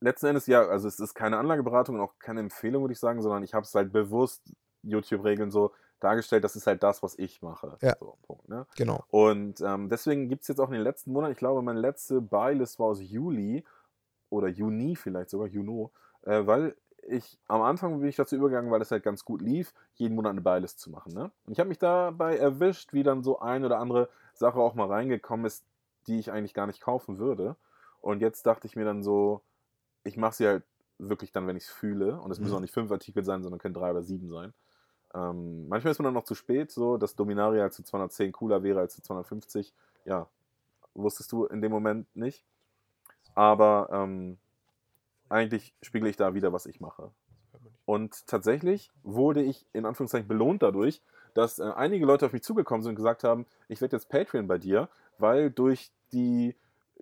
letzten 0.00 0.26
Endes 0.26 0.46
ja, 0.46 0.66
also 0.66 0.88
es 0.88 0.98
ist 0.98 1.14
keine 1.14 1.38
Anlageberatung 1.38 1.96
und 1.96 2.00
auch 2.00 2.18
keine 2.18 2.40
Empfehlung, 2.40 2.82
würde 2.82 2.92
ich 2.92 3.00
sagen, 3.00 3.22
sondern 3.22 3.42
ich 3.42 3.54
habe 3.54 3.64
es 3.64 3.74
halt 3.74 3.92
bewusst, 3.92 4.42
YouTube-Regeln 4.82 5.50
so 5.50 5.72
dargestellt, 6.00 6.44
das 6.44 6.56
ist 6.56 6.66
halt 6.66 6.82
das, 6.82 7.02
was 7.02 7.18
ich 7.18 7.42
mache. 7.42 7.76
Ja. 7.80 7.96
So, 7.98 8.18
Punkt, 8.22 8.48
ne? 8.48 8.66
Genau. 8.76 9.04
Und 9.08 9.60
ähm, 9.60 9.88
deswegen 9.88 10.28
gibt 10.28 10.42
es 10.42 10.48
jetzt 10.48 10.60
auch 10.60 10.68
in 10.68 10.74
den 10.74 10.82
letzten 10.82 11.12
Monaten, 11.12 11.32
ich 11.32 11.38
glaube, 11.38 11.62
meine 11.62 11.80
letzte 11.80 12.20
Buylist 12.20 12.78
war 12.78 12.86
aus 12.86 13.00
Juli 13.00 13.64
oder 14.30 14.48
Juni 14.48 14.96
vielleicht 14.96 15.30
sogar, 15.30 15.48
Juno, 15.48 15.92
äh, 16.22 16.46
weil 16.46 16.76
ich 17.08 17.38
am 17.48 17.62
Anfang 17.62 17.98
bin 18.00 18.08
ich 18.08 18.16
dazu 18.16 18.36
übergegangen, 18.36 18.70
weil 18.70 18.82
es 18.82 18.90
halt 18.90 19.02
ganz 19.02 19.24
gut 19.24 19.40
lief, 19.40 19.72
jeden 19.94 20.14
Monat 20.14 20.30
eine 20.32 20.40
Buylist 20.40 20.80
zu 20.80 20.90
machen. 20.90 21.12
Ne? 21.12 21.30
Und 21.46 21.52
ich 21.52 21.58
habe 21.58 21.68
mich 21.68 21.78
dabei 21.78 22.36
erwischt, 22.36 22.92
wie 22.92 23.02
dann 23.02 23.22
so 23.22 23.38
ein 23.40 23.64
oder 23.64 23.78
andere 23.78 24.08
Sache 24.34 24.58
auch 24.58 24.74
mal 24.74 24.86
reingekommen 24.88 25.46
ist, 25.46 25.64
die 26.06 26.18
ich 26.18 26.30
eigentlich 26.32 26.54
gar 26.54 26.66
nicht 26.66 26.80
kaufen 26.80 27.18
würde. 27.18 27.56
Und 28.00 28.20
jetzt 28.20 28.46
dachte 28.46 28.66
ich 28.66 28.76
mir 28.76 28.84
dann 28.84 29.02
so, 29.02 29.40
ich 30.04 30.16
mache 30.16 30.34
sie 30.34 30.46
halt 30.46 30.62
wirklich 30.98 31.32
dann, 31.32 31.46
wenn 31.46 31.56
ich 31.56 31.64
es 31.64 31.70
fühle. 31.70 32.20
Und 32.20 32.30
es 32.30 32.38
müssen 32.38 32.52
Mhm. 32.52 32.56
auch 32.56 32.60
nicht 32.60 32.74
fünf 32.74 32.90
Artikel 32.90 33.24
sein, 33.24 33.42
sondern 33.42 33.58
können 33.60 33.74
drei 33.74 33.90
oder 33.90 34.02
sieben 34.02 34.28
sein. 34.30 34.52
Ähm, 35.14 35.68
manchmal 35.68 35.92
ist 35.92 35.98
man 35.98 36.04
dann 36.04 36.14
noch 36.14 36.24
zu 36.24 36.34
spät, 36.34 36.70
so 36.70 36.96
dass 36.96 37.16
Dominaria 37.16 37.62
halt 37.62 37.72
zu 37.72 37.82
210 37.82 38.32
cooler 38.32 38.62
wäre 38.62 38.80
als 38.80 38.94
zu 38.94 39.02
250. 39.02 39.72
Ja, 40.04 40.28
wusstest 40.94 41.32
du 41.32 41.46
in 41.46 41.60
dem 41.62 41.72
Moment 41.72 42.14
nicht. 42.16 42.44
Aber 43.34 43.88
ähm, 43.92 44.38
eigentlich 45.28 45.72
spiegele 45.82 46.10
ich 46.10 46.16
da 46.16 46.34
wieder, 46.34 46.52
was 46.52 46.66
ich 46.66 46.80
mache. 46.80 47.10
Und 47.84 48.26
tatsächlich 48.26 48.90
wurde 49.04 49.42
ich 49.42 49.64
in 49.72 49.86
Anführungszeichen 49.86 50.26
belohnt 50.28 50.62
dadurch, 50.62 51.00
dass 51.34 51.58
äh, 51.58 51.64
einige 51.76 52.04
Leute 52.06 52.26
auf 52.26 52.32
mich 52.32 52.42
zugekommen 52.42 52.82
sind 52.82 52.90
und 52.90 52.96
gesagt 52.96 53.22
haben, 53.24 53.46
ich 53.68 53.80
werde 53.80 53.96
jetzt 53.96 54.08
Patreon 54.08 54.46
bei 54.48 54.58
dir, 54.58 54.88
weil 55.18 55.50
durch 55.50 55.90
die 56.12 56.54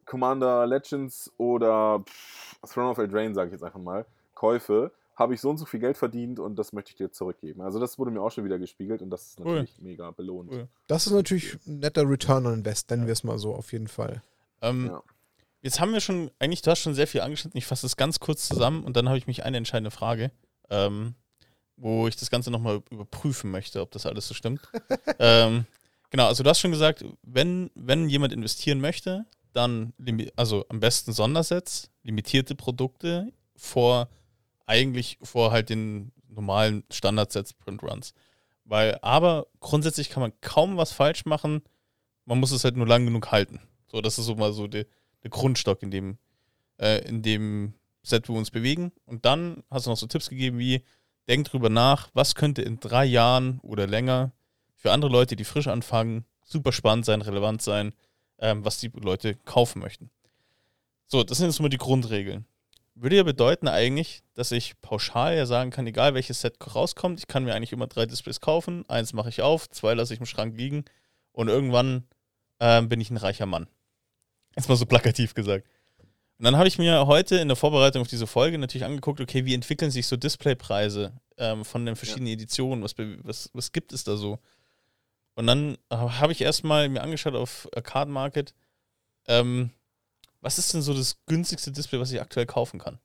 Commander 0.04 0.66
Legends 0.66 1.32
oder 1.38 2.00
pff, 2.06 2.58
Throne 2.72 2.90
of 2.90 2.98
Eldraine, 2.98 3.34
sage 3.34 3.48
ich 3.48 3.52
jetzt 3.52 3.62
einfach 3.64 3.80
mal, 3.80 4.04
Käufe, 4.34 4.90
habe 5.16 5.32
ich 5.34 5.40
so 5.40 5.48
und 5.48 5.58
so 5.58 5.64
viel 5.64 5.80
Geld 5.80 5.96
verdient 5.96 6.40
und 6.40 6.56
das 6.58 6.72
möchte 6.72 6.90
ich 6.90 6.96
dir 6.96 7.12
zurückgeben. 7.12 7.62
Also 7.62 7.78
das 7.78 7.98
wurde 7.98 8.10
mir 8.10 8.20
auch 8.20 8.32
schon 8.32 8.44
wieder 8.44 8.58
gespiegelt 8.58 9.00
und 9.00 9.10
das 9.10 9.28
ist 9.28 9.38
Cool. 9.40 9.46
natürlich 9.46 9.80
mega 9.80 10.10
belohnt. 10.10 10.50
Cool. 10.52 10.68
Das 10.88 11.06
ist 11.06 11.12
natürlich 11.12 11.54
ein 11.66 11.78
netter 11.78 12.06
Return 12.08 12.46
on 12.46 12.54
Invest, 12.54 12.90
nennen 12.90 13.06
wir 13.06 13.12
es 13.12 13.22
mal 13.24 13.38
so, 13.38 13.54
auf 13.54 13.72
jeden 13.72 13.88
Fall. 13.88 14.22
Ähm, 14.60 14.86
Ja. 14.86 15.02
Jetzt 15.64 15.80
haben 15.80 15.94
wir 15.94 16.02
schon, 16.02 16.30
eigentlich, 16.38 16.60
du 16.60 16.70
hast 16.70 16.80
schon 16.80 16.94
sehr 16.94 17.06
viel 17.06 17.22
angeschnitten. 17.22 17.56
Ich 17.56 17.64
fasse 17.64 17.86
das 17.86 17.96
ganz 17.96 18.20
kurz 18.20 18.46
zusammen 18.46 18.84
und 18.84 18.98
dann 18.98 19.08
habe 19.08 19.16
ich 19.16 19.26
mich 19.26 19.44
eine 19.44 19.56
entscheidende 19.56 19.90
Frage, 19.90 20.30
ähm, 20.68 21.14
wo 21.78 22.06
ich 22.06 22.16
das 22.16 22.28
Ganze 22.28 22.50
nochmal 22.50 22.82
überprüfen 22.90 23.50
möchte, 23.50 23.80
ob 23.80 23.90
das 23.90 24.04
alles 24.04 24.28
so 24.28 24.34
stimmt. 24.34 24.60
ähm, 25.18 25.64
genau, 26.10 26.26
also 26.26 26.42
du 26.42 26.50
hast 26.50 26.60
schon 26.60 26.70
gesagt, 26.70 27.02
wenn, 27.22 27.70
wenn 27.74 28.10
jemand 28.10 28.34
investieren 28.34 28.82
möchte, 28.82 29.24
dann 29.54 29.94
also 30.36 30.66
am 30.68 30.80
besten 30.80 31.14
Sondersets, 31.14 31.90
limitierte 32.02 32.54
Produkte 32.54 33.32
vor 33.56 34.10
eigentlich 34.66 35.16
vor 35.22 35.50
halt 35.50 35.70
den 35.70 36.12
normalen 36.28 36.84
Standardsets 36.92 37.54
Print 37.54 37.82
Runs. 37.82 38.12
Weil, 38.66 38.98
aber 39.00 39.46
grundsätzlich 39.60 40.10
kann 40.10 40.20
man 40.20 40.38
kaum 40.42 40.76
was 40.76 40.92
falsch 40.92 41.24
machen. 41.24 41.62
Man 42.26 42.38
muss 42.38 42.50
es 42.50 42.64
halt 42.64 42.76
nur 42.76 42.86
lang 42.86 43.06
genug 43.06 43.32
halten. 43.32 43.60
So, 43.86 44.02
das 44.02 44.18
ist 44.18 44.26
so 44.26 44.34
mal 44.34 44.52
so 44.52 44.66
der, 44.66 44.84
der 45.24 45.30
Grundstock 45.30 45.82
in 45.82 45.90
dem, 45.90 46.18
äh, 46.78 47.06
in 47.08 47.22
dem 47.22 47.74
Set, 48.02 48.28
wo 48.28 48.34
wir 48.34 48.38
uns 48.38 48.52
bewegen. 48.52 48.92
Und 49.06 49.24
dann 49.24 49.64
hast 49.70 49.86
du 49.86 49.90
noch 49.90 49.96
so 49.96 50.06
Tipps 50.06 50.28
gegeben 50.28 50.58
wie, 50.58 50.84
denk 51.26 51.48
drüber 51.48 51.70
nach, 51.70 52.10
was 52.14 52.36
könnte 52.36 52.62
in 52.62 52.78
drei 52.78 53.04
Jahren 53.04 53.58
oder 53.60 53.86
länger 53.86 54.32
für 54.76 54.92
andere 54.92 55.10
Leute, 55.10 55.34
die 55.34 55.44
frisch 55.44 55.66
anfangen, 55.66 56.24
super 56.44 56.70
spannend 56.70 57.06
sein, 57.06 57.22
relevant 57.22 57.62
sein. 57.62 57.94
ähm, 58.38 58.64
was 58.64 58.78
die 58.78 58.90
Leute 58.94 59.34
kaufen 59.34 59.80
möchten. 59.80 60.10
So, 61.06 61.22
das 61.22 61.38
sind 61.38 61.46
jetzt 61.46 61.60
mal 61.60 61.68
die 61.68 61.78
Grundregeln. 61.78 62.46
Würde 62.94 63.16
ja 63.16 63.22
bedeuten 63.22 63.68
eigentlich, 63.68 64.22
dass 64.34 64.52
ich 64.52 64.80
pauschal 64.80 65.36
ja 65.36 65.46
sagen 65.46 65.70
kann, 65.70 65.86
egal 65.86 66.14
welches 66.14 66.40
Set 66.40 66.56
rauskommt, 66.74 67.18
ich 67.18 67.26
kann 67.26 67.44
mir 67.44 67.54
eigentlich 67.54 67.72
immer 67.72 67.88
drei 67.88 68.06
Displays 68.06 68.40
kaufen. 68.40 68.88
Eins 68.88 69.12
mache 69.12 69.28
ich 69.28 69.42
auf, 69.42 69.68
zwei 69.70 69.94
lasse 69.94 70.14
ich 70.14 70.20
im 70.20 70.26
Schrank 70.26 70.56
liegen 70.56 70.84
und 71.32 71.48
irgendwann 71.48 72.04
ähm, 72.60 72.88
bin 72.88 73.00
ich 73.00 73.10
ein 73.10 73.16
reicher 73.16 73.46
Mann. 73.46 73.66
Jetzt 74.56 74.68
mal 74.68 74.76
so 74.76 74.86
plakativ 74.86 75.34
gesagt. 75.34 75.66
Und 76.38 76.44
dann 76.44 76.56
habe 76.56 76.68
ich 76.68 76.78
mir 76.78 77.06
heute 77.06 77.36
in 77.36 77.48
der 77.48 77.56
Vorbereitung 77.56 78.02
auf 78.02 78.08
diese 78.08 78.26
Folge 78.26 78.58
natürlich 78.58 78.84
angeguckt, 78.84 79.20
okay, 79.20 79.44
wie 79.44 79.54
entwickeln 79.54 79.90
sich 79.90 80.06
so 80.06 80.16
Displaypreise 80.16 81.12
ähm, 81.38 81.64
von 81.64 81.86
den 81.86 81.96
verschiedenen 81.96 82.28
ja. 82.28 82.34
Editionen? 82.34 82.82
Was, 82.82 82.94
was, 82.98 83.50
was 83.52 83.72
gibt 83.72 83.92
es 83.92 84.04
da 84.04 84.16
so? 84.16 84.38
Und 85.34 85.46
dann 85.46 85.78
habe 85.90 86.32
ich 86.32 86.40
erstmal 86.40 86.88
mir 86.88 87.02
angeschaut 87.02 87.34
auf 87.34 87.68
Card 87.82 88.08
Market, 88.08 88.54
ähm, 89.26 89.70
was 90.40 90.58
ist 90.58 90.74
denn 90.74 90.82
so 90.82 90.92
das 90.92 91.24
günstigste 91.26 91.72
Display, 91.72 91.98
was 91.98 92.12
ich 92.12 92.20
aktuell 92.20 92.46
kaufen 92.46 92.78
kann? 92.78 92.98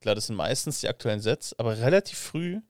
Klar, 0.00 0.14
das 0.14 0.26
sind 0.26 0.36
meistens 0.36 0.80
die 0.80 0.88
aktuellen 0.88 1.20
Sets, 1.20 1.56
aber 1.58 1.78
relativ 1.78 2.18
früh 2.18 2.60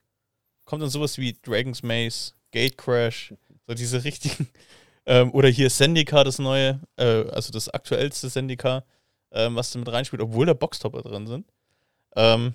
kommt 0.65 0.83
dann 0.83 0.91
sowas 0.91 1.17
wie 1.17 1.33
Dragon's 1.33 1.83
Maze, 1.83 2.33
Gate 2.51 2.77
Crash, 2.77 3.35
so 3.67 3.75
diese 3.75 4.05
richtigen. 4.05 4.49
Ähm, 5.07 5.33
oder 5.33 5.49
hier 5.49 5.69
Sendika, 5.69 6.23
das 6.25 6.39
neue, 6.39 6.81
äh, 6.97 7.29
also 7.31 7.53
das 7.53 7.69
aktuellste 7.69 8.29
Sendika, 8.29 8.85
ähm, 9.33 9.57
was 9.57 9.73
da 9.73 9.79
mit 9.79 9.91
reinspielt, 9.91 10.23
obwohl 10.23 10.47
da 10.47 10.55
Boxtopper 10.55 11.03
drin 11.03 11.27
sind. 11.27 11.53
Ähm, 12.15 12.55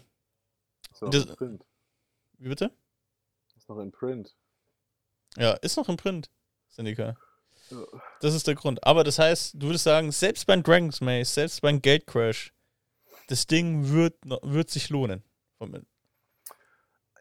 ist 0.91 1.01
das, 1.01 1.35
Print. 1.35 1.65
Wie 2.37 2.49
bitte? 2.49 2.71
Ist 3.55 3.67
noch 3.67 3.79
in 3.79 3.91
Print. 3.91 4.35
Ja, 5.35 5.53
ist 5.53 5.77
noch 5.77 5.89
im 5.89 5.97
Print, 5.97 6.29
Sendika. 6.67 7.17
Das 8.21 8.33
ist 8.33 8.47
der 8.47 8.55
Grund. 8.55 8.85
Aber 8.85 9.03
das 9.03 9.19
heißt, 9.19 9.55
du 9.55 9.67
würdest 9.67 9.83
sagen, 9.83 10.11
selbst 10.11 10.47
beim 10.47 10.63
Dragon's 10.63 11.01
Maze, 11.01 11.25
selbst 11.25 11.61
beim 11.61 11.81
Gate 11.81 12.07
Crash, 12.07 12.53
das 13.27 13.45
Ding 13.45 13.89
wird, 13.89 14.15
wird 14.23 14.69
sich 14.69 14.89
lohnen. 14.89 15.23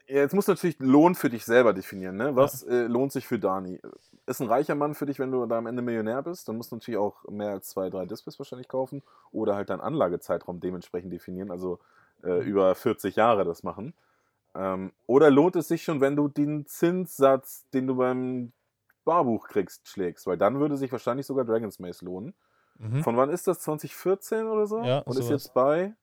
Jetzt 0.07 0.33
musst 0.33 0.47
du 0.47 0.53
natürlich 0.53 0.79
Lohn 0.79 1.15
für 1.15 1.29
dich 1.29 1.45
selber 1.45 1.73
definieren. 1.73 2.17
Ne? 2.17 2.35
Was 2.35 2.65
ja. 2.67 2.73
äh, 2.73 2.87
lohnt 2.87 3.11
sich 3.11 3.27
für 3.27 3.39
Dani? 3.39 3.79
Ist 4.25 4.41
ein 4.41 4.47
reicher 4.47 4.75
Mann 4.75 4.95
für 4.95 5.05
dich, 5.05 5.19
wenn 5.19 5.31
du 5.31 5.45
da 5.45 5.57
am 5.57 5.67
Ende 5.67 5.81
Millionär 5.81 6.21
bist? 6.23 6.47
Dann 6.47 6.57
musst 6.57 6.71
du 6.71 6.75
natürlich 6.75 6.97
auch 6.97 7.23
mehr 7.29 7.51
als 7.51 7.69
zwei, 7.69 7.89
drei 7.89 8.05
Displays 8.05 8.39
wahrscheinlich 8.39 8.67
kaufen 8.67 9.03
oder 9.31 9.55
halt 9.55 9.69
deinen 9.69 9.81
Anlagezeitraum 9.81 10.59
dementsprechend 10.59 11.11
definieren, 11.13 11.51
also 11.51 11.79
äh, 12.23 12.43
über 12.43 12.73
40 12.75 13.15
Jahre 13.15 13.45
das 13.45 13.63
machen. 13.63 13.93
Ähm, 14.55 14.91
oder 15.05 15.29
lohnt 15.29 15.55
es 15.55 15.67
sich 15.67 15.83
schon, 15.83 16.01
wenn 16.01 16.15
du 16.15 16.27
den 16.27 16.65
Zinssatz, 16.65 17.69
den 17.73 17.87
du 17.87 17.95
beim 17.95 18.51
Sparbuch 19.01 19.47
kriegst, 19.47 19.87
schlägst, 19.87 20.27
weil 20.27 20.37
dann 20.37 20.59
würde 20.59 20.75
sich 20.77 20.91
wahrscheinlich 20.91 21.25
sogar 21.25 21.45
Dragon's 21.45 21.79
Maze 21.79 22.03
lohnen. 22.03 22.33
Mhm. 22.77 23.03
Von 23.03 23.17
wann 23.17 23.29
ist 23.29 23.47
das? 23.47 23.59
2014 23.59 24.47
oder 24.47 24.67
so? 24.67 24.83
Ja, 24.83 24.99
Und 24.99 25.13
sowas. 25.13 25.25
ist 25.25 25.31
jetzt 25.31 25.53
bei 25.53 25.93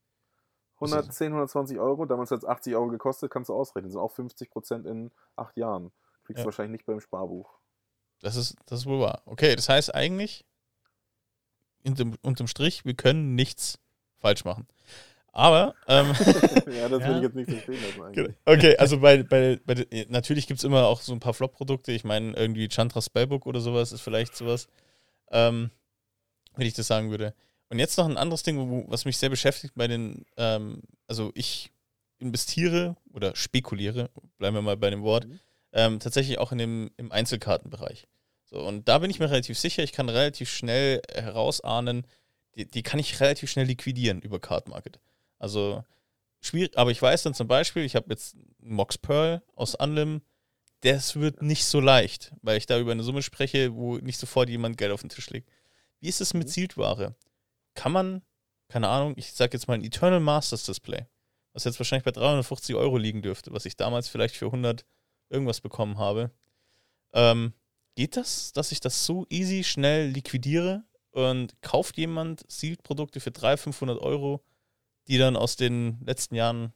110, 0.75 1.29
120 1.29 1.79
Euro. 1.79 2.05
Damals 2.07 2.31
hat 2.31 2.39
es 2.39 2.45
80 2.45 2.75
Euro 2.75 2.89
gekostet, 2.89 3.31
kannst 3.31 3.49
du 3.49 3.55
ausrechnen. 3.55 3.89
Das 3.89 3.93
sind 3.93 4.03
auch 4.03 4.13
50 4.13 4.51
Prozent 4.51 4.87
in 4.87 5.11
acht 5.37 5.57
Jahren. 5.57 5.93
Kriegst 6.25 6.39
ja. 6.39 6.43
du 6.43 6.47
wahrscheinlich 6.47 6.81
nicht 6.81 6.87
beim 6.87 7.01
Sparbuch. 7.01 7.59
Das 8.21 8.37
ist, 8.37 8.57
das 8.67 8.81
ist 8.81 8.87
wohl 8.87 9.01
wahr. 9.01 9.23
Okay, 9.27 9.55
das 9.55 9.69
heißt 9.69 9.95
eigentlich, 9.95 10.45
unterm, 11.85 12.15
unterm 12.23 12.47
Strich, 12.47 12.85
wir 12.85 12.95
können 12.95 13.35
nichts 13.35 13.79
falsch 14.19 14.45
machen. 14.45 14.67
Aber. 15.33 15.75
Ähm, 15.89 16.07
ja, 16.73 16.89
das 16.89 17.03
will 17.03 17.17
ich 17.17 17.23
jetzt 17.23 17.35
nicht 17.35 17.51
verstehen. 17.51 18.13
Genau. 18.13 18.29
Okay, 18.47 18.77
also 18.79 19.01
bei, 19.01 19.23
bei, 19.25 19.61
bei 19.67 19.87
natürlich 20.09 20.47
gibt 20.47 20.59
es 20.59 20.65
immer 20.65 20.87
auch 20.87 21.01
so 21.01 21.13
ein 21.13 21.21
paar 21.21 21.35
Flop-Produkte. 21.35 21.93
Ich 21.93 22.05
meine, 22.05 22.35
irgendwie 22.37 22.69
Chandra 22.69 23.03
Spellbook 23.03 23.45
oder 23.47 23.61
sowas 23.61 23.91
ist 23.91 24.01
vielleicht 24.01 24.37
sowas, 24.37 24.69
ähm, 25.31 25.71
wenn 26.55 26.67
ich 26.67 26.75
das 26.75 26.87
sagen 26.87 27.11
würde. 27.11 27.35
Und 27.75 27.81
jetzt 27.81 27.99
noch 27.99 28.09
ein 28.09 28.17
anderes 28.17 28.45
Ding, 28.45 28.57
wo, 28.57 28.85
was 28.87 29.05
mich 29.05 29.19
sehr 29.19 29.31
beschäftigt 29.31 29.75
bei 29.75 29.89
den, 29.89 30.25
ähm, 30.37 30.83
also 31.09 31.33
ich 31.35 31.73
investiere 32.21 32.97
oder 33.13 33.35
spekuliere, 33.35 34.11
bleiben 34.39 34.55
wir 34.55 34.63
mal 34.63 34.77
bei 34.77 34.91
dem 34.91 35.03
Wort, 35.03 35.27
mhm. 35.27 35.41
ähm, 35.73 35.99
tatsächlich 35.99 36.39
auch 36.39 36.53
in 36.53 36.59
dem, 36.59 36.93
im 36.99 37.11
Einzelkartenbereich. 37.11 38.07
So, 38.45 38.61
und 38.65 38.87
da 38.89 39.01
bin 39.01 39.11
ich 39.11 39.19
mir 39.19 39.29
relativ 39.29 39.59
sicher, 39.59 39.83
ich 39.83 39.91
kann 39.91 40.09
relativ 40.09 40.53
schnell 40.53 41.03
herausahnen, 41.13 42.07
die, 42.55 42.65
die 42.65 42.85
kann 42.85 43.01
ich 43.01 43.19
relativ 43.19 43.51
schnell 43.51 43.67
liquidieren 43.67 44.21
über 44.21 44.39
Card 44.39 44.69
Market. 44.69 45.01
Also 45.41 45.83
schwierig, 46.41 46.79
aber 46.79 46.93
ich 46.93 47.03
weiß 47.03 47.25
dann 47.25 47.35
zum 47.35 47.49
Beispiel, 47.49 47.83
ich 47.83 47.97
habe 47.97 48.07
jetzt 48.11 48.37
Mox 48.61 48.99
Pearl 48.99 49.43
aus 49.57 49.75
Unlim, 49.75 50.23
das 50.83 51.17
wird 51.17 51.43
nicht 51.43 51.65
so 51.65 51.81
leicht, 51.81 52.35
weil 52.41 52.57
ich 52.57 52.67
da 52.67 52.79
über 52.79 52.93
eine 52.93 53.03
Summe 53.03 53.23
spreche, 53.23 53.75
wo 53.75 53.97
nicht 53.97 54.21
sofort 54.21 54.49
jemand 54.49 54.77
Geld 54.77 54.93
auf 54.93 55.01
den 55.01 55.11
Tisch 55.11 55.29
legt. 55.31 55.51
Wie 55.99 56.09
ist 56.09 56.21
es 56.21 56.35
mit 56.35 56.47
mhm. 56.47 56.53
Sealed-Ware? 56.53 57.17
Kann 57.75 57.93
man, 57.93 58.23
keine 58.69 58.89
Ahnung, 58.89 59.15
ich 59.17 59.33
sage 59.33 59.53
jetzt 59.55 59.69
mal 59.69 59.75
ein 59.75 59.85
Eternal 59.85 60.21
Masters 60.21 60.65
Display, 60.65 61.07
was 61.53 61.65
jetzt 61.65 61.79
wahrscheinlich 61.79 62.05
bei 62.05 62.13
350 62.13 62.75
Euro 62.77 62.97
liegen 62.97 63.23
dürfte, 63.23 63.53
was 63.53 63.67
ich 63.67 63.77
damals 63.77 64.09
vielleicht 64.09 64.37
für 64.37 64.47
100 64.47 64.85
irgendwas 65.29 65.61
bekommen 65.61 65.99
habe. 65.99 66.31
Ähm, 67.13 67.53
geht 67.97 68.17
das, 68.17 68.53
dass 68.53 68.73
ich 68.73 68.81
das 68.81 69.05
so 69.07 69.27
easy, 69.29 69.65
schnell 69.65 70.09
liquidiere 70.09 70.85
und 71.11 71.61
kauft 71.63 71.97
jemand 71.97 72.45
Sealed-Produkte 72.51 73.21
für 73.21 73.31
300, 73.31 73.61
500 73.61 74.01
Euro 74.01 74.45
die 75.09 75.19
dann 75.19 75.37
aus 75.37 75.57
den 75.57 76.01
letzten 76.05 76.35
Jahren 76.35 76.73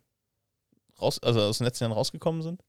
raus, 1.00 1.20
also 1.22 1.40
aus 1.40 1.58
den 1.58 1.64
letzten 1.64 1.84
Jahren 1.84 1.92
rausgekommen 1.92 2.42
sind? 2.42 2.62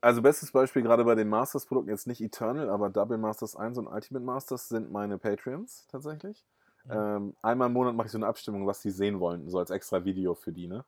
Also 0.00 0.22
bestes 0.22 0.50
Beispiel 0.50 0.82
gerade 0.82 1.04
bei 1.04 1.14
den 1.14 1.28
Masters-Produkten, 1.28 1.90
jetzt 1.90 2.06
nicht 2.06 2.22
Eternal, 2.22 2.70
aber 2.70 2.88
Double 2.88 3.18
Masters 3.18 3.54
1 3.54 3.76
und 3.76 3.86
Ultimate 3.86 4.24
Masters 4.24 4.68
sind 4.68 4.90
meine 4.90 5.18
Patreons 5.18 5.86
tatsächlich. 5.88 6.46
Ähm, 6.92 7.34
einmal 7.42 7.68
im 7.68 7.72
Monat 7.74 7.94
mache 7.94 8.06
ich 8.06 8.12
so 8.12 8.18
eine 8.18 8.26
Abstimmung, 8.26 8.66
was 8.66 8.80
die 8.80 8.90
sehen 8.90 9.20
wollen, 9.20 9.48
so 9.48 9.58
als 9.58 9.70
extra 9.70 10.04
Video 10.04 10.34
für 10.34 10.52
die, 10.52 10.66
ne? 10.66 10.84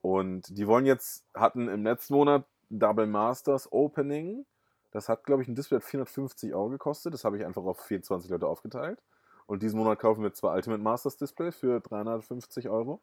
Und 0.00 0.56
die 0.56 0.66
wollen 0.66 0.86
jetzt, 0.86 1.24
hatten 1.34 1.68
im 1.68 1.84
letzten 1.84 2.14
Monat 2.14 2.44
Double 2.70 3.06
Masters 3.06 3.70
Opening. 3.72 4.46
Das 4.90 5.08
hat, 5.08 5.24
glaube 5.24 5.42
ich, 5.42 5.48
ein 5.48 5.54
Display 5.54 5.80
450 5.80 6.54
Euro 6.54 6.68
gekostet. 6.70 7.14
Das 7.14 7.24
habe 7.24 7.36
ich 7.36 7.44
einfach 7.44 7.64
auf 7.64 7.80
24 7.80 8.30
Leute 8.30 8.46
aufgeteilt. 8.46 9.02
Und 9.46 9.62
diesen 9.62 9.78
Monat 9.78 9.98
kaufen 9.98 10.22
wir 10.22 10.32
zwei 10.32 10.54
Ultimate 10.54 10.82
Masters 10.82 11.16
Display 11.16 11.52
für 11.52 11.80
350 11.80 12.68
Euro. 12.68 13.00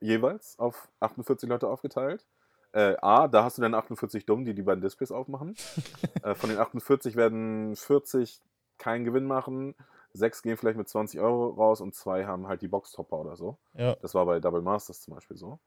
Jeweils 0.00 0.58
auf 0.58 0.88
48 1.00 1.48
Leute 1.48 1.68
aufgeteilt. 1.68 2.24
Äh, 2.72 2.96
A, 3.02 3.26
da 3.28 3.44
hast 3.44 3.58
du 3.58 3.62
dann 3.62 3.74
48 3.74 4.24
Dumm, 4.24 4.44
die 4.44 4.54
die 4.54 4.62
beiden 4.62 4.80
Displays 4.80 5.10
aufmachen. 5.10 5.56
äh, 6.22 6.34
von 6.34 6.50
den 6.50 6.58
48 6.58 7.16
werden 7.16 7.74
40 7.74 8.40
keinen 8.78 9.04
Gewinn 9.04 9.24
machen. 9.24 9.74
Sechs 10.12 10.42
gehen 10.42 10.56
vielleicht 10.56 10.78
mit 10.78 10.88
20 10.88 11.20
Euro 11.20 11.50
raus 11.50 11.80
und 11.80 11.94
zwei 11.94 12.26
haben 12.26 12.48
halt 12.48 12.62
die 12.62 12.68
Boxtopper 12.68 13.18
oder 13.18 13.36
so. 13.36 13.58
Ja. 13.74 13.94
Das 13.96 14.14
war 14.14 14.26
bei 14.26 14.40
Double 14.40 14.62
Masters 14.62 15.02
zum 15.02 15.14
Beispiel 15.14 15.36
so. 15.36 15.58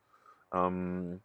Ähm, 0.53 1.21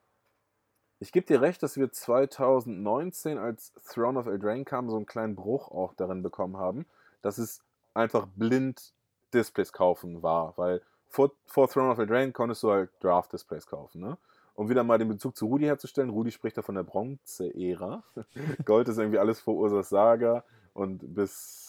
ich 1.00 1.12
gebe 1.12 1.26
dir 1.26 1.40
recht, 1.40 1.62
dass 1.62 1.76
wir 1.76 1.92
2019, 1.92 3.38
als 3.38 3.72
Throne 3.92 4.18
of 4.18 4.26
Eldraine 4.26 4.64
kam, 4.64 4.90
so 4.90 4.96
einen 4.96 5.06
kleinen 5.06 5.36
Bruch 5.36 5.70
auch 5.70 5.94
darin 5.94 6.22
bekommen 6.22 6.56
haben. 6.56 6.86
dass 7.22 7.38
es 7.38 7.60
einfach 7.94 8.28
blind 8.36 8.92
Displays 9.34 9.72
kaufen 9.72 10.22
war, 10.22 10.54
weil 10.56 10.80
vor, 11.08 11.32
vor 11.46 11.68
Throne 11.68 11.90
of 11.90 11.98
Eldraine 11.98 12.32
konntest 12.32 12.62
du 12.62 12.70
halt 12.70 12.90
Draft-Displays 13.00 13.66
kaufen, 13.66 14.00
ne? 14.00 14.16
Um 14.54 14.68
wieder 14.68 14.82
mal 14.82 14.98
den 14.98 15.08
Bezug 15.08 15.36
zu 15.36 15.46
Rudi 15.46 15.64
herzustellen, 15.64 16.10
Rudi 16.10 16.32
spricht 16.32 16.56
da 16.56 16.62
von 16.62 16.74
der 16.74 16.82
Bronze-Ära. 16.82 18.02
Gold 18.64 18.88
ist 18.88 18.98
irgendwie 18.98 19.18
alles 19.18 19.40
vor 19.40 19.54
Ursas 19.54 19.88
Saga 19.88 20.42
und 20.74 21.14
bis, 21.14 21.67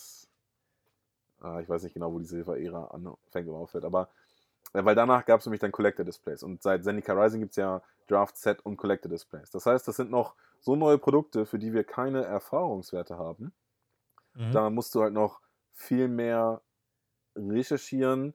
ah, 1.41 1.59
ich 1.59 1.69
weiß 1.69 1.83
nicht 1.83 1.93
genau, 1.93 2.11
wo 2.11 2.19
die 2.19 2.25
Silver-Ära 2.25 2.85
anfängt 2.85 3.47
und 3.47 3.55
aufhört, 3.55 3.85
aber 3.85 4.09
äh, 4.73 4.83
weil 4.83 4.95
danach 4.95 5.25
gab 5.25 5.39
es 5.39 5.45
nämlich 5.45 5.61
dann 5.61 5.71
Collector-Displays 5.71 6.43
und 6.43 6.61
seit 6.61 6.83
Zendika 6.83 7.13
Rising 7.13 7.41
gibt 7.41 7.51
es 7.51 7.57
ja 7.57 7.81
Draft-Set 8.07 8.65
und 8.65 8.77
Collector-Displays. 8.77 9.51
Das 9.51 9.65
heißt, 9.65 9.87
das 9.87 9.95
sind 9.95 10.11
noch 10.11 10.35
so 10.59 10.75
neue 10.75 10.97
Produkte, 10.97 11.45
für 11.45 11.59
die 11.59 11.73
wir 11.73 11.83
keine 11.83 12.23
Erfahrungswerte 12.23 13.17
haben. 13.17 13.53
Mhm. 14.33 14.51
Da 14.51 14.69
musst 14.69 14.93
du 14.95 15.01
halt 15.01 15.13
noch 15.13 15.41
viel 15.73 16.07
mehr 16.07 16.61
recherchieren 17.35 18.33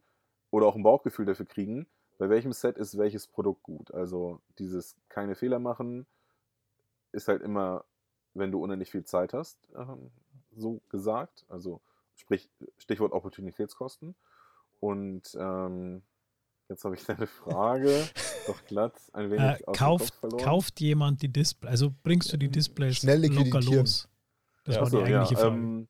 oder 0.51 0.67
auch 0.67 0.77
ein 0.77 0.83
Bauchgefühl 0.83 1.27
dafür 1.27 1.47
kriegen, 1.47 1.87
bei 2.19 2.29
welchem 2.29 2.53
Set 2.53 2.79
ist 2.79 2.97
welches 2.97 3.27
Produkt 3.27 3.63
gut. 3.63 3.93
Also 3.93 4.41
dieses 4.59 4.97
keine 5.09 5.35
Fehler 5.35 5.59
machen 5.59 6.07
ist 7.13 7.29
halt 7.29 7.43
immer, 7.43 7.85
wenn 8.35 8.51
du 8.51 8.63
unendlich 8.63 8.91
viel 8.91 9.05
Zeit 9.05 9.33
hast, 9.33 9.59
ähm, 9.77 10.11
so 10.53 10.81
gesagt. 10.89 11.45
Also 11.49 11.81
sprich 12.17 12.49
Stichwort 12.79 13.13
Opportunitätskosten. 13.13 14.15
Und 14.81 15.35
ähm, 15.39 16.03
jetzt 16.69 16.85
habe 16.85 16.95
ich 16.95 17.05
deine 17.05 17.27
Frage 17.27 18.09
doch 18.47 18.65
glatt 18.67 18.95
ein 19.13 19.31
wenig 19.31 19.61
äh, 19.61 19.73
kauft, 19.73 20.21
kauft 20.43 20.81
jemand 20.81 21.23
die 21.23 21.33
Displays, 21.33 21.71
also 21.71 21.95
bringst 22.03 22.33
du 22.33 22.37
die 22.37 22.49
Displays 22.49 22.97
Schnell 22.97 23.27
locker 23.33 23.61
los? 23.61 24.09
Das 24.65 24.77
ja, 24.77 24.83
war 24.83 24.91
die 24.91 24.97
eigentliche 24.99 25.35
ja, 25.35 25.41
Frage. 25.41 25.57
Ähm, 25.57 25.89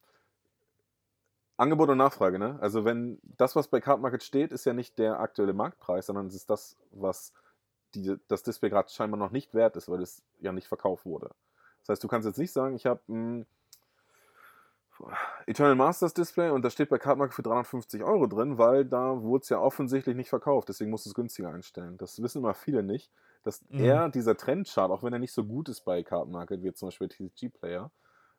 Angebot 1.57 1.89
und 1.89 1.99
Nachfrage, 1.99 2.39
ne? 2.39 2.59
Also 2.61 2.85
wenn 2.85 3.21
das, 3.37 3.55
was 3.55 3.69
bei 3.69 3.81
Card 3.81 4.01
Market 4.01 4.25
steht, 4.25 4.51
ist 4.51 4.65
ja 4.65 4.73
nicht 4.73 4.99
der 4.99 5.21
aktuelle 5.21 5.53
Marktpreis, 5.53 6.07
sondern 6.07 6.27
es 6.27 6.35
ist 6.35 6.51
das, 6.51 6.77
was 6.91 7.33
die, 7.95 8.17
das 8.27 8.43
Display 8.43 8.71
gerade 8.71 8.91
scheinbar 8.91 9.19
noch 9.19 9.31
nicht 9.31 9.55
wert 9.55 9.77
ist, 9.77 9.89
weil 9.89 10.03
es 10.03 10.23
ja 10.41 10.51
nicht 10.53 10.67
verkauft 10.67 11.05
wurde. 11.07 11.31
Das 11.81 11.91
heißt, 11.91 12.05
du 12.05 12.09
kannst 12.09 12.27
jetzt 12.27 12.39
nicht 12.39 12.53
sagen, 12.53 12.75
ich 12.75 12.87
habe 12.87 13.47
Eternal 15.47 15.75
Masters 15.75 16.15
Display 16.15 16.51
und 16.51 16.63
das 16.63 16.73
steht 16.73 16.89
bei 16.89 16.99
Cardmarket 16.99 17.35
für 17.35 17.43
350 17.43 18.03
Euro 18.03 18.27
drin, 18.27 18.59
weil 18.59 18.85
da 18.85 19.21
wurde 19.23 19.43
es 19.43 19.49
ja 19.49 19.59
offensichtlich 19.59 20.17
nicht 20.17 20.29
verkauft, 20.31 20.69
deswegen 20.69 20.91
musst 20.91 21.05
du 21.07 21.11
es 21.11 21.15
günstiger 21.15 21.51
einstellen. 21.51 21.99
Das 21.99 22.23
wissen 22.23 22.39
immer 22.39 22.55
viele 22.55 22.83
nicht, 22.83 23.13
dass 23.43 23.65
Mhm. 23.71 23.75
er, 23.77 24.09
dieser 24.09 24.37
Trendchart, 24.37 24.91
auch 24.91 25.03
wenn 25.03 25.13
er 25.13 25.19
nicht 25.19 25.33
so 25.33 25.45
gut 25.45 25.69
ist 25.69 25.83
bei 25.83 26.03
Cardmarket, 26.03 26.63
wie 26.63 26.73
zum 26.73 26.89
Beispiel 26.89 27.09
TCG 27.09 27.49
Player, 27.51 27.91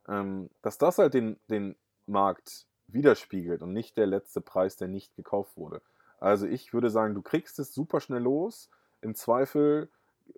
ähm, 0.08 0.49
dass 0.62 0.78
das 0.78 0.97
halt 0.97 1.14
den, 1.14 1.39
den 1.49 1.76
Markt 2.06 2.68
widerspiegelt 2.88 3.62
und 3.62 3.74
nicht 3.74 3.97
der 3.97 4.08
letzte 4.08 4.41
Preis, 4.41 4.78
der 4.78 4.88
nicht 4.88 5.16
gekauft 5.16 5.58
wurde. 5.58 5.82
Also 6.20 6.47
ich 6.47 6.74
würde 6.74 6.89
sagen, 6.89 7.14
du 7.16 7.22
kriegst 7.22 7.60
es 7.60 7.74
super 7.74 7.99
schnell 7.99 8.22
los. 8.22 8.70
Im 9.01 9.16
Zweifel 9.16 9.89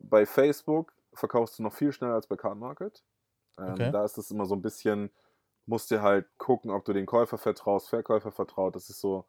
bei 0.01 0.25
Facebook 0.25 0.93
verkaufst 1.13 1.59
du 1.59 1.63
noch 1.63 1.73
viel 1.73 1.91
schneller 1.91 2.15
als 2.15 2.27
bei 2.27 2.35
Cardmarket. 2.37 3.03
Ähm, 3.57 3.91
Okay. 3.91 3.91
Da 3.91 4.03
ist 4.05 4.17
es 4.17 4.31
immer 4.31 4.45
so 4.45 4.55
ein 4.55 4.61
bisschen, 4.61 5.11
musst 5.67 5.91
dir 5.91 6.01
halt 6.01 6.25
gucken, 6.37 6.71
ob 6.71 6.85
du 6.85 6.93
den 6.93 7.05
Käufer 7.05 7.37
vertraust, 7.37 7.89
Verkäufer 7.89 8.31
vertraut. 8.31 8.75
Das 8.75 8.89
ist 8.89 8.99
so, 8.99 9.25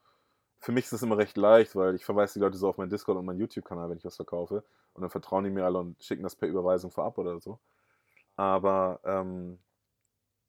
für 0.61 0.72
mich 0.72 0.84
ist 0.84 0.93
das 0.93 1.03
immer 1.03 1.18
recht 1.18 1.36
leicht, 1.36 1.76
weil 1.76 1.95
ich 1.95 2.05
verweise 2.05 2.34
die 2.34 2.41
Leute 2.41 2.57
so 2.57 2.68
auf 2.68 2.78
meinen 2.78 2.91
Discord 2.91 3.18
und 3.18 3.26
meinen 3.26 3.41
YouTube-Kanal, 3.41 3.91
wenn 3.91 3.99
ich 3.99 4.05
was 4.05 4.16
verkaufe. 4.16 4.64
Und 4.95 5.03
dann 5.03 5.11
vertrauen 5.11 5.45
die 5.45 5.51
mir 5.51 5.64
alle 5.64 5.78
und 5.78 6.03
schicken 6.03 6.22
das 6.22 6.36
per 6.36 6.49
Überweisung 6.49 6.91
vorab 6.91 7.18
oder 7.18 7.41
so. 7.41 7.61
Aber 8.36 9.01
ähm, 9.05 9.59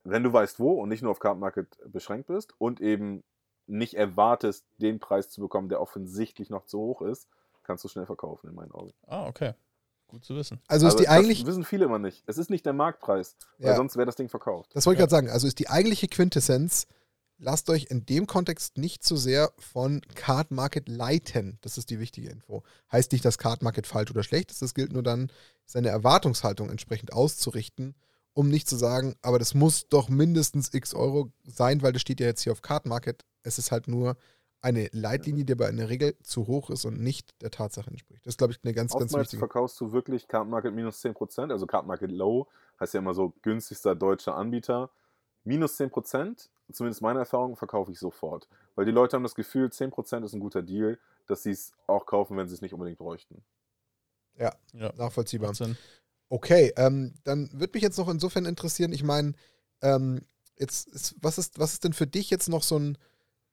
wenn 0.04 0.24
du 0.24 0.32
weißt, 0.32 0.60
wo 0.60 0.82
und 0.82 0.90
nicht 0.90 1.02
nur 1.02 1.12
auf 1.12 1.20
Cardmarket 1.20 1.78
beschränkt 1.86 2.28
bist 2.28 2.54
und 2.58 2.82
eben 2.82 3.24
nicht 3.68 3.94
erwartest, 3.94 4.66
den 4.78 5.00
Preis 5.00 5.30
zu 5.30 5.42
bekommen, 5.42 5.70
der 5.70 5.82
offensichtlich 5.82 6.50
noch 6.50 6.66
zu 6.66 6.80
hoch 6.80 7.02
ist, 7.02 7.30
kannst 7.64 7.84
du 7.84 7.88
schnell 7.88 8.06
verkaufen, 8.06 8.50
in 8.50 8.56
meinen 8.56 8.72
Augen. 8.72 8.94
Ah, 9.06 9.28
okay. 9.28 9.54
Gut 10.10 10.26
zu 10.26 10.36
wissen. 10.36 10.60
Also, 10.68 10.88
ist 10.88 11.00
die 11.00 11.08
eigentlich, 11.08 11.40
Das 11.40 11.48
wissen 11.48 11.64
viele 11.64 11.86
immer 11.86 12.00
nicht. 12.00 12.24
Es 12.26 12.38
ist 12.38 12.50
nicht 12.50 12.66
der 12.66 12.74
Marktpreis, 12.74 13.36
weil 13.60 13.70
Ja. 13.70 13.76
sonst 13.76 13.96
wäre 13.96 14.06
das 14.08 14.16
Ding 14.16 14.28
verkauft. 14.28 14.72
das 14.74 14.86
wollte 14.86 14.96
ich 14.98 15.00
Ja. 15.00 15.06
gerade 15.06 15.12
sagen, 15.12 15.30
also 15.30 15.48
ist 15.48 15.60
die 15.60 15.70
eigentliche 15.70 16.08
Quintessenz, 16.08 16.88
lasst 17.38 17.70
euch 17.70 17.86
in 17.90 18.06
dem 18.06 18.26
Kontext 18.28 18.78
nicht 18.78 19.04
zu 19.04 19.16
sehr 19.16 19.52
von 19.60 20.02
Card 20.16 20.52
Market 20.52 20.90
leiten. 20.90 21.58
Das 21.62 21.78
ist 21.78 21.90
die 21.90 22.00
wichtige 22.00 22.30
Info. 22.30 22.64
Heißt 22.92 23.12
nicht, 23.12 23.24
dass 23.24 23.38
Card 23.38 23.62
Market 23.62 23.88
falsch 23.88 24.10
oder 24.12 24.24
schlecht 24.24 24.52
ist, 24.52 24.62
das 24.62 24.74
gilt 24.74 24.92
nur 24.92 25.04
dann, 25.04 25.32
seine 25.66 25.90
Erwartungshaltung 25.90 26.70
entsprechend 26.72 27.14
auszurichten, 27.14 27.96
um 28.34 28.50
nicht 28.50 28.68
zu 28.68 28.76
sagen, 28.78 29.16
aber 29.22 29.38
das 29.38 29.54
muss 29.54 29.88
doch 29.90 30.10
mindestens 30.10 30.74
x 30.74 30.94
Euro 30.96 31.32
sein, 31.44 31.82
weil 31.84 31.94
das 31.94 32.02
steht 32.02 32.20
ja 32.20 32.26
jetzt 32.28 32.42
hier 32.42 32.52
auf 32.52 32.62
Card 32.64 32.86
Market. 32.88 33.24
Es 33.44 33.58
ist 33.60 33.72
halt 33.72 33.88
nur 33.88 34.18
eine 34.62 34.90
Leitlinie, 34.92 35.46
die 35.46 35.54
aber 35.54 35.70
in 35.70 35.78
der 35.78 35.90
Regel 35.90 36.18
zu 36.22 36.48
hoch 36.48 36.70
ist 36.70 36.86
und 36.86 37.00
nicht 37.00 37.42
der 37.42 37.52
Tatsache 37.52 37.90
entspricht. 37.90 38.26
Das 38.26 38.34
ist, 38.34 38.38
glaube 38.38 38.54
ich, 38.54 38.60
eine 38.64 38.74
ganz, 38.74 38.92
ganz 38.92 39.06
Oftmals 39.06 39.28
wichtige. 39.28 39.40
verkaufst 39.40 39.80
du 39.80 39.92
wirklich 39.92 40.28
Card 40.28 40.50
Market 40.50 40.74
minus 40.74 41.04
10%, 41.04 41.52
also 41.52 41.66
Card 41.66 41.88
Market 41.88 42.12
Low, 42.12 42.48
heißt 42.80 42.94
ja 42.94 43.00
immer 43.00 43.14
so 43.14 43.34
günstigster 43.42 43.96
deutscher 43.96 44.36
Anbieter. 44.36 44.90
Minus 45.46 45.80
10%, 45.80 46.50
zumindest 46.72 47.02
meine 47.02 47.20
Erfahrung, 47.20 47.56
verkaufe 47.56 47.92
ich 47.92 48.00
sofort. 48.00 48.48
Weil 48.76 48.86
die 48.86 48.92
Leute 48.92 49.16
haben 49.16 49.24
das 49.24 49.36
Gefühl, 49.36 49.68
10% 49.68 50.24
ist 50.26 50.34
ein 50.34 50.40
guter 50.40 50.62
Deal, 50.62 51.00
dass 51.28 51.44
sie 51.44 51.52
es 51.52 51.72
auch 51.88 52.06
kaufen, 52.06 52.36
wenn 52.38 52.48
sie 52.48 52.56
es 52.56 52.62
nicht 52.62 52.74
unbedingt 52.74 52.98
bräuchten. 52.98 53.44
Ja, 54.38 54.54
Nachvollziehbar. 54.74 55.50
macht 55.50 55.58
Sinn. 55.58 55.78
Okay, 56.30 56.74
ähm, 56.78 57.16
dann 57.24 57.50
würde 57.54 57.72
mich 57.74 57.82
jetzt 57.82 57.98
noch 57.98 58.08
insofern 58.08 58.46
interessieren, 58.46 58.94
ich 58.94 59.04
meine, 59.04 59.34
ähm, 59.82 60.22
jetzt 60.58 60.88
ist, 60.90 61.16
was 61.22 61.38
ist, 61.38 61.58
was 61.58 61.74
ist 61.74 61.84
denn 61.84 61.94
für 61.94 62.08
dich 62.08 62.30
jetzt 62.30 62.50
noch 62.50 62.64
so 62.64 62.78
ein, 62.78 62.98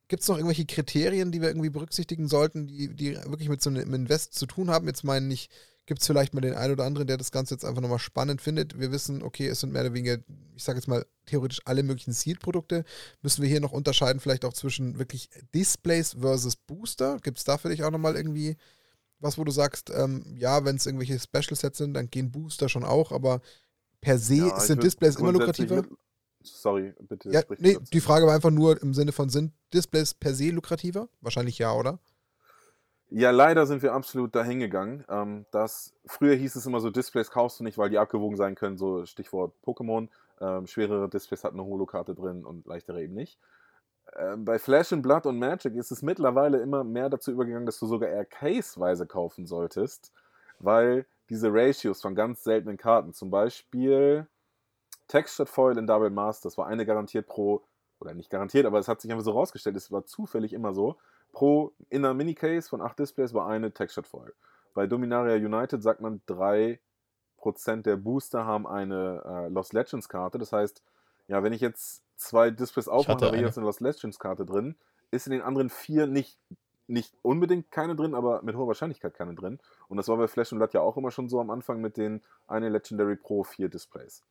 gibt 0.09 0.23
es 0.23 0.29
noch 0.29 0.37
irgendwelche 0.37 0.67
Kriterien, 0.67 1.33
die 1.33 1.41
wir 1.41 1.49
irgendwie 1.49 1.71
berücksichtigen 1.71 2.29
sollten, 2.29 2.67
die, 2.67 2.95
die 2.95 3.17
wirklich 3.27 3.49
mit 3.49 3.61
so 3.63 3.71
einem 3.71 3.93
Invest 3.95 4.35
zu 4.35 4.47
tun 4.47 4.71
haben? 4.71 4.87
Jetzt 4.87 5.05
meine 5.05 5.33
ich, 5.33 5.49
gibt 5.87 6.01
es 6.01 6.07
vielleicht 6.07 6.35
mal 6.35 6.41
den 6.41 6.55
einen 6.55 6.73
oder 6.73 6.85
anderen, 6.85 7.07
der 7.07 7.17
das 7.17 7.31
Ganze 7.31 7.55
jetzt 7.55 7.65
einfach 7.65 7.81
nochmal 7.81 7.99
spannend 7.99 8.41
findet. 8.41 8.79
Wir 8.79 8.91
wissen, 8.93 9.23
okay, 9.23 9.47
es 9.49 9.61
sind 9.61 9.73
mehr 9.73 9.83
oder 9.83 9.95
weniger, 9.95 10.19
ich 10.55 10.65
sage 10.65 10.79
jetzt 10.79 10.89
mal, 10.89 11.07
theoretisch 11.27 11.61
alle 11.65 11.83
möglichen 11.83 12.13
Seed-Produkte. 12.13 12.85
Müssen 13.23 13.43
wir 13.43 13.49
hier 13.49 13.61
noch 13.61 13.73
unterscheiden, 13.73 14.21
vielleicht 14.21 14.45
auch 14.45 14.53
zwischen 14.53 14.99
wirklich 14.99 15.29
Displays 15.55 16.17
versus 16.21 16.57
Booster? 16.57 17.19
Gibt 17.23 17.39
es 17.39 17.45
da 17.45 17.59
für 17.59 17.69
dich 17.69 17.85
auch 17.85 17.91
nochmal 17.91 18.17
irgendwie 18.17 18.57
was, 19.19 19.39
wo 19.39 19.45
du 19.45 19.53
sagst, 19.53 19.91
ähm, 19.91 20.37
ja, 20.39 20.65
wenn 20.65 20.77
es 20.77 20.87
irgendwelche 20.87 21.19
Special-Sets 21.19 21.79
sind, 21.79 21.95
dann 21.95 22.11
gehen 22.11 22.31
Booster 22.31 22.69
schon 22.69 22.85
auch, 22.85 23.13
aber 23.13 23.41
per 24.01 24.19
se 24.19 24.37
Ja, 24.37 24.61
sind 24.61 24.83
Displays 24.83 25.17
immer 25.17 25.33
lukrativer? 25.33 25.77
mit- 25.77 25.91
Sorry, 26.49 26.95
bitte. 27.01 27.31
Ja, 27.31 27.43
nee, 27.59 27.75
dazu. 27.75 27.91
die 27.93 28.01
Frage 28.01 28.27
war 28.27 28.35
einfach 28.35 28.51
nur 28.51 28.81
im 28.83 28.95
Sinne 28.95 29.13
von, 29.13 29.29
sind 29.29 29.53
Displays 29.73 30.15
per 30.15 30.35
se 30.35 30.51
lukrativer? 30.51 31.09
Wahrscheinlich 31.21 31.59
ja, 31.59 31.73
oder? 31.73 31.99
Ja, 33.09 33.31
leider 33.31 33.67
sind 33.67 33.83
wir 33.83 33.93
absolut 33.93 34.35
dahin 34.35 34.59
gegangen. 34.59 35.05
Ähm, 35.09 35.47
dass, 35.53 35.95
früher 36.07 36.35
hieß 36.35 36.57
es 36.57 36.67
immer 36.67 36.81
so, 36.81 36.91
Displays 36.91 37.31
kaufst 37.31 37.61
du 37.61 37.65
nicht, 37.65 37.79
weil 37.79 37.91
die 37.91 37.99
abgewogen 37.99 38.37
sein 38.37 38.57
können, 38.57 38.77
so 38.77 39.07
Stichwort 39.07 39.55
Pokémon. 39.65 40.09
Ähm, 40.41 40.67
schwerere 40.67 41.09
Displays 41.09 41.45
hatten 41.45 41.59
eine 41.61 41.69
Holokarte 41.69 42.15
drin 42.15 42.45
und 42.45 42.67
leichtere 42.67 43.03
eben 43.03 43.15
nicht. 43.15 43.39
Ähm, 44.17 44.45
bei 44.45 44.59
Flash 44.59 44.93
and 44.93 45.03
Blood 45.03 45.27
und 45.27 45.39
Magic 45.39 45.75
ist 45.75 45.93
es 45.93 46.03
mittlerweile 46.03 46.59
immer 46.59 46.85
mehr 46.85 47.09
dazu 47.09 47.31
übergegangen, 47.31 47.67
dass 47.67 47.79
du 47.79 47.87
sogar 47.87 48.09
eher 48.09 48.25
caseweise 48.25 49.07
kaufen 49.07 49.47
solltest, 49.47 50.13
weil 50.59 51.07
diese 51.29 51.53
Ratios 51.53 52.03
von 52.03 52.15
ganz 52.15 52.45
seltenen 52.45 52.77
Karten, 52.77 53.13
zum 53.13 53.31
Beispiel 53.31 54.27
Textured 55.09 55.49
Foil 55.49 55.79
in 55.79 55.87
Double 55.87 56.11
Masters, 56.11 56.59
war 56.59 56.67
eine 56.67 56.87
garantiert 56.87 57.27
pro, 57.27 57.63
oder 58.01 58.15
nicht 58.15 58.31
garantiert, 58.31 58.67
aber 58.67 58.79
es 58.79 58.89
hat 58.89 59.01
sich 59.01 59.11
einfach 59.11 59.25
so 59.25 59.33
rausgestellt, 59.33 59.77
es 59.77 59.91
war 59.93 60.05
zufällig 60.05 60.53
immer 60.53 60.75
so, 60.75 60.97
pro 61.33 61.73
in 61.91 62.05
einer 62.05 62.15
Minicase 62.15 62.69
von 62.69 62.81
8 62.81 62.99
Displays 62.99 63.35
war 63.35 63.47
eine 63.47 63.73
Textured 63.73 64.07
Foil. 64.07 64.33
Bei 64.75 64.87
Dominaria 64.87 65.37
United 65.37 65.83
sagt 65.83 66.01
man, 66.01 66.21
3% 66.29 66.79
der 67.83 67.97
Booster 67.97 68.45
haben 68.45 68.67
eine 68.67 69.23
äh, 69.25 69.49
Lost 69.49 69.73
Legends 69.73 70.09
Karte. 70.09 70.39
Das 70.39 70.53
heißt, 70.53 70.83
ja, 71.29 71.43
wenn 71.43 71.53
ich 71.53 71.61
jetzt 71.61 72.03
zwei 72.17 72.51
Displays 72.51 72.89
aufmache, 72.89 73.27
habe 73.27 73.37
ich 73.37 73.43
jetzt 73.43 73.57
eine 73.57 73.67
Lost 73.67 73.81
Legends 73.81 74.19
Karte 74.19 74.45
drin, 74.45 74.77
ist 75.11 75.27
in 75.27 75.33
den 75.33 75.43
anderen 75.43 75.71
vier 75.71 76.07
nicht, 76.07 76.39
nicht 76.87 77.15
unbedingt 77.23 77.71
keine 77.71 77.97
drin, 77.97 78.15
aber 78.15 78.43
mit 78.43 78.55
hoher 78.55 78.67
Wahrscheinlichkeit 78.67 79.15
keine 79.15 79.35
drin. 79.35 79.59
Und 79.89 79.97
das 79.97 80.09
war 80.09 80.17
bei 80.17 80.29
Flash 80.29 80.53
und 80.53 80.59
Blood 80.59 80.75
ja 80.75 80.81
auch 80.81 80.97
immer 80.97 81.11
schon 81.11 81.29
so 81.29 81.41
am 81.41 81.51
Anfang 81.51 81.81
mit 81.81 81.97
den 81.97 82.23
eine 82.47 82.69
Legendary 82.69 83.17
Pro 83.17 83.45
4 83.45 83.69
Displays. 83.69 84.23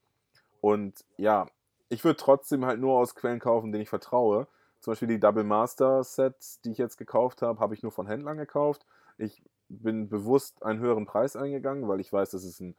Und 0.62 1.06
ja, 1.18 1.48
ich 1.90 2.04
würde 2.04 2.18
trotzdem 2.18 2.66
halt 2.66 2.80
nur 2.80 2.98
aus 2.98 3.16
Quellen 3.16 3.40
kaufen, 3.40 3.72
denen 3.72 3.84
ich 3.84 3.90
vertraue. 3.90 4.48
Zum 4.80 4.92
Beispiel 4.92 5.08
die 5.08 5.20
Double 5.20 5.44
Master 5.44 6.04
Sets, 6.04 6.62
die 6.62 6.72
ich 6.72 6.78
jetzt 6.78 6.98
gekauft 6.98 7.42
habe, 7.42 7.60
habe 7.60 7.74
ich 7.74 7.84
nur 7.84 7.92
von 7.92 8.08
Händlern 8.08 8.38
gekauft. 8.38 8.86
Ich 9.18 9.42
bin 9.70 10.10
bewusst 10.10 10.64
einen 10.64 10.80
höheren 10.80 11.06
Preis 11.06 11.36
eingegangen, 11.36 11.88
weil 11.88 12.00
ich 12.00 12.12
weiß, 12.12 12.32
das 12.32 12.44
ist 12.44 12.60
ein 12.60 12.76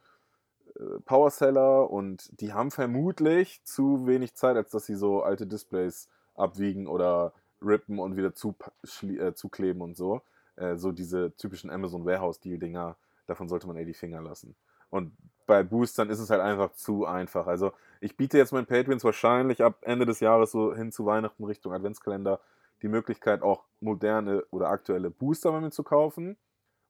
äh, 0.75 0.99
Powerseller 1.05 1.89
und 1.89 2.29
die 2.39 2.53
haben 2.53 2.71
vermutlich 2.71 3.61
zu 3.63 4.07
wenig 4.07 4.35
Zeit, 4.35 4.55
als 4.55 4.71
dass 4.71 4.85
sie 4.85 4.95
so 4.95 5.21
alte 5.21 5.47
Displays 5.47 6.07
abwiegen 6.35 6.87
oder 6.87 7.33
rippen 7.61 7.99
und 7.99 8.15
wieder 8.15 8.33
zu, 8.33 8.55
äh, 9.01 9.33
zukleben 9.33 9.81
und 9.81 9.97
so. 9.97 10.21
Äh, 10.55 10.75
so 10.77 10.91
diese 10.91 11.35
typischen 11.35 11.69
Amazon 11.69 12.05
Warehouse 12.05 12.39
Deal 12.39 12.59
Dinger, 12.59 12.95
davon 13.25 13.49
sollte 13.49 13.67
man 13.67 13.77
eher 13.77 13.85
die 13.85 13.93
Finger 13.93 14.21
lassen. 14.21 14.55
Und 14.89 15.11
bei 15.47 15.63
Boostern 15.63 16.09
ist 16.09 16.19
es 16.19 16.29
halt 16.29 16.41
einfach 16.41 16.73
zu 16.73 17.05
einfach. 17.05 17.47
Also 17.47 17.71
ich 17.99 18.15
biete 18.15 18.37
jetzt 18.37 18.51
meinen 18.51 18.67
Patreons 18.67 19.03
wahrscheinlich 19.03 19.63
ab 19.63 19.79
Ende 19.81 20.05
des 20.05 20.19
Jahres 20.19 20.51
so 20.51 20.75
hin 20.75 20.91
zu 20.91 21.05
Weihnachten 21.05 21.43
Richtung 21.43 21.73
Adventskalender 21.73 22.39
die 22.83 22.89
Möglichkeit 22.89 23.41
auch 23.41 23.63
moderne 23.79 24.43
oder 24.51 24.69
aktuelle 24.69 25.09
Booster 25.09 25.51
bei 25.51 25.61
mir 25.61 25.71
zu 25.71 25.83
kaufen, 25.83 26.37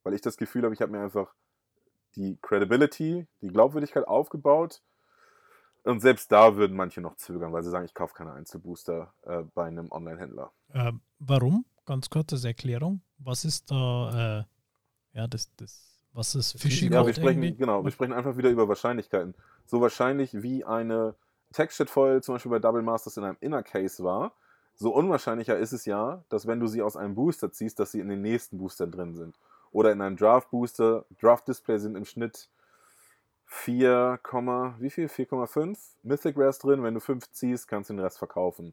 weil 0.02 0.12
ich 0.12 0.20
das 0.20 0.36
Gefühl 0.36 0.64
habe, 0.64 0.74
ich 0.74 0.82
habe 0.82 0.92
mir 0.92 1.00
einfach 1.00 1.32
die 2.16 2.36
Credibility, 2.42 3.26
die 3.40 3.48
Glaubwürdigkeit 3.48 4.06
aufgebaut. 4.06 4.82
Und 5.84 6.00
selbst 6.00 6.30
da 6.32 6.56
würden 6.56 6.76
manche 6.76 7.00
noch 7.00 7.16
zögern, 7.16 7.52
weil 7.52 7.62
sie 7.62 7.70
sagen, 7.70 7.86
ich 7.86 7.94
kaufe 7.94 8.12
keine 8.12 8.32
Einzelbooster 8.32 9.14
äh, 9.22 9.42
bei 9.54 9.66
einem 9.66 9.90
Online-Händler. 9.90 10.52
Ähm, 10.74 11.00
warum? 11.18 11.64
Ganz 11.86 12.10
kurz 12.10 12.44
Erklärung. 12.44 13.00
Was 13.18 13.46
ist 13.46 13.70
da, 13.70 14.40
äh, 14.40 15.16
ja, 15.16 15.26
das, 15.26 15.54
das, 15.56 15.97
was 16.12 16.34
ist 16.34 16.60
fishy 16.60 16.86
Ja, 16.92 17.06
wir 17.06 17.14
sprechen, 17.14 17.42
irgendwie? 17.42 17.58
genau, 17.58 17.84
wir 17.84 17.90
sprechen 17.90 18.12
einfach 18.12 18.36
wieder 18.36 18.50
über 18.50 18.68
Wahrscheinlichkeiten. 18.68 19.34
So 19.66 19.80
wahrscheinlich 19.80 20.42
wie 20.42 20.64
eine 20.64 21.14
Textured-Foil 21.52 22.22
zum 22.22 22.34
Beispiel 22.34 22.50
bei 22.50 22.58
Double 22.58 22.82
Masters 22.82 23.16
in 23.16 23.24
einem 23.24 23.36
Inner 23.40 23.62
Case 23.62 24.02
war, 24.02 24.32
so 24.74 24.94
unwahrscheinlicher 24.94 25.58
ist 25.58 25.72
es 25.72 25.84
ja, 25.86 26.22
dass 26.28 26.46
wenn 26.46 26.60
du 26.60 26.68
sie 26.68 26.82
aus 26.82 26.96
einem 26.96 27.14
Booster 27.14 27.50
ziehst, 27.50 27.80
dass 27.80 27.90
sie 27.92 28.00
in 28.00 28.08
den 28.08 28.22
nächsten 28.22 28.58
Boostern 28.58 28.92
drin 28.92 29.14
sind. 29.14 29.36
Oder 29.72 29.92
in 29.92 30.00
einem 30.00 30.16
Draft-Booster, 30.16 31.04
Draft-Display 31.20 31.78
sind 31.78 31.96
im 31.96 32.04
Schnitt 32.04 32.48
4, 33.46 34.20
wie 34.78 34.90
viel? 34.90 35.06
4,5 35.08 35.76
Mythic 36.02 36.36
Rares 36.38 36.58
drin. 36.58 36.82
Wenn 36.82 36.94
du 36.94 37.00
5 37.00 37.30
ziehst, 37.32 37.66
kannst 37.66 37.90
du 37.90 37.94
den 37.94 38.00
Rest 38.00 38.18
verkaufen. 38.18 38.72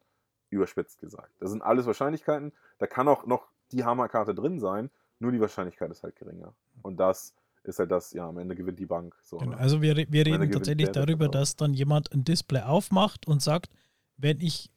Überspitzt 0.50 1.00
gesagt. 1.00 1.32
Das 1.40 1.50
sind 1.50 1.64
alles 1.64 1.86
Wahrscheinlichkeiten. 1.86 2.54
Da 2.78 2.86
kann 2.86 3.08
auch 3.08 3.26
noch 3.26 3.48
die 3.72 3.84
Hammerkarte 3.84 4.36
drin 4.36 4.60
sein, 4.60 4.92
nur 5.20 5.32
die 5.32 5.40
Wahrscheinlichkeit 5.40 5.92
ist 5.92 6.04
halt 6.04 6.16
geringer. 6.16 6.54
Und 6.82 6.98
das 6.98 7.34
ist 7.64 7.80
halt 7.80 7.90
das, 7.92 8.12
ja, 8.14 8.28
am 8.28 8.38
Ende 8.38 8.56
gewinnt 8.56 8.80
die 8.80 8.86
Bank. 8.86 9.16
So, 9.24 9.38
Genau. 9.38 9.52
ne? 9.52 9.58
Also 9.58 9.82
wir, 9.82 9.96
wir 9.96 10.26
reden 10.26 10.52
tatsächlich 10.52 10.90
darüber, 10.92 11.28
dass 11.30 11.56
dann 11.56 11.74
jemand 11.74 12.12
ein 12.14 12.24
Display 12.24 12.62
aufmacht 12.62 13.26
und 13.28 13.42
sagt, 13.42 13.74
wenn 14.18 14.40
ich 14.40 14.70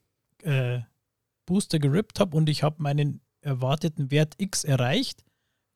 äh, 0.42 0.80
Booster 1.46 1.78
gerippt 1.78 2.20
habe 2.20 2.36
und 2.36 2.48
ich 2.48 2.62
habe 2.62 2.82
meinen 2.82 3.20
erwarteten 3.40 4.10
Wert 4.10 4.34
X 4.38 4.64
erreicht, 4.64 5.24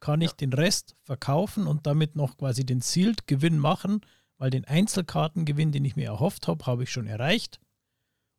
kann 0.01 0.21
ich 0.21 0.31
Ja. 0.31 0.37
den 0.37 0.53
Rest 0.53 0.97
verkaufen 1.03 1.67
und 1.67 1.87
damit 1.87 2.17
noch 2.17 2.37
quasi 2.37 2.65
den 2.65 2.81
Sealed-Gewinn 2.81 3.59
machen, 3.59 4.01
weil 4.39 4.51
den 4.51 4.65
Einzelkartengewinn, 4.65 5.71
den 5.71 5.85
ich 5.85 5.95
mir 5.97 6.07
erhofft 6.07 6.49
habe, 6.49 6.65
habe 6.67 6.83
ich 6.85 6.91
schon 6.91 7.07
erreicht. 7.07 7.59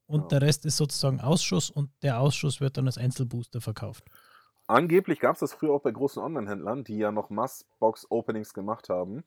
und 0.05 0.23
Ja. 0.23 0.27
der 0.27 0.41
Rest 0.41 0.65
ist 0.65 0.75
sozusagen 0.75 1.21
Ausschuss 1.21 1.69
und 1.69 1.89
der 2.01 2.19
Ausschuss 2.19 2.59
wird 2.59 2.75
dann 2.77 2.87
als 2.87 2.97
Einzelbooster 2.97 3.61
verkauft. 3.61 4.03
Angeblich 4.67 5.19
gab 5.19 5.33
es 5.33 5.41
das 5.41 5.53
früher 5.53 5.73
auch 5.73 5.81
bei 5.81 5.91
großen 5.91 6.21
Online-Händlern, 6.21 6.83
die 6.83 6.97
ja 6.97 7.11
noch 7.11 7.29
Mass-Box-Openings 7.29 8.53
gemacht 8.53 8.89
haben. 8.89 9.23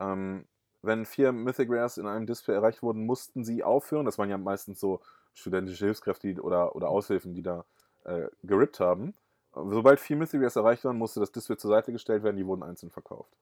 Ähm, 0.00 0.46
wenn 0.82 1.04
vier 1.04 1.32
Mythic 1.32 1.68
Rares 1.70 1.98
in 1.98 2.06
einem 2.06 2.26
Display 2.26 2.54
erreicht 2.54 2.82
wurden, 2.82 3.04
mussten 3.04 3.44
sie 3.44 3.62
aufhören. 3.62 4.06
Das 4.06 4.18
waren 4.18 4.30
ja 4.30 4.38
meistens 4.38 4.80
so 4.80 5.00
studentische 5.34 5.84
Hilfskräfte 5.84 6.40
oder, 6.40 6.74
oder 6.74 6.88
Aushilfen, 6.88 7.34
die 7.34 7.42
da 7.42 7.64
äh, 8.04 8.28
gerippt 8.42 8.80
haben. 8.80 9.14
Sobald 9.52 10.00
vier 10.00 10.16
Mythic 10.16 10.40
Rares 10.40 10.56
erreicht 10.56 10.84
waren, 10.84 10.96
musste 10.96 11.20
das 11.20 11.32
Display 11.32 11.56
zur 11.56 11.70
Seite 11.70 11.92
gestellt 11.92 12.22
werden, 12.22 12.36
die 12.36 12.46
wurden 12.46 12.62
einzeln 12.62 12.90
verkauft. 12.90 13.36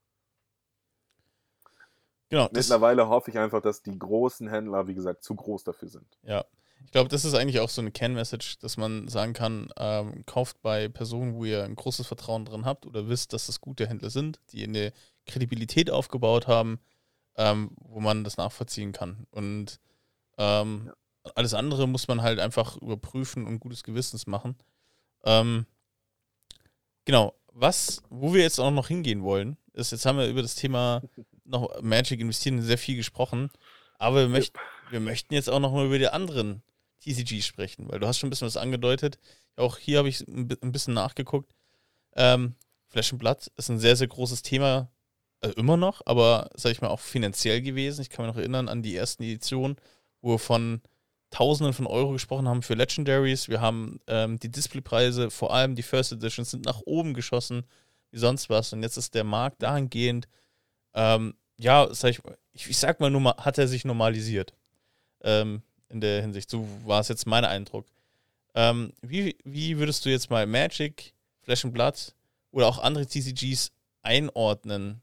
Genau. 2.28 2.48
Mittlerweile 2.52 3.08
hoffe 3.08 3.30
ich 3.30 3.38
einfach, 3.38 3.62
dass 3.62 3.82
die 3.82 3.96
großen 3.96 4.48
Händler, 4.48 4.88
wie 4.88 4.94
gesagt, 4.94 5.22
zu 5.22 5.34
groß 5.36 5.62
dafür 5.62 5.88
sind. 5.88 6.18
ja. 6.22 6.44
Ich 6.86 6.92
glaube, 6.92 7.08
das 7.08 7.24
ist 7.24 7.34
eigentlich 7.34 7.58
auch 7.58 7.68
so 7.68 7.80
eine 7.80 7.90
Kernmessage, 7.90 8.56
dass 8.60 8.76
man 8.76 9.08
sagen 9.08 9.32
kann, 9.32 9.70
ähm, 9.76 10.24
kauft 10.24 10.62
bei 10.62 10.88
Personen, 10.88 11.34
wo 11.34 11.44
ihr 11.44 11.64
ein 11.64 11.74
großes 11.74 12.06
Vertrauen 12.06 12.44
drin 12.44 12.64
habt 12.64 12.86
oder 12.86 13.08
wisst, 13.08 13.32
dass 13.32 13.46
das 13.46 13.60
gute 13.60 13.88
Händler 13.88 14.08
sind, 14.08 14.38
die 14.52 14.62
eine 14.62 14.92
Kredibilität 15.26 15.90
aufgebaut 15.90 16.46
haben, 16.46 16.78
ähm, 17.36 17.72
wo 17.80 17.98
man 17.98 18.22
das 18.22 18.36
nachvollziehen 18.36 18.92
kann. 18.92 19.26
Und 19.32 19.80
ähm, 20.38 20.92
alles 21.34 21.54
andere 21.54 21.88
muss 21.88 22.06
man 22.06 22.22
halt 22.22 22.38
einfach 22.38 22.76
überprüfen 22.76 23.46
und 23.46 23.58
gutes 23.58 23.82
Gewissens 23.82 24.28
machen. 24.28 24.56
Ähm, 25.24 25.66
genau, 27.04 27.34
was, 27.52 28.00
wo 28.10 28.32
wir 28.32 28.42
jetzt 28.42 28.60
auch 28.60 28.70
noch 28.70 28.86
hingehen 28.86 29.24
wollen, 29.24 29.56
ist, 29.72 29.90
jetzt 29.90 30.06
haben 30.06 30.18
wir 30.18 30.28
über 30.28 30.42
das 30.42 30.54
Thema 30.54 31.02
noch 31.44 31.82
Magic 31.82 32.20
investieren 32.20 32.62
sehr 32.62 32.78
viel 32.78 32.96
gesprochen, 32.96 33.50
aber 33.98 34.20
wir, 34.20 34.28
möcht, 34.28 34.54
wir 34.90 35.00
möchten 35.00 35.34
jetzt 35.34 35.50
auch 35.50 35.58
noch 35.58 35.72
mal 35.72 35.86
über 35.86 35.98
die 35.98 36.08
anderen 36.08 36.62
TCGs 37.00 37.46
sprechen, 37.46 37.88
weil 37.88 38.00
du 38.00 38.06
hast 38.06 38.18
schon 38.18 38.28
ein 38.28 38.30
bisschen 38.30 38.46
was 38.46 38.56
angedeutet. 38.56 39.18
Auch 39.56 39.78
hier 39.78 39.98
habe 39.98 40.08
ich 40.08 40.20
ein 40.26 40.48
bi- 40.48 40.56
ein 40.60 40.72
bisschen 40.72 40.94
nachgeguckt. 40.94 41.54
Ähm, 42.14 42.54
Flash 42.88 43.12
Blood 43.14 43.50
ist 43.56 43.68
ein 43.68 43.78
sehr, 43.78 43.96
sehr 43.96 44.06
großes 44.08 44.42
Thema, 44.42 44.90
äh, 45.40 45.48
immer 45.50 45.76
noch, 45.76 46.02
aber 46.06 46.50
sag 46.54 46.72
ich 46.72 46.80
mal 46.80 46.88
auch 46.88 47.00
finanziell 47.00 47.60
gewesen. 47.62 48.02
Ich 48.02 48.10
kann 48.10 48.24
mich 48.26 48.34
noch 48.34 48.40
erinnern 48.40 48.68
an 48.68 48.82
die 48.82 48.96
ersten 48.96 49.22
Editionen, 49.22 49.76
wo 50.20 50.32
wir 50.34 50.38
von 50.38 50.80
Tausenden 51.30 51.74
von 51.74 51.86
Euro 51.86 52.12
gesprochen 52.12 52.48
haben 52.48 52.62
für 52.62 52.74
Legendaries. 52.74 53.48
Wir 53.48 53.60
haben 53.60 54.00
ähm, 54.06 54.38
die 54.38 54.50
Displaypreise, 54.50 55.30
vor 55.30 55.52
allem 55.52 55.74
die 55.74 55.82
First 55.82 56.12
Editions, 56.12 56.52
sind 56.52 56.64
nach 56.64 56.80
oben 56.86 57.14
geschossen, 57.14 57.66
wie 58.12 58.18
sonst 58.18 58.48
was. 58.48 58.72
Und 58.72 58.82
jetzt 58.82 58.96
ist 58.96 59.14
der 59.14 59.24
Markt 59.24 59.62
dahingehend, 59.62 60.28
ähm, 60.94 61.34
ja, 61.58 61.88
sag 61.92 62.10
ich, 62.10 62.20
ich, 62.52 62.70
ich 62.70 62.78
sag 62.78 63.00
mal, 63.00 63.12
hat 63.38 63.58
er 63.58 63.66
sich 63.68 63.84
normalisiert. 63.84 64.54
Ähm, 65.22 65.62
in 65.88 66.00
der 66.00 66.22
Hinsicht. 66.22 66.50
So 66.50 66.66
war 66.84 67.00
es 67.00 67.08
jetzt 67.08 67.26
mein 67.26 67.44
Eindruck. 67.44 67.86
Ähm, 68.54 68.92
wie, 69.02 69.36
wie 69.44 69.78
würdest 69.78 70.04
du 70.04 70.08
jetzt 70.10 70.30
mal 70.30 70.46
Magic, 70.46 71.12
Flash 71.42 71.64
and 71.64 71.74
Blood 71.74 72.14
oder 72.52 72.66
auch 72.66 72.78
andere 72.78 73.06
TCGs 73.06 73.70
einordnen? 74.02 75.02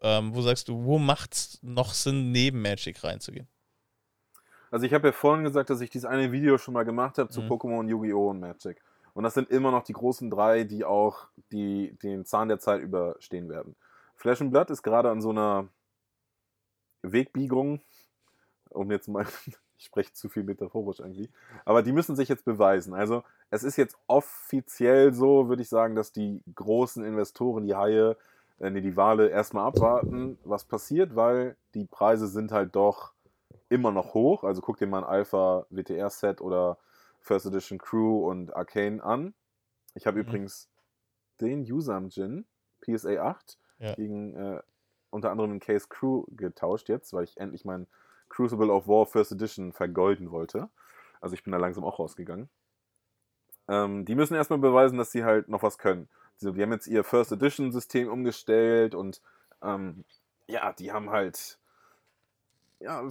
Ähm, 0.00 0.34
wo 0.34 0.42
sagst 0.42 0.68
du, 0.68 0.84
wo 0.84 0.98
macht 0.98 1.34
es 1.34 1.58
noch 1.62 1.92
Sinn, 1.94 2.32
neben 2.32 2.60
Magic 2.62 3.02
reinzugehen? 3.04 3.48
Also 4.70 4.86
ich 4.86 4.94
habe 4.94 5.08
ja 5.08 5.12
vorhin 5.12 5.44
gesagt, 5.44 5.68
dass 5.68 5.80
ich 5.80 5.90
dieses 5.90 6.06
eine 6.08 6.32
Video 6.32 6.56
schon 6.58 6.74
mal 6.74 6.84
gemacht 6.84 7.18
habe 7.18 7.28
zu 7.28 7.42
Mhm. 7.42 7.48
Pokémon, 7.52 7.88
Yu-Gi-Oh! 7.88 8.30
und 8.30 8.40
Magic. 8.40 8.80
Und 9.14 9.24
das 9.24 9.34
sind 9.34 9.50
immer 9.50 9.70
noch 9.70 9.84
die 9.84 9.92
großen 9.92 10.30
drei, 10.30 10.64
die 10.64 10.84
auch 10.84 11.26
die, 11.52 11.94
den 12.02 12.24
Zahn 12.24 12.48
der 12.48 12.58
Zeit 12.58 12.80
überstehen 12.80 13.50
werden. 13.50 13.76
Flash 14.16 14.40
and 14.40 14.50
Blood 14.50 14.70
ist 14.70 14.82
gerade 14.82 15.10
an 15.10 15.20
so 15.20 15.30
einer 15.30 15.68
Wegbiegung, 17.02 17.82
um 18.70 18.90
jetzt 18.90 19.08
mal, 19.08 19.26
ich 19.82 19.86
spreche 19.86 20.12
zu 20.12 20.28
viel 20.28 20.44
metaphorisch 20.44 21.00
irgendwie, 21.00 21.28
aber 21.64 21.82
die 21.82 21.92
müssen 21.92 22.14
sich 22.14 22.28
jetzt 22.28 22.44
beweisen. 22.44 22.94
Also 22.94 23.24
es 23.50 23.64
ist 23.64 23.76
jetzt 23.76 23.96
offiziell 24.06 25.12
so, 25.12 25.48
würde 25.48 25.62
ich 25.62 25.68
sagen, 25.68 25.96
dass 25.96 26.12
die 26.12 26.40
großen 26.54 27.04
Investoren, 27.04 27.64
die 27.64 27.74
Haie, 27.74 28.16
äh, 28.60 28.70
nee, 28.70 28.80
die 28.80 28.96
Wale 28.96 29.28
erstmal 29.28 29.66
abwarten, 29.66 30.38
was 30.44 30.64
passiert, 30.64 31.16
weil 31.16 31.56
die 31.74 31.84
Preise 31.84 32.28
sind 32.28 32.52
halt 32.52 32.76
doch 32.76 33.12
immer 33.68 33.90
noch 33.90 34.14
hoch. 34.14 34.44
Also 34.44 34.60
guck 34.62 34.76
dir 34.76 34.86
mal 34.86 34.98
ein 34.98 35.04
Alpha 35.04 35.66
WTR 35.70 36.10
Set 36.10 36.40
oder 36.40 36.78
First 37.20 37.46
Edition 37.46 37.78
Crew 37.78 38.28
und 38.30 38.54
Arcane 38.54 39.02
an. 39.02 39.34
Ich 39.94 40.06
habe 40.06 40.18
Mhm. 40.18 40.26
übrigens 40.26 40.68
den 41.40 41.62
Usam 41.70 42.08
Jin 42.08 42.46
PSA 42.82 43.20
8 43.20 43.58
Ja. 43.80 43.94
gegen 43.94 44.36
äh, 44.36 44.60
unter 45.10 45.32
anderem 45.32 45.50
den 45.50 45.60
Case 45.60 45.86
Crew 45.88 46.24
getauscht 46.28 46.88
jetzt, 46.88 47.12
weil 47.12 47.24
ich 47.24 47.36
endlich 47.36 47.64
mein 47.64 47.88
Crucible 48.32 48.70
of 48.70 48.88
War 48.88 49.06
First 49.06 49.32
Edition 49.32 49.72
vergolden 49.72 50.30
wollte. 50.30 50.68
Also 51.20 51.34
ich 51.34 51.44
bin 51.44 51.52
da 51.52 51.58
langsam 51.58 51.84
auch 51.84 51.98
rausgegangen. 51.98 52.48
Ähm, 53.68 54.04
die 54.04 54.14
müssen 54.14 54.34
erstmal 54.34 54.58
beweisen, 54.58 54.98
dass 54.98 55.12
sie 55.12 55.24
halt 55.24 55.48
noch 55.48 55.62
was 55.62 55.78
können. 55.78 56.08
Die, 56.40 56.52
die 56.52 56.62
haben 56.62 56.72
jetzt 56.72 56.88
ihr 56.88 57.04
First 57.04 57.30
Edition 57.32 57.70
System 57.70 58.08
umgestellt 58.08 58.94
und 58.94 59.20
ähm, 59.62 60.04
ja, 60.48 60.72
die 60.72 60.92
haben 60.92 61.10
halt 61.10 61.58
ja, 62.82 63.08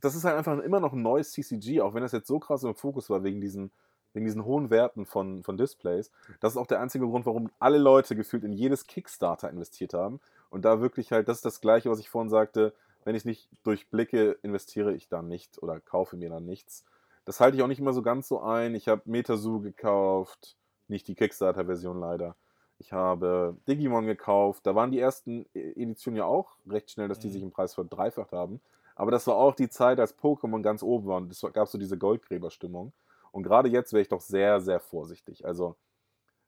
das 0.00 0.14
ist 0.14 0.24
halt 0.24 0.36
einfach 0.36 0.58
immer 0.58 0.80
noch 0.80 0.92
ein 0.92 1.02
neues 1.02 1.32
CCG, 1.32 1.80
auch 1.80 1.94
wenn 1.94 2.02
das 2.02 2.12
jetzt 2.12 2.26
so 2.26 2.38
krass 2.38 2.62
im 2.64 2.74
Fokus 2.74 3.10
war 3.10 3.22
wegen 3.22 3.40
diesen, 3.40 3.70
wegen 4.12 4.26
diesen 4.26 4.44
hohen 4.44 4.70
Werten 4.70 5.06
von, 5.06 5.42
von 5.42 5.56
Displays. 5.56 6.10
Das 6.40 6.52
ist 6.52 6.56
auch 6.56 6.66
der 6.66 6.80
einzige 6.80 7.06
Grund, 7.06 7.26
warum 7.26 7.50
alle 7.58 7.78
Leute 7.78 8.16
gefühlt 8.16 8.44
in 8.44 8.52
jedes 8.52 8.86
Kickstarter 8.86 9.50
investiert 9.50 9.94
haben. 9.94 10.20
Und 10.50 10.64
da 10.64 10.80
wirklich 10.80 11.12
halt, 11.12 11.28
das 11.28 11.38
ist 11.38 11.44
das 11.44 11.60
Gleiche, 11.60 11.90
was 11.90 12.00
ich 12.00 12.10
vorhin 12.10 12.30
sagte, 12.30 12.74
wenn 13.04 13.14
ich 13.14 13.24
nicht 13.24 13.48
durchblicke, 13.64 14.38
investiere 14.42 14.94
ich 14.94 15.08
da 15.08 15.22
nicht 15.22 15.62
oder 15.62 15.80
kaufe 15.80 16.16
mir 16.16 16.30
dann 16.30 16.46
nichts. 16.46 16.84
Das 17.24 17.40
halte 17.40 17.56
ich 17.56 17.62
auch 17.62 17.68
nicht 17.68 17.78
immer 17.78 17.92
so 17.92 18.02
ganz 18.02 18.28
so 18.28 18.40
ein. 18.40 18.74
Ich 18.74 18.88
habe 18.88 19.02
Metazoo 19.04 19.60
gekauft, 19.60 20.56
nicht 20.88 21.06
die 21.08 21.14
Kickstarter-Version 21.14 21.98
leider. 22.00 22.36
Ich 22.78 22.92
habe 22.92 23.56
Digimon 23.68 24.06
gekauft. 24.06 24.66
Da 24.66 24.74
waren 24.74 24.90
die 24.90 24.98
ersten 24.98 25.46
E- 25.54 25.72
Editionen 25.72 26.18
ja 26.18 26.24
auch 26.24 26.56
recht 26.68 26.90
schnell, 26.90 27.08
dass 27.08 27.20
die 27.20 27.28
Mhm. 27.28 27.32
sich 27.32 27.42
im 27.42 27.50
Preis 27.52 27.74
verdreifacht 27.74 28.32
haben. 28.32 28.60
Aber 28.96 29.10
das 29.10 29.26
war 29.26 29.36
auch 29.36 29.54
die 29.54 29.68
Zeit, 29.68 30.00
als 30.00 30.18
Pokémon 30.18 30.62
ganz 30.62 30.82
oben 30.82 31.06
war 31.06 31.16
und 31.18 31.30
es 31.30 31.40
gab 31.52 31.68
so 31.68 31.78
diese 31.78 31.96
Goldgräberstimmung. 31.96 32.92
Und 33.30 33.44
gerade 33.44 33.68
jetzt 33.68 33.92
wäre 33.92 34.02
ich 34.02 34.08
doch 34.08 34.20
sehr, 34.20 34.60
sehr 34.60 34.80
vorsichtig. 34.80 35.46
Also, 35.46 35.76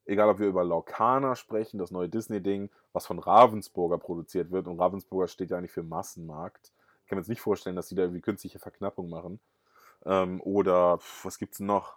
egal 0.07 0.29
ob 0.29 0.39
wir 0.39 0.47
über 0.47 0.65
Laukana 0.65 1.37
sprechen, 1.37 1.79
das 1.79 1.91
neue 1.91 2.09
Disney-Ding, 2.09 2.71
was 2.93 3.07
von 3.07 3.19
Ravensburger 3.19 3.99
produziert 3.99 4.51
wird. 4.51 4.67
Und 4.67 4.79
Ravensburger 4.79 5.29
steht 5.29 5.51
ja 5.51 5.59
eigentlich 5.59 5.73
für 5.73 5.83
Massenmarkt. 5.83 6.73
Ich 7.03 7.09
kann 7.09 7.17
mir 7.17 7.23
jetzt 7.23 7.29
nicht 7.29 7.41
vorstellen, 7.41 7.77
dass 7.77 7.89
die 7.89 7.95
da 7.95 8.03
irgendwie 8.03 8.21
künstliche 8.21 8.59
Verknappung 8.59 9.09
machen. 9.09 9.41
Ähm, 10.05 10.41
oder, 10.43 10.99
was 11.23 11.39
gibt's 11.39 11.61
noch? 11.61 11.97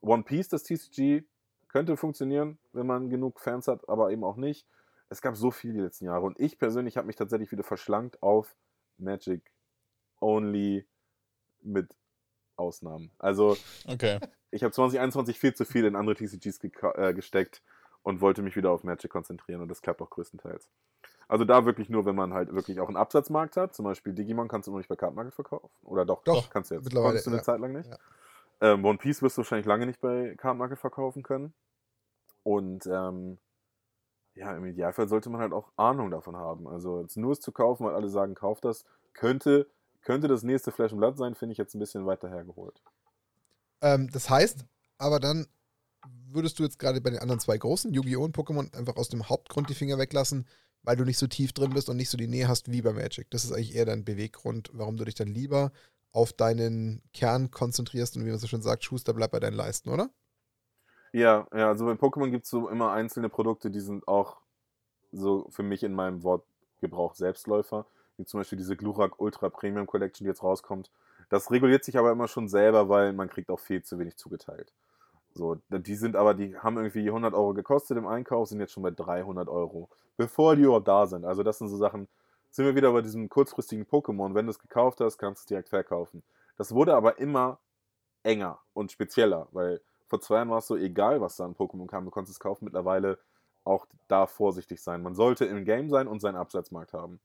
One 0.00 0.22
Piece, 0.22 0.48
das 0.48 0.62
TCG, 0.64 1.24
könnte 1.68 1.96
funktionieren, 1.96 2.58
wenn 2.72 2.86
man 2.86 3.10
genug 3.10 3.40
Fans 3.40 3.66
hat, 3.66 3.88
aber 3.88 4.10
eben 4.12 4.22
auch 4.22 4.36
nicht. 4.36 4.66
Es 5.08 5.20
gab 5.20 5.36
so 5.36 5.50
viel 5.50 5.72
die 5.72 5.80
letzten 5.80 6.06
Jahre. 6.06 6.24
Und 6.24 6.38
ich 6.38 6.58
persönlich 6.58 6.96
habe 6.96 7.06
mich 7.06 7.16
tatsächlich 7.16 7.50
wieder 7.50 7.64
verschlankt 7.64 8.22
auf 8.22 8.54
Magic 8.98 9.50
Only 10.20 10.86
mit 11.62 11.88
Ausnahmen. 12.56 13.10
Also 13.18 13.56
Okay. 13.86 14.20
Ich 14.54 14.62
habe 14.62 14.72
2021 14.72 15.38
viel 15.38 15.54
zu 15.54 15.64
viel 15.64 15.84
in 15.84 15.96
andere 15.96 16.14
TCGs 16.14 16.60
geka- 16.60 16.96
äh, 16.96 17.12
gesteckt 17.14 17.62
und 18.02 18.20
wollte 18.20 18.42
mich 18.42 18.56
wieder 18.56 18.70
auf 18.70 18.84
Magic 18.84 19.10
konzentrieren 19.10 19.60
und 19.60 19.68
das 19.68 19.82
klappt 19.82 20.00
auch 20.02 20.10
größtenteils. 20.10 20.68
Also 21.26 21.44
da 21.44 21.64
wirklich 21.64 21.88
nur, 21.88 22.04
wenn 22.04 22.14
man 22.14 22.34
halt 22.34 22.52
wirklich 22.54 22.80
auch 22.80 22.88
einen 22.88 22.96
Absatzmarkt 22.98 23.56
hat. 23.56 23.74
Zum 23.74 23.84
Beispiel 23.86 24.12
Digimon 24.12 24.46
kannst 24.46 24.68
du 24.68 24.72
noch 24.72 24.78
nicht 24.78 24.88
bei 24.88 24.96
Card 24.96 25.14
Market 25.14 25.34
verkaufen. 25.34 25.70
Oder 25.82 26.04
doch, 26.04 26.22
Doch, 26.24 26.50
kannst 26.50 26.70
du 26.70 26.74
jetzt. 26.74 26.84
mittlerweile, 26.84 27.08
Konntest 27.22 27.26
du 27.26 27.30
eine 27.30 27.38
ja. 27.38 27.42
Zeit 27.42 27.60
lang 27.60 27.72
nicht. 27.72 27.90
Ja. 27.90 27.96
Ähm, 28.60 28.84
One 28.84 28.98
Piece 28.98 29.22
wirst 29.22 29.36
du 29.38 29.40
wahrscheinlich 29.40 29.66
lange 29.66 29.86
nicht 29.86 30.00
bei 30.00 30.34
Card 30.36 30.58
Market 30.58 30.78
verkaufen 30.78 31.22
können. 31.22 31.54
Und 32.42 32.86
ähm, 32.86 33.38
ja, 34.34 34.54
im 34.54 34.66
Idealfall 34.66 35.08
sollte 35.08 35.30
man 35.30 35.40
halt 35.40 35.52
auch 35.54 35.72
Ahnung 35.76 36.10
davon 36.10 36.36
haben. 36.36 36.68
Also 36.68 37.00
jetzt 37.00 37.16
nur 37.16 37.32
es 37.32 37.40
zu 37.40 37.52
kaufen, 37.52 37.86
weil 37.86 37.94
alle 37.94 38.08
sagen, 38.10 38.34
kauf 38.34 38.60
das, 38.60 38.84
könnte, 39.14 39.66
könnte 40.02 40.28
das 40.28 40.42
nächste 40.42 40.72
Flash 40.72 40.92
Blood 40.92 41.16
sein, 41.16 41.34
finde 41.34 41.52
ich 41.52 41.58
jetzt 41.58 41.74
ein 41.74 41.78
bisschen 41.80 42.04
weiter 42.04 42.28
hergeholt. 42.28 42.82
Ähm, 43.80 44.10
das 44.12 44.30
heißt, 44.30 44.64
aber 44.98 45.20
dann 45.20 45.46
würdest 46.28 46.58
du 46.58 46.62
jetzt 46.62 46.78
gerade 46.78 47.00
bei 47.00 47.10
den 47.10 47.20
anderen 47.20 47.40
zwei 47.40 47.56
großen, 47.56 47.92
Yu-Gi-Oh! 47.92 48.24
und 48.24 48.36
Pokémon, 48.36 48.74
einfach 48.76 48.96
aus 48.96 49.08
dem 49.08 49.28
Hauptgrund 49.28 49.70
die 49.70 49.74
Finger 49.74 49.98
weglassen, 49.98 50.46
weil 50.82 50.96
du 50.96 51.04
nicht 51.04 51.18
so 51.18 51.26
tief 51.26 51.52
drin 51.52 51.72
bist 51.72 51.88
und 51.88 51.96
nicht 51.96 52.10
so 52.10 52.18
die 52.18 52.26
Nähe 52.26 52.48
hast 52.48 52.70
wie 52.70 52.82
bei 52.82 52.92
Magic. 52.92 53.30
Das 53.30 53.44
ist 53.44 53.52
eigentlich 53.52 53.74
eher 53.74 53.86
dein 53.86 54.04
Beweggrund, 54.04 54.70
warum 54.72 54.96
du 54.96 55.04
dich 55.04 55.14
dann 55.14 55.28
lieber 55.28 55.72
auf 56.12 56.32
deinen 56.32 57.02
Kern 57.12 57.50
konzentrierst 57.50 58.16
und 58.16 58.24
wie 58.24 58.30
man 58.30 58.38
so 58.38 58.46
schön 58.46 58.62
sagt, 58.62 58.84
Schuster 58.84 59.14
bleibt 59.14 59.32
bei 59.32 59.40
deinen 59.40 59.56
Leisten, 59.56 59.88
oder? 59.88 60.10
Ja, 61.12 61.46
ja, 61.52 61.68
also 61.68 61.86
bei 61.86 61.92
Pokémon 61.92 62.30
gibt 62.30 62.44
es 62.44 62.50
so 62.50 62.68
immer 62.68 62.92
einzelne 62.92 63.28
Produkte, 63.28 63.70
die 63.70 63.80
sind 63.80 64.06
auch 64.08 64.40
so 65.12 65.46
für 65.50 65.62
mich 65.62 65.82
in 65.82 65.94
meinem 65.94 66.22
Wortgebrauch 66.22 67.14
Selbstläufer. 67.14 67.86
Wie 68.16 68.24
zum 68.24 68.40
Beispiel 68.40 68.58
diese 68.58 68.76
Glurak 68.76 69.20
Ultra 69.20 69.48
Premium 69.48 69.86
Collection, 69.86 70.24
die 70.24 70.28
jetzt 70.28 70.42
rauskommt. 70.42 70.90
Das 71.28 71.50
reguliert 71.50 71.84
sich 71.84 71.98
aber 71.98 72.12
immer 72.12 72.28
schon 72.28 72.48
selber, 72.48 72.88
weil 72.88 73.12
man 73.12 73.28
kriegt 73.28 73.50
auch 73.50 73.60
viel 73.60 73.82
zu 73.82 73.98
wenig 73.98 74.16
zugeteilt. 74.16 74.72
So, 75.34 75.56
die 75.68 75.94
sind 75.96 76.14
aber, 76.14 76.34
die 76.34 76.56
haben 76.56 76.76
irgendwie 76.76 77.08
100 77.08 77.34
Euro 77.34 77.54
gekostet 77.54 77.98
im 77.98 78.06
Einkauf, 78.06 78.48
sind 78.48 78.60
jetzt 78.60 78.72
schon 78.72 78.84
bei 78.84 78.92
300 78.92 79.48
Euro, 79.48 79.88
bevor 80.16 80.54
die 80.54 80.62
überhaupt 80.62 80.86
da 80.86 81.06
sind. 81.06 81.24
Also 81.24 81.42
das 81.42 81.58
sind 81.58 81.68
so 81.68 81.76
Sachen, 81.76 82.06
sind 82.50 82.66
wir 82.66 82.76
wieder 82.76 82.92
bei 82.92 83.02
diesem 83.02 83.28
kurzfristigen 83.28 83.84
Pokémon. 83.84 84.34
Wenn 84.34 84.46
du 84.46 84.50
es 84.50 84.60
gekauft 84.60 85.00
hast, 85.00 85.18
kannst 85.18 85.40
du 85.40 85.42
es 85.42 85.46
direkt 85.46 85.70
verkaufen. 85.70 86.22
Das 86.56 86.72
wurde 86.72 86.94
aber 86.94 87.18
immer 87.18 87.58
enger 88.22 88.60
und 88.74 88.92
spezieller, 88.92 89.48
weil 89.50 89.80
vor 90.06 90.20
zwei 90.20 90.36
Jahren 90.36 90.50
war 90.50 90.58
es 90.58 90.68
so 90.68 90.76
egal, 90.76 91.20
was 91.20 91.36
da 91.36 91.44
an 91.44 91.56
Pokémon 91.56 91.88
kam, 91.88 92.04
du 92.04 92.12
konntest 92.12 92.36
es 92.36 92.40
kaufen. 92.40 92.66
Mittlerweile 92.66 93.18
auch 93.64 93.86
da 94.06 94.26
vorsichtig 94.26 94.80
sein. 94.80 95.02
Man 95.02 95.16
sollte 95.16 95.46
im 95.46 95.64
Game 95.64 95.90
sein 95.90 96.06
und 96.06 96.20
seinen 96.20 96.36
Absatzmarkt 96.36 96.92
haben. 96.92 97.18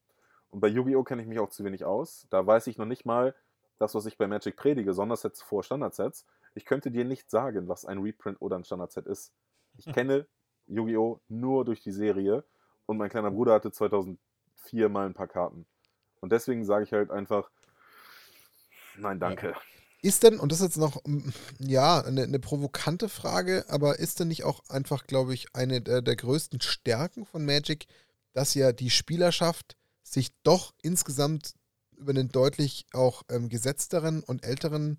Und 0.49 0.61
bei 0.61 0.67
Yu-Gi-Oh! 0.67 1.03
kenne 1.03 1.21
ich 1.21 1.27
mich 1.27 1.39
auch 1.39 1.49
zu 1.49 1.63
wenig 1.63 1.85
aus. 1.85 2.25
Da 2.31 2.47
weiß 2.47 2.65
ich 2.67 2.77
noch 2.77 2.85
nicht 2.85 3.05
mal 3.05 3.35
das, 3.79 3.95
was 3.95 4.05
ich 4.05 4.17
bei 4.17 4.27
Magic 4.27 4.55
predige, 4.55 4.93
Sondersets 4.93 5.41
vor 5.41 5.63
Standardsets. 5.63 6.25
Ich 6.53 6.65
könnte 6.65 6.91
dir 6.91 7.05
nicht 7.05 7.29
sagen, 7.29 7.67
was 7.67 7.85
ein 7.85 7.99
Reprint 7.99 8.41
oder 8.41 8.57
ein 8.57 8.65
Standardset 8.65 9.07
ist. 9.07 9.33
Ich 9.77 9.85
kenne 9.85 10.27
Yu-Gi-Oh! 10.67 11.21
nur 11.29 11.65
durch 11.65 11.81
die 11.81 11.91
Serie 11.91 12.43
und 12.85 12.97
mein 12.97 13.09
kleiner 13.09 13.31
Bruder 13.31 13.53
hatte 13.53 13.71
2004 13.71 14.89
mal 14.89 15.05
ein 15.05 15.13
paar 15.13 15.27
Karten. 15.27 15.65
Und 16.21 16.31
deswegen 16.31 16.65
sage 16.65 16.83
ich 16.83 16.93
halt 16.93 17.11
einfach, 17.11 17.49
nein, 18.97 19.19
danke. 19.19 19.55
Ist 20.01 20.23
denn, 20.23 20.39
und 20.39 20.51
das 20.51 20.59
ist 20.59 20.67
jetzt 20.67 20.77
noch, 20.77 21.01
mm, 21.05 21.29
ja, 21.59 22.01
eine, 22.01 22.23
eine 22.23 22.39
provokante 22.39 23.09
Frage, 23.09 23.65
aber 23.67 23.99
ist 23.99 24.19
denn 24.19 24.29
nicht 24.29 24.43
auch 24.43 24.61
einfach, 24.69 25.05
glaube 25.07 25.33
ich, 25.33 25.53
eine 25.53 25.81
der, 25.81 26.01
der 26.01 26.15
größten 26.15 26.61
Stärken 26.61 27.25
von 27.25 27.45
Magic, 27.45 27.85
dass 28.33 28.53
ja 28.53 28.71
die 28.71 28.89
Spielerschaft 28.89 29.75
sich 30.03 30.31
doch 30.43 30.73
insgesamt 30.81 31.53
über 31.99 32.11
einen 32.11 32.29
deutlich 32.29 32.85
auch 32.93 33.23
ähm, 33.29 33.49
gesetzteren 33.49 34.23
und 34.23 34.43
älteren 34.43 34.97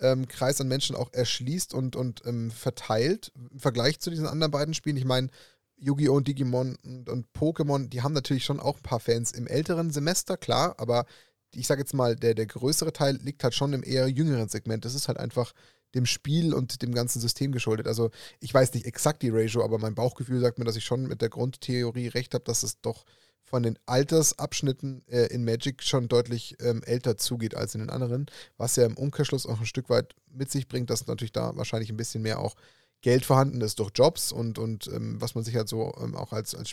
ähm, 0.00 0.28
Kreis 0.28 0.60
an 0.60 0.68
Menschen 0.68 0.96
auch 0.96 1.12
erschließt 1.12 1.74
und, 1.74 1.96
und 1.96 2.22
ähm, 2.24 2.50
verteilt 2.50 3.32
im 3.50 3.58
Vergleich 3.58 4.00
zu 4.00 4.10
diesen 4.10 4.26
anderen 4.26 4.50
beiden 4.50 4.74
Spielen. 4.74 4.96
Ich 4.96 5.04
meine, 5.04 5.28
Yu-Gi-Oh! 5.76 6.14
und 6.16 6.28
Digimon 6.28 6.76
und, 6.84 7.08
und 7.08 7.26
Pokémon, 7.32 7.88
die 7.88 8.02
haben 8.02 8.12
natürlich 8.12 8.44
schon 8.44 8.60
auch 8.60 8.76
ein 8.76 8.82
paar 8.82 9.00
Fans 9.00 9.32
im 9.32 9.46
älteren 9.46 9.90
Semester, 9.90 10.36
klar, 10.36 10.74
aber 10.78 11.06
ich 11.54 11.66
sage 11.66 11.80
jetzt 11.80 11.94
mal, 11.94 12.16
der, 12.16 12.34
der 12.34 12.46
größere 12.46 12.92
Teil 12.92 13.16
liegt 13.16 13.42
halt 13.42 13.54
schon 13.54 13.72
im 13.72 13.82
eher 13.82 14.08
jüngeren 14.08 14.48
Segment. 14.48 14.84
Das 14.84 14.94
ist 14.94 15.08
halt 15.08 15.18
einfach 15.18 15.54
dem 15.94 16.04
Spiel 16.04 16.52
und 16.52 16.82
dem 16.82 16.94
ganzen 16.94 17.20
System 17.20 17.52
geschuldet. 17.52 17.86
Also 17.86 18.10
ich 18.40 18.52
weiß 18.52 18.74
nicht 18.74 18.84
exakt 18.84 19.22
die 19.22 19.30
Ratio, 19.30 19.64
aber 19.64 19.78
mein 19.78 19.94
Bauchgefühl 19.94 20.40
sagt 20.40 20.58
mir, 20.58 20.66
dass 20.66 20.76
ich 20.76 20.84
schon 20.84 21.06
mit 21.06 21.22
der 21.22 21.30
Grundtheorie 21.30 22.08
recht 22.08 22.34
habe, 22.34 22.44
dass 22.44 22.62
es 22.62 22.80
doch 22.80 23.04
von 23.48 23.62
den 23.62 23.78
Altersabschnitten 23.86 25.02
äh, 25.08 25.26
in 25.26 25.44
Magic 25.44 25.82
schon 25.82 26.08
deutlich 26.08 26.56
ähm, 26.60 26.82
älter 26.84 27.16
zugeht 27.16 27.54
als 27.54 27.74
in 27.74 27.80
den 27.80 27.90
anderen, 27.90 28.26
was 28.56 28.76
ja 28.76 28.84
im 28.84 28.96
Umkehrschluss 28.96 29.46
auch 29.46 29.58
ein 29.60 29.66
Stück 29.66 29.88
weit 29.88 30.14
mit 30.30 30.50
sich 30.50 30.68
bringt, 30.68 30.90
dass 30.90 31.06
natürlich 31.06 31.32
da 31.32 31.56
wahrscheinlich 31.56 31.90
ein 31.90 31.96
bisschen 31.96 32.22
mehr 32.22 32.40
auch 32.40 32.54
Geld 33.00 33.24
vorhanden 33.24 33.60
ist 33.60 33.78
durch 33.78 33.90
Jobs 33.94 34.32
und, 34.32 34.58
und 34.58 34.88
ähm, 34.88 35.20
was 35.20 35.34
man 35.34 35.44
sich 35.44 35.56
halt 35.56 35.68
so 35.68 35.94
ähm, 36.00 36.14
auch 36.16 36.32
als, 36.32 36.54
als 36.54 36.72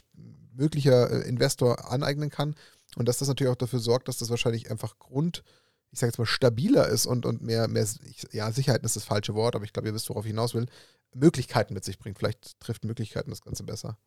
möglicher 0.54 1.12
äh, 1.12 1.28
Investor 1.28 1.92
aneignen 1.92 2.30
kann. 2.30 2.56
Und 2.96 3.08
dass 3.08 3.18
das 3.20 3.28
natürlich 3.28 3.52
auch 3.52 3.58
dafür 3.58 3.80
sorgt, 3.80 4.08
dass 4.08 4.18
das 4.18 4.30
wahrscheinlich 4.30 4.72
einfach 4.72 4.98
Grund, 5.00 5.44
ich 5.92 6.00
sage 6.00 6.10
jetzt 6.10 6.18
mal, 6.18 6.26
stabiler 6.26 6.88
ist 6.88 7.06
und, 7.06 7.26
und 7.26 7.42
mehr, 7.42 7.68
mehr, 7.68 7.86
ja, 8.32 8.52
Sicherheit 8.52 8.84
ist 8.84 8.96
das 8.96 9.04
falsche 9.04 9.36
Wort, 9.36 9.56
aber 9.56 9.66
ich 9.66 9.74
glaube, 9.74 9.88
ihr 9.88 9.94
wisst, 9.94 10.10
worauf 10.10 10.26
ich 10.26 10.32
hinaus 10.32 10.54
will, 10.56 10.66
Möglichkeiten 11.14 11.74
mit 11.74 11.86
sich 11.86 12.00
bringt. 12.00 12.18
Vielleicht 12.18 12.60
trifft 12.60 12.86
Möglichkeiten 12.86 13.30
das 13.30 13.42
Ganze 13.42 13.64
besser. 13.64 13.98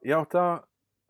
Ja, 0.00 0.18
auch 0.18 0.26
da 0.26 0.66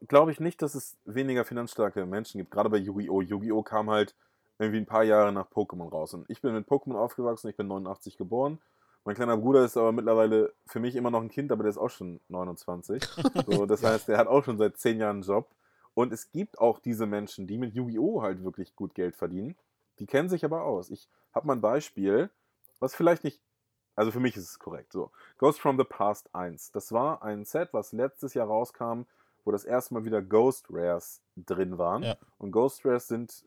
glaube 0.08 0.32
ich 0.32 0.40
nicht, 0.40 0.62
dass 0.62 0.74
es 0.74 0.96
weniger 1.04 1.44
finanzstarke 1.44 2.06
Menschen 2.06 2.38
gibt. 2.38 2.50
Gerade 2.50 2.70
bei 2.70 2.78
Yu-Gi-Oh! 2.78 3.22
Yu-Gi-Oh! 3.22 3.62
kam 3.62 3.90
halt 3.90 4.14
irgendwie 4.58 4.78
ein 4.78 4.86
paar 4.86 5.04
Jahre 5.04 5.32
nach 5.32 5.50
Pokémon 5.50 5.90
raus. 5.90 6.14
Und 6.14 6.28
ich 6.30 6.40
bin 6.40 6.54
mit 6.54 6.68
Pokémon 6.68 6.96
aufgewachsen, 6.96 7.48
ich 7.48 7.56
bin 7.56 7.66
89 7.66 8.16
geboren. 8.16 8.60
Mein 9.04 9.16
kleiner 9.16 9.36
Bruder 9.36 9.64
ist 9.64 9.76
aber 9.76 9.92
mittlerweile 9.92 10.54
für 10.66 10.80
mich 10.80 10.96
immer 10.96 11.10
noch 11.10 11.20
ein 11.20 11.28
Kind, 11.28 11.52
aber 11.52 11.64
der 11.64 11.70
ist 11.70 11.78
auch 11.78 11.90
schon 11.90 12.20
29. 12.28 13.02
So, 13.46 13.66
das 13.66 13.82
heißt, 13.82 14.08
der 14.08 14.18
hat 14.18 14.28
auch 14.28 14.44
schon 14.44 14.58
seit 14.58 14.78
10 14.78 14.98
Jahren 14.98 15.16
einen 15.16 15.22
Job. 15.22 15.50
Und 15.92 16.12
es 16.12 16.32
gibt 16.32 16.58
auch 16.58 16.78
diese 16.78 17.06
Menschen, 17.06 17.46
die 17.46 17.58
mit 17.58 17.74
Yu-Gi-Oh! 17.74 18.22
halt 18.22 18.42
wirklich 18.42 18.74
gut 18.74 18.94
Geld 18.94 19.16
verdienen. 19.16 19.56
Die 19.98 20.06
kennen 20.06 20.28
sich 20.28 20.44
aber 20.44 20.62
aus. 20.62 20.90
Ich 20.90 21.08
habe 21.34 21.46
mal 21.46 21.54
ein 21.54 21.60
Beispiel, 21.60 22.30
was 22.80 22.94
vielleicht 22.94 23.24
nicht, 23.24 23.40
also 23.94 24.10
für 24.10 24.20
mich 24.20 24.36
ist 24.36 24.48
es 24.48 24.58
korrekt. 24.58 24.92
So, 24.92 25.10
Ghost 25.38 25.60
from 25.60 25.76
the 25.78 25.84
Past 25.84 26.34
1. 26.34 26.72
Das 26.72 26.90
war 26.90 27.22
ein 27.22 27.44
Set, 27.44 27.68
was 27.72 27.92
letztes 27.92 28.34
Jahr 28.34 28.46
rauskam, 28.46 29.02
wo 29.44 29.52
das 29.52 29.64
erste 29.64 29.94
Mal 29.94 30.04
wieder 30.04 30.22
Ghost 30.22 30.66
Rares 30.70 31.22
drin 31.36 31.78
waren. 31.78 32.02
Ja. 32.02 32.16
Und 32.38 32.50
Ghost 32.50 32.84
Rares 32.84 33.08
sind, 33.08 33.44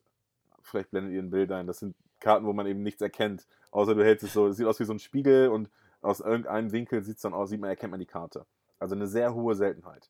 vielleicht 0.62 0.92
blendet 0.92 1.14
ihr 1.14 1.22
ein 1.22 1.30
Bild 1.30 1.52
ein, 1.52 1.68
das 1.68 1.80
sind 1.80 1.96
Karten, 2.20 2.46
wo 2.46 2.54
man 2.54 2.68
eben 2.68 2.84
nichts 2.84 3.02
erkennt. 3.02 3.48
Außer 3.72 3.96
du 3.96 4.04
hältst 4.04 4.24
es 4.26 4.34
so, 4.34 4.48
es 4.48 4.58
sieht 4.58 4.66
aus 4.66 4.80
wie 4.80 4.86
so 4.86 4.94
ein 4.94 5.00
Spiegel 5.00 5.50
und 5.50 5.70
aus 6.02 6.20
irgendeinem 6.20 6.72
Winkel 6.72 7.04
sieht 7.04 7.18
es 7.18 7.22
dann 7.22 7.34
aus, 7.34 7.50
sieht 7.50 7.60
man, 7.60 7.70
erkennt 7.70 7.92
man 7.92 8.00
die 8.00 8.06
Karte. 8.06 8.46
Also 8.80 8.96
eine 8.96 9.08
sehr 9.08 9.34
hohe 9.34 9.56
Seltenheit. 9.56 10.10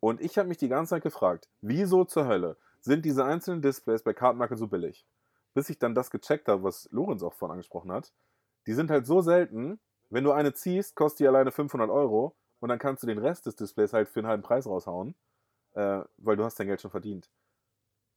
Und 0.00 0.20
ich 0.20 0.38
habe 0.38 0.48
mich 0.48 0.58
die 0.58 0.68
ganze 0.68 0.90
Zeit 0.90 1.02
gefragt, 1.02 1.48
wieso 1.60 2.04
zur 2.04 2.26
Hölle 2.26 2.56
sind 2.80 3.04
diese 3.04 3.24
einzelnen 3.24 3.62
Displays 3.62 4.02
bei 4.02 4.12
Kartenmarke 4.12 4.56
so 4.56 4.68
billig? 4.68 5.06
Bis 5.54 5.70
ich 5.70 5.78
dann 5.78 5.94
das 5.94 6.10
gecheckt 6.10 6.48
habe, 6.48 6.62
was 6.62 6.88
Lorenz 6.92 7.22
auch 7.22 7.32
vorhin 7.32 7.52
angesprochen 7.52 7.92
hat. 7.92 8.12
Die 8.66 8.74
sind 8.74 8.90
halt 8.90 9.06
so 9.06 9.20
selten, 9.20 9.80
wenn 10.10 10.24
du 10.24 10.32
eine 10.32 10.52
ziehst, 10.52 10.94
kostet 10.94 11.20
die 11.20 11.28
alleine 11.28 11.50
500 11.50 11.90
Euro 11.90 12.36
und 12.64 12.70
dann 12.70 12.78
kannst 12.78 13.02
du 13.02 13.06
den 13.06 13.18
Rest 13.18 13.44
des 13.44 13.56
Displays 13.56 13.92
halt 13.92 14.08
für 14.08 14.20
einen 14.20 14.26
halben 14.26 14.42
Preis 14.42 14.66
raushauen, 14.66 15.14
äh, 15.74 16.00
weil 16.16 16.36
du 16.38 16.44
hast 16.44 16.58
dein 16.58 16.66
Geld 16.66 16.80
schon 16.80 16.90
verdient. 16.90 17.28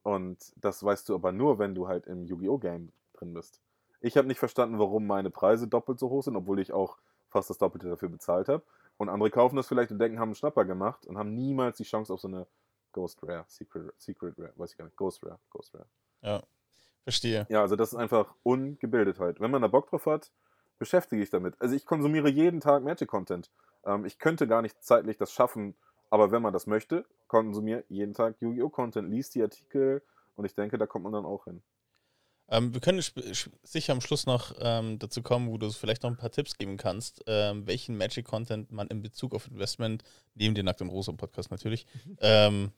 Und 0.03 0.53
das 0.55 0.81
weißt 0.81 1.09
du 1.09 1.15
aber 1.15 1.33
nur, 1.33 1.59
wenn 1.59 1.75
du 1.75 1.89
halt 1.89 2.07
im 2.07 2.23
Yu-Gi-Oh! 2.23 2.57
Game 2.57 2.93
drin 3.11 3.33
bist. 3.33 3.59
Ich 3.99 4.15
habe 4.15 4.25
nicht 4.25 4.39
verstanden, 4.39 4.79
warum 4.79 5.05
meine 5.05 5.31
Preise 5.31 5.67
doppelt 5.67 5.99
so 5.99 6.09
hoch 6.09 6.23
sind, 6.23 6.37
obwohl 6.37 6.61
ich 6.61 6.71
auch 6.71 6.97
fast 7.27 7.49
das 7.49 7.57
Doppelte 7.57 7.89
dafür 7.89 8.07
bezahlt 8.07 8.47
habe. 8.47 8.63
Und 8.95 9.09
andere 9.09 9.29
kaufen 9.31 9.57
das 9.57 9.67
vielleicht 9.67 9.91
und 9.91 9.99
denken, 9.99 10.17
haben 10.17 10.29
einen 10.29 10.35
Schnapper 10.35 10.63
gemacht 10.63 11.05
und 11.05 11.17
haben 11.17 11.35
niemals 11.35 11.75
die 11.75 11.83
Chance 11.83 12.13
auf 12.13 12.21
so 12.21 12.29
eine 12.29 12.47
Ghost 12.93 13.21
Rare, 13.23 13.43
Secret, 13.49 13.91
Secret 13.97 14.39
Rare, 14.39 14.53
weiß 14.55 14.71
ich 14.71 14.77
gar 14.77 14.85
nicht, 14.85 14.95
Ghost 14.95 15.25
Rare, 15.25 15.39
Ghost 15.49 15.73
Rare. 15.73 15.87
Ja, 16.21 16.41
verstehe. 17.03 17.47
Ja, 17.49 17.63
also 17.63 17.75
das 17.75 17.91
ist 17.91 17.99
einfach 17.99 18.33
Ungebildetheit. 18.43 19.41
Wenn 19.41 19.51
man 19.51 19.61
da 19.61 19.67
Bock 19.67 19.89
drauf 19.89 20.05
hat, 20.05 20.31
beschäftige 20.79 21.21
ich 21.21 21.31
damit. 21.31 21.55
Also 21.59 21.75
ich 21.75 21.85
konsumiere 21.85 22.29
jeden 22.29 22.61
Tag 22.61 22.85
Magic-Content. 22.85 23.51
Ähm, 23.85 24.05
ich 24.05 24.19
könnte 24.19 24.47
gar 24.47 24.61
nicht 24.61 24.83
zeitlich 24.83 25.17
das 25.17 25.31
schaffen, 25.31 25.75
aber 26.09 26.31
wenn 26.31 26.41
man 26.41 26.53
das 26.53 26.67
möchte, 26.67 27.05
konsumiere 27.27 27.83
jeden 27.89 28.13
Tag 28.13 28.35
Yu-Gi-Oh! 28.39 28.69
Content, 28.69 29.09
liest 29.09 29.35
die 29.35 29.41
Artikel 29.41 30.01
und 30.35 30.45
ich 30.45 30.55
denke, 30.55 30.77
da 30.77 30.85
kommt 30.85 31.03
man 31.03 31.13
dann 31.13 31.25
auch 31.25 31.45
hin. 31.45 31.61
Ähm, 32.49 32.73
wir 32.73 32.79
können 32.79 33.03
sicher 33.63 33.91
am 33.91 33.99
Schluss 33.99 34.25
noch 34.25 34.53
ähm, 34.59 34.99
dazu 34.99 35.21
kommen, 35.21 35.49
wo 35.49 35.57
du 35.57 35.69
vielleicht 35.71 36.03
noch 36.03 36.11
ein 36.11 36.17
paar 36.17 36.31
Tipps 36.31 36.57
geben 36.57 36.77
kannst, 36.77 37.23
ähm, 37.27 37.67
welchen 37.67 37.97
Magic-Content 37.97 38.71
man 38.71 38.87
in 38.87 39.01
Bezug 39.01 39.35
auf 39.35 39.47
Investment, 39.47 40.03
neben 40.33 40.55
den 40.55 40.65
Nackt 40.65 40.81
und 40.81 40.89
Rosa 40.89 41.11
Podcast 41.11 41.51
natürlich, 41.51 41.85
ähm, 42.21 42.71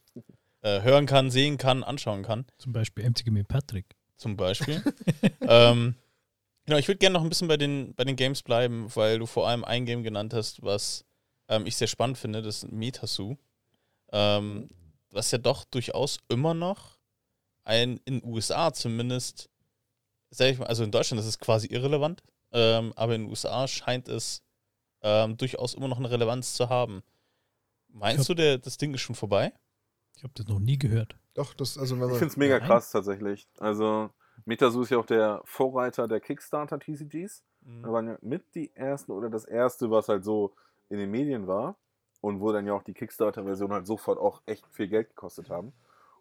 äh, 0.61 0.81
hören 0.81 1.05
kann, 1.05 1.30
sehen 1.30 1.57
kann, 1.57 1.84
anschauen 1.84 2.23
kann. 2.23 2.45
Zum 2.57 2.73
Beispiel 2.73 3.03
MCG 3.03 3.30
mit 3.30 3.47
Patrick. 3.47 3.95
Zum 4.17 4.35
Beispiel. 4.35 4.84
genau, 6.69 6.79
ich 6.79 6.87
würde 6.87 6.99
gerne 6.99 7.13
noch 7.13 7.23
ein 7.23 7.29
bisschen 7.29 7.47
bei 7.47 7.57
den, 7.57 7.93
bei 7.95 8.03
den 8.05 8.15
Games 8.15 8.41
bleiben, 8.43 8.89
weil 8.95 9.19
du 9.19 9.25
vor 9.25 9.47
allem 9.47 9.63
ein 9.65 9.85
Game 9.85 10.03
genannt 10.03 10.33
hast, 10.33 10.61
was 10.63 11.05
ähm, 11.49 11.65
ich 11.65 11.75
sehr 11.75 11.87
spannend 11.87 12.17
finde, 12.17 12.41
das 12.41 12.63
ist 12.63 12.71
Metasu. 12.71 13.35
Ähm, 14.11 14.69
was 15.11 15.31
ja 15.31 15.37
doch 15.37 15.65
durchaus 15.65 16.19
immer 16.29 16.53
noch 16.53 16.97
ein 17.63 17.99
in 18.05 18.19
den 18.21 18.23
USA 18.23 18.71
zumindest 18.73 19.49
sag 20.31 20.51
ich 20.51 20.59
mal, 20.59 20.67
also 20.67 20.83
in 20.83 20.91
Deutschland 20.91 21.19
ist 21.19 21.27
es 21.27 21.39
quasi 21.39 21.67
irrelevant, 21.67 22.23
ähm, 22.51 22.93
aber 22.95 23.15
in 23.15 23.23
den 23.23 23.29
USA 23.29 23.67
scheint 23.67 24.07
es 24.07 24.43
ähm, 25.01 25.37
durchaus 25.37 25.73
immer 25.73 25.87
noch 25.87 25.97
eine 25.97 26.11
Relevanz 26.11 26.53
zu 26.53 26.69
haben. 26.69 27.01
Meinst 27.87 28.21
Ich 28.21 28.27
du, 28.27 28.33
der, 28.35 28.57
das 28.57 28.77
Ding 28.77 28.93
ist 28.93 29.01
schon 29.01 29.15
vorbei? 29.15 29.53
Ich 30.15 30.23
habe 30.23 30.33
das 30.35 30.47
noch 30.47 30.59
nie 30.59 30.77
gehört. 30.77 31.15
Doch, 31.33 31.53
das, 31.53 31.77
also 31.77 31.95
wenn 31.95 32.03
Ich 32.03 32.09
man. 32.11 32.19
finde 32.19 32.31
es 32.31 32.37
mega 32.37 32.59
Nein. 32.59 32.67
krass 32.67 32.91
tatsächlich. 32.91 33.47
Also 33.57 34.11
Metasu 34.45 34.82
ist 34.82 34.90
ja 34.90 34.98
auch 34.98 35.06
der 35.06 35.41
Vorreiter 35.45 36.07
der 36.07 36.20
Kickstarter-TCGs. 36.20 37.44
Wir 37.61 37.91
waren 37.91 38.07
ja 38.07 38.18
mit 38.22 38.56
die 38.56 38.76
ersten 38.76 39.11
oder 39.11 39.30
das 39.30 39.45
erste, 39.45 39.91
was 39.91 40.10
halt 40.10 40.24
so 40.24 40.53
in 40.90 40.98
den 40.98 41.11
Medien 41.11 41.48
war 41.48 41.76
und 42.22 42.40
wo 42.40 42.52
dann 42.52 42.66
ja 42.66 42.74
auch 42.74 42.84
die 42.84 42.94
Kickstarter-Version 42.94 43.72
halt 43.72 43.86
sofort 43.86 44.18
auch 44.18 44.41
echt 44.45 44.66
viel 44.72 44.88
Geld 44.88 45.10
gekostet 45.10 45.49
haben. 45.49 45.74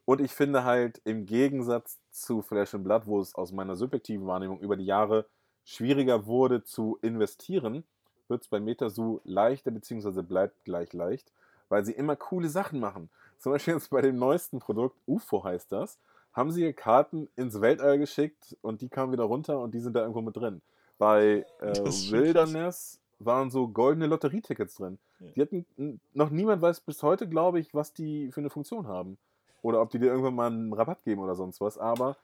Und 0.05 0.21
ich 0.21 0.33
finde 0.33 0.65
halt 0.65 1.01
im 1.05 1.27
Gegensatz 1.27 1.99
zu 2.11 2.43
Flash 2.43 2.75
and 2.75 2.85
Blood, 2.85 3.07
wo 3.07 3.21
es 3.21 3.35
aus 3.35 3.53
meiner 3.53 3.77
subjektiven 3.77 4.27
Wahrnehmung 4.27 4.61
über 4.61 4.77
die 4.77 4.87
Jahre 4.87 5.27
schwieriger 5.65 6.27
wurde 6.27 6.65
zu 6.65 6.99
investieren, 7.03 7.85
wird 8.29 8.43
es 8.43 8.49
bei 8.49 8.61
Metasu 8.61 9.21
leichter, 9.25 9.71
beziehungsweise 9.71 10.23
bleibt 10.23 10.65
gleich 10.65 10.93
leicht, 10.93 11.31
weil 11.69 11.85
sie 11.85 11.93
immer 11.93 12.17
coole 12.17 12.49
Sachen 12.49 12.81
machen. 12.81 13.11
Zum 13.39 13.53
Beispiel 13.53 13.75
jetzt 13.75 13.91
bei 13.91 14.01
dem 14.01 14.17
neuesten 14.19 14.59
Produkt, 14.59 14.97
UFO 15.07 15.45
heißt 15.45 15.71
das, 15.73 15.99
haben 16.33 16.51
sie 16.51 16.73
Karten 16.73 17.29
ins 17.37 17.61
Weltall 17.61 17.99
geschickt 17.99 18.57
und 18.63 18.81
die 18.81 18.89
kamen 18.89 19.13
wieder 19.13 19.25
runter 19.25 19.61
und 19.61 19.75
die 19.75 19.81
sind 19.81 19.95
da 19.95 20.01
irgendwo 20.01 20.21
mit 20.21 20.37
drin. 20.37 20.63
Bei 20.99 21.47
äh, 21.61 21.75
Wilderness 22.11 23.01
waren 23.19 23.51
so 23.51 23.69
goldene 23.69 24.07
Lotterietickets 24.07 24.77
drin. 24.77 24.99
Ja. 25.19 25.27
Die 25.33 25.43
hatten, 25.43 26.01
noch 26.13 26.31
niemand 26.31 26.63
weiß 26.63 26.81
bis 26.81 27.03
heute, 27.03 27.29
glaube 27.29 27.59
ich, 27.59 27.75
was 27.75 27.93
die 27.93 28.31
für 28.31 28.41
eine 28.41 28.51
Funktion 28.51 28.87
haben. 28.87 29.19
Oder 29.63 29.81
ob 29.81 29.91
die 29.91 29.99
dir 29.99 30.07
irgendwann 30.07 30.35
mal 30.35 30.47
einen 30.47 30.73
Rabatt 30.73 31.03
geben 31.03 31.21
oder 31.21 31.35
sonst 31.35 31.61
was. 31.61 31.79
Aber 31.79 32.17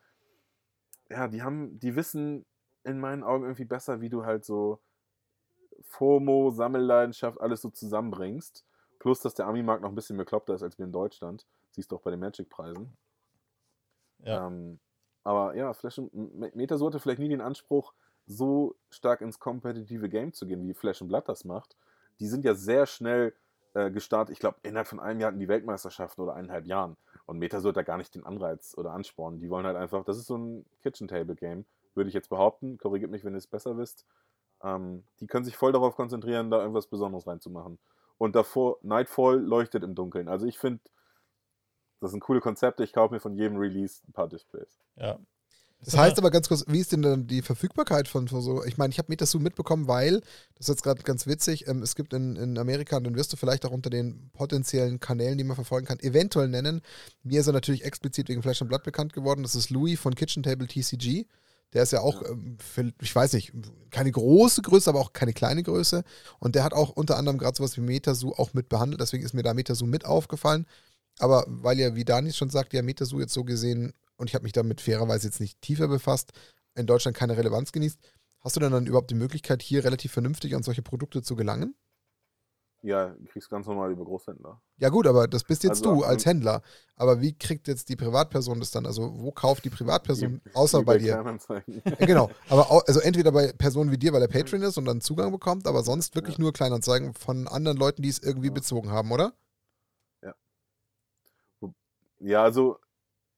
ja, 1.10 1.26
die 1.28 1.42
haben, 1.42 1.78
die 1.80 1.96
wissen 1.96 2.44
in 2.84 3.00
meinen 3.00 3.24
Augen 3.24 3.44
irgendwie 3.44 3.64
besser, 3.64 4.00
wie 4.00 4.08
du 4.08 4.24
halt 4.24 4.44
so 4.44 4.78
FOMO, 5.82 6.50
Sammelleidenschaft, 6.50 7.40
alles 7.40 7.62
so 7.62 7.70
zusammenbringst. 7.70 8.64
Plus, 8.98 9.20
dass 9.20 9.34
der 9.34 9.46
Ami-Markt 9.46 9.82
noch 9.82 9.90
ein 9.90 9.94
bisschen 9.94 10.16
bekloppter 10.16 10.54
ist 10.54 10.62
als 10.62 10.78
wir 10.78 10.86
in 10.86 10.92
Deutschland. 10.92 11.46
Siehst 11.72 11.90
du 11.90 11.96
auch 11.96 12.02
bei 12.02 12.10
den 12.10 12.20
Magic-Preisen. 12.20 12.96
Ja. 14.24 14.46
Ähm, 14.46 14.78
Aber 15.22 15.54
ja, 15.56 15.72
Flash 15.72 15.98
und 15.98 16.12
M- 16.12 16.50
Metasu 16.54 16.86
hatte 16.86 17.00
vielleicht 17.00 17.18
nie 17.18 17.28
den 17.28 17.40
Anspruch, 17.40 17.94
so 18.26 18.74
stark 18.90 19.20
ins 19.20 19.38
kompetitive 19.38 20.08
Game 20.08 20.32
zu 20.32 20.46
gehen, 20.46 20.66
wie 20.66 20.74
Flash 20.74 21.02
und 21.02 21.08
Blood 21.08 21.28
das 21.28 21.44
macht. 21.44 21.76
Die 22.20 22.26
sind 22.26 22.44
ja 22.44 22.54
sehr 22.54 22.86
schnell 22.86 23.34
äh, 23.74 23.90
gestartet. 23.90 24.32
Ich 24.32 24.38
glaube, 24.38 24.58
innerhalb 24.62 24.86
von 24.86 25.00
einem 25.00 25.20
Jahr 25.20 25.28
hatten 25.28 25.40
die 25.40 25.48
Weltmeisterschaften 25.48 26.22
oder 26.22 26.34
eineinhalb 26.34 26.66
Jahren. 26.66 26.96
Und 27.26 27.38
Metasu 27.38 27.68
hat 27.68 27.76
da 27.76 27.82
gar 27.82 27.98
nicht 27.98 28.14
den 28.14 28.24
Anreiz 28.24 28.74
oder 28.76 28.92
Ansporn. 28.92 29.40
Die 29.40 29.50
wollen 29.50 29.66
halt 29.66 29.76
einfach, 29.76 30.04
das 30.04 30.16
ist 30.18 30.26
so 30.26 30.36
ein 30.36 30.64
Kitchen-Table-Game, 30.82 31.64
würde 31.94 32.08
ich 32.08 32.14
jetzt 32.14 32.28
behaupten. 32.28 32.78
Korrigiert 32.78 33.10
mich, 33.10 33.24
wenn 33.24 33.34
ihr 33.34 33.38
es 33.38 33.46
besser 33.46 33.76
wisst. 33.76 34.06
Ähm, 34.62 35.04
die 35.20 35.26
können 35.26 35.44
sich 35.44 35.56
voll 35.56 35.72
darauf 35.72 35.96
konzentrieren, 35.96 36.50
da 36.50 36.60
irgendwas 36.60 36.86
Besonderes 36.86 37.26
reinzumachen. 37.26 37.78
Und 38.16 38.36
davor, 38.36 38.78
Nightfall 38.82 39.40
leuchtet 39.40 39.82
im 39.82 39.94
Dunkeln. 39.94 40.28
Also 40.28 40.46
ich 40.46 40.58
finde, 40.58 40.80
das 42.04 42.12
sind 42.12 42.20
coole 42.20 42.40
Konzepte. 42.40 42.84
Ich 42.84 42.92
kaufe 42.92 43.12
mir 43.12 43.20
von 43.20 43.34
jedem 43.34 43.56
Release 43.56 44.02
ein 44.08 44.12
paar 44.12 44.28
Displays. 44.28 44.78
Ja. 44.96 45.18
Das 45.84 45.96
heißt 45.96 46.18
aber 46.18 46.30
ganz 46.30 46.48
kurz, 46.48 46.64
wie 46.66 46.80
ist 46.80 46.92
denn 46.92 47.02
dann 47.02 47.26
die 47.26 47.42
Verfügbarkeit 47.42 48.08
von 48.08 48.26
von 48.26 48.40
so? 48.40 48.64
Ich 48.64 48.78
meine, 48.78 48.90
ich 48.90 48.98
habe 48.98 49.10
Metasu 49.10 49.38
mitbekommen, 49.38 49.86
weil, 49.86 50.20
das 50.54 50.60
ist 50.60 50.68
jetzt 50.68 50.82
gerade 50.82 51.02
ganz 51.02 51.26
witzig, 51.26 51.68
ähm, 51.68 51.82
es 51.82 51.94
gibt 51.94 52.14
in, 52.14 52.36
in 52.36 52.56
Amerika, 52.58 52.96
und 52.96 53.04
dann 53.04 53.16
wirst 53.16 53.32
du 53.32 53.36
vielleicht 53.36 53.66
auch 53.66 53.70
unter 53.70 53.90
den 53.90 54.30
potenziellen 54.32 54.98
Kanälen, 54.98 55.36
die 55.36 55.44
man 55.44 55.56
verfolgen 55.56 55.86
kann, 55.86 56.00
eventuell 56.00 56.48
nennen. 56.48 56.80
Mir 57.22 57.40
ist 57.40 57.48
er 57.48 57.52
natürlich 57.52 57.84
explizit 57.84 58.28
wegen 58.28 58.42
Flash 58.42 58.62
and 58.62 58.70
Blood 58.70 58.82
bekannt 58.82 59.12
geworden. 59.12 59.42
Das 59.42 59.54
ist 59.54 59.68
Louis 59.70 60.00
von 60.00 60.14
Kitchen 60.14 60.42
Table 60.42 60.66
TCG. 60.66 61.26
Der 61.74 61.82
ist 61.82 61.92
ja 61.92 62.00
auch, 62.00 62.22
ähm, 62.22 62.56
für, 62.60 62.92
ich 63.02 63.14
weiß 63.14 63.34
nicht, 63.34 63.52
keine 63.90 64.10
große 64.10 64.62
Größe, 64.62 64.88
aber 64.88 65.00
auch 65.00 65.12
keine 65.12 65.34
kleine 65.34 65.62
Größe. 65.62 66.04
Und 66.38 66.54
der 66.54 66.64
hat 66.64 66.72
auch 66.72 66.90
unter 66.90 67.18
anderem 67.18 67.36
gerade 67.36 67.56
sowas 67.56 67.76
wie 67.76 67.82
Metasu 67.82 68.32
auch 68.32 68.54
mit 68.54 68.68
behandelt. 68.68 69.00
Deswegen 69.02 69.24
ist 69.24 69.34
mir 69.34 69.42
da 69.42 69.52
Metasu 69.52 69.84
mit 69.84 70.06
aufgefallen. 70.06 70.66
Aber 71.18 71.44
weil 71.48 71.78
ja, 71.78 71.94
wie 71.94 72.04
Daniel 72.04 72.34
schon 72.34 72.50
sagt, 72.50 72.72
ja 72.72 72.82
Metasu 72.82 73.20
jetzt 73.20 73.32
so 73.34 73.44
gesehen, 73.44 73.92
und 74.16 74.28
ich 74.28 74.34
habe 74.34 74.44
mich 74.44 74.52
damit 74.52 74.80
fairerweise 74.80 75.26
jetzt 75.28 75.40
nicht 75.40 75.60
tiefer 75.60 75.88
befasst, 75.88 76.32
in 76.74 76.86
Deutschland 76.86 77.16
keine 77.16 77.36
Relevanz 77.36 77.72
genießt, 77.72 77.98
hast 78.40 78.56
du 78.56 78.60
denn 78.60 78.72
dann 78.72 78.86
überhaupt 78.86 79.10
die 79.10 79.14
Möglichkeit, 79.16 79.62
hier 79.62 79.84
relativ 79.84 80.12
vernünftig 80.12 80.54
an 80.54 80.62
solche 80.62 80.82
Produkte 80.82 81.22
zu 81.22 81.36
gelangen? 81.36 81.74
Ja, 82.82 83.14
du 83.18 83.24
kriegst 83.24 83.48
ganz 83.48 83.66
normal 83.66 83.92
über 83.92 84.04
Großhändler. 84.04 84.60
Ja 84.76 84.90
gut, 84.90 85.06
aber 85.06 85.26
das 85.26 85.42
bist 85.44 85.62
jetzt 85.64 85.86
Also, 85.86 85.94
du 86.00 86.04
als 86.04 86.26
Händler. 86.26 86.60
Aber 86.96 87.22
wie 87.22 87.32
kriegt 87.32 87.66
jetzt 87.66 87.88
die 87.88 87.96
Privatperson 87.96 88.60
das 88.60 88.72
dann? 88.72 88.84
Also 88.84 89.10
wo 89.20 89.32
kauft 89.32 89.64
die 89.64 89.70
Privatperson, 89.70 90.42
außer 90.52 90.82
bei 90.82 90.98
dir? 90.98 91.24
Ja, 91.66 92.06
genau. 92.06 92.30
Aber 92.50 92.70
au- 92.70 92.82
also 92.86 93.00
entweder 93.00 93.32
bei 93.32 93.52
Personen 93.52 93.90
wie 93.90 93.96
dir, 93.96 94.12
weil 94.12 94.20
er 94.20 94.28
Patreon 94.28 94.60
ist 94.60 94.76
und 94.76 94.84
dann 94.84 95.00
Zugang 95.00 95.32
bekommt, 95.32 95.66
aber 95.66 95.82
sonst 95.82 96.14
wirklich 96.14 96.36
nur 96.38 96.52
Kleinanzeigen 96.52 97.14
von 97.14 97.48
anderen 97.48 97.78
Leuten, 97.78 98.02
die 98.02 98.10
es 98.10 98.18
irgendwie 98.18 98.48
Ja. 98.48 98.52
bezogen 98.52 98.90
haben, 98.90 99.10
oder? 99.12 99.32
Ja, 102.24 102.42
also 102.42 102.78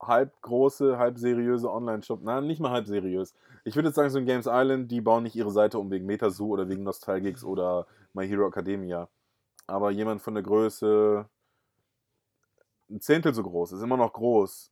halb 0.01 0.41
große, 0.43 0.99
halb 0.99 1.19
seriöse 1.19 1.71
Online-Shop. 1.71 2.23
Nein, 2.23 2.47
nicht 2.47 2.61
mal 2.61 2.71
halb 2.71 2.87
seriös. 2.87 3.35
Ich 3.65 3.75
würde 3.75 3.89
jetzt 3.89 3.97
sagen, 3.97 4.11
so 4.11 4.19
ein 4.19 4.27
Games 4.27 4.47
Island, 4.49 4.91
die 4.91 5.01
bauen 5.01 5.25
nicht 5.25 5.35
ihre 5.35 5.51
Seite 5.51 5.79
um 5.79 5.91
wegen 5.91 6.07
Metasu 6.07 6.49
oder 6.49 6.69
wegen 6.69 6.85
Nostalgics 6.85 7.43
oder 7.43 7.87
My 8.13 8.29
Hero 8.29 8.47
Academia. 8.47 9.09
Aber 9.67 9.91
jemand 9.91 10.23
von 10.23 10.35
der 10.35 10.45
Größe 10.45 11.29
ein 12.89 13.01
Zehntel 13.01 13.35
so 13.35 13.43
groß, 13.43 13.73
ist 13.73 13.83
immer 13.83 13.97
noch 13.97 14.13
groß 14.13 14.71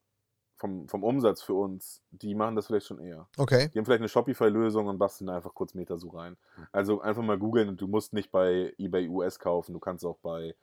vom, 0.57 0.87
vom 0.89 1.03
Umsatz 1.03 1.43
für 1.43 1.55
uns, 1.55 2.01
die 2.11 2.37
machen 2.37 2.55
das 2.55 2.69
vielleicht 2.69 2.87
schon 2.87 3.01
eher. 3.01 3.27
Okay. 3.37 3.69
Die 3.75 3.79
haben 3.79 3.85
vielleicht 3.85 4.01
eine 4.01 4.09
Shopify-Lösung 4.09 4.87
und 4.87 4.99
basteln 4.99 5.27
da 5.27 5.37
einfach 5.37 5.55
kurz 5.55 5.75
Metasu 5.75 6.09
rein. 6.11 6.37
Also 6.71 7.01
einfach 7.01 7.23
mal 7.23 7.39
googeln 7.39 7.69
und 7.69 7.81
du 7.81 7.89
musst 7.89 8.13
nicht 8.13 8.31
bei 8.31 8.73
eBay 8.79 9.09
US 9.09 9.41
kaufen, 9.41 9.73
du 9.73 9.81
kannst 9.81 10.05
auch 10.05 10.19
bei 10.19 10.55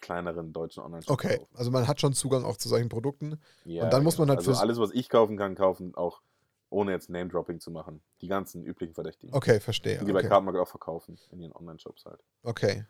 kleineren 0.00 0.52
deutschen 0.52 0.82
Online-Shops 0.82 1.12
Okay. 1.12 1.38
kaufen. 1.38 1.56
Also 1.56 1.70
man 1.70 1.88
hat 1.88 2.00
schon 2.00 2.12
Zugang 2.12 2.44
auch 2.44 2.56
zu 2.56 2.68
solchen 2.68 2.88
Produkten. 2.88 3.40
Ja, 3.64 3.84
Und 3.84 3.92
dann 3.92 4.04
muss 4.04 4.18
man 4.18 4.28
halt 4.28 4.38
also 4.38 4.54
alles, 4.54 4.78
was 4.78 4.90
ich 4.92 5.08
kaufen 5.08 5.36
kann, 5.36 5.54
kaufen, 5.54 5.94
auch 5.94 6.22
ohne 6.70 6.92
jetzt 6.92 7.10
Name-Dropping 7.10 7.60
zu 7.60 7.70
machen. 7.70 8.02
Die 8.20 8.28
ganzen 8.28 8.64
üblichen 8.64 8.94
Verdächtigen. 8.94 9.34
Okay, 9.34 9.60
verstehe. 9.60 9.98
Die, 9.98 10.06
die 10.06 10.12
bei 10.12 10.20
Okay. 10.20 10.28
Cardmarket 10.28 10.60
auch 10.62 10.68
verkaufen, 10.68 11.18
in 11.30 11.40
ihren 11.40 11.52
Online-Shops 11.52 12.04
halt. 12.06 12.20
Okay. 12.42 12.86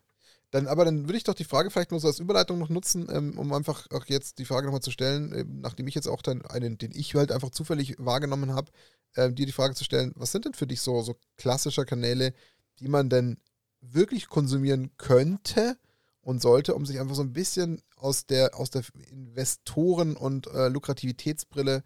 Dann, 0.53 0.67
aber 0.67 0.85
dann 0.85 1.09
würde 1.09 1.17
ich 1.17 1.25
doch 1.25 1.35
die 1.35 1.45
Frage 1.45 1.71
vielleicht 1.71 1.91
nur 1.93 2.01
so 2.01 2.09
als 2.09 2.19
Überleitung 2.19 2.59
noch 2.59 2.69
nutzen, 2.69 3.09
ähm, 3.11 3.39
um 3.39 3.53
einfach 3.55 3.91
auch 3.91 4.05
jetzt 4.07 4.39
die 4.39 4.45
Frage 4.45 4.67
nochmal 4.67 4.83
zu 4.83 4.91
stellen, 4.91 5.33
ähm, 5.35 5.61
nachdem 5.63 5.87
ich 5.87 5.95
jetzt 5.95 6.09
auch 6.09 6.21
dann 6.21 6.45
einen, 6.45 6.77
den 6.77 6.93
ich 6.93 7.15
halt 7.15 7.33
einfach 7.33 7.51
zufällig 7.51 7.97
wahrgenommen 7.99 8.55
habe, 8.55 8.71
ähm, 9.17 9.35
dir 9.35 9.47
die 9.47 9.53
Frage 9.53 9.75
zu 9.75 9.83
stellen, 9.85 10.13
was 10.15 10.31
sind 10.31 10.45
denn 10.45 10.53
für 10.55 10.67
dich 10.67 10.83
so, 10.83 11.01
so 11.01 11.17
klassische 11.37 11.87
Kanäle, 11.87 12.35
die 12.81 12.89
man 12.89 13.09
denn 13.09 13.39
wirklich 13.81 14.29
konsumieren 14.29 14.91
könnte 14.99 15.79
und 16.23 16.41
sollte, 16.41 16.75
um 16.75 16.87
sich 16.87 17.01
einfach 17.01 17.15
so 17.15 17.23
ein 17.23 17.33
bisschen 17.33 17.83
aus 17.97 18.27
der, 18.27 18.57
aus 18.57 18.71
der 18.71 18.83
Investoren- 19.11 20.17
und 20.17 20.47
äh, 20.47 20.69
Lukrativitätsbrille 20.69 21.83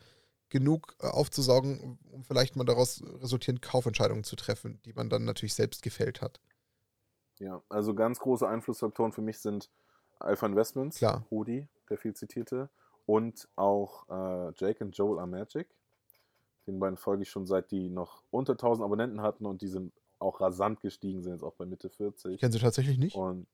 genug 0.49 0.95
äh, 1.01 1.07
aufzusaugen, 1.07 1.99
um 2.13 2.25
vielleicht 2.25 2.55
mal 2.55 2.65
daraus 2.65 3.03
resultierend 3.21 3.63
Kaufentscheidungen 3.63 4.25
zu 4.25 4.37
treffen, 4.37 4.81
die 4.85 4.93
man 4.93 5.09
dann 5.09 5.25
natürlich 5.25 5.55
selbst 5.55 5.83
gefällt 5.83 6.21
hat. 6.21 6.41
Ja, 7.39 7.63
also 7.69 7.95
ganz 7.95 8.19
große 8.19 8.47
Einflussfaktoren 8.47 9.13
für 9.13 9.23
mich 9.23 9.39
sind 9.39 9.71
Alpha 10.19 10.47
Investments, 10.47 10.99
Klar. 10.99 11.27
Rudi, 11.31 11.69
der 11.91 11.99
viel 11.99 12.15
zitierte, 12.15 12.71
und 13.05 13.49
auch 13.57 14.09
äh, 14.09 14.53
Jake 14.57 14.85
und 14.85 14.97
Joel 14.97 15.19
are 15.19 15.29
Magic. 15.29 15.69
Den 16.67 16.81
beiden 16.81 16.97
folge 16.97 17.23
ich 17.23 17.31
schon 17.31 17.47
seit 17.47 17.71
die 17.71 17.89
noch 17.89 18.23
unter 18.31 18.53
1000 18.55 18.85
Abonnenten 18.85 19.21
hatten 19.23 19.47
und 19.47 19.63
die 19.63 19.69
sind 19.69 19.93
auch 20.19 20.41
rasant 20.41 20.81
gestiegen, 20.81 21.23
sind 21.23 21.35
jetzt 21.35 21.45
auch 21.45 21.55
bei 21.55 21.67
Mitte 21.67 21.91
40. 21.91 22.35
Ich 22.35 22.41
kenne 22.41 22.53
sie 22.53 22.59
tatsächlich 22.59 22.99
nicht. 22.99 23.15
Und 23.15 23.47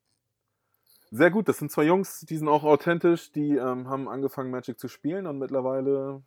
sehr 1.13 1.31
gut, 1.31 1.47
das 1.47 1.59
sind 1.59 1.71
zwei 1.71 1.85
Jungs, 1.85 2.21
die 2.21 2.39
sind 2.39 2.49
auch 2.49 2.65
authentisch, 2.65 3.31
die 3.33 3.55
ähm, 3.57 3.87
haben 3.87 4.09
angefangen 4.09 4.51
Magic 4.51 4.81
zu 4.81 4.89
spielen 4.89 5.27
und 5.27 5.39
mittlerweile, 5.39 6.23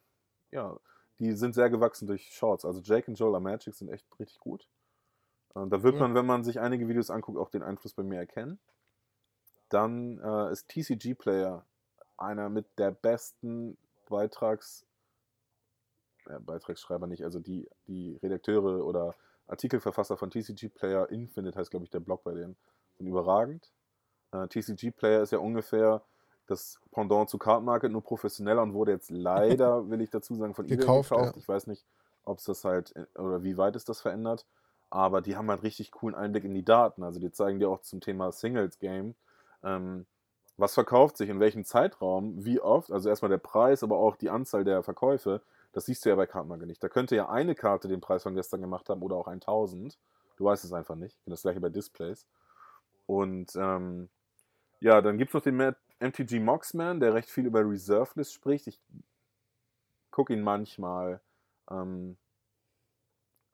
ja, 0.52 0.80
die 1.18 1.32
sind 1.32 1.56
sehr 1.56 1.72
gewachsen 1.72 2.06
durch 2.06 2.30
Shorts. 2.36 2.66
Also 2.66 2.82
Jake 2.82 3.10
und 3.10 3.18
Joel 3.18 3.36
am 3.36 3.44
Magic 3.44 3.74
sind 3.74 3.90
echt 3.90 4.06
richtig 4.20 4.40
gut. 4.40 4.70
Und 5.56 5.72
da 5.72 5.82
wird 5.82 5.96
man, 5.96 6.14
wenn 6.14 6.28
man 6.28 6.44
sich 6.44 6.60
einige 6.60 6.88
Videos 6.88 7.10
anguckt, 7.10 7.40
auch 7.40 7.50
den 7.50 7.64
Einfluss 7.64 7.94
bei 7.94 8.04
mir 8.04 8.20
erkennen. 8.20 8.60
Dann 9.70 10.20
äh, 10.20 10.52
ist 10.52 10.68
TCG 10.68 11.16
Player 11.16 11.66
einer 12.18 12.50
mit 12.50 12.68
der 12.78 12.92
besten 12.92 13.78
Beitrags, 14.08 14.86
äh, 16.28 16.38
Beitragsschreiber 16.40 17.08
nicht, 17.08 17.24
also 17.24 17.40
die, 17.40 17.68
die 17.88 18.20
Redakteure 18.22 18.86
oder 18.86 19.16
Artikelverfasser 19.48 20.16
von 20.16 20.30
TCG 20.30 20.70
Player 20.70 21.10
Infinite 21.10 21.58
heißt, 21.58 21.72
glaube 21.72 21.86
ich, 21.86 21.90
der 21.90 22.02
Blog 22.02 22.24
bei 22.24 22.36
denen, 22.36 22.56
sind 22.98 23.08
überragend. 23.08 23.72
Äh, 24.44 24.48
TCG 24.48 24.92
Player 24.92 25.22
ist 25.22 25.32
ja 25.32 25.40
ungefähr 25.40 26.02
das 26.48 26.80
Pendant 26.92 27.30
zu 27.30 27.38
Card 27.38 27.64
Market, 27.64 27.92
nur 27.92 28.04
professioneller 28.04 28.62
und 28.62 28.74
wurde 28.74 28.92
jetzt 28.92 29.10
leider, 29.10 29.90
will 29.90 30.02
ich 30.02 30.10
dazu 30.10 30.36
sagen, 30.36 30.54
von 30.54 30.66
eBay 30.66 30.78
Gekauft, 30.78 31.10
gekauft. 31.10 31.36
ja. 31.36 31.40
Ich 31.40 31.48
weiß 31.48 31.68
nicht, 31.68 31.86
ob 32.24 32.40
es 32.40 32.46
das 32.46 32.64
halt 32.64 32.96
äh, 32.96 33.20
oder 33.20 33.44
wie 33.44 33.58
weit 33.58 33.76
es 33.76 33.86
das 33.86 34.02
verändert, 34.02 34.46
aber 34.90 35.22
die 35.22 35.36
haben 35.36 35.50
halt 35.50 35.64
richtig 35.64 35.92
coolen 35.92 36.16
Einblick 36.16 36.44
in 36.44 36.54
die 36.54 36.66
Daten. 36.66 37.04
Also 37.04 37.20
die 37.20 37.32
zeigen 37.32 37.60
dir 37.60 37.70
auch 37.70 37.82
zum 37.82 38.02
Thema 38.02 38.32
Singles 38.32 38.80
Game, 38.80 39.16
ähm, 39.64 40.06
was 40.58 40.74
verkauft 40.74 41.18
sich, 41.18 41.30
in 41.30 41.40
welchem 41.40 41.66
Zeitraum, 41.66 42.46
wie 42.46 42.62
oft, 42.62 42.92
also 42.92 43.10
erstmal 43.10 43.30
der 43.30 43.40
Preis, 43.40 43.84
aber 43.84 43.98
auch 43.98 44.16
die 44.16 44.30
Anzahl 44.30 44.64
der 44.64 44.84
Verkäufe. 44.84 45.42
Das 45.74 45.88
siehst 45.88 46.06
du 46.06 46.10
ja 46.10 46.16
bei 46.16 46.26
Cardmarket 46.26 46.68
nicht. 46.68 46.82
Da 46.82 46.88
könnte 46.88 47.18
ja 47.18 47.28
eine 47.28 47.54
Karte 47.54 47.90
den 47.90 48.00
Preis 48.00 48.24
von 48.24 48.34
gestern 48.36 48.62
gemacht 48.62 48.88
haben 48.90 49.02
oder 49.02 49.18
auch 49.18 49.28
1000. 49.28 49.98
Du 50.38 50.46
weißt 50.46 50.64
es 50.64 50.72
einfach 50.72 50.96
nicht. 50.96 51.18
Das 51.26 51.42
gleiche 51.42 51.60
bei 51.60 51.68
Displays. 51.68 52.26
Und 53.06 53.54
ähm, 53.58 54.08
ja, 54.86 55.02
dann 55.02 55.18
gibt 55.18 55.32
es 55.32 55.34
noch 55.34 55.42
den 55.42 55.76
MTG 56.00 56.40
Moxman, 56.40 57.00
der 57.00 57.16
recht 57.16 57.28
viel 57.28 57.48
über 57.48 57.68
Reserve 57.68 58.12
List 58.14 58.34
spricht. 58.34 58.68
Ich 58.68 58.80
gucke 60.12 60.32
ihn 60.32 60.44
manchmal, 60.44 61.22
ähm, 61.72 62.18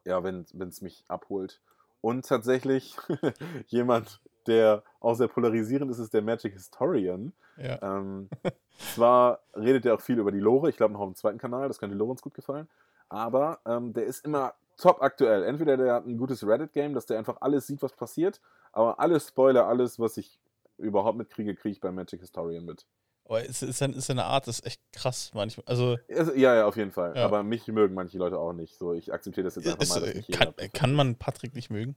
ja, 0.03 0.21
wenn 0.25 0.45
es 0.67 0.81
mich 0.81 1.05
abholt. 1.07 1.61
Und 2.01 2.25
tatsächlich 2.25 2.97
jemand, 3.67 4.19
der 4.45 4.83
auch 4.99 5.13
sehr 5.13 5.29
polarisierend 5.29 5.89
ist, 5.89 5.99
ist 5.99 6.13
der 6.13 6.21
Magic 6.21 6.51
Historian. 6.51 7.31
Ja. 7.55 7.81
Ähm, 7.81 8.29
zwar 8.93 9.39
redet 9.55 9.85
er 9.85 9.95
auch 9.95 10.01
viel 10.01 10.19
über 10.19 10.33
die 10.33 10.39
Lore, 10.39 10.69
ich 10.69 10.75
glaube 10.75 10.91
noch 10.91 10.99
auf 10.99 11.11
dem 11.11 11.15
zweiten 11.15 11.37
Kanal, 11.37 11.69
das 11.69 11.79
könnte 11.79 11.95
Lorenz 11.95 12.21
gut 12.21 12.33
gefallen, 12.33 12.67
aber 13.07 13.59
ähm, 13.65 13.93
der 13.93 14.03
ist 14.03 14.25
immer 14.25 14.53
top 14.75 15.01
aktuell. 15.01 15.43
Entweder 15.43 15.77
der 15.77 15.93
hat 15.93 16.07
ein 16.07 16.17
gutes 16.17 16.45
Reddit-Game, 16.45 16.93
dass 16.93 17.05
der 17.05 17.19
einfach 17.19 17.37
alles 17.39 17.67
sieht, 17.67 17.81
was 17.81 17.93
passiert, 17.93 18.41
aber 18.73 18.99
alles 18.99 19.29
Spoiler, 19.29 19.67
alles, 19.67 19.97
was 19.97 20.17
ich 20.17 20.37
überhaupt 20.81 21.17
mitkriege, 21.17 21.55
kriege 21.55 21.73
ich 21.73 21.79
bei 21.79 21.91
Magic 21.91 22.19
Historian 22.19 22.65
mit. 22.65 22.85
Aber 23.25 23.47
es 23.47 23.61
ist, 23.61 23.81
eine, 23.81 23.95
ist 23.95 24.09
eine 24.09 24.25
Art, 24.25 24.47
das 24.47 24.59
ist 24.59 24.65
echt 24.65 24.81
krass 24.91 25.31
manchmal. 25.33 25.63
Also, 25.67 25.97
Ja, 26.09 26.55
ja, 26.55 26.65
auf 26.65 26.75
jeden 26.75 26.91
Fall. 26.91 27.15
Ja. 27.15 27.25
Aber 27.25 27.43
mich 27.43 27.67
mögen 27.67 27.93
manche 27.93 28.17
Leute 28.17 28.37
auch 28.37 28.53
nicht. 28.53 28.77
So, 28.77 28.93
ich 28.93 29.13
akzeptiere 29.13 29.45
das 29.45 29.55
jetzt 29.55 29.67
einfach 29.67 29.81
ist, 29.81 29.89
mal. 29.89 30.07
äh, 30.07 30.21
kann, 30.31 30.53
kann 30.73 30.93
man 30.93 31.15
Patrick 31.15 31.55
nicht 31.55 31.69
mögen? 31.69 31.95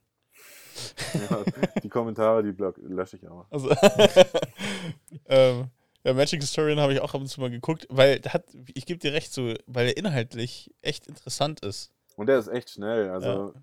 ist. 0.74 1.31
Ja, 1.31 1.44
die 1.82 1.89
Kommentare, 1.89 2.43
die 2.43 2.52
block, 2.52 2.77
lösche 2.78 3.16
ich 3.16 3.28
auch. 3.28 3.47
Also, 3.51 3.70
ähm, 5.27 5.70
ja, 6.05 6.12
Magic 6.12 6.40
Historian 6.40 6.81
habe 6.81 6.93
ich 6.93 7.01
auch 7.01 7.15
ab 7.15 7.20
und 7.20 7.28
zu 7.28 7.40
mal 7.40 7.51
geguckt, 7.51 7.86
weil 7.90 8.20
hat, 8.28 8.44
ich 8.74 8.86
gebe 8.86 8.98
dir 8.98 9.12
recht, 9.12 9.32
so, 9.32 9.55
weil 9.66 9.89
er 9.89 9.97
inhaltlich 9.97 10.73
echt 10.82 11.06
interessant 11.06 11.61
ist. 11.65 11.93
Und 12.16 12.27
der 12.27 12.39
ist 12.39 12.48
echt 12.48 12.70
schnell. 12.70 13.11
Also, 13.11 13.55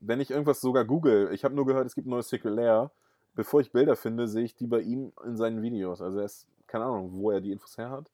wenn 0.00 0.20
ich 0.20 0.30
irgendwas 0.30 0.60
sogar 0.60 0.84
google, 0.84 1.30
ich 1.32 1.44
habe 1.44 1.54
nur 1.54 1.66
gehört, 1.66 1.86
es 1.86 1.94
gibt 1.94 2.06
ein 2.06 2.10
neues 2.10 2.28
Secret 2.28 2.54
Lair. 2.54 2.90
Bevor 3.36 3.60
ich 3.60 3.70
Bilder 3.70 3.94
finde, 3.94 4.26
sehe 4.26 4.44
ich 4.44 4.56
die 4.56 4.66
bei 4.66 4.80
ihm 4.80 5.12
in 5.24 5.36
seinen 5.36 5.62
Videos. 5.62 6.02
Also, 6.02 6.18
er 6.18 6.24
ist, 6.24 6.48
keine 6.66 6.86
Ahnung, 6.86 7.12
wo 7.12 7.30
er 7.30 7.40
die 7.40 7.52
Infos 7.52 7.78
her 7.78 7.90
hat. 7.90 8.10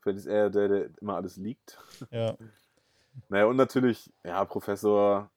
Vielleicht 0.00 0.20
ist 0.20 0.26
er 0.26 0.48
der, 0.48 0.68
der 0.68 0.90
immer 1.00 1.16
alles 1.16 1.36
liegt. 1.36 1.78
Ja. 2.10 2.36
Naja, 3.28 3.46
und 3.46 3.56
natürlich, 3.56 4.10
ja, 4.24 4.44
Professor, 4.44 5.30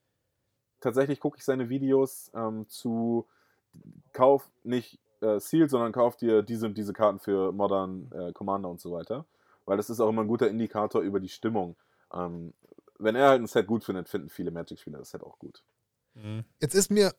tatsächlich 0.79 1.19
gucke 1.19 1.37
ich 1.37 1.43
seine 1.43 1.69
Videos 1.69 2.31
ähm, 2.35 2.69
zu 2.69 3.27
Kauf 4.13 4.47
nicht 4.63 4.99
äh, 5.21 5.39
Seal, 5.39 5.69
sondern 5.69 5.91
kauf 5.91 6.15
dir 6.15 6.43
diese 6.43 6.67
und 6.67 6.77
diese 6.77 6.93
Karten 6.93 7.19
für 7.19 7.51
Modern 7.51 8.11
äh, 8.11 8.31
Commander 8.31 8.69
und 8.69 8.79
so 8.79 8.91
weiter. 8.91 9.25
Weil 9.65 9.77
das 9.77 9.89
ist 9.89 9.99
auch 9.99 10.09
immer 10.09 10.21
ein 10.21 10.27
guter 10.27 10.49
Indikator 10.49 11.01
über 11.01 11.19
die 11.19 11.29
Stimmung. 11.29 11.75
Ähm, 12.13 12.53
wenn 12.99 13.15
er 13.15 13.29
halt 13.29 13.41
ein 13.41 13.47
Set 13.47 13.65
gut 13.65 13.83
findet, 13.83 14.09
finden 14.09 14.29
viele 14.29 14.51
Magic-Spieler 14.51 14.99
das 14.99 15.09
Set 15.09 15.23
auch 15.23 15.39
gut. 15.39 15.63
Mhm. 16.13 16.43
Jetzt 16.61 16.75
ist 16.75 16.91
mir 16.91 17.13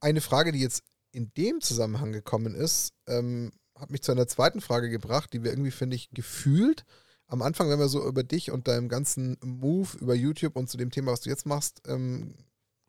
eine 0.00 0.20
Frage, 0.20 0.52
die 0.52 0.60
jetzt 0.60 0.84
in 1.16 1.32
dem 1.36 1.62
Zusammenhang 1.62 2.12
gekommen 2.12 2.54
ist, 2.54 2.92
ähm, 3.06 3.50
hat 3.74 3.90
mich 3.90 4.02
zu 4.02 4.12
einer 4.12 4.28
zweiten 4.28 4.60
Frage 4.60 4.90
gebracht, 4.90 5.32
die 5.32 5.42
wir 5.42 5.50
irgendwie, 5.50 5.70
finde 5.70 5.96
ich, 5.96 6.10
gefühlt 6.10 6.84
am 7.26 7.42
Anfang, 7.42 7.70
wenn 7.70 7.78
wir 7.78 7.88
so 7.88 8.06
über 8.06 8.22
dich 8.22 8.50
und 8.50 8.68
deinem 8.68 8.88
ganzen 8.88 9.38
Move 9.42 9.96
über 9.98 10.14
YouTube 10.14 10.56
und 10.56 10.68
zu 10.68 10.76
dem 10.76 10.90
Thema, 10.90 11.12
was 11.12 11.22
du 11.22 11.30
jetzt 11.30 11.46
machst, 11.46 11.82
ähm, 11.86 12.34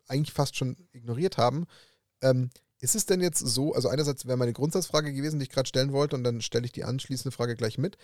eigentlich 0.08 0.34
fast 0.34 0.58
schon 0.58 0.76
ignoriert 0.91 1.38
haben. 1.38 1.66
Ähm, 2.22 2.49
ist 2.80 2.95
es 2.95 3.06
denn 3.06 3.22
jetzt 3.22 3.40
so, 3.40 3.74
also 3.74 3.88
einerseits 3.88 4.28
wäre 4.28 4.38
meine 4.38 4.54
Grundsatzfrage 4.54 5.14
gewesen, 5.14 5.40
die 5.40 5.44
ich 5.44 5.49
gerade 5.49 5.68
stellen 5.68 5.94
wollte, 5.94 6.16
und 6.16 6.24
dann 6.24 6.41
stelle 6.41 6.66
ich 6.66 6.72
die 6.74 6.84
anschließende 6.84 7.36
Frage 7.36 7.56
gleich 7.56 7.78
mit, 7.78 7.98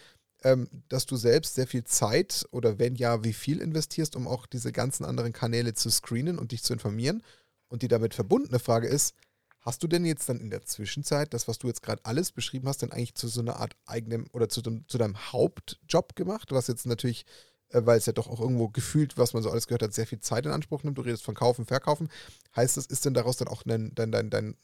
ähm, 0.44 0.68
dass 0.88 1.06
du 1.06 1.18
selbst 1.18 1.56
sehr 1.56 1.68
viel 1.68 1.84
Zeit 1.84 2.48
oder 2.52 2.80
wenn 2.80 2.96
ja, 2.96 3.26
wie 3.26 3.34
viel 3.34 3.60
investierst, 3.60 4.16
um 4.16 4.28
auch 4.28 4.46
diese 4.48 4.72
ganzen 4.72 5.04
anderen 5.04 5.34
Kanäle 5.34 5.74
zu 5.74 5.90
screenen 5.90 6.40
und 6.40 6.54
dich 6.54 6.64
zu 6.64 6.72
informieren? 6.74 7.22
Und 7.68 7.82
die 7.82 7.88
damit 7.88 8.14
verbundene 8.14 8.60
Frage 8.60 8.88
ist, 8.88 9.16
Hast 9.64 9.82
du 9.82 9.88
denn 9.88 10.04
jetzt 10.04 10.28
dann 10.28 10.42
in 10.42 10.50
der 10.50 10.64
Zwischenzeit 10.66 11.34
das, 11.34 11.48
was 11.48 11.58
du 11.58 11.68
jetzt 11.68 11.82
gerade 11.82 12.04
alles 12.06 12.34
beschrieben 12.34 12.68
hast, 12.68 12.82
denn 12.82 12.92
eigentlich 12.92 13.16
zu 13.16 13.30
so 13.30 13.40
einer 13.40 13.62
Art 13.62 13.78
eigenem 13.86 14.28
oder 14.34 14.50
zu, 14.50 14.62
dem, 14.62 14.86
zu 14.90 14.98
deinem 14.98 15.18
Hauptjob 15.32 16.18
gemacht, 16.18 16.52
was 16.52 16.68
jetzt 16.68 16.86
natürlich, 16.86 17.26
äh, 17.70 17.82
weil 17.86 17.98
es 17.98 18.06
ja 18.06 18.12
doch 18.12 18.28
auch 18.28 18.42
irgendwo 18.42 18.68
gefühlt, 18.68 19.18
was 19.18 19.34
man 19.34 19.42
so 19.42 19.50
alles 19.50 19.68
gehört 19.68 19.84
hat, 19.84 19.94
sehr 19.94 20.06
viel 20.06 20.20
Zeit 20.20 20.46
in 20.46 20.52
Anspruch 20.52 20.84
nimmt. 20.84 20.98
Du 20.98 21.02
redest 21.02 21.24
von 21.24 21.34
Kaufen, 21.34 21.66
Verkaufen. 21.66 22.10
Heißt 22.58 22.76
das, 22.76 22.88
ist 22.88 23.06
denn 23.06 23.14
daraus 23.14 23.38
dann 23.38 23.48
auch 23.48 23.64
dein, 23.64 23.96
dein, 23.96 24.12
dein, 24.12 24.30
dein 24.30 24.58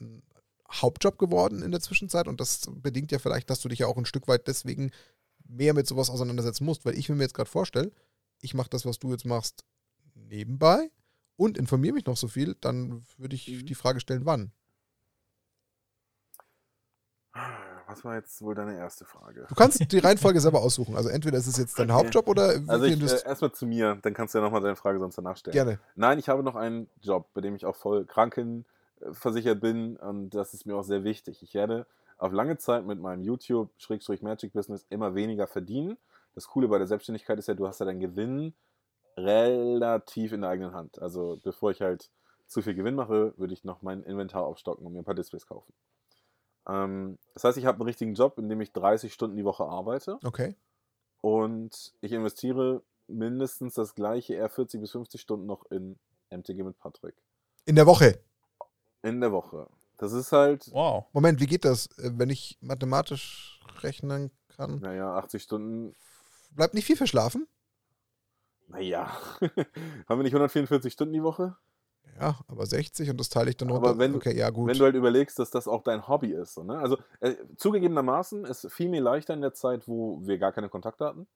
Hauptjob 0.69 1.17
geworden 1.17 1.61
in 1.61 1.71
der 1.71 1.79
Zwischenzeit? 1.79 2.27
Und 2.27 2.41
das 2.41 2.69
bedingt 2.69 3.13
ja 3.13 3.19
vielleicht, 3.19 3.49
dass 3.49 3.61
du 3.61 3.69
dich 3.69 3.79
ja 3.79 3.87
auch 3.87 3.97
ein 3.97 4.05
Stück 4.05 4.27
weit 4.27 4.47
deswegen 4.47 4.91
mehr 5.47 5.73
mit 5.73 5.87
sowas 5.87 6.09
auseinandersetzen 6.09 6.65
musst, 6.65 6.83
weil 6.83 6.97
ich 6.99 7.07
mir 7.07 7.23
jetzt 7.23 7.33
gerade 7.33 7.49
vorstelle, 7.49 7.91
ich 8.41 8.53
mache 8.53 8.69
das, 8.69 8.85
was 8.85 8.99
du 8.99 9.11
jetzt 9.11 9.25
machst, 9.25 9.63
nebenbei 10.13 10.91
und 11.37 11.57
informiere 11.57 11.93
mich 11.93 12.05
noch 12.05 12.17
so 12.17 12.27
viel, 12.27 12.55
dann 12.59 13.05
würde 13.17 13.35
ich 13.37 13.47
Mhm. 13.47 13.65
die 13.65 13.75
Frage 13.75 14.01
stellen, 14.01 14.25
wann? 14.25 14.51
Was 17.87 18.05
war 18.05 18.15
jetzt 18.15 18.41
wohl 18.43 18.53
deine 18.53 18.77
erste 18.77 19.03
Frage? 19.03 19.47
Du 19.49 19.55
kannst 19.55 19.91
die 19.91 19.97
Reihenfolge 19.97 20.39
selber 20.39 20.61
aussuchen. 20.61 20.95
Also 20.95 21.09
entweder 21.09 21.37
ist 21.39 21.47
es 21.47 21.57
jetzt 21.57 21.79
dein 21.79 21.89
Okay. 21.89 21.99
Hauptjob 21.99 22.27
oder 22.27 22.61
Also 22.67 22.85
ich, 22.85 23.01
äh, 23.01 23.23
erstmal 23.25 23.51
zu 23.51 23.65
mir, 23.65 23.97
dann 24.01 24.13
kannst 24.13 24.33
du 24.33 24.37
ja 24.37 24.43
nochmal 24.43 24.61
deine 24.61 24.75
Frage 24.75 24.99
sonst 24.99 25.17
danach 25.17 25.37
stellen. 25.37 25.53
gerne. 25.53 25.79
Nein, 25.95 26.19
ich 26.19 26.29
habe 26.29 26.43
noch 26.43 26.55
einen 26.55 26.87
Job, 27.01 27.29
bei 27.33 27.41
dem 27.41 27.55
ich 27.55 27.65
auch 27.65 27.75
voll 27.75 28.05
krankenversichert 28.05 29.59
bin 29.59 29.97
und 29.97 30.29
das 30.31 30.53
ist 30.53 30.65
mir 30.67 30.75
auch 30.75 30.83
sehr 30.83 31.03
wichtig. 31.03 31.41
Ich 31.41 31.55
werde 31.55 31.87
auf 32.19 32.31
lange 32.31 32.57
Zeit 32.57 32.85
mit 32.85 32.99
meinem 32.99 33.23
YouTube-Magic-Business 33.23 34.85
immer 34.89 35.15
weniger 35.15 35.47
verdienen. 35.47 35.97
Das 36.35 36.47
Coole 36.47 36.67
bei 36.67 36.77
der 36.77 36.85
Selbstständigkeit 36.87 37.39
ist 37.39 37.47
ja, 37.47 37.55
du 37.55 37.67
hast 37.67 37.79
ja 37.79 37.85
deinen 37.87 38.01
Gewinn 38.01 38.53
relativ 39.17 40.31
in 40.31 40.41
der 40.41 40.51
eigenen 40.51 40.73
Hand. 40.73 41.01
Also 41.01 41.39
bevor 41.43 41.71
ich 41.71 41.81
halt 41.81 42.09
zu 42.47 42.61
viel 42.61 42.75
Gewinn 42.75 42.95
mache, 42.95 43.33
würde 43.37 43.53
ich 43.53 43.63
noch 43.63 43.81
mein 43.81 44.03
Inventar 44.03 44.43
aufstocken 44.43 44.85
und 44.85 44.93
mir 44.93 44.99
ein 44.99 45.05
paar 45.05 45.15
Displays 45.15 45.47
kaufen. 45.47 45.73
Ähm, 46.69 47.17
das 47.33 47.43
heißt, 47.45 47.57
ich 47.57 47.65
habe 47.65 47.77
einen 47.77 47.87
richtigen 47.87 48.13
Job, 48.13 48.37
in 48.37 48.47
dem 48.49 48.61
ich 48.61 48.71
30 48.71 49.11
Stunden 49.13 49.35
die 49.37 49.43
Woche 49.45 49.63
arbeite 49.63 50.19
Okay. 50.23 50.55
und 51.21 51.93
ich 52.01 52.11
investiere 52.11 52.83
mindestens 53.07 53.73
das 53.73 53.95
gleiche, 53.95 54.35
eher 54.35 54.49
40 54.49 54.79
bis 54.81 54.91
50 54.91 55.19
Stunden 55.19 55.45
noch 55.47 55.65
in 55.71 55.97
MTG 56.29 56.63
mit 56.63 56.77
Patrick. 56.77 57.15
In 57.65 57.75
der 57.75 57.87
Woche. 57.87 58.19
In 59.01 59.19
der 59.21 59.31
Woche. 59.31 59.67
Das 59.97 60.13
ist 60.13 60.31
halt, 60.31 60.69
Wow. 60.71 61.05
Moment, 61.13 61.39
wie 61.39 61.47
geht 61.47 61.65
das, 61.65 61.87
äh, 61.97 62.11
wenn 62.13 62.29
ich 62.29 62.57
mathematisch 62.61 63.59
rechnen 63.81 64.31
kann? 64.55 64.79
naja, 64.79 65.15
80 65.15 65.41
Stunden, 65.43 65.95
Bleibt 66.51 66.73
nicht 66.73 66.85
viel 66.85 66.97
verschlafen? 66.97 67.47
naja. 68.67 69.07
Haben 69.41 70.19
wir 70.19 70.23
nicht 70.23 70.33
144 70.35 70.93
Stunden 70.93 71.13
die 71.13 71.23
Woche? 71.23 71.55
Ja, 72.19 72.37
aber 72.49 72.65
60 72.65 73.09
und 73.09 73.17
das 73.19 73.29
teile 73.29 73.49
ich 73.49 73.57
dann 73.57 73.69
Aber 73.71 73.89
runter. 73.89 73.99
wenn- 73.99 74.15
okay, 74.15 74.35
ja, 74.37 74.49
gut. 74.49 74.67
Wenn 74.67 74.77
du 74.77 74.83
halt 74.83 74.95
überlegst, 74.95 75.39
dass 75.39 75.51
das 75.51 75.67
auch 75.69 75.83
dein 75.83 76.07
Hobby 76.07 76.31
ist. 76.33 76.53
So, 76.53 76.63
ne? 76.63 76.77
Also 76.77 76.97
äh, 77.21 77.35
zugegebenermaßen, 77.55 78.45
es 78.45 78.67
fiel 78.69 78.89
mir 78.89 79.01
leichter 79.01 79.33
in 79.33 79.41
der 79.41 79.53
Zeit, 79.53 79.87
wo 79.87 80.19
wir 80.23 80.37
gar 80.37 80.51
keine 80.51 80.67
Kontakte 80.67 81.05
hatten, 81.05 81.27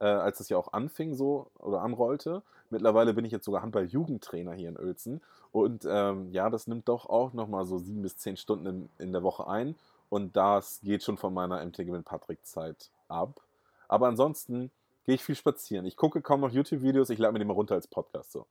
äh, 0.00 0.04
als 0.04 0.40
es 0.40 0.48
ja 0.50 0.58
auch 0.58 0.72
anfing 0.74 1.14
so 1.14 1.46
oder 1.58 1.80
anrollte. 1.80 2.42
Mittlerweile 2.70 3.14
bin 3.14 3.24
ich 3.24 3.32
jetzt 3.32 3.46
sogar 3.46 3.62
Handball-Jugendtrainer 3.62 4.52
hier 4.52 4.68
in 4.68 4.78
Uelzen. 4.78 5.22
Und 5.50 5.86
ähm, 5.88 6.30
ja, 6.32 6.50
das 6.50 6.66
nimmt 6.66 6.88
doch 6.88 7.06
auch 7.06 7.32
nochmal 7.32 7.64
so 7.64 7.78
sieben 7.78 8.02
bis 8.02 8.18
zehn 8.18 8.36
Stunden 8.36 8.66
in, 8.66 8.88
in 8.98 9.12
der 9.12 9.22
Woche 9.22 9.46
ein. 9.46 9.76
Und 10.10 10.36
das 10.36 10.80
geht 10.82 11.02
schon 11.02 11.16
von 11.16 11.32
meiner 11.32 11.64
MTG 11.64 11.90
mit 11.90 12.04
Patrick-Zeit 12.04 12.90
ab. 13.08 13.40
Aber 13.88 14.08
ansonsten 14.08 14.70
gehe 15.06 15.14
ich 15.14 15.24
viel 15.24 15.34
spazieren. 15.36 15.86
Ich 15.86 15.96
gucke 15.96 16.20
kaum 16.20 16.40
noch 16.42 16.50
YouTube-Videos, 16.50 17.08
ich 17.08 17.18
lade 17.18 17.32
mir 17.32 17.38
die 17.38 17.46
mal 17.46 17.54
runter 17.54 17.74
als 17.76 17.86
Podcast 17.86 18.32
so. 18.32 18.44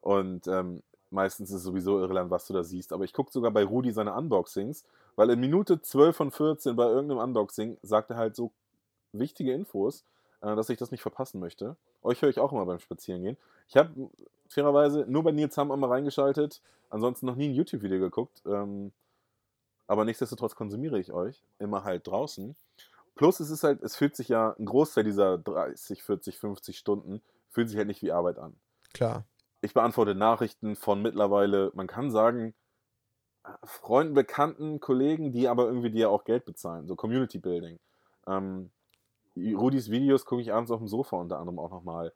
Und 0.00 0.48
ähm, 0.48 0.82
meistens 1.10 1.50
ist 1.50 1.56
es 1.56 1.62
sowieso 1.62 1.98
irrelevant, 2.00 2.30
was 2.30 2.46
du 2.46 2.52
da 2.52 2.64
siehst. 2.64 2.92
Aber 2.92 3.04
ich 3.04 3.12
gucke 3.12 3.32
sogar 3.32 3.50
bei 3.50 3.64
Rudi 3.64 3.92
seine 3.92 4.14
Unboxings, 4.14 4.84
weil 5.16 5.30
in 5.30 5.40
Minute 5.40 5.80
12 5.80 6.16
von 6.16 6.30
14 6.30 6.76
bei 6.76 6.86
irgendeinem 6.86 7.18
Unboxing 7.18 7.78
sagt 7.82 8.10
er 8.10 8.16
halt 8.16 8.36
so 8.36 8.52
wichtige 9.12 9.52
Infos, 9.52 10.04
äh, 10.40 10.54
dass 10.56 10.68
ich 10.68 10.78
das 10.78 10.90
nicht 10.90 11.02
verpassen 11.02 11.40
möchte. 11.40 11.76
Euch 12.02 12.22
höre 12.22 12.30
ich 12.30 12.38
auch 12.38 12.52
immer 12.52 12.66
beim 12.66 12.78
Spazierengehen. 12.78 13.36
Ich 13.68 13.76
habe 13.76 14.10
fairerweise 14.48 15.04
nur 15.08 15.22
bei 15.22 15.32
Nils 15.32 15.56
Hammer 15.56 15.76
mal 15.76 15.90
reingeschaltet, 15.90 16.60
ansonsten 16.88 17.26
noch 17.26 17.36
nie 17.36 17.48
ein 17.48 17.54
YouTube-Video 17.54 17.98
geguckt. 17.98 18.42
Ähm, 18.46 18.92
aber 19.86 20.04
nichtsdestotrotz 20.04 20.54
konsumiere 20.54 21.00
ich 21.00 21.12
euch 21.12 21.42
immer 21.58 21.84
halt 21.84 22.06
draußen. 22.06 22.54
Plus 23.16 23.40
es 23.40 23.50
ist 23.50 23.64
halt, 23.64 23.82
es 23.82 23.96
fühlt 23.96 24.16
sich 24.16 24.28
ja, 24.28 24.54
ein 24.58 24.64
Großteil 24.64 25.04
dieser 25.04 25.36
30, 25.36 26.02
40, 26.02 26.38
50 26.38 26.78
Stunden 26.78 27.20
fühlt 27.50 27.68
sich 27.68 27.76
halt 27.76 27.88
nicht 27.88 28.00
wie 28.02 28.12
Arbeit 28.12 28.38
an 28.38 28.54
Klar. 28.92 29.24
Ich 29.62 29.74
beantworte 29.74 30.14
Nachrichten 30.14 30.76
von 30.76 31.02
mittlerweile, 31.02 31.70
man 31.74 31.86
kann 31.86 32.10
sagen, 32.10 32.54
Freunden, 33.64 34.14
Bekannten, 34.14 34.80
Kollegen, 34.80 35.32
die 35.32 35.48
aber 35.48 35.66
irgendwie 35.66 35.90
dir 35.90 36.10
auch 36.10 36.24
Geld 36.24 36.44
bezahlen, 36.44 36.86
so 36.86 36.96
Community 36.96 37.38
Building. 37.38 37.78
Ähm, 38.26 38.70
Rudis 39.36 39.90
Videos 39.90 40.24
gucke 40.24 40.42
ich 40.42 40.52
abends 40.52 40.70
auf 40.70 40.78
dem 40.78 40.88
Sofa 40.88 41.16
unter 41.16 41.38
anderem 41.38 41.58
auch 41.58 41.70
nochmal. 41.70 42.12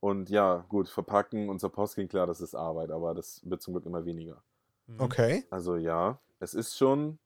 Und 0.00 0.30
ja, 0.30 0.64
gut, 0.68 0.88
verpacken 0.88 1.48
und 1.48 1.60
zur 1.60 1.72
Post 1.72 1.96
gehen, 1.96 2.08
klar, 2.08 2.26
das 2.26 2.40
ist 2.40 2.54
Arbeit, 2.54 2.90
aber 2.90 3.14
das 3.14 3.40
wird 3.44 3.62
zum 3.62 3.74
Glück 3.74 3.86
immer 3.86 4.04
weniger. 4.04 4.42
Mhm. 4.86 5.00
Okay. 5.00 5.44
Also 5.50 5.76
ja, 5.76 6.18
es 6.40 6.54
ist 6.54 6.76
schon, 6.76 7.18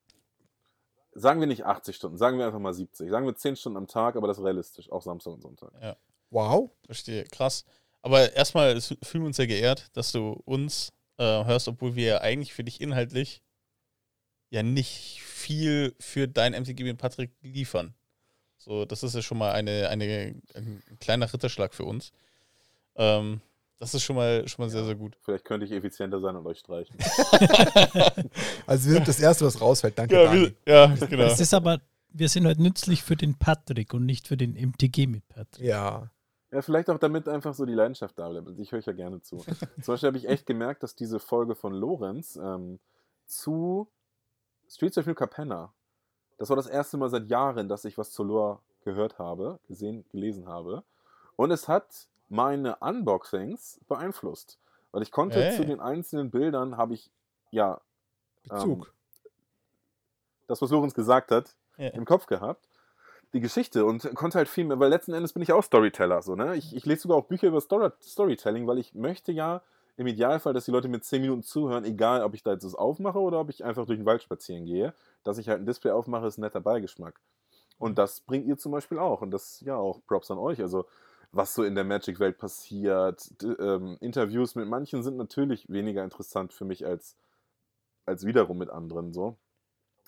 sagen 1.13 1.41
wir 1.41 1.47
nicht 1.47 1.65
80 1.65 1.97
Stunden, 1.97 2.19
sagen 2.19 2.39
wir 2.39 2.47
einfach 2.47 2.61
mal 2.61 2.75
70. 2.75 3.11
Sagen 3.11 3.27
wir 3.27 3.35
10 3.35 3.57
Stunden 3.57 3.79
am 3.79 3.89
Tag, 3.89 4.17
aber 4.17 4.29
das 4.29 4.39
ist 4.39 4.45
realistisch, 4.45 4.91
auch 4.93 5.03
Samstag 5.03 5.33
und 5.33 5.43
Sonntag. 5.43 5.73
Wow. 6.31 6.71
Verstehe, 6.87 7.25
krass. 7.25 7.65
Aber 8.09 8.35
erstmal 8.35 8.81
fühlen 8.81 9.25
wir 9.25 9.27
uns 9.27 9.37
sehr 9.37 9.47
geehrt, 9.47 9.91
dass 9.93 10.13
du 10.13 10.41
uns 10.47 10.95
äh, 11.19 11.25
hörst, 11.25 11.69
obwohl 11.69 11.95
wir 11.95 12.07
ja 12.07 12.21
eigentlich 12.23 12.55
für 12.55 12.65
dich 12.65 12.81
inhaltlich 12.81 13.43
ja 14.49 14.63
nicht 14.63 15.21
viel 15.23 15.95
für 16.01 16.27
dein 16.27 16.55
MTG 16.55 16.85
mit 16.85 16.97
Patrick 16.97 17.33
liefern. 17.43 17.93
So, 18.57 18.87
das 18.87 19.03
ist 19.03 19.15
ja 19.15 19.21
schon 19.21 19.37
mal 19.37 19.53
eine, 19.53 19.91
eine, 19.91 20.35
ein 20.55 20.83
kleiner 21.01 21.31
Ritterschlag 21.31 21.75
für 21.75 21.85
uns. 21.85 22.13
Ähm, 22.97 23.43
das 23.79 23.93
ist 23.93 24.05
schon 24.05 24.17
mal, 24.17 24.49
schon 24.49 24.65
mal 24.65 24.71
sehr, 24.71 24.87
sehr 24.87 24.95
gut. 24.95 25.19
Vielleicht 25.21 25.45
könnte 25.45 25.67
ich 25.67 25.73
effizienter 25.73 26.19
sein 26.19 26.35
und 26.35 26.47
euch 26.47 26.61
streichen. 26.61 26.97
Also 28.67 28.89
wir 28.89 28.95
sind 28.95 29.07
das 29.07 29.21
Erste, 29.21 29.45
was 29.45 29.61
rausfällt. 29.61 29.99
Danke, 29.99 30.15
Ja, 30.15 30.33
wir, 30.33 30.55
ja 30.67 30.87
genau. 30.95 31.25
Es 31.25 31.41
ist 31.41 31.53
aber, 31.53 31.83
wir 32.09 32.31
sind 32.31 32.47
halt 32.47 32.59
nützlich 32.59 33.03
für 33.03 33.17
den 33.17 33.39
Patrick 33.39 33.93
und 33.93 34.07
nicht 34.07 34.29
für 34.29 34.39
den 34.39 34.55
MTG 34.55 35.07
mit 35.07 35.29
Patrick. 35.29 35.67
Ja. 35.67 36.11
Ja, 36.51 36.63
vielleicht 36.63 36.89
auch 36.89 36.99
damit 36.99 37.29
einfach 37.29 37.53
so 37.55 37.67
die 37.67 37.75
Leidenschaft 37.75 38.19
da 38.19 38.29
bleibt. 38.29 38.47
Also 38.49 38.61
Ich 38.63 38.73
höre 38.73 38.81
ja 38.81 38.93
gerne 38.93 39.21
zu. 39.21 39.37
Zum 39.83 39.85
Beispiel 39.87 40.07
habe 40.07 40.17
ich 40.17 40.29
echt 40.29 40.47
gemerkt, 40.47 40.83
dass 40.83 40.95
diese 40.95 41.21
Folge 41.21 41.55
von 41.55 41.73
Lorenz 41.75 42.37
ähm, 42.37 42.79
zu 43.27 43.89
Streets 44.69 44.97
of 44.99 45.07
New 45.07 45.15
Capenna, 45.15 45.73
das 46.39 46.49
war 46.49 46.57
das 46.57 46.67
erste 46.67 46.97
Mal 46.97 47.11
seit 47.11 47.27
Jahren, 47.29 47.69
dass 47.69 47.85
ich 47.85 47.99
was 47.99 48.11
zu 48.13 48.23
Lore 48.25 48.61
gehört 48.85 49.19
habe, 49.19 49.59
gesehen, 49.69 50.05
gelesen 50.11 50.47
habe. 50.49 50.85
Und 51.37 51.51
es 51.51 51.69
hat 51.69 52.07
meine 52.29 52.77
Unboxings 52.77 53.81
beeinflusst. 53.89 54.59
Weil 54.93 55.03
ich 55.03 55.11
konnte 55.11 55.39
Hey. 55.43 55.57
zu 55.57 55.65
den 55.67 55.81
einzelnen 55.81 56.31
Bildern, 56.31 56.77
habe 56.79 56.95
ich, 56.95 57.11
ja, 57.51 57.81
Bezug. 58.49 58.93
das, 60.47 60.63
was 60.63 60.71
Lorenz 60.71 60.95
gesagt 60.95 61.31
hat, 61.31 61.55
Ja. 61.77 61.89
im 61.91 62.05
Kopf 62.07 62.27
gehabt. 62.27 62.68
Die 63.35 63.41
Geschichte 63.41 63.85
und 63.85 64.15
konnte 64.15 64.39
halt 64.39 64.49
viel 64.49 64.65
mehr, 64.65 64.79
weil 64.81 64.89
letzten 64.89 65.13
Endes 65.13 65.35
bin 65.35 65.43
ich 65.43 65.53
auch 65.53 65.63
Storyteller. 65.63 66.23
So, 66.23 66.35
ne? 66.35 66.57
ich, 66.57 66.75
ich 66.75 66.87
lese 66.87 67.03
sogar 67.03 67.19
auch 67.19 67.27
Bücher 67.27 67.49
über 67.49 67.61
Story 67.61 67.91
Storytelling, 68.01 68.67
weil 68.67 68.79
ich 68.79 68.95
möchte 68.95 69.33
ja 69.33 69.63
im 69.99 70.07
Idealfall, 70.07 70.55
dass 70.55 70.65
die 70.65 70.71
Leute 70.71 70.89
mir 70.89 71.01
10 71.01 71.21
Minuten 71.21 71.43
zuhören, 71.43 71.85
egal 71.85 72.23
ob 72.23 72.33
ich 72.33 72.43
da 72.43 72.53
jetzt 72.53 72.65
das 72.65 72.77
aufmache 72.77 73.19
oder 73.19 73.41
ob 73.41 73.51
ich 73.51 73.65
einfach 73.65 73.85
durch 73.85 73.99
den 73.99 74.07
Wald 74.07 74.23
spazieren 74.23 74.65
gehe. 74.65 74.95
Dass 75.25 75.39
ich 75.39 75.49
halt 75.49 75.61
ein 75.61 75.67
Display 75.67 75.91
aufmache, 75.91 76.27
ist 76.27 76.39
ein 76.39 76.43
netter 76.43 76.61
Beigeschmack. 76.61 77.21
Und 77.79 77.99
das 77.99 78.21
bringt 78.21 78.47
ihr 78.47 78.57
zum 78.57 78.73
Beispiel 78.73 78.99
auch. 78.99 79.23
Und 79.23 79.33
das, 79.33 79.61
ja, 79.61 79.77
auch 79.77 80.01
Props 80.07 80.31
an 80.31 80.39
euch. 80.39 80.61
Also, 80.61 80.87
was 81.33 81.55
so 81.55 81.65
in 81.65 81.75
der 81.75 81.85
Magic-Welt 81.85 82.39
passiert. 82.39 83.29
Ähm, 83.59 83.97
Interviews 84.01 84.55
mit 84.55 84.69
manchen 84.69 85.03
sind 85.03 85.17
natürlich 85.17 85.69
weniger 85.69 86.05
interessant 86.05 86.53
für 86.53 86.65
mich 86.65 86.87
als, 86.87 87.17
als 88.07 88.25
wiederum 88.25 88.59
mit 88.59 88.71
anderen 88.71 89.13
so. 89.13 89.37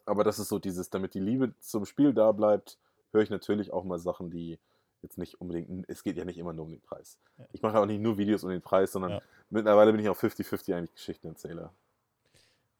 Aber 0.06 0.24
das 0.24 0.38
ist 0.38 0.48
so 0.48 0.58
dieses, 0.58 0.90
damit 0.90 1.14
die 1.14 1.20
Liebe 1.20 1.52
zum 1.58 1.84
Spiel 1.84 2.14
da 2.14 2.32
bleibt, 2.32 2.78
höre 3.12 3.22
ich 3.22 3.30
natürlich 3.30 3.72
auch 3.72 3.84
mal 3.84 3.98
Sachen, 3.98 4.30
die 4.30 4.58
jetzt 5.02 5.16
nicht 5.18 5.40
unbedingt, 5.40 5.88
es 5.88 6.02
geht 6.02 6.16
ja 6.16 6.24
nicht 6.24 6.38
immer 6.38 6.52
nur 6.52 6.66
um 6.66 6.70
den 6.70 6.80
Preis. 6.82 7.18
Ja. 7.38 7.46
Ich 7.52 7.62
mache 7.62 7.78
auch 7.78 7.86
nicht 7.86 8.00
nur 8.00 8.18
Videos 8.18 8.44
um 8.44 8.50
den 8.50 8.60
Preis, 8.62 8.92
sondern 8.92 9.12
Ja. 9.12 9.22
mittlerweile 9.48 9.92
bin 9.92 10.00
ich 10.00 10.08
auch 10.08 10.16
50-50 10.18 10.74
eigentlich 10.76 10.94
Geschichtenerzähler. 10.94 11.72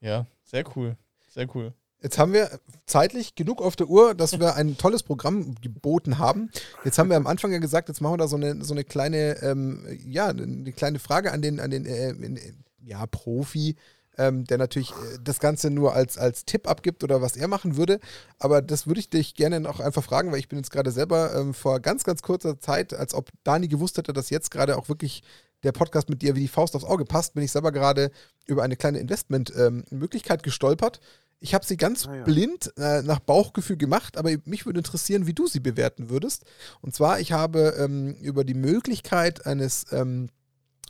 Ja, 0.01 0.27
sehr 0.45 0.65
cool. 0.77 0.97
Sehr 1.29 1.47
cool. 1.55 1.73
Jetzt 2.03 2.19
haben 2.19 2.33
wir 2.33 2.51
zeitlich 2.87 3.35
genug 3.35 3.61
auf 3.61 3.77
der 3.77 3.89
Uhr, 3.89 4.15
dass 4.15 4.39
wir 4.41 4.55
ein 4.57 4.79
tolles 4.79 5.03
Programm 5.03 5.55
geboten 5.61 6.19
haben. 6.19 6.51
Jetzt 6.83 6.99
haben 6.99 7.11
wir 7.11 7.17
am 7.19 7.27
Anfang 7.27 7.53
ja 7.53 7.59
gesagt, 7.59 7.89
jetzt 7.89 8.01
machen 8.01 8.15
wir 8.15 8.19
da 8.19 8.27
so 8.29 8.37
eine, 8.37 8.65
so 8.65 8.73
eine 8.73 8.85
kleine, 8.85 9.43
ähm, 9.43 9.87
ja, 10.07 10.29
eine 10.29 10.73
kleine 10.73 10.99
Frage 10.99 11.31
an 11.31 11.43
den, 11.43 11.61
an 11.61 11.71
den 11.71 11.85
äh, 11.85 12.11
in, 12.11 12.39
ja, 12.83 13.07
Profi, 13.07 13.77
ähm, 14.19 14.45
der 14.45 14.59
natürlich 14.59 14.91
äh, 14.91 15.19
das 15.23 15.41
Ganze 15.41 15.71
nur 15.71 15.95
als, 15.95 16.19
als 16.19 16.45
Tipp 16.45 16.69
abgibt 16.69 17.05
oder 17.05 17.23
was 17.23 17.37
er 17.37 17.49
machen 17.49 17.77
würde. 17.77 18.01
Aber 18.39 18.63
das 18.63 18.87
würde 18.87 19.01
ich 19.01 19.11
dich 19.11 19.35
gerne 19.35 19.69
auch 19.69 19.81
einfach 19.81 20.05
fragen, 20.05 20.33
weil 20.33 20.39
ich 20.39 20.49
bin 20.49 20.59
jetzt 20.59 20.71
gerade 20.71 20.91
selber 20.91 21.35
ähm, 21.35 21.55
vor 21.55 21.81
ganz, 21.81 22.05
ganz 22.05 22.23
kurzer 22.23 22.59
Zeit, 22.59 22.95
als 22.95 23.15
ob 23.15 23.31
Dani 23.45 23.69
gewusst 23.69 23.99
hätte, 23.99 24.13
dass 24.13 24.31
jetzt 24.31 24.51
gerade 24.51 24.77
auch 24.77 24.89
wirklich 24.89 25.23
der 25.63 25.73
Podcast 25.73 26.09
mit 26.09 26.23
dir 26.23 26.35
wie 26.37 26.41
die 26.41 26.49
Faust 26.49 26.75
aufs 26.75 26.85
Auge 26.85 27.05
passt, 27.05 27.35
bin 27.35 27.45
ich 27.45 27.53
selber 27.53 27.73
gerade 27.73 28.11
über 28.47 28.63
eine 28.63 28.77
kleine 28.77 28.99
Investmentmöglichkeit 28.99 30.43
gestolpert. 30.43 31.01
Ich 31.43 31.55
habe 31.55 31.65
sie 31.65 31.77
ganz 31.77 32.07
Ah 32.07 32.17
ja. 32.17 32.25
blind 32.25 32.73
äh, 32.77 33.03
nach 33.03 33.21
Bauchgefühl 33.21 33.79
gemacht, 33.79 34.19
aber 34.19 34.31
mich 34.45 34.67
würde 34.67 34.81
interessieren, 34.81 35.27
wie 35.27 35.33
du 35.33 35.47
sie 35.47 35.61
bewerten 35.61 36.11
würdest. 36.11 36.45
Und 36.83 36.95
zwar, 36.95 37.21
ich 37.21 37.33
habe 37.33 37.75
ähm, 37.79 38.15
über 38.21 38.45
die 38.45 38.55
Möglichkeit 38.55 39.47
eines 39.47 39.87
ähm, 39.93 40.29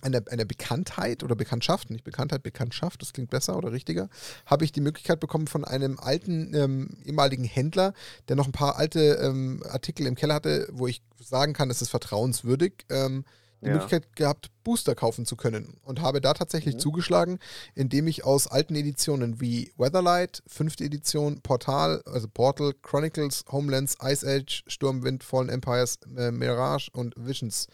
einer, 0.03 0.23
einer 0.31 0.45
Bekanntheit 0.45 1.23
oder 1.23 1.35
Bekanntschaft, 1.35 1.91
nicht 1.91 2.05
Bekanntheit, 2.05 2.43
Bekanntschaft, 2.43 3.03
das 3.03 3.13
klingt 3.13 3.31
besser 3.31 3.57
oder 3.57 3.73
richtiger, 3.73 4.09
habe 4.47 4.65
ich 4.65 4.73
die 4.73 4.81
Möglichkeit 4.81 5.21
bekommen 5.21 5.47
von 5.47 5.65
einem 5.65 5.99
alten 5.99 6.55
ähm, 6.55 6.89
ehemaligen 7.05 7.45
Händler, 7.45 7.93
der 8.29 8.37
noch 8.37 8.47
ein 8.47 8.53
paar 8.53 8.77
alte 8.77 9.15
ähm, 9.23 9.63
Artikel 9.69 10.07
im 10.07 10.15
Keller 10.15 10.35
hatte, 10.35 10.69
wo 10.73 10.87
ich 10.87 11.03
sagen 11.19 11.53
kann, 11.53 11.71
es 11.71 11.83
ist 11.83 11.91
vertrauenswürdig, 11.91 12.87
ähm, 12.91 13.25
die 13.63 13.67
Ja. 13.67 13.73
Möglichkeit 13.75 14.17
gehabt, 14.17 14.51
Booster 14.65 14.95
kaufen 14.95 15.27
zu 15.27 15.37
können. 15.37 15.77
Und 15.85 16.01
habe 16.01 16.23
da 16.23 16.33
tatsächlich 16.33 16.77
Mhm. 16.77 16.79
zugeschlagen, 16.79 17.39
indem 17.75 18.07
ich 18.07 18.25
aus 18.25 18.47
alten 18.47 18.75
Editionen 18.75 19.39
wie 19.39 19.71
Weatherlight, 19.77 20.43
fünfte 20.47 20.85
Edition, 20.85 21.43
Portal, 21.43 22.01
also 22.07 22.27
Portal, 22.27 22.73
Chronicles, 22.83 23.45
Homelands, 23.53 23.99
Ice 24.03 24.27
Age, 24.27 24.65
Sturmwind, 24.67 25.25
Fallen 25.25 25.51
Empires, 25.51 25.99
äh, 26.17 26.31
Mirage 26.31 26.89
und 26.95 27.13
Visions 27.19 27.67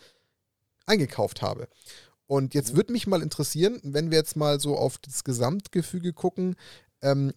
eingekauft 0.86 1.42
habe. 1.42 1.68
Und 2.26 2.54
jetzt 2.54 2.72
Mhm. 2.72 2.76
würde 2.76 2.92
mich 2.92 3.06
mal 3.06 3.22
interessieren, 3.22 3.80
wenn 3.82 4.10
wir 4.10 4.18
jetzt 4.18 4.36
mal 4.36 4.60
so 4.60 4.76
auf 4.76 4.98
das 4.98 5.24
Gesamtgefüge 5.24 6.12
gucken, 6.12 6.56
ähm, 7.02 7.32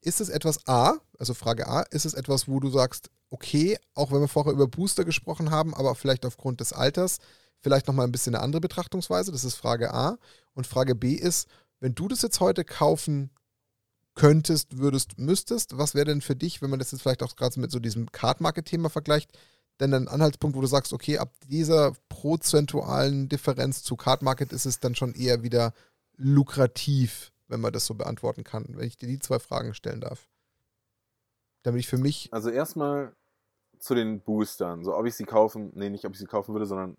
ist 0.00 0.20
es 0.20 0.28
etwas 0.28 0.66
A, 0.66 0.94
also 1.18 1.34
Frage 1.34 1.68
A, 1.68 1.82
ist 1.82 2.04
es 2.04 2.14
etwas, 2.14 2.48
wo 2.48 2.60
du 2.60 2.70
sagst, 2.70 3.10
okay, 3.30 3.78
auch 3.94 4.12
wenn 4.12 4.20
wir 4.20 4.28
vorher 4.28 4.52
über 4.52 4.66
Booster 4.68 5.04
gesprochen 5.04 5.50
haben, 5.50 5.74
aber 5.74 5.94
vielleicht 5.94 6.26
aufgrund 6.26 6.60
des 6.60 6.72
Alters, 6.72 7.18
vielleicht 7.60 7.86
nochmal 7.86 8.06
ein 8.06 8.12
bisschen 8.12 8.34
eine 8.34 8.42
andere 8.44 8.60
Betrachtungsweise, 8.60 9.32
das 9.32 9.44
ist 9.44 9.54
Frage 9.54 9.94
A. 9.94 10.18
Und 10.54 10.66
Frage 10.66 10.94
B 10.94 11.14
ist, 11.14 11.48
wenn 11.80 11.94
du 11.94 12.08
das 12.08 12.22
jetzt 12.22 12.40
heute 12.40 12.64
kaufen 12.64 13.30
könntest, 14.14 14.78
würdest, 14.78 15.18
müsstest, 15.18 15.78
was 15.78 15.94
wäre 15.94 16.04
denn 16.04 16.20
für 16.20 16.36
dich, 16.36 16.60
wenn 16.60 16.70
man 16.70 16.78
das 16.78 16.92
jetzt 16.92 17.00
vielleicht 17.02 17.22
auch 17.22 17.36
gerade 17.36 17.58
mit 17.58 17.70
so 17.70 17.78
diesem 17.78 18.10
Card-Market-Thema 18.12 18.90
vergleicht, 18.90 19.30
denn 19.80 19.94
ein 19.94 20.08
Anhaltspunkt, 20.08 20.56
wo 20.56 20.60
du 20.60 20.66
sagst, 20.66 20.92
okay, 20.92 21.18
ab 21.18 21.32
dieser 21.48 21.92
prozentualen 22.08 23.28
Differenz 23.28 23.82
zu 23.82 23.96
Card 23.96 24.22
Market 24.22 24.52
ist 24.52 24.66
es 24.66 24.80
dann 24.80 24.94
schon 24.94 25.14
eher 25.14 25.42
wieder 25.42 25.72
lukrativ, 26.16 27.32
wenn 27.48 27.60
man 27.60 27.72
das 27.72 27.86
so 27.86 27.94
beantworten 27.94 28.44
kann, 28.44 28.66
wenn 28.76 28.86
ich 28.86 28.96
dir 28.96 29.08
die 29.08 29.18
zwei 29.18 29.38
Fragen 29.38 29.74
stellen 29.74 30.00
darf. 30.00 30.28
Damit 31.62 31.80
ich 31.80 31.88
für 31.88 31.98
mich, 31.98 32.28
Also 32.32 32.50
erstmal 32.50 33.14
zu 33.78 33.94
den 33.94 34.20
Boostern. 34.20 34.84
So, 34.84 34.96
ob 34.96 35.06
ich 35.06 35.14
sie 35.14 35.24
kaufen, 35.24 35.72
nee, 35.74 35.90
nicht 35.90 36.04
ob 36.04 36.12
ich 36.12 36.18
sie 36.18 36.26
kaufen 36.26 36.54
würde, 36.54 36.66
sondern 36.66 36.96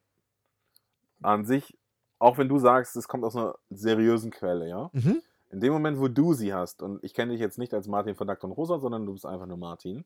an 1.21 1.45
sich, 1.45 1.77
auch 2.19 2.37
wenn 2.37 2.49
du 2.49 2.59
sagst, 2.59 2.95
es 2.95 3.07
kommt 3.07 3.23
aus 3.23 3.35
einer 3.35 3.55
seriösen 3.69 4.31
Quelle, 4.31 4.67
ja? 4.67 4.89
mhm, 4.93 5.21
In 5.49 5.59
dem 5.61 5.71
Moment, 5.73 5.99
wo 5.99 6.07
du 6.07 6.33
sie 6.33 6.53
hast, 6.53 6.81
und 6.81 7.03
ich 7.03 7.13
kenne 7.13 7.31
dich 7.31 7.41
jetzt 7.41 7.57
nicht 7.57 7.73
als 7.73 7.87
Martin 7.87 8.15
von 8.15 8.27
Duck 8.27 8.43
und 8.43 8.51
Rosa, 8.51 8.79
sondern 8.79 9.05
du 9.05 9.13
bist 9.13 9.25
einfach 9.25 9.45
nur 9.45 9.57
Martin. 9.57 10.03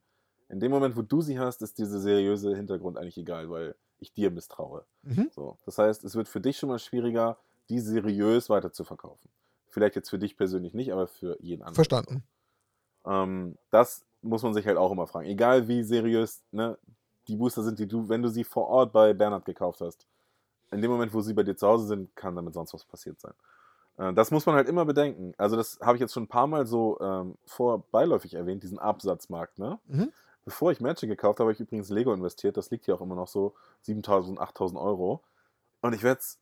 In 0.50 0.60
dem 0.60 0.72
Moment, 0.72 0.96
wo 0.96 1.02
du 1.02 1.22
sie 1.22 1.40
hast, 1.40 1.62
ist 1.62 1.78
dieser 1.78 2.00
seriöse 2.00 2.56
Hintergrund 2.56 2.98
eigentlich 2.98 3.18
egal, 3.18 3.50
weil 3.50 3.76
ich 4.00 4.14
dir 4.14 4.32
misstraue. 4.32 4.86
mhm, 5.04 5.30
So. 5.34 5.58
Das 5.66 5.78
heißt, 5.78 6.04
es 6.04 6.16
wird 6.16 6.28
für 6.28 6.40
dich 6.40 6.58
schon 6.58 6.70
mal 6.70 6.80
schwieriger, 6.80 7.38
die 7.70 7.80
seriös 7.80 8.50
weiter 8.50 8.72
zu 8.72 8.84
verkaufen. 8.84 9.30
Vielleicht 9.70 9.96
jetzt 9.96 10.10
für 10.10 10.20
dich 10.20 10.38
persönlich 10.38 10.74
nicht, 10.74 10.94
aber 10.94 11.08
für 11.08 11.38
jeden 11.42 11.62
anderen. 11.62 11.76
verstanden. 11.76 12.24
Ähm, 13.06 13.58
das 13.72 14.06
muss 14.22 14.44
man 14.44 14.54
sich 14.54 14.66
halt 14.66 14.78
auch 14.78 14.92
immer 14.92 15.08
fragen. 15.08 15.28
Egal 15.28 15.68
wie 15.68 15.84
seriös 15.84 16.42
ne, 16.52 16.78
die 17.28 17.36
Booster 17.36 17.64
sind, 17.64 17.80
die 17.80 17.88
du, 17.88 18.08
wenn 18.10 18.22
du 18.22 18.30
sie 18.30 18.44
vor 18.44 18.68
Ort 18.68 18.94
bei 18.94 19.14
Bernhard 19.14 19.46
gekauft 19.46 19.82
hast, 19.82 20.08
in 20.72 20.82
dem 20.82 20.92
Moment, 20.92 21.14
wo 21.14 21.22
sie 21.22 21.34
bei 21.34 21.44
dir 21.44 21.56
zu 21.56 21.68
Hause 21.68 21.88
sind, 21.88 22.16
kann 22.16 22.36
damit 22.36 22.54
sonst 22.54 22.74
was 22.74 22.86
passiert 22.86 23.20
sein. 23.20 23.34
Äh, 23.98 24.14
das 24.14 24.32
muss 24.32 24.46
man 24.46 24.56
halt 24.56 24.68
immer 24.68 24.86
bedenken. 24.86 25.34
Also, 25.38 25.56
das 25.56 25.80
habe 25.82 25.96
ich 25.98 26.02
jetzt 26.02 26.14
schon 26.14 26.24
ein 26.24 26.28
paar 26.28 26.48
Mal 26.48 26.66
so 26.66 27.00
ähm, 27.00 27.36
vorbeiläufig 27.46 28.34
erwähnt, 28.34 28.64
diesen 28.64 28.80
Absatzmarkt. 28.80 29.60
Ne? 29.60 29.80
Mhm. 29.88 30.12
Bevor 30.48 30.72
ich 30.72 30.80
Magic 30.80 31.10
gekauft 31.10 31.40
habe, 31.40 31.48
habe 31.50 31.52
ich 31.52 31.60
übrigens 31.60 31.90
Lego 31.90 32.14
investiert. 32.14 32.56
Das 32.56 32.72
liegt 32.72 32.86
hier 32.86 32.96
auch 32.96 33.02
immer 33.02 33.16
noch 33.16 33.28
so 33.28 33.54
7000, 33.82 34.40
8000 34.40 34.80
Euro. 34.80 35.22
Und 35.82 35.94
ich 35.94 36.04
werde 36.04 36.22
es. 36.22 36.40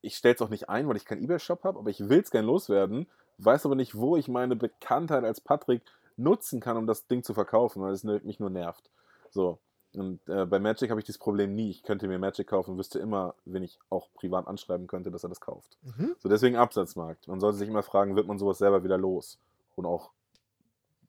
Ich 0.00 0.16
stelle 0.16 0.34
es 0.34 0.42
auch 0.42 0.48
nicht 0.48 0.68
ein, 0.68 0.88
weil 0.88 0.96
ich 0.96 1.04
keinen 1.04 1.22
Ebay-Shop 1.22 1.62
habe, 1.62 1.78
aber 1.78 1.90
ich 1.90 2.08
will 2.08 2.18
es 2.18 2.32
gerne 2.32 2.48
loswerden. 2.48 3.06
Weiß 3.38 3.66
aber 3.66 3.76
nicht, 3.76 3.96
wo 3.96 4.16
ich 4.16 4.26
meine 4.26 4.56
Bekanntheit 4.56 5.22
als 5.22 5.40
Patrick 5.40 5.82
nutzen 6.16 6.58
kann, 6.58 6.76
um 6.76 6.88
das 6.88 7.06
Ding 7.06 7.22
zu 7.22 7.34
verkaufen, 7.34 7.82
weil 7.82 7.92
es 7.92 8.02
mich 8.02 8.40
nur 8.40 8.50
nervt. 8.50 8.90
So. 9.30 9.60
Und 9.94 10.18
äh, 10.28 10.44
bei 10.44 10.58
Magic 10.58 10.90
habe 10.90 10.98
ich 10.98 11.06
dieses 11.06 11.20
Problem 11.20 11.54
nie. 11.54 11.70
Ich 11.70 11.84
könnte 11.84 12.08
mir 12.08 12.18
Magic 12.18 12.48
kaufen 12.48 12.72
und 12.72 12.78
wüsste 12.78 12.98
immer, 12.98 13.36
wenn 13.44 13.62
ich 13.62 13.78
auch 13.90 14.08
privat 14.14 14.48
anschreiben 14.48 14.88
könnte, 14.88 15.12
dass 15.12 15.22
er 15.22 15.28
das 15.28 15.40
kauft. 15.40 15.78
Mhm. 15.82 16.16
So, 16.18 16.28
deswegen 16.28 16.56
Absatzmarkt. 16.56 17.28
Man 17.28 17.38
sollte 17.38 17.58
sich 17.58 17.68
immer 17.68 17.84
fragen, 17.84 18.16
wird 18.16 18.26
man 18.26 18.38
sowas 18.38 18.58
selber 18.58 18.82
wieder 18.82 18.98
los 18.98 19.38
und 19.76 19.86
auch 19.86 20.10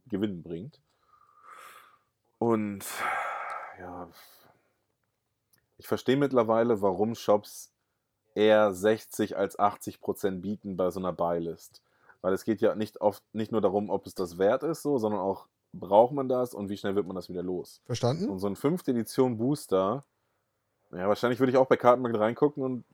Gewinn 0.08 0.44
bringt. 0.44 0.80
Und 2.40 2.86
ja, 3.80 4.10
ich 5.78 5.88
verstehe 5.88 6.18
mittlerweile, 6.18 6.82
warum 6.82 7.16
Shops 7.16 7.72
eher 8.36 8.74
60 8.74 9.38
als 9.38 9.58
80 9.58 10.00
Prozent 10.00 10.42
bieten 10.42 10.78
bei 10.78 10.92
so 10.92 11.00
einer 11.00 11.14
Buy-List. 11.14 11.82
Weil 12.22 12.34
es 12.34 12.44
geht 12.44 12.62
ja 12.62 12.76
nicht, 12.76 13.02
oft, 13.02 13.24
nicht 13.34 13.52
nur 13.52 13.62
darum, 13.62 13.90
ob 13.90 14.06
es 14.06 14.16
das 14.16 14.38
wert 14.38 14.64
ist, 14.64 14.82
so, 14.82 14.98
sondern 14.98 15.22
auch, 15.22 15.48
braucht 15.74 16.14
man 16.14 16.30
das 16.30 16.54
und 16.54 16.70
wie 16.70 16.78
schnell 16.78 16.96
wird 16.96 17.06
man 17.08 17.16
das 17.16 17.30
wieder 17.30 17.44
los. 17.44 17.82
Verstanden? 17.86 18.30
Und 18.30 18.40
so 18.40 18.48
ein 18.48 18.56
5. 18.56 18.88
Edition 18.88 19.38
Booster, 19.38 20.04
ja, 20.92 21.08
wahrscheinlich 21.08 21.40
würde 21.40 21.52
ich 21.52 21.58
auch 21.58 21.68
bei 21.68 21.78
Kartenmarkt 21.78 22.18
reingucken 22.18 22.64
und 22.64 22.86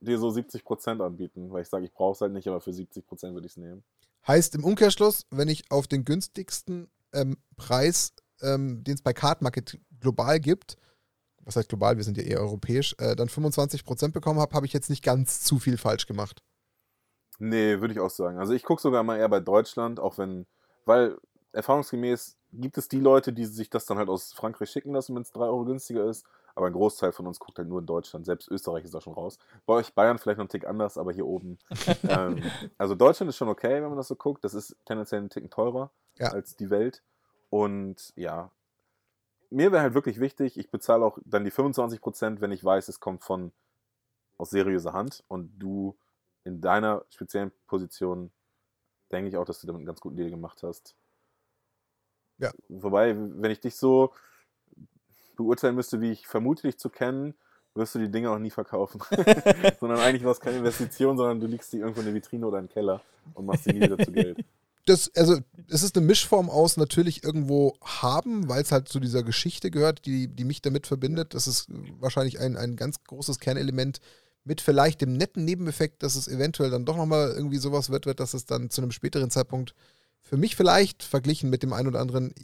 dir 0.00 0.18
so 0.18 0.28
70% 0.28 1.04
anbieten, 1.04 1.50
weil 1.52 1.62
ich 1.62 1.68
sage, 1.68 1.84
ich 1.84 1.92
brauche 1.92 2.12
es 2.12 2.20
halt 2.20 2.32
nicht, 2.32 2.48
aber 2.48 2.60
für 2.60 2.70
70% 2.70 3.34
würde 3.34 3.46
ich 3.46 3.52
es 3.52 3.56
nehmen. 3.56 3.82
Heißt 4.26 4.54
im 4.54 4.64
Umkehrschluss, 4.64 5.26
wenn 5.30 5.48
ich 5.48 5.70
auf 5.70 5.88
den 5.88 6.04
günstigsten 6.04 6.90
ähm, 7.12 7.36
Preis, 7.56 8.14
ähm, 8.42 8.82
den 8.84 8.94
es 8.94 9.02
bei 9.02 9.12
Card 9.12 9.42
Market 9.42 9.78
global 10.00 10.40
gibt, 10.40 10.76
was 11.44 11.56
heißt 11.56 11.68
global, 11.68 11.96
wir 11.96 12.04
sind 12.04 12.16
ja 12.16 12.22
eher 12.22 12.40
europäisch, 12.40 12.94
äh, 12.98 13.16
dann 13.16 13.28
25% 13.28 14.12
bekommen 14.12 14.40
habe, 14.40 14.54
habe 14.54 14.66
ich 14.66 14.72
jetzt 14.72 14.90
nicht 14.90 15.02
ganz 15.02 15.42
zu 15.42 15.58
viel 15.58 15.76
falsch 15.76 16.06
gemacht. 16.06 16.42
Nee, 17.38 17.80
würde 17.80 17.94
ich 17.94 18.00
auch 18.00 18.10
sagen. 18.10 18.38
Also 18.38 18.52
ich 18.52 18.62
gucke 18.62 18.80
sogar 18.80 19.02
mal 19.02 19.18
eher 19.18 19.28
bei 19.28 19.40
Deutschland, 19.40 19.98
auch 19.98 20.18
wenn, 20.18 20.46
weil 20.84 21.18
erfahrungsgemäß 21.52 22.36
gibt 22.52 22.78
es 22.78 22.88
die 22.88 23.00
Leute, 23.00 23.32
die 23.32 23.46
sich 23.46 23.70
das 23.70 23.86
dann 23.86 23.98
halt 23.98 24.08
aus 24.08 24.32
Frankreich 24.32 24.70
schicken 24.70 24.92
lassen, 24.92 25.14
wenn 25.14 25.22
es 25.22 25.32
3 25.32 25.44
Euro 25.46 25.64
günstiger 25.64 26.04
ist. 26.08 26.24
Aber 26.54 26.66
ein 26.66 26.74
Großteil 26.74 27.12
von 27.12 27.26
uns 27.26 27.38
guckt 27.38 27.58
halt 27.58 27.68
nur 27.68 27.80
in 27.80 27.86
Deutschland. 27.86 28.26
Selbst 28.26 28.48
Österreich 28.48 28.84
ist 28.84 28.92
da 28.94 29.00
schon 29.00 29.14
raus. 29.14 29.38
Bei 29.64 29.74
euch 29.74 29.94
Bayern 29.94 30.18
vielleicht 30.18 30.36
noch 30.36 30.42
einen 30.42 30.50
Tick 30.50 30.66
anders, 30.66 30.98
aber 30.98 31.12
hier 31.12 31.26
oben. 31.26 31.58
ähm, 32.08 32.42
also 32.76 32.94
Deutschland 32.94 33.30
ist 33.30 33.36
schon 33.38 33.48
okay, 33.48 33.82
wenn 33.82 33.88
man 33.88 33.96
das 33.96 34.08
so 34.08 34.16
guckt. 34.16 34.44
Das 34.44 34.52
ist 34.52 34.76
tendenziell 34.84 35.20
einen 35.20 35.30
Ticken 35.30 35.48
teurer 35.48 35.90
Ja. 36.18 36.28
als 36.28 36.54
die 36.54 36.68
Welt. 36.68 37.02
Und 37.52 38.14
ja, 38.16 38.50
mir 39.50 39.72
wäre 39.72 39.82
halt 39.82 39.92
wirklich 39.92 40.20
wichtig, 40.20 40.56
ich 40.56 40.70
bezahle 40.70 41.04
auch 41.04 41.18
dann 41.26 41.44
die 41.44 41.52
25%, 41.52 42.40
wenn 42.40 42.50
ich 42.50 42.64
weiß, 42.64 42.88
es 42.88 42.98
kommt 42.98 43.22
von 43.22 43.52
aus 44.38 44.48
seriöser 44.48 44.94
Hand 44.94 45.22
und 45.28 45.58
du 45.58 45.94
in 46.44 46.62
deiner 46.62 47.04
speziellen 47.10 47.52
Position 47.66 48.32
denke 49.12 49.28
ich 49.28 49.36
auch, 49.36 49.44
dass 49.44 49.60
du 49.60 49.66
damit 49.66 49.80
einen 49.80 49.86
ganz 49.86 50.00
guten 50.00 50.16
Deal 50.16 50.30
gemacht 50.30 50.62
hast. 50.62 50.96
Ja. 52.38 52.50
Wobei, 52.70 53.14
wenn 53.18 53.50
ich 53.50 53.60
dich 53.60 53.76
so 53.76 54.14
beurteilen 55.36 55.74
müsste, 55.74 56.00
wie 56.00 56.10
ich 56.10 56.26
vermute 56.26 56.62
dich 56.62 56.78
zu 56.78 56.88
kennen, 56.88 57.34
wirst 57.74 57.94
du 57.94 57.98
die 57.98 58.10
Dinge 58.10 58.30
auch 58.30 58.38
nie 58.38 58.50
verkaufen. 58.50 59.02
sondern 59.78 59.98
eigentlich 59.98 60.24
war 60.24 60.32
es 60.32 60.40
keine 60.40 60.56
Investition, 60.56 61.18
sondern 61.18 61.38
du 61.38 61.46
liegst 61.46 61.70
die 61.74 61.80
irgendwo 61.80 62.00
in 62.00 62.06
der 62.06 62.14
Vitrine 62.14 62.46
oder 62.46 62.60
im 62.60 62.70
Keller 62.70 63.02
und 63.34 63.44
machst 63.44 63.66
die 63.66 63.74
nie 63.74 63.82
wieder 63.82 63.98
zu 64.02 64.10
Geld. 64.10 64.42
Das, 64.86 65.10
also 65.14 65.38
es 65.68 65.82
ist 65.82 65.96
eine 65.96 66.06
Mischform 66.06 66.50
aus 66.50 66.76
natürlich 66.76 67.22
irgendwo 67.22 67.76
haben, 67.82 68.48
weil 68.48 68.62
es 68.62 68.72
halt 68.72 68.88
zu 68.88 68.98
dieser 68.98 69.22
Geschichte 69.22 69.70
gehört, 69.70 70.06
die, 70.06 70.28
die 70.28 70.44
mich 70.44 70.60
damit 70.60 70.86
verbindet. 70.86 71.34
Das 71.34 71.46
ist 71.46 71.66
wahrscheinlich 72.00 72.40
ein, 72.40 72.56
ein 72.56 72.76
ganz 72.76 73.02
großes 73.04 73.38
Kernelement 73.38 74.00
mit 74.44 74.60
vielleicht 74.60 75.00
dem 75.00 75.12
netten 75.12 75.44
Nebeneffekt, 75.44 76.02
dass 76.02 76.16
es 76.16 76.26
eventuell 76.26 76.70
dann 76.70 76.84
doch 76.84 76.96
nochmal 76.96 77.30
irgendwie 77.30 77.58
sowas 77.58 77.90
wird, 77.90 78.06
wird, 78.06 78.18
dass 78.18 78.34
es 78.34 78.44
dann 78.44 78.70
zu 78.70 78.82
einem 78.82 78.90
späteren 78.90 79.30
Zeitpunkt 79.30 79.74
für 80.20 80.36
mich 80.36 80.56
vielleicht 80.56 81.04
verglichen 81.04 81.48
mit 81.48 81.62
dem 81.62 81.72
einen 81.72 81.88
oder 81.88 82.00
anderen, 82.00 82.34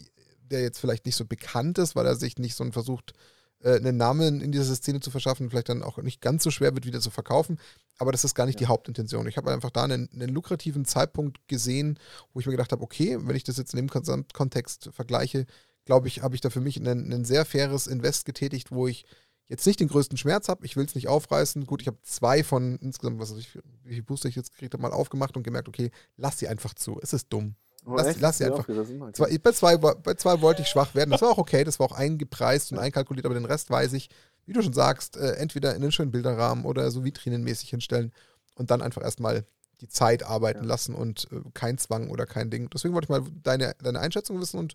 der 0.40 0.62
jetzt 0.62 0.78
vielleicht 0.78 1.06
nicht 1.06 1.16
so 1.16 1.24
bekannt 1.24 1.78
ist, 1.78 1.96
weil 1.96 2.06
er 2.06 2.14
sich 2.14 2.38
nicht 2.38 2.54
so 2.54 2.70
versucht, 2.70 3.14
äh, 3.60 3.76
einen 3.76 3.96
Namen 3.96 4.40
in 4.40 4.52
dieser 4.52 4.74
Szene 4.74 5.00
zu 5.00 5.10
verschaffen, 5.10 5.50
vielleicht 5.50 5.70
dann 5.70 5.82
auch 5.82 5.98
nicht 5.98 6.20
ganz 6.20 6.44
so 6.44 6.50
schwer 6.50 6.74
wird, 6.74 6.86
wieder 6.86 7.00
zu 7.00 7.10
verkaufen. 7.10 7.58
Aber 7.98 8.12
das 8.12 8.24
ist 8.24 8.34
gar 8.34 8.46
nicht 8.46 8.60
die 8.60 8.66
Hauptintention. 8.66 9.26
Ich 9.26 9.36
habe 9.36 9.52
einfach 9.52 9.70
da 9.70 9.84
einen, 9.84 10.08
einen, 10.12 10.28
lukrativen 10.28 10.84
Zeitpunkt 10.84 11.46
gesehen, 11.48 11.98
wo 12.32 12.40
ich 12.40 12.46
mir 12.46 12.52
gedacht 12.52 12.72
habe, 12.72 12.82
okay, 12.82 13.18
wenn 13.20 13.36
ich 13.36 13.44
das 13.44 13.56
jetzt 13.56 13.74
in 13.74 13.86
dem 13.86 14.24
Kontext 14.32 14.90
vergleiche, 14.92 15.46
glaube 15.84 16.06
ich, 16.06 16.22
habe 16.22 16.34
ich 16.34 16.40
da 16.40 16.50
für 16.50 16.60
mich 16.60 16.76
ein, 16.76 17.24
sehr 17.24 17.44
faires 17.44 17.86
Invest 17.86 18.24
getätigt, 18.24 18.70
wo 18.70 18.86
ich 18.86 19.04
jetzt 19.48 19.66
nicht 19.66 19.80
den 19.80 19.88
größten 19.88 20.18
Schmerz 20.18 20.48
habe. 20.48 20.64
Ich 20.64 20.76
will 20.76 20.84
es 20.84 20.94
nicht 20.94 21.08
aufreißen. 21.08 21.66
Gut, 21.66 21.80
ich 21.80 21.88
habe 21.88 21.98
zwei 22.02 22.44
von 22.44 22.76
insgesamt, 22.76 23.18
was 23.18 23.32
weiß 23.32 23.38
ich, 23.38 23.54
wie 23.84 23.90
viele 23.90 24.02
Booster 24.02 24.28
ich 24.28 24.36
jetzt 24.36 24.52
gekriegt 24.52 24.74
habe, 24.74 24.82
mal 24.82 24.92
aufgemacht 24.92 25.36
und 25.36 25.42
gemerkt, 25.42 25.68
okay, 25.68 25.90
lass 26.16 26.38
sie 26.38 26.48
einfach 26.48 26.74
zu. 26.74 27.00
Es 27.02 27.12
ist 27.12 27.32
dumm. 27.32 27.56
Oh, 27.86 27.94
lass, 27.96 28.08
echt? 28.08 28.20
lass 28.20 28.38
sie 28.38 28.44
Ja, 28.44 28.50
einfach. 28.50 28.68
Okay. 28.68 29.12
Zwei, 29.14 29.38
bei, 29.38 29.52
zwei, 29.52 29.76
bei 29.76 30.14
zwei 30.14 30.40
wollte 30.42 30.62
ich 30.62 30.68
schwach 30.68 30.94
werden. 30.94 31.10
Das 31.10 31.22
war 31.22 31.30
auch 31.30 31.38
okay, 31.38 31.64
das 31.64 31.78
war 31.78 31.86
auch 31.86 31.96
eingepreist 31.96 32.70
und 32.72 32.78
einkalkuliert, 32.78 33.24
aber 33.24 33.34
den 33.34 33.46
Rest 33.46 33.70
weiß 33.70 33.94
ich, 33.94 34.10
wie 34.48 34.52
du 34.54 34.62
schon 34.62 34.72
sagst, 34.72 35.16
äh, 35.16 35.34
entweder 35.34 35.74
in 35.76 35.82
einen 35.82 35.92
schönen 35.92 36.10
Bilderrahmen 36.10 36.64
oder 36.64 36.90
so 36.90 37.04
vitrinenmäßig 37.04 37.70
hinstellen 37.70 38.12
und 38.54 38.70
dann 38.70 38.82
einfach 38.82 39.02
erstmal 39.02 39.44
die 39.80 39.88
Zeit 39.88 40.22
arbeiten 40.24 40.64
Ja. 40.64 40.68
lassen 40.68 40.94
und 40.94 41.28
äh, 41.30 41.40
kein 41.54 41.78
Zwang 41.78 42.10
oder 42.10 42.26
kein 42.26 42.50
Ding. 42.50 42.68
Deswegen 42.70 42.94
wollte 42.94 43.04
ich 43.04 43.10
mal 43.10 43.22
deine, 43.44 43.74
deine 43.82 44.00
Einschätzung 44.00 44.40
wissen 44.40 44.58
und 44.58 44.74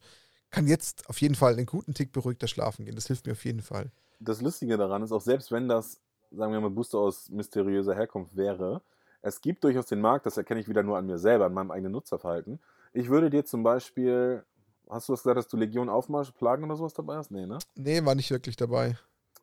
kann 0.52 0.68
jetzt 0.68 1.10
auf 1.10 1.20
jeden 1.20 1.36
Fall 1.36 1.54
einen 1.54 1.66
guten 1.66 1.94
Tick 1.94 2.12
beruhigter 2.12 2.48
schlafen 2.48 2.86
gehen. 2.86 2.96
Das 2.96 3.08
hilft 3.08 3.26
mir 3.26 3.34
auf 3.34 3.44
jeden 3.44 3.62
Fall. 3.62 3.92
das 4.20 4.40
Lustige 4.42 4.78
daran 4.78 5.02
ist, 5.04 5.12
auch 5.12 5.22
selbst 5.22 5.52
wenn 5.52 5.68
das, 5.68 6.00
sagen 6.32 6.54
wir 6.54 6.62
mal, 6.62 6.70
Booster 6.70 7.00
aus 7.00 7.30
mysteriöser 7.30 7.96
Herkunft 7.96 8.36
wäre, 8.38 8.82
es 9.22 9.42
gibt 9.42 9.64
durchaus 9.64 9.88
den 9.88 10.00
Markt, 10.02 10.26
das 10.26 10.38
erkenne 10.38 10.60
ich 10.62 10.68
wieder 10.70 10.84
nur 10.84 10.98
an 10.98 11.06
mir 11.08 11.18
selber, 11.18 11.46
an 11.48 11.54
meinem 11.54 11.72
eigenen 11.72 11.94
Nutzerverhalten. 11.94 12.60
Ich 12.94 13.10
würde 13.10 13.30
dir 13.30 13.44
zum 13.44 13.64
Beispiel, 13.64 14.44
hast 14.90 15.10
du 15.10 15.14
was 15.14 15.24
gesagt, 15.24 15.38
dass 15.38 15.48
du 15.48 15.58
Legion 15.58 15.90
Aufmarsch, 15.90 16.32
Plagen 16.32 16.64
oder 16.66 16.76
sowas 16.78 16.94
dabei 16.94 17.16
hast? 17.18 17.32
Nee, 17.32 17.46
ne? 17.48 17.58
Nee, 17.76 18.06
war 18.06 18.16
nicht 18.16 18.30
wirklich 18.32 18.56
dabei. 18.56 18.98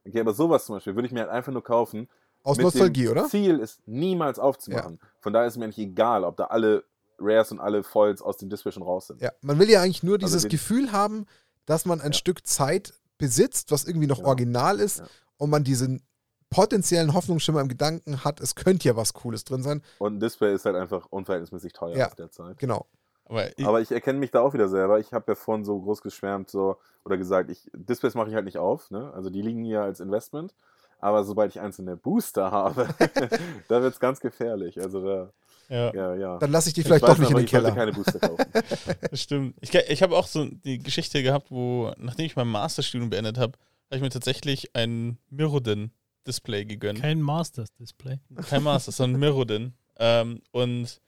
Okay, 0.06 0.20
aber 0.20 0.32
sowas 0.34 0.66
zum 0.66 0.76
Beispiel 0.76 0.94
würde 0.94 1.06
ich 1.06 1.12
mir 1.12 1.20
halt 1.20 1.30
einfach 1.30 1.52
nur 1.52 1.62
kaufen. 1.62 2.08
Aus 2.42 2.56
Nostalgie, 2.56 3.08
oder? 3.08 3.26
Ziel 3.28 3.58
ist 3.58 3.86
niemals 3.86 4.38
aufzumachen. 4.38 4.98
Von 5.20 5.32
daher 5.34 5.46
ist 5.46 5.58
mir 5.58 5.66
nicht 5.66 5.78
egal, 5.78 6.24
ob 6.24 6.36
da 6.38 6.44
alle 6.44 6.84
Rares 7.18 7.52
und 7.52 7.60
alle 7.60 7.82
Foils 7.82 8.22
aus 8.22 8.38
dem 8.38 8.48
Display 8.48 8.72
schon 8.72 8.82
raus 8.82 9.08
sind. 9.08 9.20
Ja, 9.20 9.30
man 9.42 9.58
will 9.58 9.68
ja 9.68 9.82
eigentlich 9.82 10.02
nur 10.02 10.14
Also 10.14 10.26
dieses 10.26 10.42
die- 10.44 10.48
Gefühl 10.48 10.90
haben, 10.92 11.26
dass 11.66 11.84
man 11.84 12.00
ein 12.00 12.12
Ja. 12.12 12.18
Stück 12.18 12.46
Zeit 12.46 12.94
besitzt, 13.18 13.70
was 13.70 13.84
irgendwie 13.84 14.06
noch 14.06 14.16
Genau. 14.18 14.28
original 14.30 14.80
ist 14.80 15.00
Ja. 15.00 15.06
und 15.36 15.50
man 15.50 15.64
diesen 15.64 16.02
potenziellen 16.48 17.12
Hoffnungsschimmer 17.14 17.60
im 17.60 17.68
Gedanken 17.68 18.24
hat, 18.24 18.40
es 18.40 18.54
könnte 18.54 18.88
ja 18.88 18.96
was 18.96 19.12
Cooles 19.12 19.44
drin 19.44 19.62
sein. 19.62 19.82
Und 19.98 20.14
ein 20.16 20.20
Display 20.20 20.54
ist 20.54 20.64
halt 20.64 20.76
einfach 20.76 21.06
unverhältnismäßig 21.10 21.74
teuer 21.74 21.96
Ja. 21.96 22.06
aus 22.08 22.16
der 22.16 22.30
Zeit. 22.30 22.58
Genau. 22.58 22.86
Aber 23.30 23.58
ich, 23.58 23.66
Aber 23.66 23.80
ich 23.80 23.92
erkenne 23.92 24.18
mich 24.18 24.32
da 24.32 24.40
auch 24.40 24.54
wieder 24.54 24.68
selber. 24.68 24.98
Ich 24.98 25.12
habe 25.12 25.24
ja 25.28 25.34
vorhin 25.36 25.64
so 25.64 25.78
groß 25.80 26.02
geschwärmt 26.02 26.50
so, 26.50 26.76
oder 27.04 27.16
gesagt, 27.16 27.50
ich, 27.50 27.70
Displays 27.72 28.14
mache 28.14 28.28
ich 28.28 28.34
halt 28.34 28.44
nicht 28.44 28.58
auf. 28.58 28.90
Ne? 28.90 29.12
Also 29.14 29.30
die 29.30 29.40
liegen 29.40 29.64
hier 29.64 29.82
als 29.82 30.00
Investment. 30.00 30.54
Aber 30.98 31.24
sobald 31.24 31.50
ich 31.52 31.60
einzelne 31.60 31.96
Booster 31.96 32.50
habe, 32.50 32.88
da 33.68 33.82
wird 33.82 33.94
es 33.94 34.00
ganz 34.00 34.20
gefährlich. 34.20 34.80
Also 34.80 35.04
da, 35.04 35.32
ja, 35.68 35.94
ja, 35.94 36.14
ja. 36.16 36.38
Dann 36.38 36.50
lasse 36.50 36.68
ich 36.68 36.74
die 36.74 36.80
Ich 36.80 36.86
vielleicht 36.86 37.02
weiß 37.02 37.10
doch 37.10 37.18
nicht 37.18 37.30
in 37.30 37.34
aber, 37.34 37.40
den 37.40 37.44
ich 37.44 37.50
Keller. 37.50 37.72
keine 37.72 37.92
Booster 37.92 38.18
kaufen. 38.18 38.44
das 39.10 39.20
stimmt. 39.20 39.54
Ich, 39.60 39.72
ich 39.72 40.02
habe 40.02 40.16
auch 40.16 40.26
so 40.26 40.46
die 40.46 40.78
Geschichte 40.78 41.22
gehabt, 41.22 41.50
wo, 41.50 41.92
nachdem 41.96 42.26
ich 42.26 42.34
mein 42.34 42.48
Masterstudium 42.48 43.10
beendet 43.10 43.38
habe, 43.38 43.52
habe 43.86 43.96
ich 43.96 44.02
mir 44.02 44.10
tatsächlich 44.10 44.74
ein 44.74 45.18
Mirrodin-Display 45.30 46.64
gegönnt. 46.64 47.00
Kein 47.00 47.22
Masters-Display. 47.22 48.18
Kein 48.48 48.64
Master, 48.64 48.90
sondern 48.92 49.20
Mirrodin. 49.20 49.74
Ähm, 49.98 50.42
und 50.50 51.00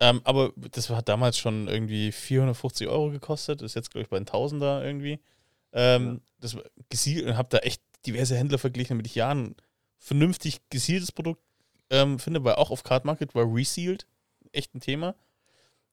ähm, 0.00 0.20
aber 0.24 0.52
das 0.56 0.90
hat 0.90 1.08
damals 1.08 1.38
schon 1.38 1.68
irgendwie 1.68 2.12
450 2.12 2.88
Euro 2.88 3.10
gekostet, 3.10 3.62
ist 3.62 3.74
jetzt, 3.74 3.90
glaube 3.90 4.02
ich, 4.04 4.08
bei 4.10 4.16
ein 4.16 4.26
Tausender 4.26 4.84
irgendwie. 4.84 5.20
Ähm, 5.72 6.20
Das 6.40 6.54
war 6.56 6.64
gesiegelt 6.88 7.26
und 7.26 7.36
habe 7.36 7.48
da 7.50 7.58
echt 7.58 7.82
diverse 8.06 8.36
Händler 8.36 8.58
verglichen, 8.58 8.96
damit 8.96 9.06
ich 9.06 9.14
ja 9.14 9.30
ein 9.30 9.54
vernünftig 9.98 10.60
gesieltes 10.70 11.12
Produkt 11.12 11.42
ähm, 11.90 12.18
finde, 12.18 12.44
weil 12.44 12.54
auch 12.54 12.70
auf 12.70 12.82
Card 12.82 13.04
Market 13.04 13.34
war 13.34 13.44
resealed 13.52 14.06
echt 14.52 14.74
ein 14.74 14.80
Thema. 14.80 15.14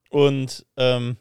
Und 0.09 0.65
ähm, 0.77 1.17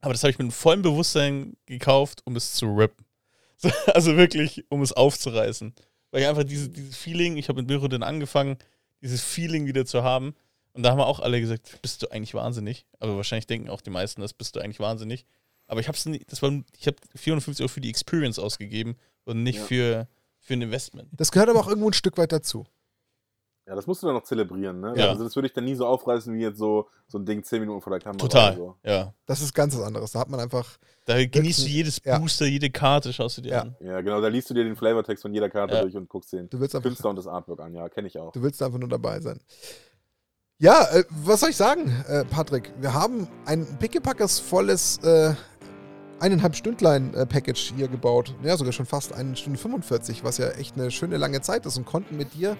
aber 0.00 0.12
das 0.12 0.22
habe 0.22 0.30
ich 0.30 0.38
mit 0.38 0.52
vollem 0.52 0.82
Bewusstsein 0.82 1.56
gekauft, 1.66 2.22
um 2.24 2.36
es 2.36 2.52
zu 2.54 2.66
rippen. 2.66 3.04
So, 3.56 3.70
Also 3.94 4.16
wirklich, 4.16 4.64
um 4.68 4.82
es 4.82 4.92
aufzureißen. 4.92 5.74
Weil 6.10 6.22
ich 6.22 6.28
einfach 6.28 6.44
diese, 6.44 6.68
dieses 6.68 6.96
Feeling, 6.96 7.36
ich 7.36 7.48
habe 7.48 7.60
mit 7.62 7.70
Mirrodin 7.70 8.02
angefangen, 8.02 8.58
dieses 9.00 9.22
Feeling 9.22 9.66
wieder 9.66 9.86
zu 9.86 10.02
haben. 10.02 10.34
Und 10.74 10.82
da 10.82 10.90
haben 10.90 10.98
wir 10.98 11.06
auch 11.06 11.20
alle 11.20 11.40
gesagt, 11.40 11.78
bist 11.82 12.02
du 12.02 12.10
eigentlich 12.10 12.34
wahnsinnig? 12.34 12.86
Aber 13.00 13.16
wahrscheinlich 13.16 13.46
denken 13.46 13.70
auch 13.70 13.80
die 13.80 13.90
meisten, 13.90 14.20
das 14.20 14.32
bist 14.34 14.54
du 14.56 14.60
eigentlich 14.60 14.80
wahnsinnig. 14.80 15.24
Aber 15.66 15.80
ich 15.80 15.88
habe 15.88 15.96
es 15.96 16.04
nicht, 16.04 16.30
das 16.30 16.42
war, 16.42 16.50
ich 16.76 16.86
habe 16.86 16.96
450 17.14 17.62
Euro 17.62 17.68
für 17.72 17.80
die 17.80 17.88
Experience 17.90 18.38
ausgegeben 18.38 18.96
und 19.24 19.42
nicht 19.42 19.58
Ja. 19.60 19.64
für, 19.64 20.08
für 20.40 20.54
ein 20.54 20.62
Investment. 20.62 21.08
Das 21.12 21.30
gehört 21.32 21.48
aber 21.48 21.60
auch 21.60 21.68
irgendwo 21.68 21.88
ein 21.88 21.94
Stück 21.94 22.18
weit 22.18 22.32
dazu. 22.32 22.66
Ja, 23.66 23.74
das 23.74 23.86
musst 23.86 24.02
du 24.02 24.06
dann 24.08 24.16
noch 24.16 24.24
zelebrieren. 24.24 24.80
Ne? 24.80 24.92
Ja. 24.94 25.08
Also 25.08 25.24
das 25.24 25.34
würde 25.36 25.46
ich 25.46 25.54
dann 25.54 25.64
nie 25.64 25.74
so 25.74 25.86
aufreißen 25.86 26.34
wie 26.34 26.42
jetzt 26.42 26.58
so, 26.58 26.86
so 27.08 27.16
ein 27.18 27.24
Ding 27.24 27.42
10 27.42 27.60
Minuten 27.60 27.80
vor 27.80 27.92
der 27.92 28.00
Kamera. 28.00 28.18
Total. 28.18 28.48
Oder 28.52 28.56
so. 28.56 28.76
Ja. 28.84 29.14
Das 29.24 29.40
ist 29.40 29.54
ganz 29.54 29.74
was 29.74 29.82
anderes. 29.84 30.12
Da 30.12 30.18
hat 30.20 30.28
man 30.28 30.38
einfach, 30.40 30.76
Da 31.06 31.24
genießt 31.24 31.60
du 31.64 31.68
jedes 31.68 31.98
Ja. 32.04 32.18
Booster, 32.18 32.44
jede 32.44 32.68
Karte, 32.68 33.10
schaust 33.14 33.38
du 33.38 33.42
dir 33.42 33.52
Ja. 33.52 33.60
an. 33.62 33.76
Ja, 33.80 34.02
genau. 34.02 34.20
Da 34.20 34.28
liest 34.28 34.50
du 34.50 34.54
dir 34.54 34.64
den 34.64 34.76
Flavortext 34.76 35.22
von 35.22 35.32
jeder 35.32 35.48
Karte 35.48 35.76
Ja. 35.76 35.82
durch 35.82 35.96
und 35.96 36.10
guckst 36.10 36.32
den 36.34 36.50
du 36.50 36.60
willst 36.60 36.74
einfach, 36.74 36.90
Künstler 36.90 37.08
und 37.08 37.16
das 37.16 37.26
Artwork 37.26 37.60
an. 37.60 37.72
Ja, 37.72 37.88
kenne 37.88 38.08
ich 38.08 38.18
auch. 38.18 38.32
du 38.32 38.42
willst 38.42 38.62
einfach 38.62 38.78
nur 38.78 38.88
dabei 38.90 39.20
sein. 39.20 39.38
Ja, 40.64 40.82
äh, 40.94 41.04
was 41.10 41.40
soll 41.40 41.50
ich 41.50 41.56
sagen, 41.56 41.92
äh, 42.08 42.24
Patrick? 42.24 42.72
Wir 42.80 42.94
haben 42.94 43.28
ein 43.44 43.66
pickepackers 43.78 44.40
volles 44.40 44.96
äh, 45.04 45.34
eineinhalb 46.20 46.56
Stündlein 46.56 47.12
äh, 47.12 47.26
Package 47.26 47.74
hier 47.76 47.86
gebaut. 47.86 48.34
Ja, 48.42 48.56
sogar 48.56 48.72
schon 48.72 48.86
fast 48.86 49.12
eine 49.12 49.36
Stunde 49.36 49.58
45, 49.58 50.24
was 50.24 50.38
ja 50.38 50.48
echt 50.52 50.78
eine 50.78 50.90
schöne 50.90 51.18
lange 51.18 51.42
Zeit 51.42 51.66
ist 51.66 51.76
und 51.76 51.84
konnten 51.84 52.16
mit 52.16 52.32
dir 52.32 52.56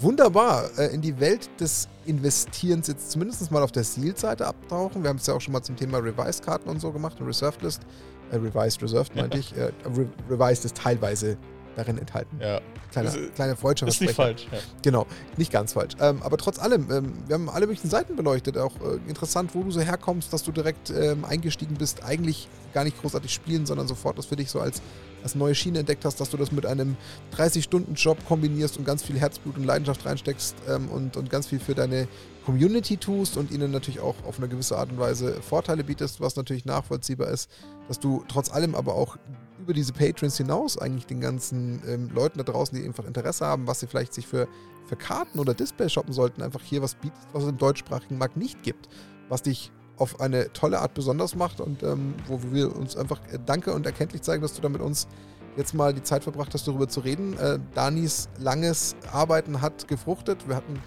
wunderbar 0.00 0.68
äh, 0.76 0.92
in 0.92 1.00
die 1.00 1.18
Welt 1.18 1.48
des 1.58 1.88
Investierens 2.04 2.88
jetzt 2.88 3.10
zumindest 3.10 3.50
mal 3.50 3.62
auf 3.62 3.72
der 3.72 3.84
Seal-Seite 3.84 4.46
abtauchen. 4.46 5.02
Wir 5.02 5.08
haben 5.08 5.16
es 5.16 5.26
ja 5.26 5.32
auch 5.32 5.40
schon 5.40 5.52
mal 5.52 5.62
zum 5.62 5.76
Thema 5.76 5.96
Revised-Karten 5.96 6.68
und 6.68 6.78
so 6.78 6.92
gemacht 6.92 7.18
und 7.22 7.26
Reserved 7.26 7.62
List. 7.62 7.80
Äh, 8.32 8.36
Revised, 8.36 8.82
Reserved 8.82 9.16
meinte 9.16 9.38
ich. 9.38 9.54
Re 9.56 9.72
Revised 10.28 10.66
ist 10.66 10.76
teilweise 10.76 11.38
darin 11.76 11.98
enthalten. 11.98 12.38
Ja. 12.40 12.60
Kleiner, 12.90 13.10
Das 13.10 13.16
ist- 13.16 13.34
kleine 13.36 13.56
Das 13.56 13.82
ist 13.82 14.00
nicht 14.00 14.14
falsch. 14.14 14.46
Ja. 14.50 14.58
Genau, 14.82 15.06
nicht 15.36 15.52
ganz 15.52 15.74
falsch. 15.74 15.94
Ähm, 16.00 16.22
aber 16.22 16.36
trotz 16.38 16.58
allem, 16.58 16.90
ähm, 16.90 17.12
wir 17.28 17.34
haben 17.34 17.48
alle 17.48 17.66
möglichen 17.66 17.88
Seiten 17.88 18.16
beleuchtet. 18.16 18.58
Auch 18.58 18.74
äh, 18.80 18.98
interessant, 19.08 19.54
wo 19.54 19.62
du 19.62 19.70
so 19.70 19.80
herkommst, 19.80 20.32
dass 20.32 20.42
du 20.42 20.50
direkt 20.50 20.90
ähm, 20.90 21.24
eingestiegen 21.24 21.76
bist, 21.76 22.02
eigentlich 22.02 22.48
gar 22.74 22.84
nicht 22.84 23.00
großartig 23.00 23.32
spielen, 23.32 23.66
sondern 23.66 23.86
sofort 23.86 24.18
das 24.18 24.26
für 24.26 24.36
dich 24.36 24.50
so 24.50 24.58
als, 24.60 24.82
als 25.22 25.34
neue 25.36 25.54
Schiene 25.54 25.80
entdeckt 25.80 26.04
hast, 26.04 26.20
dass 26.20 26.30
du 26.30 26.36
das 26.36 26.50
mit 26.50 26.66
einem 26.66 26.96
30-Stunden-Job 27.36 28.18
kombinierst 28.26 28.76
und 28.78 28.84
ganz 28.84 29.02
viel 29.02 29.18
Herzblut 29.18 29.56
und 29.56 29.64
Leidenschaft 29.64 30.04
reinsteckst 30.04 30.56
ähm, 30.68 30.88
und, 30.88 31.16
und 31.16 31.30
ganz 31.30 31.46
viel 31.46 31.60
für 31.60 31.74
deine 31.74 32.08
Community 32.44 32.96
tust 32.96 33.36
und 33.36 33.50
ihnen 33.50 33.70
natürlich 33.70 34.00
auch 34.00 34.16
auf 34.26 34.38
eine 34.38 34.48
gewisse 34.48 34.76
Art 34.76 34.90
und 34.90 34.98
Weise 34.98 35.40
Vorteile 35.42 35.84
bietest, 35.84 36.20
was 36.20 36.36
natürlich 36.36 36.64
nachvollziehbar 36.64 37.28
ist, 37.28 37.50
dass 37.88 38.00
du 38.00 38.24
trotz 38.28 38.50
allem 38.50 38.74
aber 38.74 38.94
auch 38.94 39.16
über 39.60 39.72
diese 39.72 39.92
Patrons 39.92 40.36
hinaus 40.36 40.78
eigentlich 40.78 41.06
den 41.06 41.20
ganzen 41.20 41.82
ähm, 41.86 42.10
Leuten 42.14 42.38
da 42.38 42.44
draußen, 42.44 42.76
die 42.76 42.84
einfach 42.84 43.04
Interesse 43.04 43.46
haben, 43.46 43.66
was 43.66 43.80
sie 43.80 43.86
vielleicht 43.86 44.14
sich 44.14 44.26
für, 44.26 44.48
für 44.86 44.96
Karten 44.96 45.38
oder 45.38 45.54
Displays 45.54 45.92
shoppen 45.92 46.12
sollten, 46.12 46.42
einfach 46.42 46.62
hier 46.62 46.82
was 46.82 46.94
bietest, 46.94 47.28
was 47.32 47.44
es 47.44 47.50
im 47.50 47.58
deutschsprachigen 47.58 48.18
Markt 48.18 48.36
nicht 48.36 48.62
gibt, 48.62 48.88
was 49.28 49.42
dich 49.42 49.70
auf 49.96 50.20
eine 50.20 50.52
tolle 50.52 50.80
Art 50.80 50.94
besonders 50.94 51.34
macht 51.34 51.60
und 51.60 51.82
ähm, 51.82 52.14
wo 52.26 52.40
wir 52.50 52.74
uns 52.74 52.96
einfach 52.96 53.20
äh, 53.30 53.38
danke 53.44 53.72
und 53.74 53.84
erkenntlich 53.86 54.22
zeigen, 54.22 54.42
dass 54.42 54.54
du 54.54 54.62
da 54.62 54.68
mit 54.68 54.80
uns 54.80 55.06
jetzt 55.56 55.74
mal 55.74 55.92
die 55.92 56.02
Zeit 56.02 56.22
verbracht 56.22 56.54
hast, 56.54 56.66
darüber 56.66 56.88
zu 56.88 57.00
reden. 57.00 57.36
Äh, 57.38 57.58
Danis 57.74 58.28
langes 58.38 58.96
Arbeiten 59.12 59.60
hat 59.60 59.88
gefruchtet. 59.88 60.48
Wir 60.48 60.56
hatten, 60.56 60.80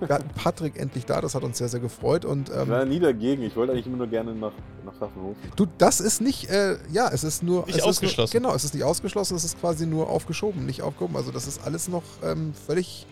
wir 0.00 0.08
hatten 0.08 0.28
Patrick 0.30 0.78
endlich 0.78 1.06
da, 1.06 1.20
das 1.20 1.34
hat 1.34 1.42
uns 1.42 1.58
sehr, 1.58 1.68
sehr 1.68 1.80
gefreut. 1.80 2.24
Und 2.24 2.48
Ich 2.48 2.56
ähm, 2.56 2.68
war 2.68 2.84
nie 2.84 3.00
dagegen. 3.00 3.42
Ich 3.42 3.56
wollte 3.56 3.72
eigentlich 3.72 3.86
immer 3.86 3.96
nur 3.96 4.06
gerne 4.06 4.34
nach, 4.34 4.52
nach 4.84 4.94
Pfaffenhofen. 4.94 5.42
Du, 5.56 5.66
das 5.78 6.00
ist 6.00 6.20
nicht, 6.20 6.50
äh, 6.50 6.76
ja, 6.92 7.08
es 7.12 7.24
ist 7.24 7.42
nur. 7.42 7.66
Nicht 7.66 7.78
es 7.78 7.82
ausgeschlossen. 7.82 8.28
Ist 8.28 8.34
nur, 8.34 8.42
genau, 8.42 8.54
es 8.56 8.64
ist 8.64 8.74
nicht 8.74 8.84
ausgeschlossen, 8.84 9.36
es 9.36 9.44
ist 9.44 9.60
quasi 9.60 9.86
nur 9.86 10.08
aufgeschoben, 10.08 10.66
nicht 10.66 10.82
aufgehoben. 10.82 11.16
Also 11.16 11.30
das 11.30 11.46
ist 11.46 11.64
alles 11.64 11.88
noch 11.88 12.04
ähm, 12.22 12.52
völlig 12.66 13.06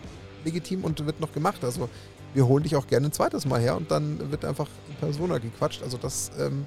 legitim 0.45 0.83
und 0.83 1.05
wird 1.05 1.19
noch 1.19 1.33
gemacht. 1.33 1.63
Also 1.63 1.89
wir 2.33 2.47
holen 2.47 2.63
dich 2.63 2.75
auch 2.75 2.87
gerne 2.87 3.07
ein 3.07 3.11
zweites 3.11 3.45
Mal 3.45 3.59
her 3.59 3.75
und 3.77 3.91
dann 3.91 4.31
wird 4.31 4.45
einfach 4.45 4.67
in 4.89 4.95
Persona 4.95 5.37
gequatscht. 5.37 5.83
Also 5.83 5.97
das, 5.97 6.31
ähm, 6.39 6.65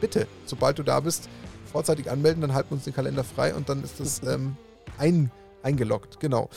bitte, 0.00 0.26
sobald 0.46 0.78
du 0.78 0.82
da 0.82 1.00
bist, 1.00 1.28
vorzeitig 1.70 2.10
anmelden, 2.10 2.40
dann 2.40 2.54
halten 2.54 2.70
wir 2.70 2.76
uns 2.76 2.84
den 2.84 2.94
Kalender 2.94 3.24
frei 3.24 3.54
und 3.54 3.68
dann 3.68 3.82
ist 3.84 4.00
das 4.00 4.22
ähm, 4.26 4.56
ein, 4.98 5.30
eingeloggt. 5.62 6.20
Genau. 6.20 6.48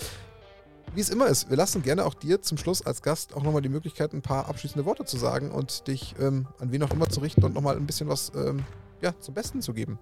Wie 0.95 1.01
es 1.01 1.09
immer 1.09 1.27
ist, 1.27 1.49
wir 1.49 1.57
lassen 1.57 1.81
gerne 1.81 2.05
auch 2.05 2.13
dir 2.13 2.41
zum 2.41 2.57
Schluss 2.57 2.85
als 2.85 3.01
Gast 3.01 3.35
auch 3.35 3.43
nochmal 3.43 3.61
die 3.61 3.69
Möglichkeit, 3.69 4.13
ein 4.13 4.21
paar 4.21 4.47
abschließende 4.47 4.85
Worte 4.85 5.05
zu 5.05 5.17
sagen 5.17 5.51
und 5.51 5.87
dich 5.87 6.15
ähm, 6.19 6.47
an 6.59 6.71
wen 6.71 6.83
auch 6.83 6.91
immer 6.91 7.09
zu 7.09 7.19
richten 7.19 7.43
und 7.43 7.53
nochmal 7.53 7.75
ein 7.75 7.85
bisschen 7.85 8.07
was 8.07 8.31
ähm, 8.35 8.63
ja, 9.01 9.13
zum 9.19 9.33
Besten 9.33 9.61
zu 9.61 9.73
geben. 9.73 9.99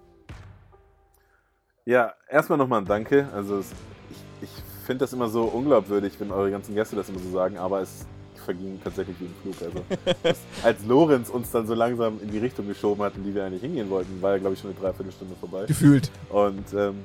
Ja, 1.84 2.12
erstmal 2.28 2.58
nochmal 2.58 2.80
ein 2.80 2.86
Danke. 2.86 3.28
Also 3.34 3.58
es, 3.58 3.72
ich, 4.10 4.48
ich 4.48 4.50
finde 4.86 5.04
das 5.04 5.12
immer 5.12 5.28
so 5.28 5.44
unglaubwürdig, 5.44 6.14
wenn 6.18 6.30
eure 6.30 6.50
ganzen 6.50 6.74
Gäste 6.74 6.94
das 6.94 7.08
immer 7.08 7.18
so 7.18 7.30
sagen, 7.30 7.58
aber 7.58 7.80
es 7.80 8.06
verging 8.44 8.80
tatsächlich 8.82 9.16
wie 9.20 9.26
im 9.26 9.34
Flug. 9.42 9.54
Also 9.62 10.38
als 10.62 10.84
Lorenz 10.84 11.28
uns 11.28 11.50
dann 11.50 11.66
so 11.66 11.74
langsam 11.74 12.20
in 12.20 12.30
die 12.30 12.38
Richtung 12.38 12.68
geschoben 12.68 13.02
hat, 13.02 13.16
in 13.16 13.24
die 13.24 13.34
wir 13.34 13.44
eigentlich 13.44 13.62
hingehen 13.62 13.90
wollten, 13.90 14.20
war 14.20 14.32
ja 14.32 14.38
glaube 14.38 14.54
ich 14.54 14.60
schon 14.60 14.70
eine 14.70 14.78
Dreiviertelstunde 14.78 15.34
vorbei. 15.36 15.66
Gefühlt. 15.66 16.10
Und 16.28 16.72
ähm, 16.74 16.96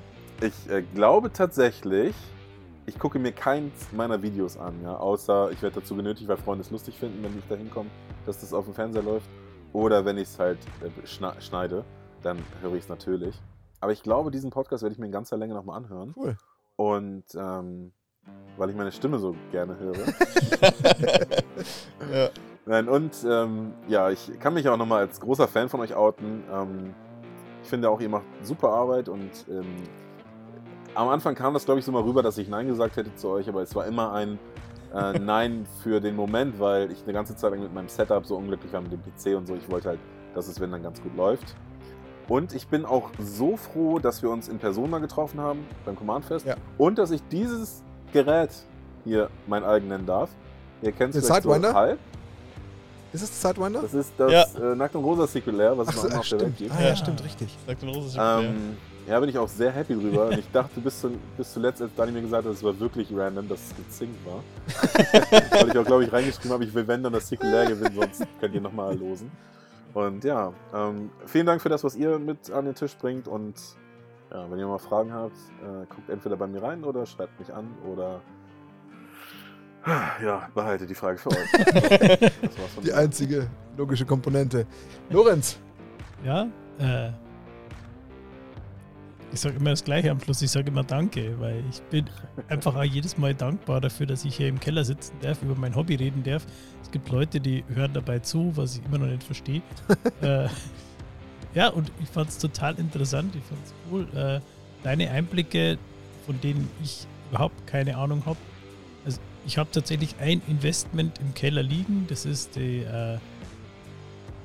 ich 0.41 0.69
äh, 0.69 0.83
glaube 0.93 1.31
tatsächlich, 1.31 2.13
ich 2.87 2.97
gucke 2.97 3.19
mir 3.19 3.33
keins 3.33 3.91
meiner 3.91 4.21
Videos 4.21 4.57
an, 4.57 4.81
ja, 4.81 4.95
außer 4.95 5.51
ich 5.51 5.61
werde 5.61 5.81
dazu 5.81 5.95
genötigt, 5.95 6.29
weil 6.29 6.37
Freunde 6.37 6.63
es 6.63 6.71
lustig 6.71 6.97
finden, 6.97 7.21
wenn 7.21 7.37
ich 7.37 7.45
da 7.47 7.55
hinkomme, 7.55 7.89
dass 8.25 8.39
das 8.39 8.53
auf 8.53 8.65
dem 8.65 8.73
Fernseher 8.73 9.03
läuft. 9.03 9.29
Oder 9.73 10.05
wenn 10.05 10.17
ich 10.17 10.29
es 10.29 10.39
halt 10.39 10.57
äh, 10.81 11.05
schneide, 11.05 11.83
dann 12.23 12.37
höre 12.61 12.75
ich 12.75 12.83
es 12.83 12.89
natürlich. 12.89 13.35
Aber 13.81 13.91
ich 13.91 14.01
glaube, 14.01 14.31
diesen 14.31 14.49
Podcast 14.49 14.83
werde 14.83 14.93
ich 14.93 14.99
mir 14.99 15.05
in 15.05 15.11
ganzer 15.11 15.37
Länge 15.37 15.53
nochmal 15.53 15.77
anhören. 15.77 16.13
Cool. 16.15 16.37
Und 16.77 17.25
ähm, 17.35 17.91
weil 18.55 18.69
ich 18.69 18.75
meine 18.75 18.93
Stimme 18.93 19.19
so 19.19 19.35
gerne 19.51 19.77
höre. 19.77 19.97
ja. 22.11 22.29
Nein, 22.65 22.89
und 22.89 23.13
ähm, 23.29 23.73
ja, 23.87 24.09
ich 24.09 24.39
kann 24.39 24.53
mich 24.53 24.67
auch 24.67 24.77
nochmal 24.77 24.99
als 24.99 25.19
großer 25.19 25.47
Fan 25.47 25.67
von 25.67 25.81
euch 25.81 25.93
outen. 25.93 26.43
Ähm, 26.51 26.93
ich 27.63 27.69
finde 27.69 27.89
auch, 27.89 27.99
ihr 27.99 28.09
macht 28.09 28.25
super 28.43 28.69
Arbeit 28.69 29.09
und 29.09 29.31
ähm, 29.49 29.83
am 30.97 31.09
Anfang 31.09 31.35
kam 31.35 31.53
das, 31.53 31.65
glaube 31.65 31.79
ich, 31.79 31.85
so 31.85 31.91
mal 31.91 32.01
rüber, 32.01 32.23
dass 32.23 32.37
ich 32.37 32.47
Nein 32.49 32.67
gesagt 32.67 32.95
hätte 32.97 33.13
zu 33.15 33.29
euch, 33.29 33.47
aber 33.47 33.61
es 33.61 33.73
war 33.75 33.85
immer 33.85 34.11
ein 34.13 34.39
äh, 34.93 35.19
Nein 35.19 35.65
für 35.83 35.99
den 36.01 36.15
Moment, 36.15 36.59
weil 36.59 36.91
ich 36.91 37.03
eine 37.03 37.13
ganze 37.13 37.35
Zeit 37.35 37.51
lang 37.51 37.61
mit 37.61 37.73
meinem 37.73 37.89
Setup 37.89 38.25
so 38.25 38.35
unglücklich 38.35 38.71
war 38.73 38.81
mit 38.81 38.91
dem 38.91 39.01
PC 39.01 39.37
und 39.37 39.45
so. 39.47 39.55
Ich 39.55 39.69
wollte 39.69 39.89
halt, 39.89 39.99
dass 40.33 40.47
es, 40.47 40.59
wenn 40.59 40.71
dann 40.71 40.83
ganz 40.83 41.01
gut 41.01 41.15
läuft. 41.15 41.55
Und 42.27 42.53
ich 42.53 42.67
bin 42.67 42.85
auch 42.85 43.11
so 43.19 43.55
froh, 43.57 43.99
dass 43.99 44.21
wir 44.21 44.29
uns 44.29 44.49
in 44.49 44.59
Person 44.59 44.89
mal 44.89 44.99
getroffen 44.99 45.39
haben 45.39 45.65
beim 45.85 45.95
Command 45.95 46.25
Fest 46.25 46.45
Ja. 46.45 46.55
und 46.77 46.97
dass 46.97 47.11
ich 47.11 47.21
dieses 47.29 47.83
Gerät 48.11 48.49
hier 49.05 49.29
mein 49.47 49.63
eigen 49.63 49.87
nennen 49.87 50.05
darf. 50.05 50.29
Ihr 50.81 50.91
kennt 50.91 51.15
es 51.15 51.25
vielleicht 51.25 51.43
so 51.43 51.49
Sidewinder? 51.53 51.73
halb. 51.73 51.99
Ist 53.13 53.21
es 53.23 53.29
das 53.29 53.41
Sidewinder? 53.41 53.81
Das 53.81 53.93
ist 53.93 54.11
das 54.17 54.31
Ja. 54.31 54.71
äh, 54.71 54.75
Nackt 54.75 54.95
und 54.95 55.03
Rosa 55.05 55.25
Sequelär, 55.27 55.77
was 55.77 55.87
es 55.89 55.95
noch 55.95 56.01
so, 56.11 56.17
auf 56.17 56.27
der 56.29 56.39
Welt 56.41 56.53
stimmt. 56.53 56.57
gibt. 56.57 56.71
Ah, 56.73 56.81
ja, 56.81 56.87
Ja. 56.89 56.95
stimmt, 56.97 57.23
richtig. 57.23 57.57
Sagt 57.65 57.83
ein 57.83 57.89
Rose 57.89 58.17
Ähm, 58.19 58.77
ja, 59.07 59.19
bin 59.19 59.29
ich 59.29 59.37
auch 59.37 59.47
sehr 59.47 59.71
happy 59.71 59.95
drüber. 59.95 60.27
Und 60.27 60.39
ich 60.39 60.51
dachte 60.51 60.79
bis, 60.79 60.99
zu, 61.01 61.11
bis 61.37 61.53
zuletzt, 61.53 61.81
als 61.81 61.93
Dani 61.95 62.11
mir 62.11 62.21
gesagt 62.21 62.45
hat, 62.45 62.53
es 62.53 62.63
war 62.63 62.77
wirklich 62.79 63.09
random, 63.15 63.47
dass 63.47 63.59
es 63.59 63.75
gezinkt 63.75 64.19
war. 64.25 64.43
Weil 65.51 65.69
ich 65.69 65.77
auch, 65.77 65.85
glaube 65.85 66.03
ich, 66.03 66.11
reingeschrieben 66.11 66.51
habe, 66.51 66.65
ich 66.65 66.73
will, 66.73 66.87
wenn 66.87 67.03
dann 67.03 67.13
das 67.13 67.29
Sequelär 67.29 67.67
gewinnen, 67.67 67.95
sonst 67.95 68.23
könnt 68.39 68.53
ihr 68.53 68.61
nochmal 68.61 68.97
losen. 68.97 69.31
Und 69.93 70.23
ja, 70.23 70.53
ähm, 70.73 71.09
vielen 71.25 71.45
Dank 71.45 71.61
für 71.61 71.69
das, 71.69 71.83
was 71.83 71.95
ihr 71.95 72.19
mit 72.19 72.51
an 72.51 72.65
den 72.65 72.75
Tisch 72.75 72.95
bringt. 72.97 73.27
Und 73.27 73.55
ja, 74.31 74.49
wenn 74.51 74.59
ihr 74.59 74.67
mal 74.67 74.77
Fragen 74.77 75.13
habt, 75.13 75.37
äh, 75.61 75.85
guckt 75.87 76.09
entweder 76.09 76.35
bei 76.35 76.47
mir 76.47 76.61
rein 76.61 76.83
oder 76.83 77.05
schreibt 77.05 77.39
mich 77.39 77.53
an 77.53 77.67
oder 77.85 78.21
ja, 80.21 80.49
behalte 80.53 80.85
die 80.85 80.95
Frage 80.95 81.17
für 81.17 81.29
euch. 81.29 81.51
Das 82.41 82.59
war's 82.59 82.73
von 82.75 82.83
Die 82.83 82.91
einzige 82.91 83.47
logische 83.77 84.05
Komponente. 84.05 84.65
Lorenz, 85.09 85.57
Ja, 86.25 86.47
äh, 86.77 87.11
ich 89.31 89.39
sage 89.39 89.57
immer 89.57 89.71
das 89.71 89.83
Gleiche 89.83 90.11
am 90.11 90.19
Schluss. 90.19 90.41
Ich 90.41 90.51
sage 90.51 90.69
immer 90.69 90.83
Danke, 90.83 91.39
weil 91.39 91.63
ich 91.69 91.81
bin 91.83 92.05
einfach 92.47 92.75
auch 92.75 92.83
jedes 92.83 93.17
Mal 93.17 93.33
dankbar 93.33 93.81
dafür, 93.81 94.05
dass 94.05 94.25
ich 94.25 94.35
hier 94.35 94.47
im 94.47 94.59
Keller 94.59 94.83
sitzen 94.83 95.15
darf, 95.21 95.41
über 95.41 95.55
mein 95.55 95.75
Hobby 95.75 95.95
reden 95.95 96.23
darf. 96.23 96.45
Es 96.81 96.91
gibt 96.91 97.09
Leute, 97.09 97.39
die 97.39 97.63
hören 97.73 97.93
dabei 97.93 98.19
zu, 98.19 98.55
was 98.55 98.77
ich 98.77 98.85
immer 98.85 98.99
noch 98.99 99.07
nicht 99.07 99.23
verstehe. 99.23 99.61
äh, 100.21 100.47
ja, 101.53 101.69
und 101.69 101.91
ich 102.01 102.09
fand 102.09 102.29
es 102.29 102.37
total 102.37 102.79
interessant. 102.79 103.35
Ich 103.35 103.43
fand 103.43 103.65
es 103.65 103.73
cool. 103.91 104.07
Äh, 104.15 104.39
deine 104.83 105.09
Einblicke, 105.11 105.77
von 106.25 106.39
denen 106.41 106.69
ich 106.83 107.05
überhaupt 107.29 107.67
keine 107.67 107.97
Ahnung 107.97 108.23
habe. 108.25 108.37
Also 109.05 109.19
ich 109.45 109.57
habe 109.57 109.69
tatsächlich 109.71 110.15
ein 110.19 110.41
Investment 110.47 111.19
im 111.19 111.33
Keller 111.33 111.63
liegen. 111.63 112.05
Das 112.09 112.25
ist 112.25 112.55
die 112.55 112.79
äh, 112.79 113.17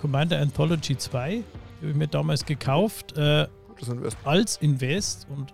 Commander 0.01 0.41
Anthology 0.41 0.97
2. 0.97 1.31
Die 1.31 1.45
habe 1.81 1.91
ich 1.91 1.97
mir 1.97 2.09
damals 2.09 2.45
gekauft. 2.45 3.17
Gutes 3.83 3.95
Invest. 3.95 4.17
als 4.25 4.57
Invest 4.59 5.27
und 5.31 5.53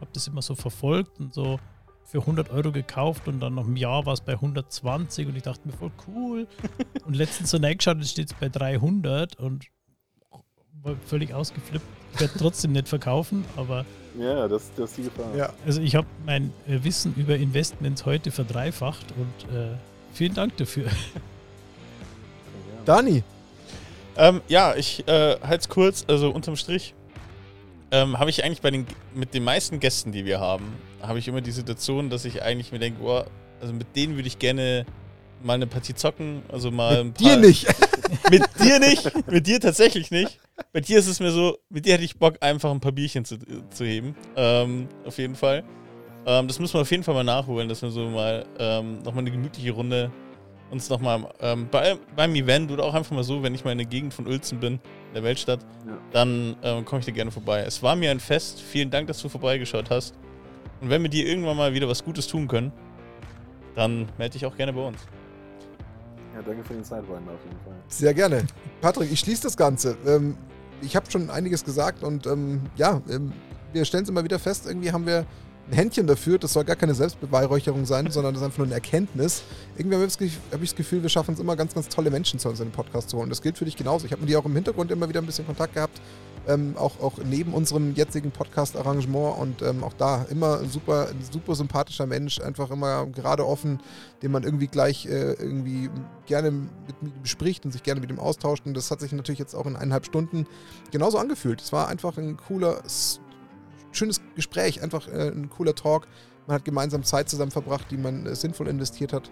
habe 0.00 0.10
das 0.12 0.26
immer 0.26 0.42
so 0.42 0.54
verfolgt 0.54 1.18
und 1.20 1.32
so 1.32 1.58
für 2.04 2.18
100 2.18 2.50
Euro 2.50 2.72
gekauft 2.72 3.26
und 3.28 3.40
dann 3.40 3.54
nach 3.54 3.64
einem 3.64 3.76
Jahr 3.76 4.04
war 4.04 4.12
es 4.12 4.20
bei 4.20 4.32
120 4.32 5.28
und 5.28 5.36
ich 5.36 5.42
dachte 5.42 5.66
mir 5.66 5.72
voll 5.72 5.92
cool. 6.06 6.46
und 7.06 7.16
letztens 7.16 7.50
so 7.50 7.56
reingeschaut, 7.56 7.98
jetzt 7.98 8.10
steht 8.10 8.30
es 8.30 8.34
bei 8.34 8.48
300 8.48 9.38
und 9.38 9.64
war 10.82 10.96
völlig 11.06 11.32
ausgeflippt. 11.32 11.86
Ich 12.14 12.20
werde 12.20 12.34
trotzdem 12.38 12.72
nicht 12.72 12.88
verkaufen, 12.88 13.44
aber 13.56 13.86
Ja, 14.18 14.46
das, 14.48 14.70
das 14.76 14.90
ist 14.90 14.98
die 14.98 15.02
Gefahr. 15.04 15.34
Ja, 15.34 15.52
also 15.64 15.80
ich 15.80 15.94
habe 15.94 16.06
mein 16.26 16.52
äh, 16.66 16.82
Wissen 16.82 17.14
über 17.16 17.36
Investments 17.36 18.04
heute 18.04 18.30
verdreifacht 18.30 19.06
und 19.12 19.56
äh, 19.56 19.76
vielen 20.12 20.34
Dank 20.34 20.56
dafür. 20.58 20.88
Dani, 22.84 23.22
Ähm, 24.16 24.42
ja, 24.48 24.74
ich 24.74 25.08
äh, 25.08 25.38
halte 25.40 25.62
es 25.62 25.68
kurz, 25.70 26.04
also 26.06 26.30
unterm 26.30 26.56
Strich 26.56 26.94
ähm, 27.92 28.18
habe 28.18 28.30
ich 28.30 28.42
eigentlich 28.42 28.62
bei 28.62 28.70
den 28.70 28.86
mit 29.14 29.34
den 29.34 29.44
meisten 29.44 29.78
Gästen, 29.78 30.10
die 30.10 30.24
wir 30.24 30.40
haben, 30.40 30.72
habe 31.00 31.18
ich 31.18 31.28
immer 31.28 31.42
die 31.42 31.52
Situation, 31.52 32.10
dass 32.10 32.24
ich 32.24 32.42
eigentlich 32.42 32.72
mir 32.72 32.78
denke, 32.78 33.00
boah, 33.00 33.26
also 33.60 33.72
mit 33.72 33.94
denen 33.94 34.16
würde 34.16 34.26
ich 34.26 34.38
gerne 34.38 34.86
mal 35.42 35.54
eine 35.54 35.66
Partie 35.66 35.94
zocken, 35.94 36.42
also 36.48 36.70
mal 36.70 37.00
ein 37.00 37.06
mit 37.08 37.18
paar, 37.18 37.36
dir 37.36 37.36
nicht. 37.36 37.66
Mit 38.30 38.42
dir 38.62 38.78
nicht, 38.78 39.10
mit 39.26 39.46
dir 39.46 39.58
tatsächlich 39.58 40.10
nicht. 40.10 40.38
Bei 40.72 40.80
dir 40.80 40.98
ist 40.98 41.06
es 41.06 41.18
mir 41.18 41.30
so, 41.30 41.56
mit 41.70 41.86
dir 41.86 41.94
hätte 41.94 42.04
ich 42.04 42.18
Bock, 42.18 42.36
einfach 42.40 42.70
ein 42.70 42.78
paar 42.78 42.92
Bierchen 42.92 43.24
zu, 43.24 43.38
zu 43.70 43.84
heben. 43.86 44.14
Ähm, 44.36 44.88
auf 45.06 45.16
jeden 45.16 45.34
Fall. 45.34 45.64
Ähm, 46.26 46.46
das 46.46 46.58
müssen 46.58 46.74
wir 46.74 46.82
auf 46.82 46.90
jeden 46.90 47.04
Fall 47.04 47.14
mal 47.14 47.24
nachholen, 47.24 47.68
dass 47.70 47.80
wir 47.80 47.90
so 47.90 48.08
mal 48.10 48.44
ähm, 48.58 48.98
nochmal 49.02 49.20
eine 49.20 49.30
gemütliche 49.30 49.72
Runde 49.72 50.12
uns 50.72 50.88
nochmal 50.88 51.28
ähm, 51.40 51.68
bei, 51.70 51.96
beim 52.16 52.34
Event 52.34 52.70
oder 52.72 52.82
auch 52.84 52.94
einfach 52.94 53.14
mal 53.14 53.22
so, 53.22 53.42
wenn 53.42 53.54
ich 53.54 53.64
mal 53.64 53.72
in 53.72 53.78
der 53.78 53.86
Gegend 53.86 54.12
von 54.14 54.26
Uelzen 54.26 54.58
bin, 54.58 54.74
in 55.08 55.14
der 55.14 55.22
Weltstadt, 55.22 55.60
Ja. 55.86 55.98
dann 56.12 56.56
ähm, 56.62 56.84
komme 56.84 57.00
ich 57.00 57.04
dir 57.06 57.12
gerne 57.12 57.30
vorbei. 57.30 57.62
Es 57.66 57.82
war 57.82 57.94
mir 57.94 58.10
ein 58.10 58.18
Fest. 58.20 58.60
Vielen 58.60 58.90
Dank, 58.90 59.06
dass 59.06 59.20
du 59.20 59.28
vorbeigeschaut 59.28 59.90
hast. 59.90 60.14
Und 60.80 60.88
wenn 60.90 61.02
wir 61.02 61.10
dir 61.10 61.26
irgendwann 61.26 61.56
mal 61.56 61.74
wieder 61.74 61.88
was 61.88 62.02
Gutes 62.02 62.26
tun 62.26 62.48
können, 62.48 62.72
dann 63.74 64.08
melde 64.18 64.32
dich 64.32 64.46
auch 64.46 64.56
gerne 64.56 64.72
bei 64.72 64.80
uns. 64.80 64.98
Ja, 66.34 66.40
danke 66.42 66.64
für 66.64 66.72
den 66.74 66.82
Sidewinder 66.84 67.32
auf 67.32 67.44
jeden 67.44 67.60
Fall. 67.64 67.74
Sehr 67.88 68.14
gerne. 68.14 68.44
Patrick, 68.80 69.12
ich 69.12 69.20
schließe 69.20 69.42
das 69.42 69.56
Ganze. 69.56 69.96
Ähm, 70.06 70.36
ich 70.80 70.96
habe 70.96 71.08
schon 71.10 71.28
einiges 71.30 71.64
gesagt 71.64 72.02
und 72.02 72.26
ähm, 72.26 72.62
ja, 72.76 73.00
ähm, 73.10 73.32
wir 73.72 73.84
stellen 73.84 74.02
es 74.04 74.08
immer 74.08 74.24
wieder 74.24 74.38
fest, 74.38 74.66
irgendwie 74.66 74.90
haben 74.90 75.06
wir 75.06 75.24
ein 75.72 75.76
Händchen 75.76 76.06
dafür. 76.06 76.38
Das 76.38 76.52
soll 76.52 76.64
gar 76.64 76.76
keine 76.76 76.94
Selbstbeweihräucherung 76.94 77.86
sein, 77.86 78.10
sondern 78.10 78.34
das 78.34 78.42
ist 78.42 78.46
einfach 78.46 78.58
nur 78.58 78.66
eine 78.66 78.74
Erkenntnis. 78.74 79.42
Irgendwie 79.76 79.96
habe 79.96 80.06
ich 80.06 80.70
das 80.70 80.76
Gefühl- 80.76 81.02
wir 81.02 81.08
schaffen 81.08 81.34
es 81.34 81.40
immer 81.40 81.56
ganz, 81.56 81.74
ganz 81.74 81.88
tolle 81.88 82.10
Menschen 82.10 82.38
zu 82.38 82.48
uns 82.48 82.60
in 82.60 82.66
den 82.66 82.72
Podcast 82.72 83.10
zu 83.10 83.18
holen. 83.18 83.30
Das 83.30 83.42
gilt 83.42 83.58
für 83.58 83.64
dich 83.64 83.76
genauso. 83.76 84.06
Ich 84.06 84.12
habe 84.12 84.20
mit 84.20 84.28
dir 84.28 84.38
auch 84.38 84.44
im 84.44 84.54
Hintergrund 84.54 84.90
immer 84.90 85.08
wieder 85.08 85.20
ein 85.20 85.26
bisschen 85.26 85.46
Kontakt 85.46 85.74
gehabt. 85.74 86.00
Ähm, 86.48 86.74
auch, 86.76 87.00
auch 87.00 87.18
neben 87.24 87.54
unserem 87.54 87.94
jetzigen 87.94 88.32
Podcast-Arrangement 88.32 89.38
und 89.38 89.62
ähm, 89.62 89.84
auch 89.84 89.92
da 89.92 90.26
immer 90.28 90.64
super, 90.64 91.08
ein 91.08 91.22
super 91.30 91.54
sympathischer 91.54 92.04
Mensch, 92.06 92.40
einfach 92.40 92.72
immer 92.72 93.06
gerade 93.06 93.46
offen, 93.46 93.78
den 94.22 94.32
man 94.32 94.42
irgendwie 94.42 94.66
gleich 94.66 95.06
äh, 95.06 95.34
irgendwie 95.34 95.88
gerne 96.26 96.50
mit 96.50 96.96
ihm 97.00 97.12
spricht 97.22 97.64
und 97.64 97.70
sich 97.70 97.84
gerne 97.84 98.00
mit 98.00 98.10
ihm 98.10 98.18
austauscht. 98.18 98.66
Und 98.66 98.74
das 98.76 98.90
hat 98.90 98.98
sich 98.98 99.12
natürlich 99.12 99.38
jetzt 99.38 99.54
auch 99.54 99.66
in 99.66 99.76
eineinhalb 99.76 100.04
Stunden 100.04 100.48
genauso 100.90 101.18
angefühlt. 101.18 101.60
Es 101.60 101.72
war 101.72 101.86
einfach 101.86 102.18
ein 102.18 102.36
cooler, 102.36 102.82
schönes 103.92 104.20
Gespräch, 104.34 104.82
einfach 104.82 105.08
äh, 105.08 105.28
ein 105.28 105.50
cooler 105.50 105.74
Talk. 105.74 106.06
Man 106.46 106.56
hat 106.56 106.64
gemeinsam 106.64 107.04
Zeit 107.04 107.28
zusammen 107.28 107.50
verbracht, 107.50 107.86
die 107.90 107.96
man 107.96 108.26
äh, 108.26 108.34
sinnvoll 108.34 108.68
investiert 108.68 109.12
hat. 109.12 109.30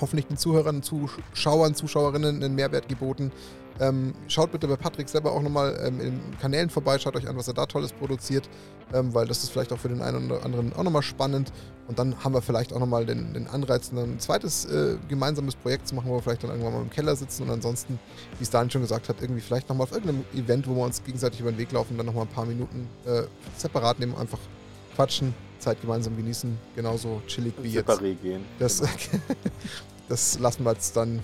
Hoffentlich 0.00 0.26
den 0.26 0.36
Zuhörern, 0.36 0.82
Zuschauern, 0.82 1.74
Zuschauerinnen 1.74 2.42
einen 2.42 2.54
Mehrwert 2.54 2.88
geboten. 2.88 3.32
Ähm, 3.80 4.14
schaut 4.28 4.52
bitte 4.52 4.68
bei 4.68 4.76
Patrick 4.76 5.08
selber 5.08 5.32
auch 5.32 5.42
nochmal 5.42 5.78
ähm, 5.84 6.00
in 6.00 6.20
den 6.20 6.38
Kanälen 6.38 6.70
vorbei, 6.70 6.98
schaut 6.98 7.16
euch 7.16 7.28
an, 7.28 7.36
was 7.36 7.48
er 7.48 7.54
da 7.54 7.66
Tolles 7.66 7.92
produziert, 7.92 8.48
ähm, 8.92 9.14
weil 9.14 9.26
das 9.26 9.42
ist 9.42 9.50
vielleicht 9.50 9.72
auch 9.72 9.78
für 9.78 9.88
den 9.88 10.02
einen 10.02 10.30
oder 10.30 10.44
anderen 10.44 10.72
auch 10.72 10.82
nochmal 10.82 11.02
spannend. 11.02 11.52
Und 11.86 11.98
dann 11.98 12.22
haben 12.22 12.34
wir 12.34 12.42
vielleicht 12.42 12.72
auch 12.72 12.80
nochmal 12.80 13.06
den, 13.06 13.32
den 13.32 13.46
Anreiz, 13.46 13.88
dann 13.88 13.98
ein 13.98 14.20
zweites 14.20 14.66
äh, 14.66 14.96
gemeinsames 15.08 15.56
Projekt 15.56 15.88
zu 15.88 15.94
machen, 15.94 16.10
wo 16.10 16.16
wir 16.16 16.22
vielleicht 16.22 16.44
dann 16.44 16.50
irgendwann 16.50 16.74
mal 16.74 16.82
im 16.82 16.90
Keller 16.90 17.16
sitzen 17.16 17.44
und 17.44 17.50
ansonsten, 17.50 17.98
wie 18.38 18.42
es 18.42 18.50
Daniel 18.50 18.70
schon 18.70 18.82
gesagt 18.82 19.08
hat, 19.08 19.22
irgendwie 19.22 19.40
vielleicht 19.40 19.70
nochmal 19.70 19.84
auf 19.84 19.92
irgendeinem 19.92 20.24
Event, 20.34 20.68
wo 20.68 20.74
wir 20.74 20.84
uns 20.84 21.02
gegenseitig 21.02 21.40
über 21.40 21.50
den 21.50 21.58
Weg 21.58 21.72
laufen, 21.72 21.96
dann 21.96 22.04
nochmal 22.04 22.24
ein 22.24 22.28
paar 22.28 22.44
Minuten 22.44 22.86
äh, 23.06 23.22
separat 23.56 24.00
nehmen, 24.00 24.14
einfach 24.16 24.38
quatschen, 24.94 25.34
Zeit 25.58 25.80
gemeinsam 25.80 26.16
genießen, 26.16 26.58
genauso 26.76 27.22
chillig 27.26 27.54
wie 27.62 27.70
jetzt. 27.70 27.88
Separé 27.88 28.14
gehen. 28.14 28.44
Das, 28.58 28.80
Genau. 28.80 29.22
das 30.08 30.38
lassen 30.38 30.64
wir 30.64 30.72
jetzt 30.72 30.94
dann. 30.96 31.20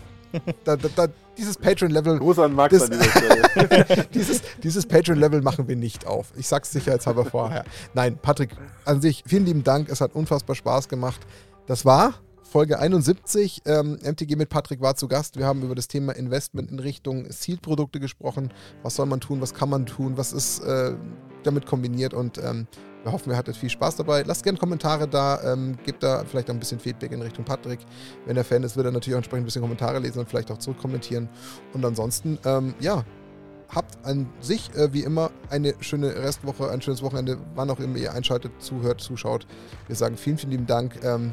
Da, 0.65 0.77
da, 0.77 0.89
da, 0.95 1.07
dieses 1.37 1.57
Patreon-Level 1.57 2.19
Gruß 2.19 2.39
an 2.39 2.53
Max 2.55 2.73
Das- 2.77 2.91
an 2.91 2.91
dieser 2.99 3.11
Stelle. 3.11 4.07
dieses, 4.15 4.43
dieses 4.63 4.87
Patreon-Level 4.87 5.43
machen 5.43 5.69
wir 5.69 5.77
nicht 5.77 6.07
auf. 6.07 6.33
Ich 6.37 6.47
sag's 6.49 6.71
sicherheitshalber 6.73 7.25
vorher. 7.25 7.65
Nein, 7.95 8.19
Patrick, 8.21 8.51
an 8.85 9.01
sich, 9.01 9.23
vielen 9.27 9.47
lieben 9.47 9.65
Dank. 9.65 9.89
Es 9.89 10.01
hat 10.01 10.15
unfassbar 10.15 10.55
Spaß 10.57 10.89
gemacht. 10.89 11.21
Das 11.67 11.85
war 11.85 12.15
Folge 12.43 12.79
71. 12.79 13.63
Ähm, 13.67 13.99
MTG 14.03 14.37
mit 14.37 14.49
Patrick 14.49 14.81
war 14.81 14.95
zu 14.95 15.09
Gast. 15.09 15.37
Wir 15.39 15.47
haben 15.47 15.63
über 15.63 15.75
das 15.75 15.89
Thema 15.89 16.13
Investment 16.15 16.71
in 16.71 16.79
Richtung 16.79 17.27
Seed-Produkte 17.31 17.99
gesprochen. 18.01 18.53
Was 18.83 18.95
soll 18.97 19.07
man 19.07 19.21
tun? 19.21 19.41
Was 19.41 19.55
kann 19.55 19.69
man 19.71 19.87
tun? 19.87 20.17
Was 20.17 20.33
ist 20.33 20.61
äh, 20.61 20.95
damit 21.43 21.67
kombiniert? 21.67 22.15
Und 22.15 22.39
ähm, 22.39 22.67
wir 23.05 23.13
hoffen, 23.13 23.31
ihr 23.31 23.37
hattet 23.37 23.57
viel 23.57 23.69
Spaß 23.69 23.97
dabei. 23.97 24.23
Lasst 24.23 24.43
gerne 24.43 24.59
Kommentare 24.59 25.07
da. 25.07 25.53
Ähm, 25.53 25.77
gebt 25.85 26.03
da 26.03 26.25
vielleicht 26.25 26.49
auch 26.51 26.55
ein 26.55 26.59
bisschen 26.59 26.81
Feedback 26.81 27.13
in 27.13 27.21
Richtung 27.23 27.45
Patrick. 27.45 27.81
Wenn 28.27 28.37
er 28.37 28.45
Fan 28.45 28.63
ist, 28.63 28.77
wird 28.77 28.87
er 28.87 28.93
natürlich 28.93 29.15
auch 29.15 29.19
entsprechend 29.19 29.45
ein 29.45 29.47
bisschen 29.47 29.63
Kommentare 29.63 29.99
lesen 29.99 30.19
und 30.19 30.29
vielleicht 30.29 30.51
auch 30.51 30.59
zurückkommentieren. 30.59 31.29
Und 31.75 31.85
ansonsten, 31.85 32.39
ähm, 32.45 32.75
ja, 32.81 33.05
habt 33.69 34.05
an 34.07 34.27
sich 34.41 34.75
äh, 34.75 34.93
wie 34.93 35.03
immer 35.03 35.31
eine 35.51 35.75
schöne 35.81 36.15
Restwoche, 36.15 36.71
ein 36.71 36.81
schönes 36.81 37.03
Wochenende, 37.03 37.39
wann 37.55 37.71
auch 37.71 37.81
immer 37.81 37.97
ihr 37.97 38.13
einschaltet, 38.13 38.53
zuhört, 38.59 39.01
zuschaut. 39.01 39.47
Wir 39.87 39.97
sagen 39.97 40.17
vielen, 40.17 40.39
vielen 40.39 40.53
lieben 40.53 40.67
Dank. 40.67 40.99
Ähm, 41.05 41.33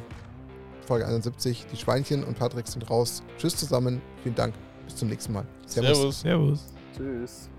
Folge 0.85 1.05
71. 1.05 1.67
Die 1.71 1.77
Schweinchen 1.77 2.23
und 2.23 2.37
Patrick 2.37 2.67
sind 2.67 2.89
raus. 2.89 3.23
Tschüss 3.37 3.55
zusammen. 3.55 4.01
Vielen 4.23 4.35
Dank. 4.35 4.53
Bis 4.85 4.95
zum 4.95 5.07
nächsten 5.07 5.31
Mal. 5.31 5.45
Servus. 5.65 6.21
Servus. 6.21 6.65
Tschüss. 6.97 7.50